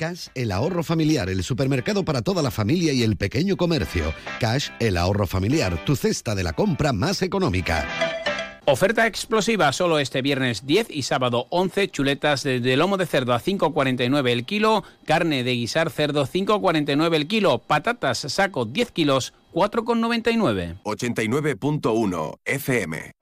Cash, 0.00 0.28
el 0.34 0.50
ahorro 0.50 0.82
familiar, 0.82 1.28
el 1.28 1.44
supermercado 1.44 2.06
para 2.06 2.22
toda 2.22 2.40
la 2.40 2.50
familia 2.50 2.94
y 2.94 3.02
el 3.02 3.18
pequeño 3.18 3.58
comercio. 3.58 4.14
Cash, 4.40 4.70
el 4.80 4.96
ahorro 4.96 5.26
familiar, 5.26 5.84
tu 5.84 5.94
cesta 5.94 6.34
de 6.34 6.42
la 6.42 6.54
compra 6.54 6.94
más 6.94 7.20
económica. 7.20 7.86
Oferta 8.64 9.06
explosiva 9.06 9.70
solo 9.74 9.98
este 9.98 10.22
viernes 10.22 10.64
10 10.64 10.86
y 10.88 11.02
sábado 11.02 11.48
11, 11.50 11.88
chuletas 11.88 12.44
de, 12.44 12.60
de 12.60 12.78
lomo 12.78 12.96
de 12.96 13.04
cerdo 13.04 13.34
a 13.34 13.42
5,49 13.42 14.30
el 14.30 14.46
kilo, 14.46 14.84
carne 15.04 15.44
de 15.44 15.52
guisar 15.52 15.90
cerdo 15.90 16.26
5,49 16.26 17.14
el 17.14 17.28
kilo, 17.28 17.58
patatas 17.58 18.20
saco 18.20 18.64
10 18.64 18.92
kilos 18.92 19.34
4,99. 19.52 20.80
89.1 20.82 22.38
FM. 22.46 23.19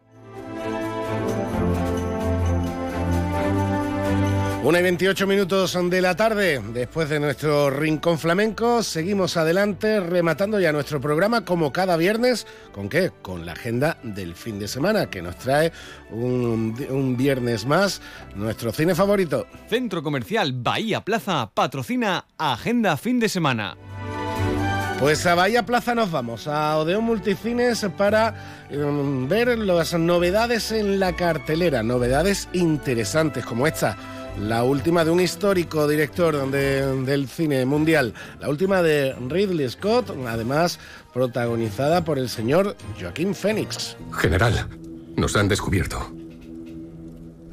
Una 4.64 4.80
y 4.80 4.82
28 4.82 5.26
minutos 5.28 5.78
de 5.88 6.00
la 6.00 6.16
tarde, 6.16 6.60
después 6.72 7.08
de 7.08 7.20
nuestro 7.20 7.70
rincón 7.70 8.18
flamenco, 8.18 8.82
seguimos 8.82 9.36
adelante 9.36 10.00
rematando 10.00 10.58
ya 10.58 10.72
nuestro 10.72 11.00
programa 11.00 11.44
como 11.44 11.72
cada 11.72 11.96
viernes. 11.96 12.44
¿Con 12.72 12.88
qué? 12.88 13.12
Con 13.22 13.46
la 13.46 13.52
agenda 13.52 13.98
del 14.02 14.34
fin 14.34 14.58
de 14.58 14.66
semana 14.66 15.08
que 15.08 15.22
nos 15.22 15.36
trae 15.36 15.72
un, 16.10 16.74
un 16.90 17.16
viernes 17.16 17.66
más 17.66 18.02
nuestro 18.34 18.72
cine 18.72 18.96
favorito. 18.96 19.46
Centro 19.68 20.02
Comercial 20.02 20.52
Bahía 20.52 21.02
Plaza 21.02 21.50
patrocina 21.54 22.26
Agenda 22.36 22.96
Fin 22.96 23.20
de 23.20 23.28
Semana. 23.28 23.76
Pues 24.98 25.24
a 25.26 25.36
Bahía 25.36 25.64
Plaza 25.64 25.94
nos 25.94 26.10
vamos, 26.10 26.48
a 26.48 26.76
Odeón 26.76 27.04
Multicines 27.04 27.86
para 27.96 28.66
um, 28.72 29.28
ver 29.28 29.56
las 29.56 29.94
novedades 29.94 30.72
en 30.72 30.98
la 30.98 31.14
cartelera, 31.14 31.84
novedades 31.84 32.48
interesantes 32.52 33.44
como 33.44 33.68
esta. 33.68 33.96
La 34.40 34.62
última 34.62 35.04
de 35.04 35.10
un 35.10 35.20
histórico 35.20 35.88
director 35.88 36.50
de- 36.50 37.02
del 37.04 37.28
cine 37.28 37.64
mundial, 37.66 38.14
la 38.40 38.48
última 38.48 38.82
de 38.82 39.14
Ridley 39.28 39.68
Scott, 39.68 40.10
además 40.26 40.78
protagonizada 41.12 42.04
por 42.04 42.18
el 42.18 42.28
señor 42.28 42.76
Joaquín 43.00 43.34
Phoenix. 43.34 43.96
General, 44.12 44.68
nos 45.16 45.34
han 45.36 45.48
descubierto. 45.48 46.10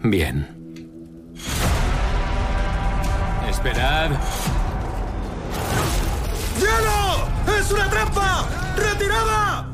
Bien. 0.03 0.47
Esperad. 3.49 4.11
¡Hielo! 6.59 7.57
¡Es 7.59 7.71
una 7.71 7.89
trampa! 7.89 8.47
¡Retirada! 8.77 9.69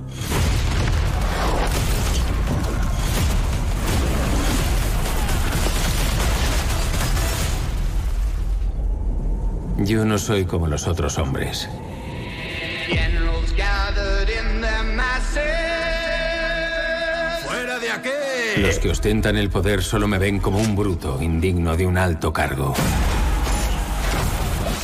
Yo 9.85 10.05
no 10.05 10.17
soy 10.17 10.45
como 10.45 10.67
los 10.67 10.87
otros 10.87 11.17
hombres. 11.17 11.67
¡Fuera 17.43 17.79
de 17.79 17.89
aquí! 17.89 18.09
Los 18.57 18.79
que 18.79 18.89
ostentan 18.89 19.37
el 19.37 19.49
poder 19.49 19.81
solo 19.81 20.07
me 20.07 20.19
ven 20.19 20.39
como 20.39 20.59
un 20.59 20.75
bruto, 20.75 21.21
indigno 21.21 21.75
de 21.75 21.87
un 21.87 21.97
alto 21.97 22.31
cargo. 22.31 22.73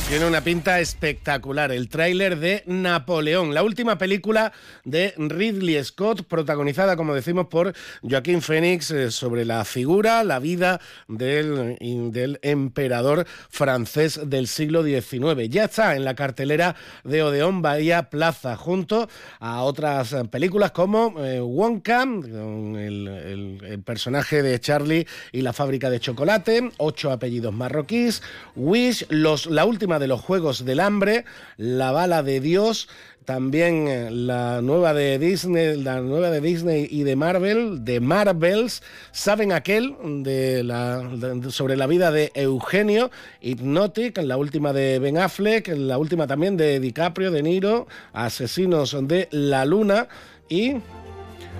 Tiene 0.08 0.24
una 0.24 0.40
pinta 0.40 0.80
espectacular 0.80 1.70
el 1.70 1.90
tráiler 1.90 2.38
de 2.38 2.62
Napoleón, 2.64 3.52
la 3.52 3.62
última 3.62 3.98
película 3.98 4.54
de 4.82 5.12
Ridley 5.18 5.84
Scott, 5.84 6.22
protagonizada, 6.22 6.96
como 6.96 7.14
decimos, 7.14 7.48
por 7.48 7.74
Joaquín 8.00 8.40
Phoenix, 8.40 8.90
eh, 8.90 9.10
sobre 9.10 9.44
la 9.44 9.66
figura, 9.66 10.24
la 10.24 10.38
vida 10.38 10.80
del, 11.08 12.38
emperador 12.40 13.26
francés 13.50 14.18
del 14.24 14.48
siglo 14.48 14.82
XIX. 14.82 15.46
Ya 15.50 15.64
está 15.64 15.94
en 15.94 16.06
la 16.06 16.14
cartelera 16.14 16.74
de 17.04 17.22
Odeón 17.22 17.60
Bahía 17.60 18.08
Plaza, 18.08 18.56
junto 18.56 19.10
a 19.40 19.60
otras 19.62 20.16
películas 20.30 20.70
como 20.70 21.22
eh, 21.22 21.42
Wonka, 21.42 22.04
con 22.04 22.76
el, 22.76 23.82
personaje 23.84 24.42
de 24.42 24.58
Charlie 24.58 25.06
y 25.32 25.42
la 25.42 25.52
fábrica 25.52 25.90
de 25.90 26.00
chocolate, 26.00 26.70
ocho 26.78 27.12
apellidos 27.12 27.52
marroquíes, 27.52 28.22
Wish, 28.56 29.06
la 29.10 29.66
última 29.66 29.97
de 29.98 30.08
los 30.08 30.20
Juegos 30.20 30.64
del 30.64 30.80
Hambre, 30.80 31.24
La 31.56 31.92
Bala 31.92 32.22
de 32.22 32.40
Dios, 32.40 32.88
también 33.28 33.88
eh, 33.88 34.10
la 34.10 34.62
nueva 34.62 34.94
de 34.94 35.18
Disney, 35.18 35.76
la 35.76 36.00
nueva 36.00 36.30
de 36.30 36.40
Disney 36.40 36.88
y 36.90 37.02
de 37.02 37.14
Marvel, 37.14 37.84
de 37.84 38.00
Marvels, 38.00 38.82
saben 39.12 39.52
aquel 39.52 39.94
de 40.22 40.64
la, 40.64 41.06
sobre 41.50 41.76
la 41.76 41.86
vida 41.86 42.10
de 42.10 42.32
Eugenio, 42.32 43.10
Hypnotic, 43.42 44.16
la 44.22 44.38
última 44.38 44.72
de 44.72 44.98
Ben 44.98 45.18
Affleck, 45.18 45.68
la 45.76 45.98
última 45.98 46.26
también 46.26 46.56
de 46.56 46.80
DiCaprio, 46.80 47.30
De 47.30 47.42
Niro, 47.42 47.86
Asesinos 48.14 48.96
de 49.02 49.28
la 49.30 49.66
Luna 49.66 50.08
y 50.48 50.76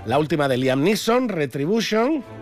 la 0.06 0.18
última 0.18 0.48
de 0.48 0.56
Liam 0.56 0.82
Neeson, 0.82 1.28
Retribution. 1.28 2.37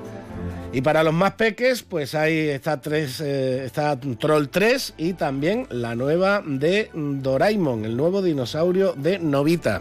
Y 0.72 0.82
para 0.82 1.02
los 1.02 1.14
más 1.14 1.32
peques, 1.32 1.82
pues 1.82 2.14
ahí 2.14 2.48
está, 2.48 2.80
tres, 2.80 3.20
eh, 3.24 3.70
Troll 4.18 4.48
3 4.48 4.94
y 4.98 5.14
también 5.14 5.66
la 5.70 5.94
nueva 5.94 6.42
de 6.44 6.90
Doraemon, 6.92 7.84
el 7.84 7.96
nuevo 7.96 8.20
dinosaurio 8.20 8.92
de 8.92 9.18
Novita. 9.18 9.80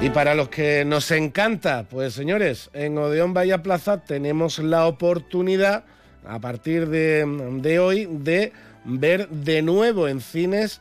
Y 0.00 0.10
para 0.10 0.34
los 0.34 0.48
que 0.48 0.84
nos 0.84 1.10
encanta, 1.10 1.86
pues 1.88 2.14
señores, 2.14 2.70
en 2.72 2.96
Odeón 2.98 3.34
Bahía 3.34 3.62
Plaza 3.62 4.04
tenemos 4.04 4.58
la 4.58 4.86
oportunidad, 4.86 5.84
a 6.26 6.38
partir 6.40 6.88
de, 6.88 7.26
de 7.60 7.78
hoy, 7.78 8.08
de 8.10 8.52
ver 8.84 9.28
de 9.28 9.62
nuevo 9.62 10.08
en 10.08 10.20
cines 10.20 10.80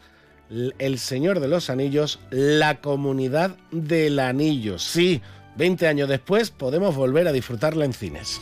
El 0.49 0.99
Señor 0.99 1.39
de 1.39 1.47
los 1.47 1.69
Anillos, 1.69 2.19
la 2.29 2.81
comunidad 2.81 3.55
del 3.71 4.19
anillo. 4.19 4.77
Sí, 4.77 5.21
20 5.57 5.87
años 5.87 6.09
después 6.09 6.51
podemos 6.51 6.95
volver 6.95 7.27
a 7.27 7.31
disfrutarla 7.31 7.85
en 7.85 7.93
cines. 7.93 8.41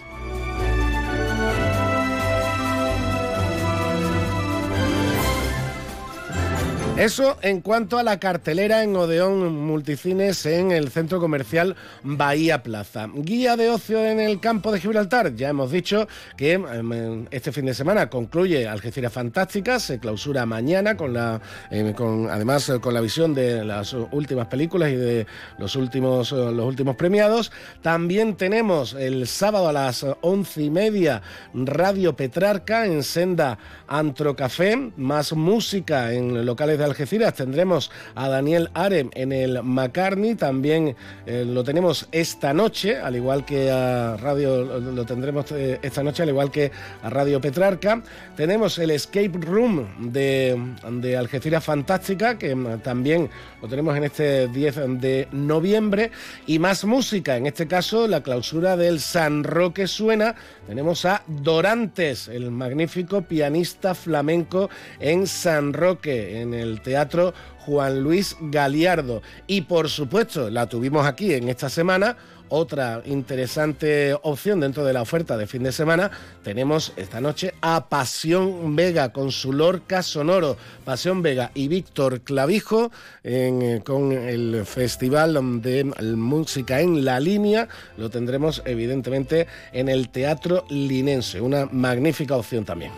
Eso 7.01 7.39
en 7.41 7.61
cuanto 7.61 7.97
a 7.97 8.03
la 8.03 8.19
cartelera 8.19 8.83
en 8.83 8.95
Odeón 8.95 9.65
Multicines 9.65 10.45
en 10.45 10.69
el 10.69 10.91
centro 10.91 11.19
comercial 11.19 11.75
Bahía 12.03 12.61
Plaza. 12.61 13.07
Guía 13.11 13.57
de 13.57 13.71
ocio 13.71 14.05
en 14.05 14.19
el 14.19 14.39
campo 14.39 14.71
de 14.71 14.79
Gibraltar. 14.79 15.33
Ya 15.33 15.49
hemos 15.49 15.71
dicho 15.71 16.07
que 16.37 16.51
em, 16.51 17.25
este 17.31 17.51
fin 17.51 17.65
de 17.65 17.73
semana 17.73 18.07
concluye 18.07 18.67
Algeciras 18.67 19.11
Fantástica, 19.11 19.79
se 19.79 19.97
clausura 19.97 20.45
mañana 20.45 20.95
con 20.95 21.11
la, 21.11 21.41
em, 21.71 21.91
además 22.29 22.69
eh, 22.69 22.79
con 22.79 22.93
la 22.93 23.01
visión 23.01 23.33
de 23.33 23.65
las 23.65 23.93
últimas 23.93 24.45
películas 24.45 24.91
y 24.91 24.95
de 24.95 25.25
los 25.57 25.75
últimos, 25.75 26.31
eh, 26.31 26.35
los 26.35 26.67
últimos 26.67 26.97
premiados. 26.97 27.51
También 27.81 28.35
tenemos 28.35 28.93
el 28.93 29.25
sábado 29.25 29.69
a 29.69 29.73
las 29.73 30.05
once 30.21 30.61
y 30.61 30.69
media 30.69 31.23
Radio 31.55 32.15
Petrarca 32.15 32.85
en 32.85 33.01
Senda 33.01 33.57
Antrocafé, 33.87 34.91
más 34.97 35.33
música 35.33 36.13
en 36.13 36.45
locales 36.45 36.77
de 36.77 36.90
Algeciras. 36.91 37.33
Tendremos 37.33 37.91
a 38.15 38.29
Daniel 38.29 38.69
Arem 38.73 39.09
en 39.13 39.31
el 39.31 39.63
McCartney, 39.63 40.35
también 40.35 40.95
eh, 41.25 41.45
lo 41.47 41.63
tenemos 41.63 42.07
esta 42.11 42.53
noche, 42.53 42.97
al 42.97 43.15
igual 43.15 43.45
que 43.45 43.71
a 43.71 44.17
Radio, 44.17 44.63
lo, 44.63 45.05
tendremos 45.05 45.51
eh, 45.51 45.79
esta 45.81 46.03
noche, 46.03 46.23
al 46.23 46.29
igual 46.29 46.51
que 46.51 46.71
a 47.01 47.09
Radio 47.09 47.41
Petrarca. 47.41 48.03
Tenemos 48.35 48.77
el 48.77 48.91
Escape 48.91 49.31
Room 49.33 50.11
de, 50.11 50.59
de 50.89 51.17
Algeciras 51.17 51.63
Fantástica, 51.63 52.37
que 52.37 52.53
mm, 52.53 52.79
también 52.79 53.29
lo 53.61 53.67
tenemos 53.67 53.95
en 53.95 54.03
este 54.03 54.47
10 54.47 54.99
de 54.99 55.27
noviembre. 55.31 56.11
Y 56.45 56.59
más 56.59 56.83
música, 56.85 57.37
en 57.37 57.47
este 57.47 57.67
caso 57.67 58.07
la 58.07 58.21
clausura 58.21 58.77
del 58.77 58.99
San 58.99 59.43
Roque 59.43 59.87
Suena. 59.87 60.35
Tenemos 60.71 61.03
a 61.03 61.21
Dorantes, 61.27 62.29
el 62.29 62.49
magnífico 62.49 63.23
pianista 63.23 63.93
flamenco 63.93 64.69
en 65.01 65.27
San 65.27 65.73
Roque, 65.73 66.39
en 66.39 66.53
el 66.53 66.79
Teatro 66.79 67.33
Juan 67.65 68.01
Luis 68.01 68.37
Galiardo. 68.39 69.21
Y 69.47 69.63
por 69.63 69.89
supuesto, 69.89 70.49
la 70.49 70.69
tuvimos 70.69 71.05
aquí 71.05 71.33
en 71.33 71.49
esta 71.49 71.67
semana 71.67 72.15
otra 72.51 73.01
interesante 73.05 74.13
opción 74.23 74.59
dentro 74.59 74.83
de 74.85 74.93
la 74.93 75.01
oferta 75.01 75.37
de 75.37 75.47
fin 75.47 75.63
de 75.63 75.71
semana, 75.71 76.11
tenemos 76.43 76.93
esta 76.97 77.21
noche 77.21 77.53
a 77.61 77.87
Pasión 77.87 78.75
Vega 78.75 79.13
con 79.13 79.31
su 79.31 79.53
Lorca 79.53 80.03
Sonoro. 80.03 80.57
Pasión 80.85 81.21
Vega 81.21 81.51
y 81.53 81.69
Víctor 81.69 82.21
Clavijo 82.21 82.91
eh, 83.23 83.81
con 83.85 84.11
el 84.11 84.65
Festival 84.65 85.61
de 85.61 85.85
Música 86.15 86.81
en 86.81 87.05
la 87.05 87.19
Línea. 87.19 87.69
Lo 87.97 88.09
tendremos 88.09 88.61
evidentemente 88.65 89.47
en 89.71 89.87
el 89.87 90.09
Teatro 90.09 90.65
Linense. 90.69 91.39
Una 91.39 91.67
magnífica 91.71 92.35
opción 92.35 92.65
también. 92.65 92.91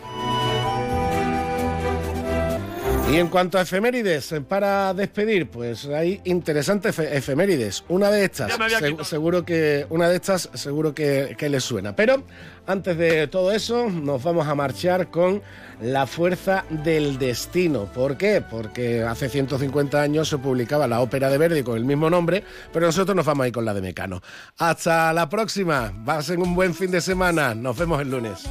Y 3.12 3.18
en 3.18 3.28
cuanto 3.28 3.58
a 3.58 3.62
efemérides, 3.62 4.32
eh, 4.32 4.42
para 4.42 4.94
despedir, 4.94 5.48
pues 5.48 5.86
hay 5.86 6.22
interesantes 6.24 6.98
efemérides. 6.98 7.84
Una 7.90 8.10
de 8.10 8.26
estas, 8.26 8.52
seguro 9.04 9.46
que 9.46 9.86
una 9.90 10.10
de 10.10 10.16
estas 10.16 10.50
seguro 10.54 10.96
que, 10.96 11.36
que 11.38 11.50
les 11.50 11.64
suena. 11.64 11.96
Pero 11.96 12.24
antes 12.66 12.98
de 12.98 13.28
todo 13.28 13.52
eso, 13.52 13.90
nos 13.90 14.24
vamos 14.24 14.48
a 14.48 14.56
marchar 14.56 15.12
con 15.12 15.42
La 15.82 16.08
Fuerza 16.08 16.64
del 16.70 17.20
Destino. 17.20 17.86
¿Por 17.94 18.16
qué? 18.18 18.42
Porque 18.42 19.04
hace 19.04 19.28
150 19.28 20.02
años 20.02 20.30
se 20.30 20.38
publicaba 20.38 20.88
la 20.88 21.02
ópera 21.02 21.30
de 21.30 21.38
Verdi 21.38 21.62
con 21.62 21.76
el 21.76 21.84
mismo 21.84 22.10
nombre, 22.10 22.44
pero 22.72 22.86
nosotros 22.86 23.16
nos 23.16 23.26
vamos 23.26 23.44
a 23.44 23.48
ir 23.48 23.54
con 23.54 23.66
la 23.66 23.74
de 23.74 23.82
Mecano. 23.82 24.22
Hasta 24.58 25.12
la 25.12 25.28
próxima. 25.28 25.94
Pasen 26.06 26.42
un 26.42 26.56
buen 26.56 26.74
fin 26.74 26.90
de 26.90 27.02
semana. 27.02 27.54
Nos 27.54 27.78
vemos 27.78 28.02
el 28.02 28.10
lunes. 28.10 28.44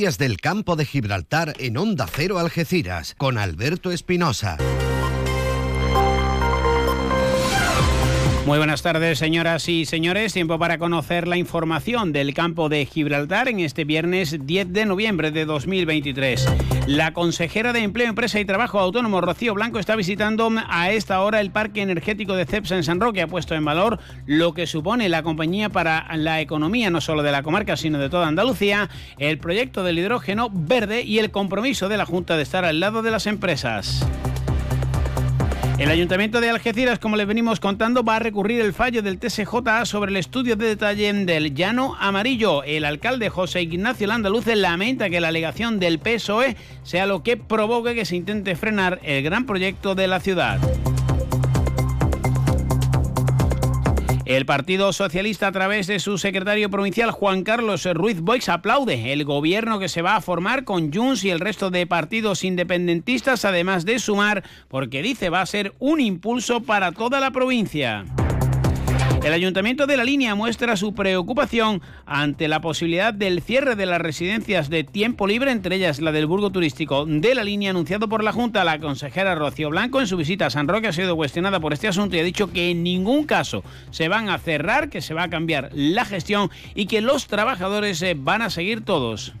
Del 0.00 0.40
campo 0.40 0.76
de 0.76 0.86
Gibraltar 0.86 1.52
en 1.58 1.76
Onda 1.76 2.06
Cero 2.10 2.38
Algeciras 2.38 3.14
con 3.18 3.36
Alberto 3.36 3.92
Espinosa. 3.92 4.56
Muy 8.50 8.58
buenas 8.58 8.82
tardes, 8.82 9.20
señoras 9.20 9.68
y 9.68 9.84
señores. 9.84 10.32
Tiempo 10.32 10.58
para 10.58 10.76
conocer 10.76 11.28
la 11.28 11.36
información 11.36 12.10
del 12.10 12.34
campo 12.34 12.68
de 12.68 12.84
Gibraltar 12.84 13.46
en 13.46 13.60
este 13.60 13.84
viernes 13.84 14.38
10 14.44 14.72
de 14.72 14.86
noviembre 14.86 15.30
de 15.30 15.44
2023. 15.44 16.48
La 16.88 17.12
consejera 17.12 17.72
de 17.72 17.84
Empleo, 17.84 18.08
Empresa 18.08 18.40
y 18.40 18.44
Trabajo 18.44 18.80
Autónomo, 18.80 19.20
Rocío 19.20 19.54
Blanco, 19.54 19.78
está 19.78 19.94
visitando 19.94 20.50
a 20.68 20.90
esta 20.90 21.22
hora 21.22 21.40
el 21.40 21.52
parque 21.52 21.80
energético 21.82 22.34
de 22.34 22.44
CEPSA 22.44 22.74
en 22.74 22.82
San 22.82 22.98
Roque. 22.98 23.22
Ha 23.22 23.28
puesto 23.28 23.54
en 23.54 23.64
valor 23.64 24.00
lo 24.26 24.52
que 24.52 24.66
supone 24.66 25.08
la 25.08 25.22
compañía 25.22 25.68
para 25.68 26.08
la 26.16 26.40
economía, 26.40 26.90
no 26.90 27.00
solo 27.00 27.22
de 27.22 27.30
la 27.30 27.44
comarca, 27.44 27.76
sino 27.76 28.00
de 28.00 28.10
toda 28.10 28.26
Andalucía, 28.26 28.90
el 29.18 29.38
proyecto 29.38 29.84
del 29.84 30.00
hidrógeno 30.00 30.50
verde 30.52 31.02
y 31.02 31.20
el 31.20 31.30
compromiso 31.30 31.88
de 31.88 31.98
la 31.98 32.04
Junta 32.04 32.36
de 32.36 32.42
estar 32.42 32.64
al 32.64 32.80
lado 32.80 33.02
de 33.02 33.12
las 33.12 33.28
empresas. 33.28 34.04
El 35.80 35.88
Ayuntamiento 35.88 36.42
de 36.42 36.50
Algeciras, 36.50 36.98
como 36.98 37.16
les 37.16 37.26
venimos 37.26 37.58
contando, 37.58 38.04
va 38.04 38.16
a 38.16 38.18
recurrir 38.18 38.60
el 38.60 38.74
fallo 38.74 39.00
del 39.00 39.18
TSJA 39.18 39.86
sobre 39.86 40.10
el 40.10 40.18
estudio 40.18 40.54
de 40.54 40.66
detalle 40.66 41.10
del 41.10 41.54
llano 41.54 41.96
amarillo. 41.98 42.62
El 42.64 42.84
alcalde 42.84 43.30
José 43.30 43.62
Ignacio 43.62 44.06
Landaluce 44.06 44.56
lamenta 44.56 45.08
que 45.08 45.22
la 45.22 45.28
alegación 45.28 45.80
del 45.80 45.98
PSOE 45.98 46.54
sea 46.82 47.06
lo 47.06 47.22
que 47.22 47.38
provoque 47.38 47.94
que 47.94 48.04
se 48.04 48.14
intente 48.14 48.56
frenar 48.56 49.00
el 49.02 49.22
gran 49.22 49.46
proyecto 49.46 49.94
de 49.94 50.06
la 50.06 50.20
ciudad. 50.20 50.60
El 54.30 54.46
Partido 54.46 54.92
Socialista, 54.92 55.48
a 55.48 55.52
través 55.52 55.88
de 55.88 55.98
su 55.98 56.16
secretario 56.16 56.70
provincial 56.70 57.10
Juan 57.10 57.42
Carlos 57.42 57.84
Ruiz 57.94 58.20
Boix, 58.20 58.48
aplaude 58.48 59.12
el 59.12 59.24
gobierno 59.24 59.80
que 59.80 59.88
se 59.88 60.02
va 60.02 60.14
a 60.14 60.20
formar 60.20 60.62
con 60.62 60.92
Junts 60.92 61.24
y 61.24 61.30
el 61.30 61.40
resto 61.40 61.72
de 61.72 61.84
partidos 61.88 62.44
independentistas, 62.44 63.44
además 63.44 63.84
de 63.84 63.98
sumar, 63.98 64.44
porque 64.68 65.02
dice 65.02 65.30
va 65.30 65.40
a 65.40 65.46
ser 65.46 65.74
un 65.80 66.00
impulso 66.00 66.60
para 66.62 66.92
toda 66.92 67.18
la 67.18 67.32
provincia. 67.32 68.04
El 69.22 69.34
Ayuntamiento 69.34 69.86
de 69.86 69.98
la 69.98 70.04
Línea 70.04 70.34
muestra 70.34 70.76
su 70.76 70.94
preocupación 70.94 71.82
ante 72.06 72.48
la 72.48 72.62
posibilidad 72.62 73.12
del 73.12 73.42
cierre 73.42 73.76
de 73.76 73.84
las 73.84 74.00
residencias 74.00 74.70
de 74.70 74.82
tiempo 74.82 75.26
libre, 75.26 75.52
entre 75.52 75.76
ellas 75.76 76.00
la 76.00 76.10
del 76.10 76.26
Burgo 76.26 76.50
Turístico 76.50 77.04
de 77.04 77.34
la 77.34 77.44
Línea, 77.44 77.70
anunciado 77.70 78.08
por 78.08 78.24
la 78.24 78.32
Junta. 78.32 78.64
La 78.64 78.80
consejera 78.80 79.34
Rocío 79.34 79.68
Blanco 79.68 80.00
en 80.00 80.06
su 80.06 80.16
visita 80.16 80.46
a 80.46 80.50
San 80.50 80.68
Roque 80.68 80.88
ha 80.88 80.92
sido 80.92 81.16
cuestionada 81.16 81.60
por 81.60 81.74
este 81.74 81.86
asunto 81.86 82.16
y 82.16 82.20
ha 82.20 82.24
dicho 82.24 82.50
que 82.50 82.70
en 82.70 82.82
ningún 82.82 83.24
caso 83.26 83.62
se 83.90 84.08
van 84.08 84.30
a 84.30 84.38
cerrar, 84.38 84.88
que 84.88 85.02
se 85.02 85.12
va 85.12 85.24
a 85.24 85.30
cambiar 85.30 85.68
la 85.74 86.06
gestión 86.06 86.50
y 86.74 86.86
que 86.86 87.02
los 87.02 87.26
trabajadores 87.26 88.00
eh, 88.00 88.16
van 88.18 88.40
a 88.40 88.48
seguir 88.48 88.82
todos. 88.86 89.34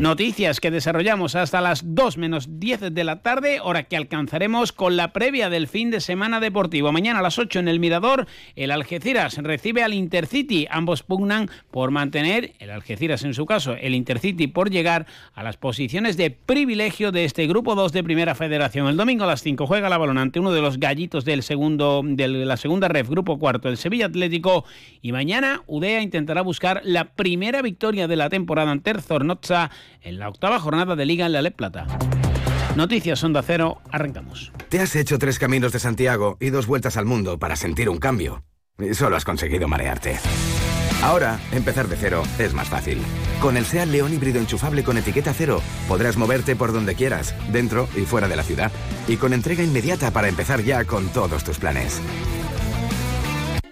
Noticias 0.00 0.58
que 0.58 0.72
desarrollamos 0.72 1.36
hasta 1.36 1.60
las 1.60 1.94
2 1.94 2.18
menos 2.18 2.58
10 2.58 2.92
de 2.92 3.04
la 3.04 3.22
tarde, 3.22 3.60
hora 3.60 3.84
que 3.84 3.96
alcanzaremos 3.96 4.72
con 4.72 4.96
la 4.96 5.12
previa 5.12 5.48
del 5.48 5.68
fin 5.68 5.92
de 5.92 6.00
semana 6.00 6.40
deportivo. 6.40 6.90
Mañana 6.90 7.20
a 7.20 7.22
las 7.22 7.38
8 7.38 7.60
en 7.60 7.68
el 7.68 7.78
Mirador, 7.78 8.26
el 8.56 8.72
Algeciras 8.72 9.38
recibe 9.38 9.84
al 9.84 9.94
Intercity. 9.94 10.66
Ambos 10.68 11.04
pugnan 11.04 11.48
por 11.70 11.92
mantener, 11.92 12.54
el 12.58 12.70
Algeciras 12.70 13.22
en 13.22 13.34
su 13.34 13.46
caso, 13.46 13.76
el 13.80 13.94
Intercity 13.94 14.48
por 14.48 14.68
llegar 14.68 15.06
a 15.32 15.44
las 15.44 15.56
posiciones 15.56 16.16
de 16.16 16.30
privilegio 16.32 17.12
de 17.12 17.24
este 17.24 17.46
grupo 17.46 17.76
2 17.76 17.92
de 17.92 18.02
Primera 18.02 18.34
Federación. 18.34 18.88
El 18.88 18.96
domingo 18.96 19.24
a 19.24 19.28
las 19.28 19.42
5 19.42 19.66
juega 19.66 19.88
la 19.88 19.98
balón 19.98 20.18
ante 20.18 20.40
uno 20.40 20.52
de 20.52 20.60
los 20.60 20.78
gallitos 20.80 21.24
del 21.24 21.44
segundo, 21.44 22.02
de 22.04 22.26
la 22.28 22.56
segunda 22.56 22.88
ref, 22.88 23.08
grupo 23.08 23.38
cuarto, 23.38 23.68
el 23.68 23.76
Sevilla 23.76 24.06
Atlético. 24.06 24.64
Y 25.02 25.12
mañana 25.12 25.62
Udea 25.68 26.02
intentará 26.02 26.42
buscar 26.42 26.80
la 26.84 27.14
primera 27.14 27.62
victoria 27.62 28.08
de 28.08 28.16
la 28.16 28.28
temporada 28.28 28.72
ante 28.72 28.90
el 28.90 29.00
Zornotza 29.00 29.70
en 30.02 30.18
la 30.18 30.28
octava 30.28 30.58
jornada 30.58 30.96
de 30.96 31.06
Liga 31.06 31.26
en 31.26 31.32
la 31.32 31.42
Le 31.42 31.50
Plata. 31.50 31.86
Noticias 32.76 33.22
Onda 33.22 33.42
Cero, 33.42 33.80
arrancamos. 33.90 34.52
Te 34.68 34.80
has 34.80 34.96
hecho 34.96 35.18
tres 35.18 35.38
caminos 35.38 35.72
de 35.72 35.78
Santiago 35.78 36.36
y 36.40 36.50
dos 36.50 36.66
vueltas 36.66 36.96
al 36.96 37.04
mundo 37.04 37.38
para 37.38 37.56
sentir 37.56 37.88
un 37.88 37.98
cambio. 37.98 38.42
Y 38.78 38.94
solo 38.94 39.16
has 39.16 39.24
conseguido 39.24 39.68
marearte. 39.68 40.18
Ahora, 41.02 41.38
empezar 41.52 41.86
de 41.86 41.96
cero 41.96 42.22
es 42.38 42.54
más 42.54 42.68
fácil. 42.68 42.98
Con 43.40 43.56
el 43.56 43.66
SEAT 43.66 43.88
León 43.88 44.14
híbrido 44.14 44.40
enchufable 44.40 44.82
con 44.82 44.96
etiqueta 44.96 45.34
cero, 45.34 45.60
podrás 45.86 46.16
moverte 46.16 46.56
por 46.56 46.72
donde 46.72 46.94
quieras, 46.94 47.34
dentro 47.52 47.88
y 47.94 48.00
fuera 48.00 48.26
de 48.26 48.36
la 48.36 48.42
ciudad. 48.42 48.72
Y 49.06 49.18
con 49.18 49.34
entrega 49.34 49.62
inmediata 49.62 50.10
para 50.10 50.28
empezar 50.28 50.62
ya 50.62 50.84
con 50.84 51.08
todos 51.08 51.44
tus 51.44 51.58
planes. 51.58 52.00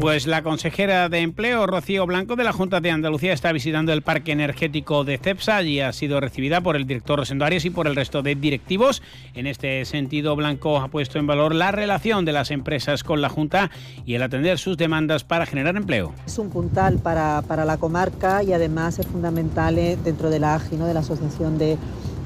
Pues 0.00 0.26
la 0.26 0.42
consejera 0.42 1.10
de 1.10 1.18
Empleo, 1.18 1.66
Rocío 1.66 2.06
Blanco, 2.06 2.34
de 2.34 2.42
la 2.42 2.52
Junta 2.54 2.80
de 2.80 2.90
Andalucía, 2.90 3.34
está 3.34 3.52
visitando 3.52 3.92
el 3.92 4.00
parque 4.00 4.32
energético 4.32 5.04
de 5.04 5.18
CEPSA 5.18 5.62
y 5.62 5.80
ha 5.80 5.92
sido 5.92 6.20
recibida 6.20 6.62
por 6.62 6.74
el 6.74 6.86
director 6.86 7.18
Rosendo 7.18 7.44
Arias 7.44 7.66
y 7.66 7.70
por 7.70 7.86
el 7.86 7.94
resto 7.94 8.22
de 8.22 8.34
directivos. 8.34 9.02
En 9.34 9.46
este 9.46 9.84
sentido, 9.84 10.34
Blanco 10.36 10.78
ha 10.78 10.88
puesto 10.88 11.18
en 11.18 11.26
valor 11.26 11.54
la 11.54 11.70
relación 11.70 12.24
de 12.24 12.32
las 12.32 12.50
empresas 12.50 13.04
con 13.04 13.20
la 13.20 13.28
Junta 13.28 13.70
y 14.06 14.14
el 14.14 14.22
atender 14.22 14.58
sus 14.58 14.78
demandas 14.78 15.22
para 15.22 15.44
generar 15.44 15.76
empleo. 15.76 16.14
Es 16.26 16.38
un 16.38 16.48
puntal 16.48 16.96
para, 16.98 17.42
para 17.46 17.66
la 17.66 17.76
comarca 17.76 18.42
y 18.42 18.54
además 18.54 18.98
es 18.98 19.06
fundamental 19.06 19.76
eh, 19.78 19.98
dentro 20.02 20.30
de 20.30 20.38
la 20.40 20.54
AGI, 20.54 20.76
de 20.78 20.94
la 20.94 21.00
Asociación 21.00 21.58
de, 21.58 21.76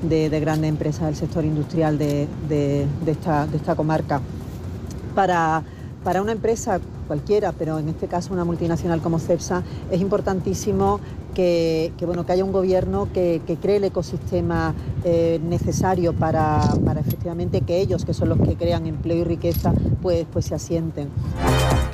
de- 0.09 0.31
de 0.31 0.41
Grandes 0.41 0.69
Empresas 0.71 1.07
del 1.07 1.17
Sector 1.17 1.45
Industrial 1.45 1.99
de, 1.99 2.29
de- 2.49 2.87
esta, 3.09 3.49
esta 3.53 3.75
comarca. 3.75 4.21
Para, 5.17 5.65
para 6.05 6.23
una 6.23 6.33
empresa 6.33 6.81
cualquiera, 7.05 7.53
pero 7.53 7.79
en 7.79 7.89
este 7.89 8.09
caso 8.09 8.33
una 8.33 8.45
multinacional 8.45 9.01
como 9.01 9.19
CEPSA, 9.19 9.63
es 9.91 10.01
importantísimo 10.01 11.01
que, 11.35 11.93
bueno, 12.07 12.25
que 12.25 12.33
haya 12.33 12.45
un 12.45 12.53
gobierno 12.53 13.09
que, 13.13 13.43
que 13.47 13.57
cree 13.57 13.77
el 13.77 13.85
ecosistema 13.85 14.75
eh, 15.05 15.41
necesario 15.43 16.13
para, 16.13 16.61
para 16.85 17.01
efectivamente 17.01 17.61
que 17.61 17.81
ellos, 17.81 18.05
que 18.05 18.15
son 18.15 18.29
los 18.29 18.39
que 18.39 18.57
crean 18.57 18.87
empleo 18.87 19.19
y 19.19 19.25
riqueza, 19.25 19.73
pues, 20.01 20.27
pues 20.33 20.47
se 20.47 20.55
asienten. 20.55 21.09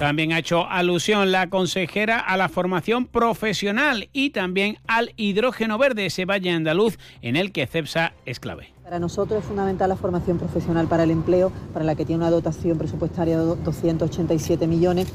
También 0.00 0.32
ha 0.32 0.38
hecho 0.38 0.66
alusión 0.66 1.30
la 1.30 1.50
consejera 1.50 2.18
a 2.18 2.38
la 2.38 2.48
formación 2.48 3.04
profesional 3.04 4.08
y 4.14 4.30
también 4.30 4.78
al 4.86 5.12
hidrógeno 5.18 5.76
verde, 5.76 6.06
ese 6.06 6.24
valle 6.24 6.50
andaluz 6.50 6.96
en 7.20 7.36
el 7.36 7.52
que 7.52 7.66
CEPSA 7.66 8.14
es 8.24 8.40
clave. 8.40 8.72
Para 8.82 8.98
nosotros 8.98 9.40
es 9.40 9.44
fundamental 9.44 9.90
la 9.90 9.96
formación 9.96 10.38
profesional 10.38 10.86
para 10.86 11.02
el 11.02 11.10
empleo, 11.10 11.52
para 11.74 11.84
la 11.84 11.96
que 11.96 12.06
tiene 12.06 12.22
una 12.22 12.30
dotación 12.30 12.78
presupuestaria 12.78 13.38
de 13.38 13.44
287 13.44 14.66
millones, 14.66 15.12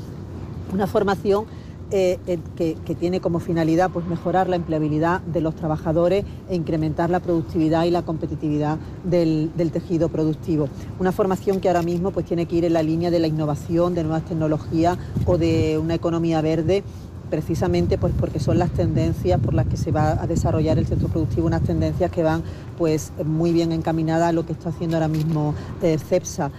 una 0.72 0.86
formación 0.86 1.45
eh, 1.91 2.18
eh, 2.28 2.40
que, 2.56 2.95
tiene 2.95 3.20
como 3.20 3.40
finalidad 3.40 3.91
pues, 3.91 4.06
mejorar 4.07 4.49
la 4.49 4.56
empleabilidad 4.56 5.22
de 5.22 5.41
los 5.41 5.56
trabajadores 5.56 6.26
e 6.49 6.56
incrementar 6.56 7.10
la 7.10 7.20
productividad 7.20 7.86
y 7.86 7.91
la 7.91 8.02
competitividad 8.02 8.78
del, 9.03 9.52
del 9.56 9.72
tejido 9.72 10.10
productivo. 10.10 10.68
Una 10.99 11.12
formación 11.12 11.60
que 11.60 11.68
ahora 11.68 11.84
mismo 11.84 12.12
pues, 12.12 12.26
tiene 12.26 12.48
que 12.48 12.56
ir 12.56 12.66
en 12.66 12.74
la 12.74 12.84
línea 12.84 13.12
de 13.12 13.20
la 13.20 13.28
innovación, 13.28 13.94
de 13.94 14.03
nuevas 14.03 14.26
tecnologías 14.26 14.98
o 15.26 15.38
de 15.38 15.78
una 15.78 15.94
economía 15.94 16.41
verde 16.41 16.84
precisamente 17.30 17.98
pues 17.98 18.14
porque 18.20 18.40
son 18.40 18.60
las 18.60 18.72
tendencias 18.72 19.40
por 19.40 19.53
las 19.53 19.68
que 19.68 19.78
se 19.78 19.91
va 19.91 20.22
a 20.22 20.28
desarrollar 20.28 20.78
el 20.78 20.88
sector 20.88 21.10
productivo, 21.10 21.48
unas 21.48 21.64
tendencias 21.64 22.12
que 22.12 22.24
van 22.24 22.44
pues 22.78 23.12
muy 23.26 23.52
bien 23.52 23.72
encaminadas 23.72 24.30
a 24.30 24.32
lo 24.32 24.45
que 24.45 24.53
está 24.53 24.70
haciendo 24.70 24.98
ahora 24.98 25.07
mismo 25.07 25.53
eh, 25.82 25.98
CEPSA. 25.98 26.52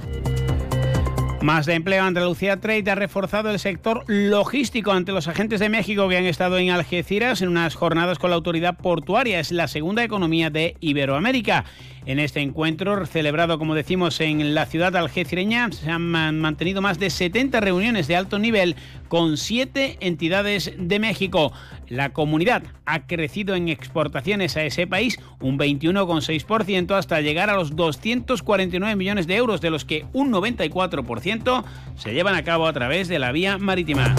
Más 1.46 1.64
de 1.64 1.74
empleo, 1.74 2.02
Andalucía 2.02 2.56
Trade 2.56 2.90
ha 2.90 2.96
reforzado 2.96 3.50
el 3.52 3.60
sector 3.60 4.02
logístico 4.08 4.90
ante 4.90 5.12
los 5.12 5.28
agentes 5.28 5.60
de 5.60 5.68
México 5.68 6.08
que 6.08 6.16
han 6.16 6.24
estado 6.24 6.58
en 6.58 6.70
Algeciras 6.70 7.40
en 7.40 7.50
unas 7.50 7.76
jornadas 7.76 8.18
con 8.18 8.30
la 8.30 8.36
autoridad 8.36 8.76
portuaria. 8.76 9.38
Es 9.38 9.52
la 9.52 9.68
segunda 9.68 10.02
economía 10.02 10.50
de 10.50 10.74
Iberoamérica. 10.80 11.64
En 12.06 12.20
este 12.20 12.40
encuentro, 12.40 13.04
celebrado, 13.04 13.58
como 13.58 13.74
decimos, 13.74 14.20
en 14.20 14.54
la 14.54 14.66
ciudad 14.66 14.94
algecireña, 14.94 15.68
se 15.72 15.90
han 15.90 16.02
man- 16.02 16.38
mantenido 16.38 16.80
más 16.80 17.00
de 17.00 17.10
70 17.10 17.58
reuniones 17.60 18.06
de 18.06 18.14
alto 18.14 18.38
nivel 18.38 18.76
con 19.08 19.36
siete 19.36 19.96
entidades 20.00 20.72
de 20.78 21.00
México. 21.00 21.52
La 21.88 22.10
comunidad 22.12 22.62
ha 22.84 23.08
crecido 23.08 23.56
en 23.56 23.68
exportaciones 23.68 24.56
a 24.56 24.62
ese 24.64 24.86
país 24.86 25.18
un 25.40 25.58
21,6% 25.58 26.94
hasta 26.96 27.20
llegar 27.20 27.50
a 27.50 27.56
los 27.56 27.74
249 27.74 28.94
millones 28.94 29.26
de 29.26 29.34
euros, 29.34 29.60
de 29.60 29.70
los 29.70 29.84
que 29.84 30.04
un 30.12 30.30
94% 30.32 31.64
se 31.96 32.14
llevan 32.14 32.36
a 32.36 32.44
cabo 32.44 32.68
a 32.68 32.72
través 32.72 33.08
de 33.08 33.18
la 33.18 33.32
vía 33.32 33.58
marítima. 33.58 34.14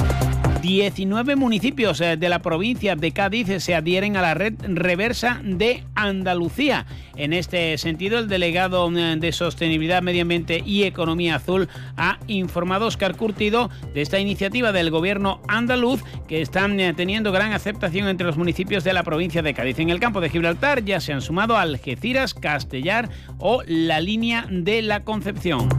19 0.61 1.35
municipios 1.35 2.01
eh, 2.01 2.17
de 2.17 2.29
la 2.29 2.41
provincia 2.41 2.95
de 2.95 3.11
Cádiz 3.11 3.63
se 3.63 3.75
adhieren 3.75 4.17
a 4.17 4.21
la 4.21 4.33
red 4.33 4.53
reversa 4.61 5.39
de 5.43 5.83
Andalucía. 5.95 6.85
En 7.15 7.33
este 7.33 7.77
sentido, 7.77 8.19
el 8.19 8.27
delegado 8.27 8.89
eh, 8.95 9.15
de 9.17 9.31
Sostenibilidad, 9.31 10.01
Medio 10.01 10.23
Ambiente 10.23 10.63
y 10.65 10.83
Economía 10.83 11.35
Azul 11.35 11.69
ha 11.95 12.19
informado 12.27 12.85
a 12.85 12.87
Oscar 12.87 13.15
Curtido 13.15 13.69
de 13.93 14.01
esta 14.01 14.19
iniciativa 14.19 14.71
del 14.71 14.89
gobierno 14.89 15.41
andaluz 15.47 16.03
que 16.27 16.41
están 16.41 16.79
eh, 16.79 16.93
teniendo 16.93 17.31
gran 17.31 17.53
aceptación 17.53 18.07
entre 18.07 18.27
los 18.27 18.37
municipios 18.37 18.83
de 18.83 18.93
la 18.93 19.03
provincia 19.03 19.41
de 19.41 19.53
Cádiz. 19.53 19.79
En 19.79 19.89
el 19.89 19.99
campo 19.99 20.21
de 20.21 20.29
Gibraltar 20.29 20.83
ya 20.83 20.99
se 20.99 21.13
han 21.13 21.21
sumado 21.21 21.57
Algeciras, 21.57 22.33
Castellar 22.33 23.09
o 23.37 23.61
la 23.67 23.99
línea 23.99 24.47
de 24.49 24.81
la 24.81 25.03
Concepción. 25.03 25.69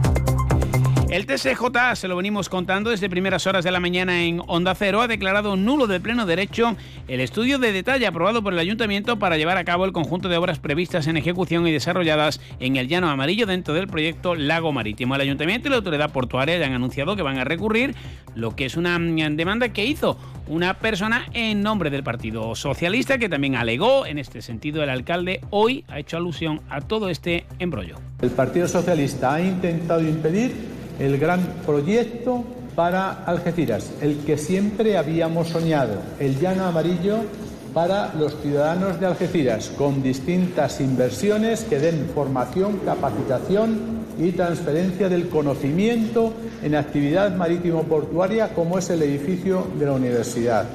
El 1.09 1.25
TSJ, 1.25 1.95
se 1.95 2.07
lo 2.07 2.15
venimos 2.15 2.49
contando 2.49 2.91
desde 2.91 3.09
primeras 3.09 3.47
horas 3.47 3.63
de 3.63 3.71
la 3.71 3.79
mañana 3.79 4.21
en 4.25 4.43
Onda 4.45 4.75
Cero, 4.75 5.01
ha 5.01 5.07
declarado 5.07 5.55
nulo 5.55 5.87
de 5.87 5.99
pleno 5.99 6.27
derecho 6.27 6.75
el 7.07 7.19
estudio 7.19 7.57
de 7.57 7.71
detalle 7.71 8.05
aprobado 8.05 8.43
por 8.43 8.53
el 8.53 8.59
Ayuntamiento 8.59 9.17
para 9.17 9.35
llevar 9.35 9.57
a 9.57 9.63
cabo 9.63 9.85
el 9.85 9.91
conjunto 9.91 10.29
de 10.29 10.37
obras 10.37 10.59
previstas 10.59 11.07
en 11.07 11.17
ejecución 11.17 11.65
y 11.67 11.71
desarrolladas 11.71 12.39
en 12.59 12.75
el 12.75 12.87
Llano 12.87 13.09
Amarillo 13.09 13.47
dentro 13.47 13.73
del 13.73 13.87
proyecto 13.87 14.35
Lago 14.35 14.71
Marítimo. 14.71 15.15
El 15.15 15.21
Ayuntamiento 15.21 15.67
y 15.67 15.71
la 15.71 15.77
Autoridad 15.77 16.11
Portuaria 16.11 16.59
ya 16.59 16.67
han 16.67 16.73
anunciado 16.73 17.15
que 17.15 17.23
van 17.23 17.39
a 17.39 17.43
recurrir 17.43 17.95
lo 18.35 18.55
que 18.55 18.65
es 18.65 18.77
una 18.77 18.99
demanda 18.99 19.69
que 19.69 19.85
hizo 19.85 20.15
una 20.45 20.75
persona 20.75 21.25
en 21.33 21.63
nombre 21.63 21.89
del 21.89 22.03
Partido 22.03 22.53
Socialista 22.53 23.17
que 23.17 23.29
también 23.29 23.55
alegó 23.55 24.05
en 24.05 24.19
este 24.19 24.43
sentido 24.43 24.83
el 24.83 24.91
alcalde 24.91 25.41
hoy 25.49 25.85
ha 25.87 25.97
hecho 25.97 26.17
alusión 26.17 26.61
a 26.69 26.81
todo 26.81 27.09
este 27.09 27.47
embrollo. 27.57 27.95
El 28.21 28.29
Partido 28.29 28.67
Socialista 28.67 29.33
ha 29.33 29.41
intentado 29.41 30.01
impedir 30.01 30.78
el 30.99 31.17
gran 31.17 31.41
proyecto 31.65 32.43
para 32.75 33.23
Algeciras, 33.25 33.91
el 34.01 34.17
que 34.19 34.37
siempre 34.37 34.97
habíamos 34.97 35.49
soñado, 35.49 35.95
el 36.19 36.39
llano 36.39 36.65
amarillo 36.65 37.17
para 37.73 38.13
los 38.15 38.35
ciudadanos 38.41 38.99
de 38.99 39.05
Algeciras, 39.05 39.69
con 39.77 40.01
distintas 40.01 40.79
inversiones 40.81 41.63
que 41.63 41.79
den 41.79 42.09
formación, 42.13 42.79
capacitación 42.85 43.99
y 44.19 44.31
transferencia 44.31 45.07
del 45.07 45.29
conocimiento 45.29 46.33
en 46.61 46.75
actividad 46.75 47.35
marítimo-portuaria 47.35 48.53
como 48.53 48.77
es 48.77 48.89
el 48.89 49.01
edificio 49.01 49.67
de 49.77 49.85
la 49.85 49.93
universidad. 49.93 50.65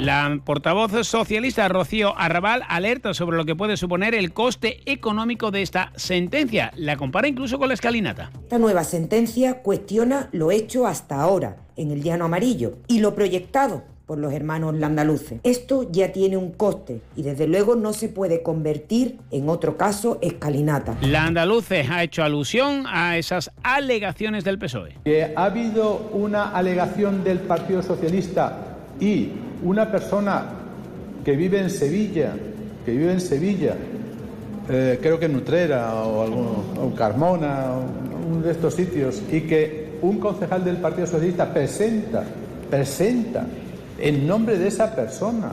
La 0.00 0.40
portavoz 0.46 1.06
socialista 1.06 1.68
Rocío 1.68 2.18
Arrabal 2.18 2.62
alerta 2.70 3.12
sobre 3.12 3.36
lo 3.36 3.44
que 3.44 3.54
puede 3.54 3.76
suponer 3.76 4.14
el 4.14 4.32
coste 4.32 4.80
económico 4.90 5.50
de 5.50 5.60
esta 5.60 5.92
sentencia. 5.94 6.72
La 6.74 6.96
compara 6.96 7.28
incluso 7.28 7.58
con 7.58 7.68
la 7.68 7.74
escalinata. 7.74 8.30
Esta 8.42 8.58
nueva 8.58 8.82
sentencia 8.84 9.60
cuestiona 9.60 10.30
lo 10.32 10.52
hecho 10.52 10.86
hasta 10.86 11.20
ahora 11.20 11.58
en 11.76 11.90
el 11.90 12.02
llano 12.02 12.24
amarillo 12.24 12.78
y 12.88 13.00
lo 13.00 13.14
proyectado 13.14 13.82
por 14.06 14.16
los 14.16 14.32
hermanos 14.32 14.74
landaluces. 14.74 15.40
Esto 15.42 15.86
ya 15.92 16.12
tiene 16.12 16.38
un 16.38 16.52
coste 16.52 17.02
y 17.14 17.22
desde 17.22 17.46
luego 17.46 17.76
no 17.76 17.92
se 17.92 18.08
puede 18.08 18.42
convertir 18.42 19.18
en 19.30 19.50
otro 19.50 19.76
caso 19.76 20.18
escalinata. 20.22 20.96
La 21.02 21.26
andaluce 21.26 21.82
ha 21.82 22.02
hecho 22.02 22.24
alusión 22.24 22.86
a 22.88 23.18
esas 23.18 23.50
alegaciones 23.62 24.44
del 24.44 24.58
PSOE. 24.58 24.96
que 25.04 25.34
ha 25.36 25.44
habido 25.44 26.08
una 26.14 26.56
alegación 26.56 27.22
del 27.22 27.40
Partido 27.40 27.82
Socialista 27.82 28.78
y 28.98 29.28
una 29.62 29.90
persona 29.90 30.44
que 31.24 31.36
vive 31.36 31.60
en 31.60 31.70
Sevilla, 31.70 32.32
que 32.84 32.92
vive 32.92 33.12
en 33.12 33.20
Sevilla, 33.20 33.74
eh, 34.68 34.98
creo 35.02 35.18
que 35.18 35.26
en 35.26 35.32
Nutrera 35.34 35.94
o, 36.04 36.22
algún- 36.22 36.64
o 36.80 36.94
Carmona, 36.94 37.72
o 37.74 38.32
uno 38.32 38.42
de 38.42 38.52
estos 38.52 38.74
sitios, 38.74 39.22
y 39.30 39.42
que 39.42 39.98
un 40.02 40.18
concejal 40.18 40.64
del 40.64 40.76
Partido 40.78 41.06
Socialista 41.06 41.52
presenta, 41.52 42.24
presenta 42.70 43.44
en 43.98 44.26
nombre 44.26 44.56
de 44.58 44.68
esa 44.68 44.94
persona 44.94 45.52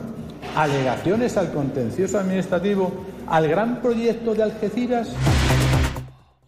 alegaciones 0.56 1.36
al 1.36 1.52
contencioso 1.52 2.18
administrativo 2.20 2.92
al 3.28 3.48
gran 3.50 3.82
proyecto 3.82 4.34
de 4.34 4.44
Algeciras? 4.44 5.10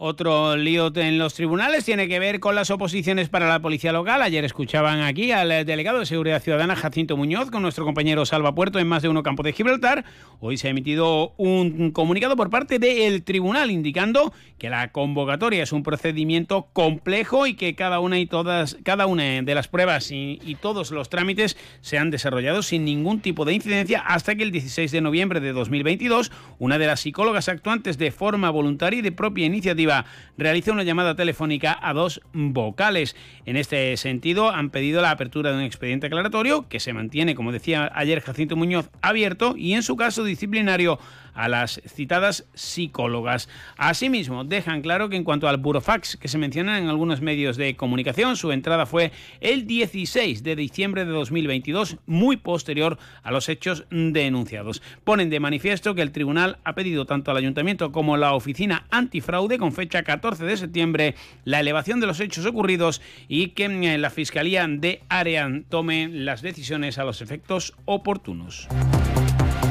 Otro 0.02 0.56
lío 0.56 0.94
en 0.96 1.18
los 1.18 1.34
tribunales 1.34 1.84
tiene 1.84 2.08
que 2.08 2.20
ver 2.20 2.40
con 2.40 2.56
las 2.56 2.72
oposiciones 2.72 3.28
para 3.28 3.50
la 3.50 3.60
policía 3.60 3.92
local. 3.92 4.22
Ayer 4.22 4.46
escuchaban 4.46 5.02
aquí 5.02 5.34
al 5.34 5.50
delegado 5.66 6.00
de 6.00 6.06
Seguridad 6.06 6.42
Ciudadana 6.42 6.78
Jacinto 6.78 7.18
Muñoz 7.18 7.52
con 7.52 7.64
nuestro 7.64 7.84
compañero 7.84 8.26
Salva 8.26 8.56
Puerto 8.56 8.80
en 8.80 8.88
más 8.88 9.02
de 9.02 9.10
uno 9.10 9.24
campo 9.24 9.44
de 9.44 9.52
Gibraltar. 9.52 10.06
Hoy 10.40 10.56
se 10.56 10.68
ha 10.68 10.72
emitido 10.72 11.34
un 11.36 11.92
comunicado 11.92 12.38
por 12.38 12.50
parte 12.50 12.80
del 12.80 13.24
tribunal 13.24 13.72
indicando 13.72 14.32
que 14.58 14.70
la 14.70 14.94
convocatoria 14.94 15.64
es 15.64 15.74
un 15.74 15.84
procedimiento 15.84 16.70
complejo 16.72 17.46
y 17.46 17.56
que 17.56 17.76
cada 17.76 18.00
una 18.00 18.20
y 18.20 18.26
todas 18.26 18.78
cada 18.84 19.06
una 19.06 19.42
de 19.42 19.54
las 19.56 19.68
pruebas 19.68 20.12
y, 20.12 20.40
y 20.46 20.56
todos 20.56 20.92
los 20.92 21.10
trámites 21.10 21.58
se 21.82 21.98
han 21.98 22.10
desarrollado 22.10 22.64
sin 22.64 22.86
ningún 22.86 23.20
tipo 23.20 23.44
de 23.44 23.54
incidencia 23.54 24.00
hasta 24.00 24.36
que 24.36 24.44
el 24.44 24.52
16 24.52 24.94
de 24.94 25.02
noviembre 25.02 25.42
de 25.42 25.52
2022 25.52 26.32
una 26.58 26.78
de 26.78 26.88
las 26.88 27.02
psicólogas 27.02 27.50
actuantes 27.50 27.98
de 27.98 28.12
forma 28.12 28.50
voluntaria 28.50 29.00
y 29.00 29.02
de 29.02 29.12
propia 29.12 29.46
iniciativa 29.46 29.89
realiza 30.38 30.72
una 30.72 30.84
llamada 30.84 31.16
telefónica 31.16 31.78
a 31.82 31.94
dos 31.94 32.22
vocales. 32.34 33.16
En 33.46 33.58
este 33.58 33.96
sentido, 33.98 34.50
han 34.50 34.70
pedido 34.70 35.02
la 35.02 35.12
apertura 35.12 35.52
de 35.52 35.58
un 35.58 35.64
expediente 35.64 36.08
aclaratorio 36.08 36.68
que 36.68 36.80
se 36.80 36.94
mantiene, 36.94 37.36
como 37.36 37.52
decía 37.52 37.92
ayer 37.94 38.22
Jacinto 38.22 38.56
Muñoz, 38.56 38.90
abierto 39.02 39.56
y 39.58 39.74
en 39.74 39.84
su 39.84 39.96
caso 39.96 40.24
disciplinario 40.24 41.00
a 41.34 41.48
las 41.50 41.82
citadas 41.88 42.48
psicólogas. 42.54 43.50
Asimismo, 43.78 44.44
dejan 44.44 44.82
claro 44.82 45.10
que 45.10 45.16
en 45.16 45.24
cuanto 45.24 45.48
al 45.48 45.58
burofax 45.58 46.18
que 46.18 46.28
se 46.28 46.38
menciona 46.38 46.78
en 46.78 46.88
algunos 46.88 47.22
medios 47.22 47.58
de 47.58 47.76
comunicación, 47.76 48.36
su 48.36 48.52
entrada 48.52 48.86
fue 48.86 49.12
el 49.42 49.68
16 49.68 50.44
de 50.44 50.56
diciembre 50.56 51.06
de 51.06 51.12
2022, 51.12 51.98
muy 52.06 52.38
posterior 52.38 52.98
a 53.24 53.32
los 53.32 53.50
hechos 53.50 53.86
denunciados. 53.90 54.82
Ponen 55.04 55.30
de 55.30 55.40
manifiesto 55.40 55.96
que 55.96 56.02
el 56.02 56.12
tribunal 56.12 56.60
ha 56.64 56.74
pedido 56.74 57.06
tanto 57.06 57.32
al 57.32 57.38
ayuntamiento 57.38 57.92
como 57.92 58.16
a 58.16 58.18
la 58.18 58.34
oficina 58.34 58.86
antifraude 58.90 59.58
con 59.58 59.72
fecha 59.72 60.04
14 60.04 60.46
de 60.46 60.58
septiembre 60.58 61.16
la 61.46 61.60
elevación 61.60 62.00
de 62.00 62.08
los 62.08 62.20
hechos 62.20 62.46
ocurridos 62.46 63.02
y 63.28 63.50
que 63.50 63.66
eh, 63.66 63.98
la 63.98 64.10
Fiscalía 64.10 64.66
de 64.68 65.04
Arean 65.10 65.66
tome 65.70 66.08
las 66.08 66.42
decisiones 66.42 66.98
a 66.98 67.04
los 67.04 67.22
efectos 67.22 67.74
oportunos. 67.86 68.68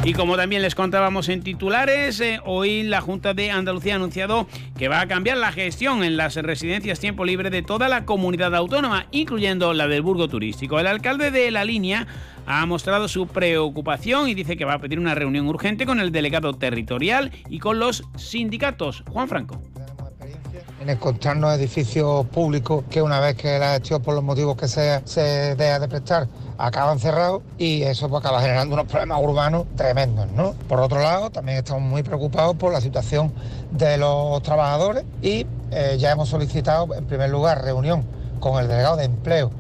Y 0.09 0.15
como 0.15 0.39
también 0.39 0.63
les 0.63 0.75
contábamos 0.75 1.29
en 1.29 1.43
titulares, 1.43 2.19
eh, 2.23 2.41
hoy 2.47 2.83
la 2.83 3.03
Junta 3.03 3.35
de 3.35 3.51
Andalucía 3.51 3.93
ha 3.93 3.97
anunciado 3.97 4.47
que 4.79 4.89
va 4.89 5.03
a 5.03 5.07
cambiar 5.07 5.37
la 5.37 5.53
gestión 5.53 6.03
en 6.03 6.17
las 6.17 6.35
residencias 6.37 6.99
tiempo 6.99 7.27
libre 7.27 7.51
de 7.51 7.61
toda 7.61 7.91
la 7.91 8.07
comunidad 8.07 8.55
autónoma, 8.55 9.07
incluyendo 9.11 9.75
la 9.75 9.87
del 9.87 10.01
Burgo 10.01 10.27
Turístico. 10.27 10.81
El 10.81 10.87
alcalde 10.87 11.31
de 11.31 11.51
la 11.51 11.63
línea 11.63 12.07
ha 12.47 12.65
mostrado 12.65 13.07
su 13.07 13.27
preocupación 13.27 14.31
y 14.31 14.35
dice 14.35 14.57
que 14.57 14.65
va 14.65 14.73
a 14.73 14.81
pedir 14.81 14.99
una 14.99 15.15
reunión 15.15 15.47
urgente 15.47 15.85
con 15.85 16.01
el 16.01 16.11
delegado 16.11 16.55
territorial 16.55 17.31
y 17.51 17.59
con 17.59 17.79
los 17.79 18.05
sindicatos. 18.17 19.05
Juan 19.11 19.29
Franco 19.29 19.63
encontrarnos 20.91 21.55
edificios 21.55 22.27
públicos 22.27 22.85
que 22.91 23.03
una 23.03 23.21
vez 23.21 23.37
que 23.37 23.59
la 23.59 23.73
gestión 23.73 24.03
por 24.03 24.15
los 24.15 24.25
motivos 24.25 24.57
que 24.57 24.69
sea 24.69 25.03
se 25.05 25.55
deja 25.57 25.79
de 25.79 25.89
prestar 25.89 26.29
acaban 26.59 26.99
cerrados 26.99 27.43
y 27.57 27.83
eso 27.83 28.09
pues, 28.09 28.21
acaba 28.21 28.41
generando 28.41 28.75
unos 28.75 28.87
problemas 28.87 29.21
urbanos 29.23 29.67
tremendos, 29.77 30.31
¿no? 30.33 30.55
Por 30.69 30.81
otro 30.81 31.01
lado, 31.01 31.31
también 31.31 31.59
estamos 31.59 31.83
muy 31.83 32.03
preocupados 32.03 32.57
por 32.57 32.73
la 32.73 32.81
situación 32.81 33.33
de 33.71 33.97
los 33.97 34.43
trabajadores 34.43 35.05
y 35.23 35.47
eh, 35.71 35.97
ya 35.99 36.11
hemos 36.11 36.29
solicitado 36.29 36.95
en 36.95 37.05
primer 37.05 37.31
lugar 37.31 37.63
reunión 37.63 38.05
con 38.41 38.61
el 38.61 38.69
delegado 38.69 38.97
de 38.97 39.05
empleo 39.05 39.51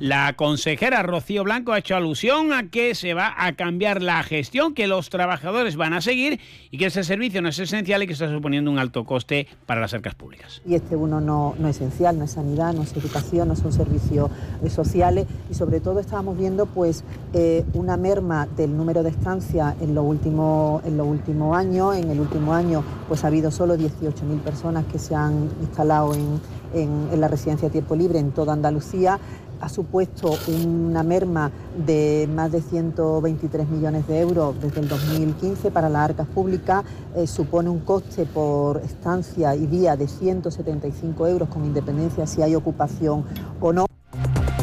la 0.00 0.32
consejera 0.32 1.02
Rocío 1.02 1.44
Blanco 1.44 1.72
ha 1.72 1.78
hecho 1.78 1.94
alusión 1.94 2.54
a 2.54 2.70
que 2.70 2.94
se 2.94 3.12
va 3.12 3.34
a 3.36 3.52
cambiar 3.52 4.02
la 4.02 4.22
gestión, 4.22 4.72
que 4.72 4.86
los 4.86 5.10
trabajadores 5.10 5.76
van 5.76 5.92
a 5.92 6.00
seguir 6.00 6.40
y 6.70 6.78
que 6.78 6.86
ese 6.86 7.04
servicio 7.04 7.42
no 7.42 7.50
es 7.50 7.58
esencial 7.58 8.02
y 8.02 8.06
que 8.06 8.14
está 8.14 8.30
suponiendo 8.30 8.70
un 8.70 8.78
alto 8.78 9.04
coste 9.04 9.46
para 9.66 9.82
las 9.82 9.92
arcas 9.92 10.14
públicas. 10.14 10.62
Y 10.64 10.74
este 10.74 10.96
uno 10.96 11.20
no, 11.20 11.54
no 11.58 11.68
es 11.68 11.76
esencial, 11.76 12.18
no 12.18 12.24
es 12.24 12.30
sanidad, 12.32 12.72
no 12.72 12.82
es 12.82 12.96
educación, 12.96 13.48
no 13.48 13.56
son 13.56 13.74
servicios 13.74 14.30
eh, 14.64 14.70
sociales 14.70 15.26
y 15.50 15.54
sobre 15.54 15.80
todo 15.80 16.00
estábamos 16.00 16.38
viendo 16.38 16.64
pues 16.64 17.04
eh, 17.34 17.62
una 17.74 17.98
merma 17.98 18.46
del 18.46 18.74
número 18.74 19.02
de 19.02 19.10
estancias 19.10 19.74
en 19.82 19.94
los 19.94 20.04
últimos 20.06 20.82
en 20.86 20.96
los 20.96 21.06
años. 21.54 21.94
En 21.96 22.10
el 22.10 22.20
último 22.20 22.54
año 22.54 22.82
pues 23.06 23.22
ha 23.24 23.26
habido 23.26 23.50
solo 23.50 23.76
18.000 23.76 24.40
personas 24.40 24.86
que 24.86 24.98
se 24.98 25.14
han 25.14 25.50
instalado 25.60 26.14
en, 26.14 26.40
en, 26.72 27.08
en 27.12 27.20
la 27.20 27.28
residencia 27.28 27.68
de 27.68 27.72
tiempo 27.72 27.94
libre 27.96 28.18
en 28.18 28.30
toda 28.30 28.54
Andalucía 28.54 29.20
ha 29.60 29.68
supuesto 29.68 30.36
una 30.48 31.02
merma 31.02 31.50
de 31.86 32.28
más 32.34 32.50
de 32.52 32.62
123 32.62 33.68
millones 33.68 34.06
de 34.06 34.20
euros 34.20 34.60
desde 34.60 34.80
el 34.80 34.88
2015 34.88 35.70
para 35.70 35.88
las 35.88 36.10
arcas 36.10 36.26
públicas, 36.28 36.84
eh, 37.16 37.26
supone 37.26 37.68
un 37.68 37.80
coste 37.80 38.26
por 38.26 38.78
estancia 38.78 39.54
y 39.54 39.66
día 39.66 39.96
de 39.96 40.08
175 40.08 41.26
euros 41.26 41.48
con 41.48 41.64
independencia 41.64 42.26
si 42.26 42.42
hay 42.42 42.54
ocupación 42.54 43.24
o 43.60 43.72
no. 43.72 43.86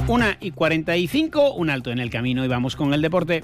Una 0.07 0.37
y 0.39 0.51
45, 0.51 1.53
un 1.53 1.69
alto 1.69 1.91
en 1.91 1.99
el 1.99 2.09
camino 2.09 2.43
y 2.45 2.47
vamos 2.47 2.75
con 2.75 2.93
el 2.93 3.01
deporte. 3.01 3.43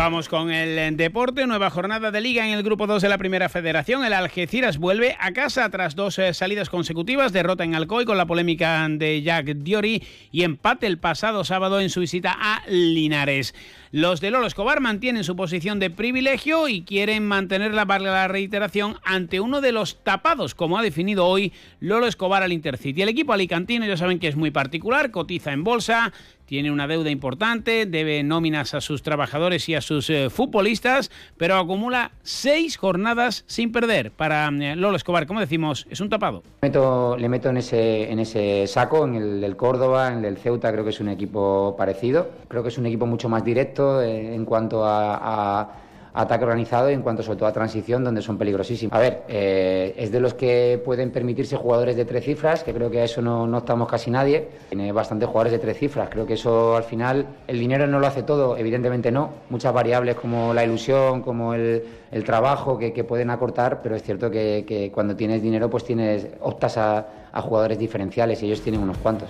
Vamos 0.00 0.30
con 0.30 0.50
el 0.50 0.96
deporte, 0.96 1.46
nueva 1.46 1.68
jornada 1.68 2.10
de 2.10 2.22
liga 2.22 2.46
en 2.46 2.54
el 2.54 2.62
grupo 2.62 2.86
2 2.86 3.02
de 3.02 3.10
la 3.10 3.18
Primera 3.18 3.50
Federación. 3.50 4.02
El 4.02 4.14
Algeciras 4.14 4.78
vuelve 4.78 5.14
a 5.20 5.32
casa 5.32 5.68
tras 5.68 5.94
dos 5.94 6.18
eh, 6.18 6.32
salidas 6.32 6.70
consecutivas, 6.70 7.34
derrota 7.34 7.64
en 7.64 7.74
Alcoy 7.74 8.06
con 8.06 8.16
la 8.16 8.24
polémica 8.24 8.88
de 8.88 9.20
Jack 9.20 9.56
Diori 9.56 10.02
y 10.32 10.44
empate 10.44 10.86
el 10.86 10.96
pasado 10.96 11.44
sábado 11.44 11.82
en 11.82 11.90
su 11.90 12.00
visita 12.00 12.34
a 12.34 12.62
Linares. 12.66 13.54
Los 13.92 14.22
de 14.22 14.30
Lolo 14.30 14.46
Escobar 14.46 14.80
mantienen 14.80 15.22
su 15.22 15.36
posición 15.36 15.80
de 15.80 15.90
privilegio 15.90 16.68
y 16.68 16.82
quieren 16.82 17.26
mantenerla 17.26 17.84
para 17.84 18.04
la 18.04 18.28
reiteración 18.28 18.96
ante 19.04 19.40
uno 19.40 19.60
de 19.60 19.72
los 19.72 20.02
tapados, 20.02 20.54
como 20.54 20.78
ha 20.78 20.82
definido 20.82 21.26
hoy 21.26 21.52
Lolo 21.80 22.06
Escobar 22.06 22.42
al 22.42 22.52
Intercity. 22.52 23.02
El 23.02 23.10
equipo 23.10 23.34
alicantino 23.34 23.84
ya 23.84 23.98
saben 23.98 24.18
que 24.18 24.28
es 24.28 24.36
muy 24.36 24.50
particular, 24.50 25.10
cotiza 25.10 25.52
en 25.52 25.64
bolsa, 25.64 26.12
tiene 26.50 26.72
una 26.72 26.88
deuda 26.88 27.10
importante, 27.10 27.86
debe 27.86 28.24
nóminas 28.24 28.74
a 28.74 28.80
sus 28.80 29.04
trabajadores 29.04 29.68
y 29.68 29.76
a 29.76 29.80
sus 29.80 30.10
eh, 30.10 30.30
futbolistas, 30.30 31.08
pero 31.36 31.54
acumula 31.56 32.10
seis 32.24 32.76
jornadas 32.76 33.44
sin 33.46 33.70
perder. 33.70 34.10
Para 34.10 34.48
eh, 34.48 34.74
Lolo 34.74 34.96
Escobar, 34.96 35.28
como 35.28 35.38
decimos, 35.38 35.86
es 35.90 36.00
un 36.00 36.08
tapado. 36.08 36.42
Le 36.62 37.28
meto, 37.28 37.50
en, 37.50 37.56
ese, 37.56 38.10
en 38.10 38.18
ese 38.18 38.66
saco, 38.66 39.04
en 39.04 39.14
el 39.14 39.40
del 39.40 39.56
Córdoba, 39.56 40.08
en 40.08 40.14
el 40.16 40.22
del 40.22 40.38
Ceuta, 40.38 40.72
creo 40.72 40.82
que 40.82 40.90
es 40.90 40.98
un 40.98 41.08
equipo 41.08 41.76
parecido. 41.78 42.28
Creo 42.48 42.64
que 42.64 42.70
es 42.70 42.78
un 42.78 42.86
equipo 42.86 43.06
mucho 43.06 43.28
más 43.28 43.44
directo 43.44 44.02
eh, 44.02 44.34
en 44.34 44.44
cuanto 44.44 44.84
a, 44.84 45.70
ataque 46.14 46.44
organizado 46.44 46.90
y 46.90 46.94
en 46.94 47.02
cuanto 47.02 47.22
sobre 47.22 47.38
todo 47.38 47.48
a 47.48 47.52
transición, 47.52 48.04
donde 48.04 48.22
son 48.22 48.38
peligrosísimos. 48.38 48.92
A 48.92 48.98
ver, 48.98 49.22
eh, 49.28 49.94
es 49.96 50.10
de 50.10 50.20
los 50.20 50.34
que 50.34 50.80
pueden 50.84 51.10
permitirse 51.10 51.56
jugadores 51.56 51.96
de 51.96 52.04
tres 52.04 52.24
cifras, 52.24 52.62
que 52.64 52.72
creo 52.72 52.90
que 52.90 53.00
a 53.00 53.04
eso 53.04 53.22
no, 53.22 53.46
no 53.46 53.58
estamos 53.58 53.88
casi 53.88 54.10
nadie. 54.10 54.48
Tiene 54.68 54.92
bastantes 54.92 55.28
jugadores 55.28 55.52
de 55.52 55.58
tres 55.58 55.78
cifras. 55.78 56.08
Creo 56.10 56.26
que 56.26 56.34
eso 56.34 56.76
al 56.76 56.84
final, 56.84 57.26
el 57.46 57.58
dinero 57.58 57.86
no 57.86 57.98
lo 57.98 58.06
hace 58.06 58.22
todo, 58.22 58.56
evidentemente 58.56 59.10
no. 59.10 59.30
Muchas 59.50 59.72
variables 59.72 60.16
como 60.16 60.52
la 60.54 60.64
ilusión, 60.64 61.22
como 61.22 61.54
el, 61.54 61.82
el 62.10 62.24
trabajo 62.24 62.78
que, 62.78 62.92
que, 62.92 63.04
pueden 63.04 63.30
acortar, 63.30 63.80
pero 63.82 63.96
es 63.96 64.02
cierto 64.02 64.30
que, 64.30 64.64
que, 64.66 64.90
cuando 64.92 65.16
tienes 65.16 65.42
dinero, 65.42 65.70
pues 65.70 65.84
tienes, 65.84 66.26
optas 66.40 66.76
a, 66.76 67.06
a 67.32 67.42
jugadores 67.42 67.78
diferenciales 67.78 68.42
y 68.42 68.46
ellos 68.46 68.60
tienen 68.60 68.80
unos 68.82 68.98
cuantos. 68.98 69.28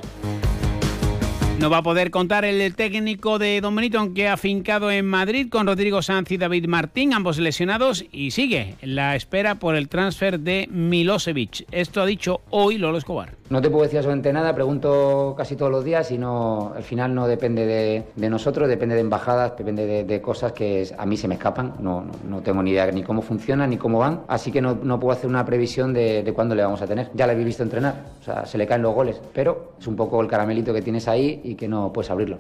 No 1.61 1.69
va 1.69 1.79
a 1.79 1.83
poder 1.83 2.11
contar 2.11 2.47
el 2.47 2.75
técnico 2.75 3.39
de 3.39 3.61
Don 3.61 3.77
Benito, 3.77 3.99
aunque 3.99 4.29
ha 4.29 4.39
fincado 4.39 4.91
en 4.91 5.05
Madrid 5.05 5.51
con 5.51 5.67
Rodrigo 5.67 6.01
Sanz 6.01 6.31
y 6.31 6.39
David 6.39 6.67
Martín, 6.69 7.13
ambos 7.13 7.39
lesionados, 7.39 8.03
y 8.11 8.31
sigue 8.31 8.77
la 8.81 9.15
espera 9.15 9.57
por 9.57 9.77
el 9.77 9.91
transfer 9.91 10.41
de 10.41 10.69
Milosevic. 10.71 11.67
Esto 11.71 12.01
ha 12.01 12.07
dicho 12.07 12.41
hoy 12.49 12.79
Lolo 12.79 12.97
Escobar. 12.97 13.40
No 13.51 13.61
te 13.61 13.69
puedo 13.69 13.83
decir 13.83 13.99
absolutamente 13.99 14.33
nada, 14.33 14.55
pregunto 14.55 15.35
casi 15.37 15.57
todos 15.57 15.73
los 15.73 15.83
días 15.83 16.13
y 16.13 16.19
no, 16.19 16.73
al 16.73 16.85
final 16.85 17.13
no 17.13 17.27
depende 17.27 17.67
de, 18.15 18.31
nosotros, 18.31 18.69
depende 18.69 18.95
de 18.95 19.01
embajadas, 19.01 19.57
depende 19.59 20.05
de, 20.05 20.23
cosas 20.23 20.53
que 20.53 20.89
a 20.97 21.05
mí 21.05 21.17
se 21.17 21.27
me 21.27 21.35
escapan. 21.35 21.75
No, 21.81 22.07
no, 22.29 22.43
tengo 22.43 22.63
ni 22.63 22.71
idea 22.71 22.89
ni 22.93 23.03
cómo 23.03 23.23
funcionan 23.23 23.71
ni 23.71 23.77
cómo 23.77 23.99
van, 23.99 24.23
así 24.29 24.53
que 24.53 24.61
no, 24.61 24.79
no 24.81 25.01
puedo 25.01 25.19
hacer 25.19 25.29
una 25.29 25.45
previsión 25.45 25.93
de, 25.93 26.23
de 26.23 26.33
cuándo 26.33 26.55
le 26.55 26.63
vamos 26.63 26.81
a 26.81 26.87
tener. 26.87 27.11
Ya 27.13 27.27
la 27.27 27.33
habéis 27.33 27.47
visto 27.47 27.65
entrenar, 27.65 27.97
o 28.21 28.25
sea, 28.25 28.47
se 28.47 28.57
le 28.57 28.69
caen 28.69 28.83
los 28.83 28.95
goles, 28.95 29.21
pero 29.35 29.73
es 29.81 29.87
un 29.89 29.97
poco 29.97 30.21
el 30.21 30.29
caramelito 30.29 30.73
que 30.73 30.83
tienes 30.83 31.09
ahí 31.09 31.41
y 31.43 31.57
que 31.57 31.67
no 31.67 31.93
puedes 31.93 32.09
abrirlo. 32.09 32.37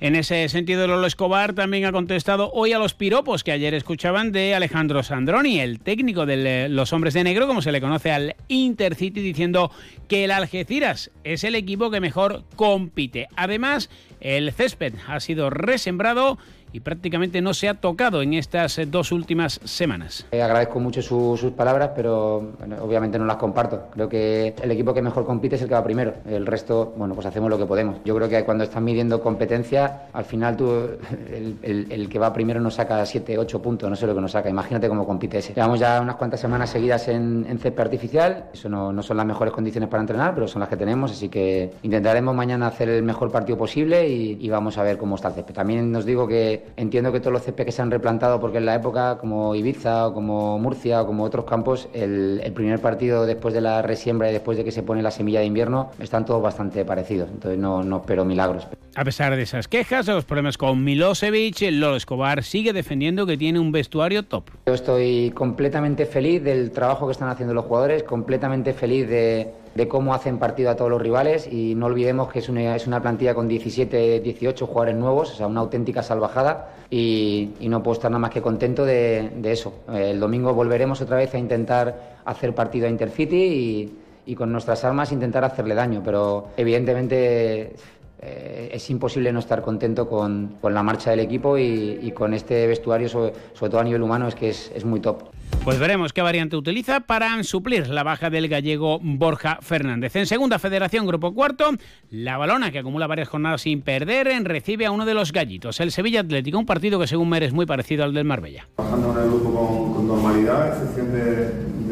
En 0.00 0.16
ese 0.16 0.48
sentido, 0.48 0.86
Lolo 0.86 1.06
Escobar 1.06 1.52
también 1.52 1.84
ha 1.84 1.92
contestado 1.92 2.50
hoy 2.54 2.72
a 2.72 2.78
los 2.78 2.94
piropos 2.94 3.44
que 3.44 3.52
ayer 3.52 3.74
escuchaban 3.74 4.32
de 4.32 4.54
Alejandro 4.54 5.02
Sandroni, 5.02 5.60
el 5.60 5.78
técnico 5.78 6.24
de 6.24 6.70
los 6.70 6.94
hombres 6.94 7.12
de 7.12 7.22
negro, 7.22 7.46
como 7.46 7.60
se 7.60 7.70
le 7.70 7.82
conoce 7.82 8.10
al 8.10 8.34
Intercity, 8.48 9.20
diciendo 9.20 9.70
que 10.08 10.24
el 10.24 10.30
Algeciras 10.30 11.10
es 11.22 11.44
el 11.44 11.54
equipo 11.54 11.90
que 11.90 12.00
mejor 12.00 12.44
compite. 12.56 13.28
Además, 13.36 13.90
el 14.20 14.52
césped 14.52 14.94
ha 15.06 15.20
sido 15.20 15.50
resembrado 15.50 16.38
y 16.72 16.80
prácticamente 16.80 17.40
no 17.40 17.54
se 17.54 17.68
ha 17.68 17.74
tocado 17.74 18.22
en 18.22 18.34
estas 18.34 18.78
eh, 18.78 18.86
dos 18.86 19.12
últimas 19.12 19.60
semanas. 19.64 20.26
Eh, 20.32 20.42
agradezco 20.42 20.80
mucho 20.80 21.02
su- 21.02 21.36
sus 21.36 21.52
palabras, 21.52 21.90
pero 21.94 22.52
obviamente 22.80 23.18
no 23.18 23.24
las 23.24 23.36
comparto. 23.36 23.88
Creo 23.92 24.08
que 24.08 24.54
el 24.62 24.70
equipo 24.70 24.94
que 24.94 25.02
mejor 25.02 25.24
compite 25.26 25.56
es 25.56 25.62
el 25.62 25.68
que 25.68 25.74
va 25.74 25.84
primero. 25.84 26.14
El 26.28 26.46
resto, 26.46 26.92
bueno, 26.96 27.14
pues 27.14 27.26
hacemos 27.26 27.50
lo 27.50 27.58
que 27.58 27.66
podemos. 27.66 27.96
Yo 28.04 28.14
creo 28.16 28.28
que 28.28 28.44
cuando 28.44 28.64
estás 28.64 28.82
midiendo 28.82 29.20
competencia, 29.20 30.02
al 30.12 30.24
final 30.24 30.56
tú, 30.56 30.70
el, 31.62 32.08
que 32.10 32.18
va 32.18 32.32
primero 32.32 32.60
nos 32.60 32.74
saca 32.74 33.04
7, 33.04 33.38
8 33.38 33.62
puntos, 33.62 33.88
no 33.90 33.96
sé 33.96 34.06
lo 34.06 34.14
que 34.14 34.20
nos 34.20 34.32
saca. 34.32 34.48
Imagínate 34.48 34.88
cómo 34.88 35.06
compite 35.06 35.38
ese. 35.38 35.54
Llevamos 35.54 35.78
ya 35.80 36.00
unas 36.00 36.16
cuantas 36.16 36.40
semanas 36.40 36.70
seguidas 36.70 37.08
en, 37.08 37.46
en 37.48 37.58
césped 37.58 37.80
artificial. 37.82 38.46
Eso 38.52 38.68
no, 38.68 38.92
no 38.92 39.02
son 39.02 39.16
las 39.16 39.26
mejores 39.26 39.52
condiciones 39.52 39.88
para 39.88 40.02
entrenar, 40.02 40.34
pero 40.34 40.46
son 40.48 40.60
las 40.60 40.68
que 40.68 40.76
tenemos, 40.76 41.10
así 41.12 41.28
que 41.28 41.72
intentaremos 41.82 42.34
mañana 42.34 42.66
hacer 42.66 42.88
el 42.88 43.02
mejor 43.02 43.30
partido 43.30 43.56
posible 43.58 44.08
y, 44.08 44.38
y 44.40 44.48
vamos 44.50 44.78
a 44.78 44.82
ver 44.82 44.98
cómo 44.98 45.16
está 45.16 45.28
el 45.28 45.34
césped. 45.34 45.54
También 45.54 45.94
os 45.94 46.04
digo 46.04 46.26
que 46.26 46.59
entiendo 46.76 47.12
que 47.12 47.20
todos 47.20 47.32
los 47.32 47.42
césped 47.42 47.64
que 47.64 47.72
se 47.72 47.82
han 47.82 47.90
replantado, 47.90 48.40
porque 48.40 48.58
en 48.58 48.66
la 48.66 48.74
época, 48.74 49.18
como 49.18 49.54
Ibiza 49.54 50.08
o 50.08 50.14
como 50.14 50.58
Murcia 50.58 51.02
o 51.02 51.06
como 51.06 51.24
otros 51.24 51.44
campos, 51.44 51.88
el, 51.92 52.40
el 52.42 52.52
primer 52.52 52.80
partido 52.80 53.26
después 53.26 53.54
de 53.54 53.60
la 53.60 53.82
resiembra 53.82 54.30
y 54.30 54.32
después 54.32 54.58
de 54.58 54.64
que 54.64 54.72
se 54.72 54.82
pone 54.82 55.02
la 55.02 55.10
semilla 55.10 55.40
de 55.40 55.46
invierno, 55.46 55.90
están 56.00 56.24
todos 56.24 56.42
bastante 56.42 56.84
parecidos. 56.84 57.28
Entonces 57.30 57.58
no, 57.58 57.82
no 57.82 57.98
espero 57.98 58.24
milagros. 58.24 58.66
A 58.96 59.04
pesar 59.04 59.36
de 59.36 59.42
esas 59.42 59.68
quejas, 59.68 60.06
de 60.06 60.12
los 60.12 60.24
problemas 60.24 60.58
con 60.58 60.82
Milosevic, 60.82 61.60
Lolo 61.70 61.96
Escobar 61.96 62.42
sigue 62.42 62.72
defendiendo 62.72 63.24
que 63.24 63.36
tiene 63.36 63.60
un 63.60 63.70
vestuario 63.70 64.24
top. 64.24 64.44
Yo 64.66 64.74
estoy 64.74 65.30
completamente 65.30 66.06
feliz 66.06 66.42
del 66.42 66.72
trabajo 66.72 67.06
que 67.06 67.12
están 67.12 67.28
haciendo 67.28 67.54
los 67.54 67.64
jugadores, 67.64 68.02
completamente 68.02 68.72
feliz 68.72 69.08
de, 69.08 69.52
de 69.74 69.88
cómo 69.88 70.14
hacen 70.14 70.38
partido 70.38 70.70
a 70.70 70.76
todos 70.76 70.90
los 70.90 71.00
rivales 71.00 71.46
y 71.50 71.74
no 71.74 71.86
olvidemos 71.86 72.30
que 72.32 72.40
es 72.40 72.48
una, 72.48 72.74
es 72.74 72.86
una 72.86 73.00
plantilla 73.00 73.34
con 73.34 73.46
17, 73.48 74.20
18 74.20 74.66
jugadores 74.66 74.96
nuevos, 74.96 75.32
o 75.32 75.34
sea, 75.36 75.46
una 75.46 75.60
auténtica 75.60 76.02
salvajada 76.02 76.74
y, 76.90 77.50
no 77.60 77.82
puedo 77.82 77.94
estar 77.94 78.10
nada 78.10 78.18
más 78.18 78.30
que 78.30 78.42
contento 78.42 78.84
de, 78.84 79.30
eso. 79.44 79.72
El 79.92 80.18
domingo 80.18 80.52
volveremos 80.54 81.00
otra 81.00 81.16
vez 81.16 81.32
a 81.34 81.38
intentar 81.38 82.18
hacer 82.24 82.52
partido 82.54 82.86
a 82.86 82.90
Intercity 82.90 83.92
y 84.26 84.34
con 84.34 84.52
nuestras 84.52 84.84
armas 84.84 85.12
intentar 85.12 85.44
hacerle 85.44 85.74
daño, 85.74 86.02
pero 86.04 86.48
evidentemente 86.56 87.74
eh, 88.20 88.70
es 88.72 88.90
imposible 88.90 89.32
no 89.32 89.40
estar 89.40 89.62
contento 89.62 90.08
con, 90.08 90.56
con 90.60 90.74
la 90.74 90.82
marcha 90.82 91.10
del 91.10 91.20
equipo 91.20 91.58
y, 91.58 91.98
y 92.02 92.12
con 92.12 92.34
este 92.34 92.66
vestuario, 92.66 93.08
sobre, 93.08 93.32
sobre 93.54 93.70
todo 93.70 93.80
a 93.80 93.84
nivel 93.84 94.02
humano, 94.02 94.28
es 94.28 94.34
que 94.34 94.50
es, 94.50 94.70
es 94.74 94.84
muy 94.84 95.00
top. 95.00 95.24
Pues 95.64 95.78
veremos 95.78 96.12
qué 96.12 96.22
variante 96.22 96.56
utiliza 96.56 97.00
para 97.00 97.42
suplir 97.42 97.88
la 97.88 98.02
baja 98.02 98.30
del 98.30 98.48
gallego 98.48 98.98
Borja 99.02 99.58
Fernández. 99.60 100.16
En 100.16 100.26
segunda 100.26 100.58
federación, 100.58 101.06
grupo 101.06 101.34
cuarto, 101.34 101.70
la 102.10 102.38
balona, 102.38 102.70
que 102.70 102.78
acumula 102.78 103.06
varias 103.06 103.28
jornadas 103.28 103.62
sin 103.62 103.82
perder, 103.82 104.28
recibe 104.44 104.86
a 104.86 104.90
uno 104.90 105.04
de 105.04 105.12
los 105.12 105.32
gallitos, 105.32 105.80
el 105.80 105.90
Sevilla 105.90 106.20
Atlético, 106.20 106.58
un 106.58 106.66
partido 106.66 106.98
que 106.98 107.06
según 107.06 107.28
Mer 107.28 107.42
es 107.42 107.52
muy 107.52 107.66
parecido 107.66 108.04
al 108.04 108.14
del 108.14 108.24
Marbella. 108.24 108.68
Trabajando 108.76 109.12
en 109.12 109.18
el 109.18 109.28
grupo 109.28 109.66
con, 109.66 109.94
con 109.94 110.08
normalidad, 110.08 110.62
a 110.62 110.68
excepción 110.68 111.12
de, 111.12 111.26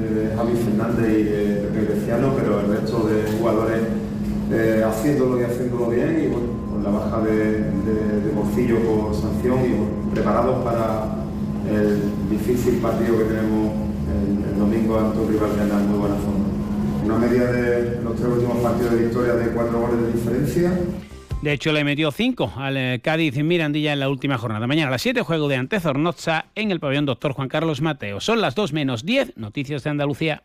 de 0.01 0.37
Javi 0.37 0.53
Fernández 0.53 1.11
y 1.11 1.23
de 1.25 1.55
Pepe 1.57 1.93
Greciano, 1.93 2.35
pero 2.37 2.61
el 2.61 2.69
resto 2.69 3.07
de 3.07 3.33
jugadores 3.33 3.83
eh, 4.51 4.83
haciéndolo 4.85 5.41
y 5.41 5.45
haciéndolo 5.45 5.91
bien 5.91 6.25
y 6.25 6.27
bueno, 6.29 6.47
con 6.73 6.83
la 6.83 6.91
baja 6.91 7.20
de, 7.20 7.35
de, 7.35 8.20
de 8.23 8.31
por 8.31 9.15
sanción 9.15 9.59
y 9.65 9.69
bueno, 9.69 10.11
preparados 10.12 10.65
para 10.65 11.19
el 11.70 12.03
difícil 12.31 12.77
partido 12.77 13.19
que 13.19 13.25
tenemos 13.25 13.73
el, 14.09 14.53
el 14.53 14.59
domingo 14.59 14.99
ante 14.99 15.19
un 15.19 15.29
rival 15.29 15.51
que 15.55 15.61
anda 15.61 15.77
en 15.79 15.89
muy 15.89 15.99
buena 15.99 16.16
forma. 16.16 16.45
Una 17.05 17.19
media 17.19 17.53
de 17.53 18.03
los 18.03 18.16
tres 18.16 18.29
últimos 18.29 18.59
partidos 18.59 18.93
de 18.93 19.05
victoria 19.05 19.35
de 19.35 19.51
cuatro 19.51 19.81
goles 19.81 20.01
de 20.03 20.12
diferencia. 20.12 20.73
De 21.41 21.53
hecho, 21.53 21.73
le 21.73 21.85
metió 21.85 22.11
5 22.11 22.55
al 22.57 22.77
eh, 22.77 23.01
Cádiz 23.01 23.37
Mirandilla 23.37 23.93
en 23.93 24.01
la 24.01 24.09
última 24.09 24.39
jornada. 24.39 24.66
Mañana 24.66 24.89
a 24.89 24.91
las 24.91 25.03
7, 25.03 25.23
juego 25.23 25.47
de 25.47 25.55
ante 25.55 25.79
Zornoza 25.79 26.47
en 26.57 26.73
el 26.73 26.81
pabellón 26.81 27.07
Doctor 27.07 27.33
Juan 27.33 27.49
Carlos 27.49 27.81
Mateo. 27.81 28.20
Son 28.20 28.41
las 28.41 28.57
2 28.57 28.73
menos 28.73 29.05
10, 29.05 29.37
noticias 29.37 29.85
de 29.85 29.91
Andalucía. 29.91 30.43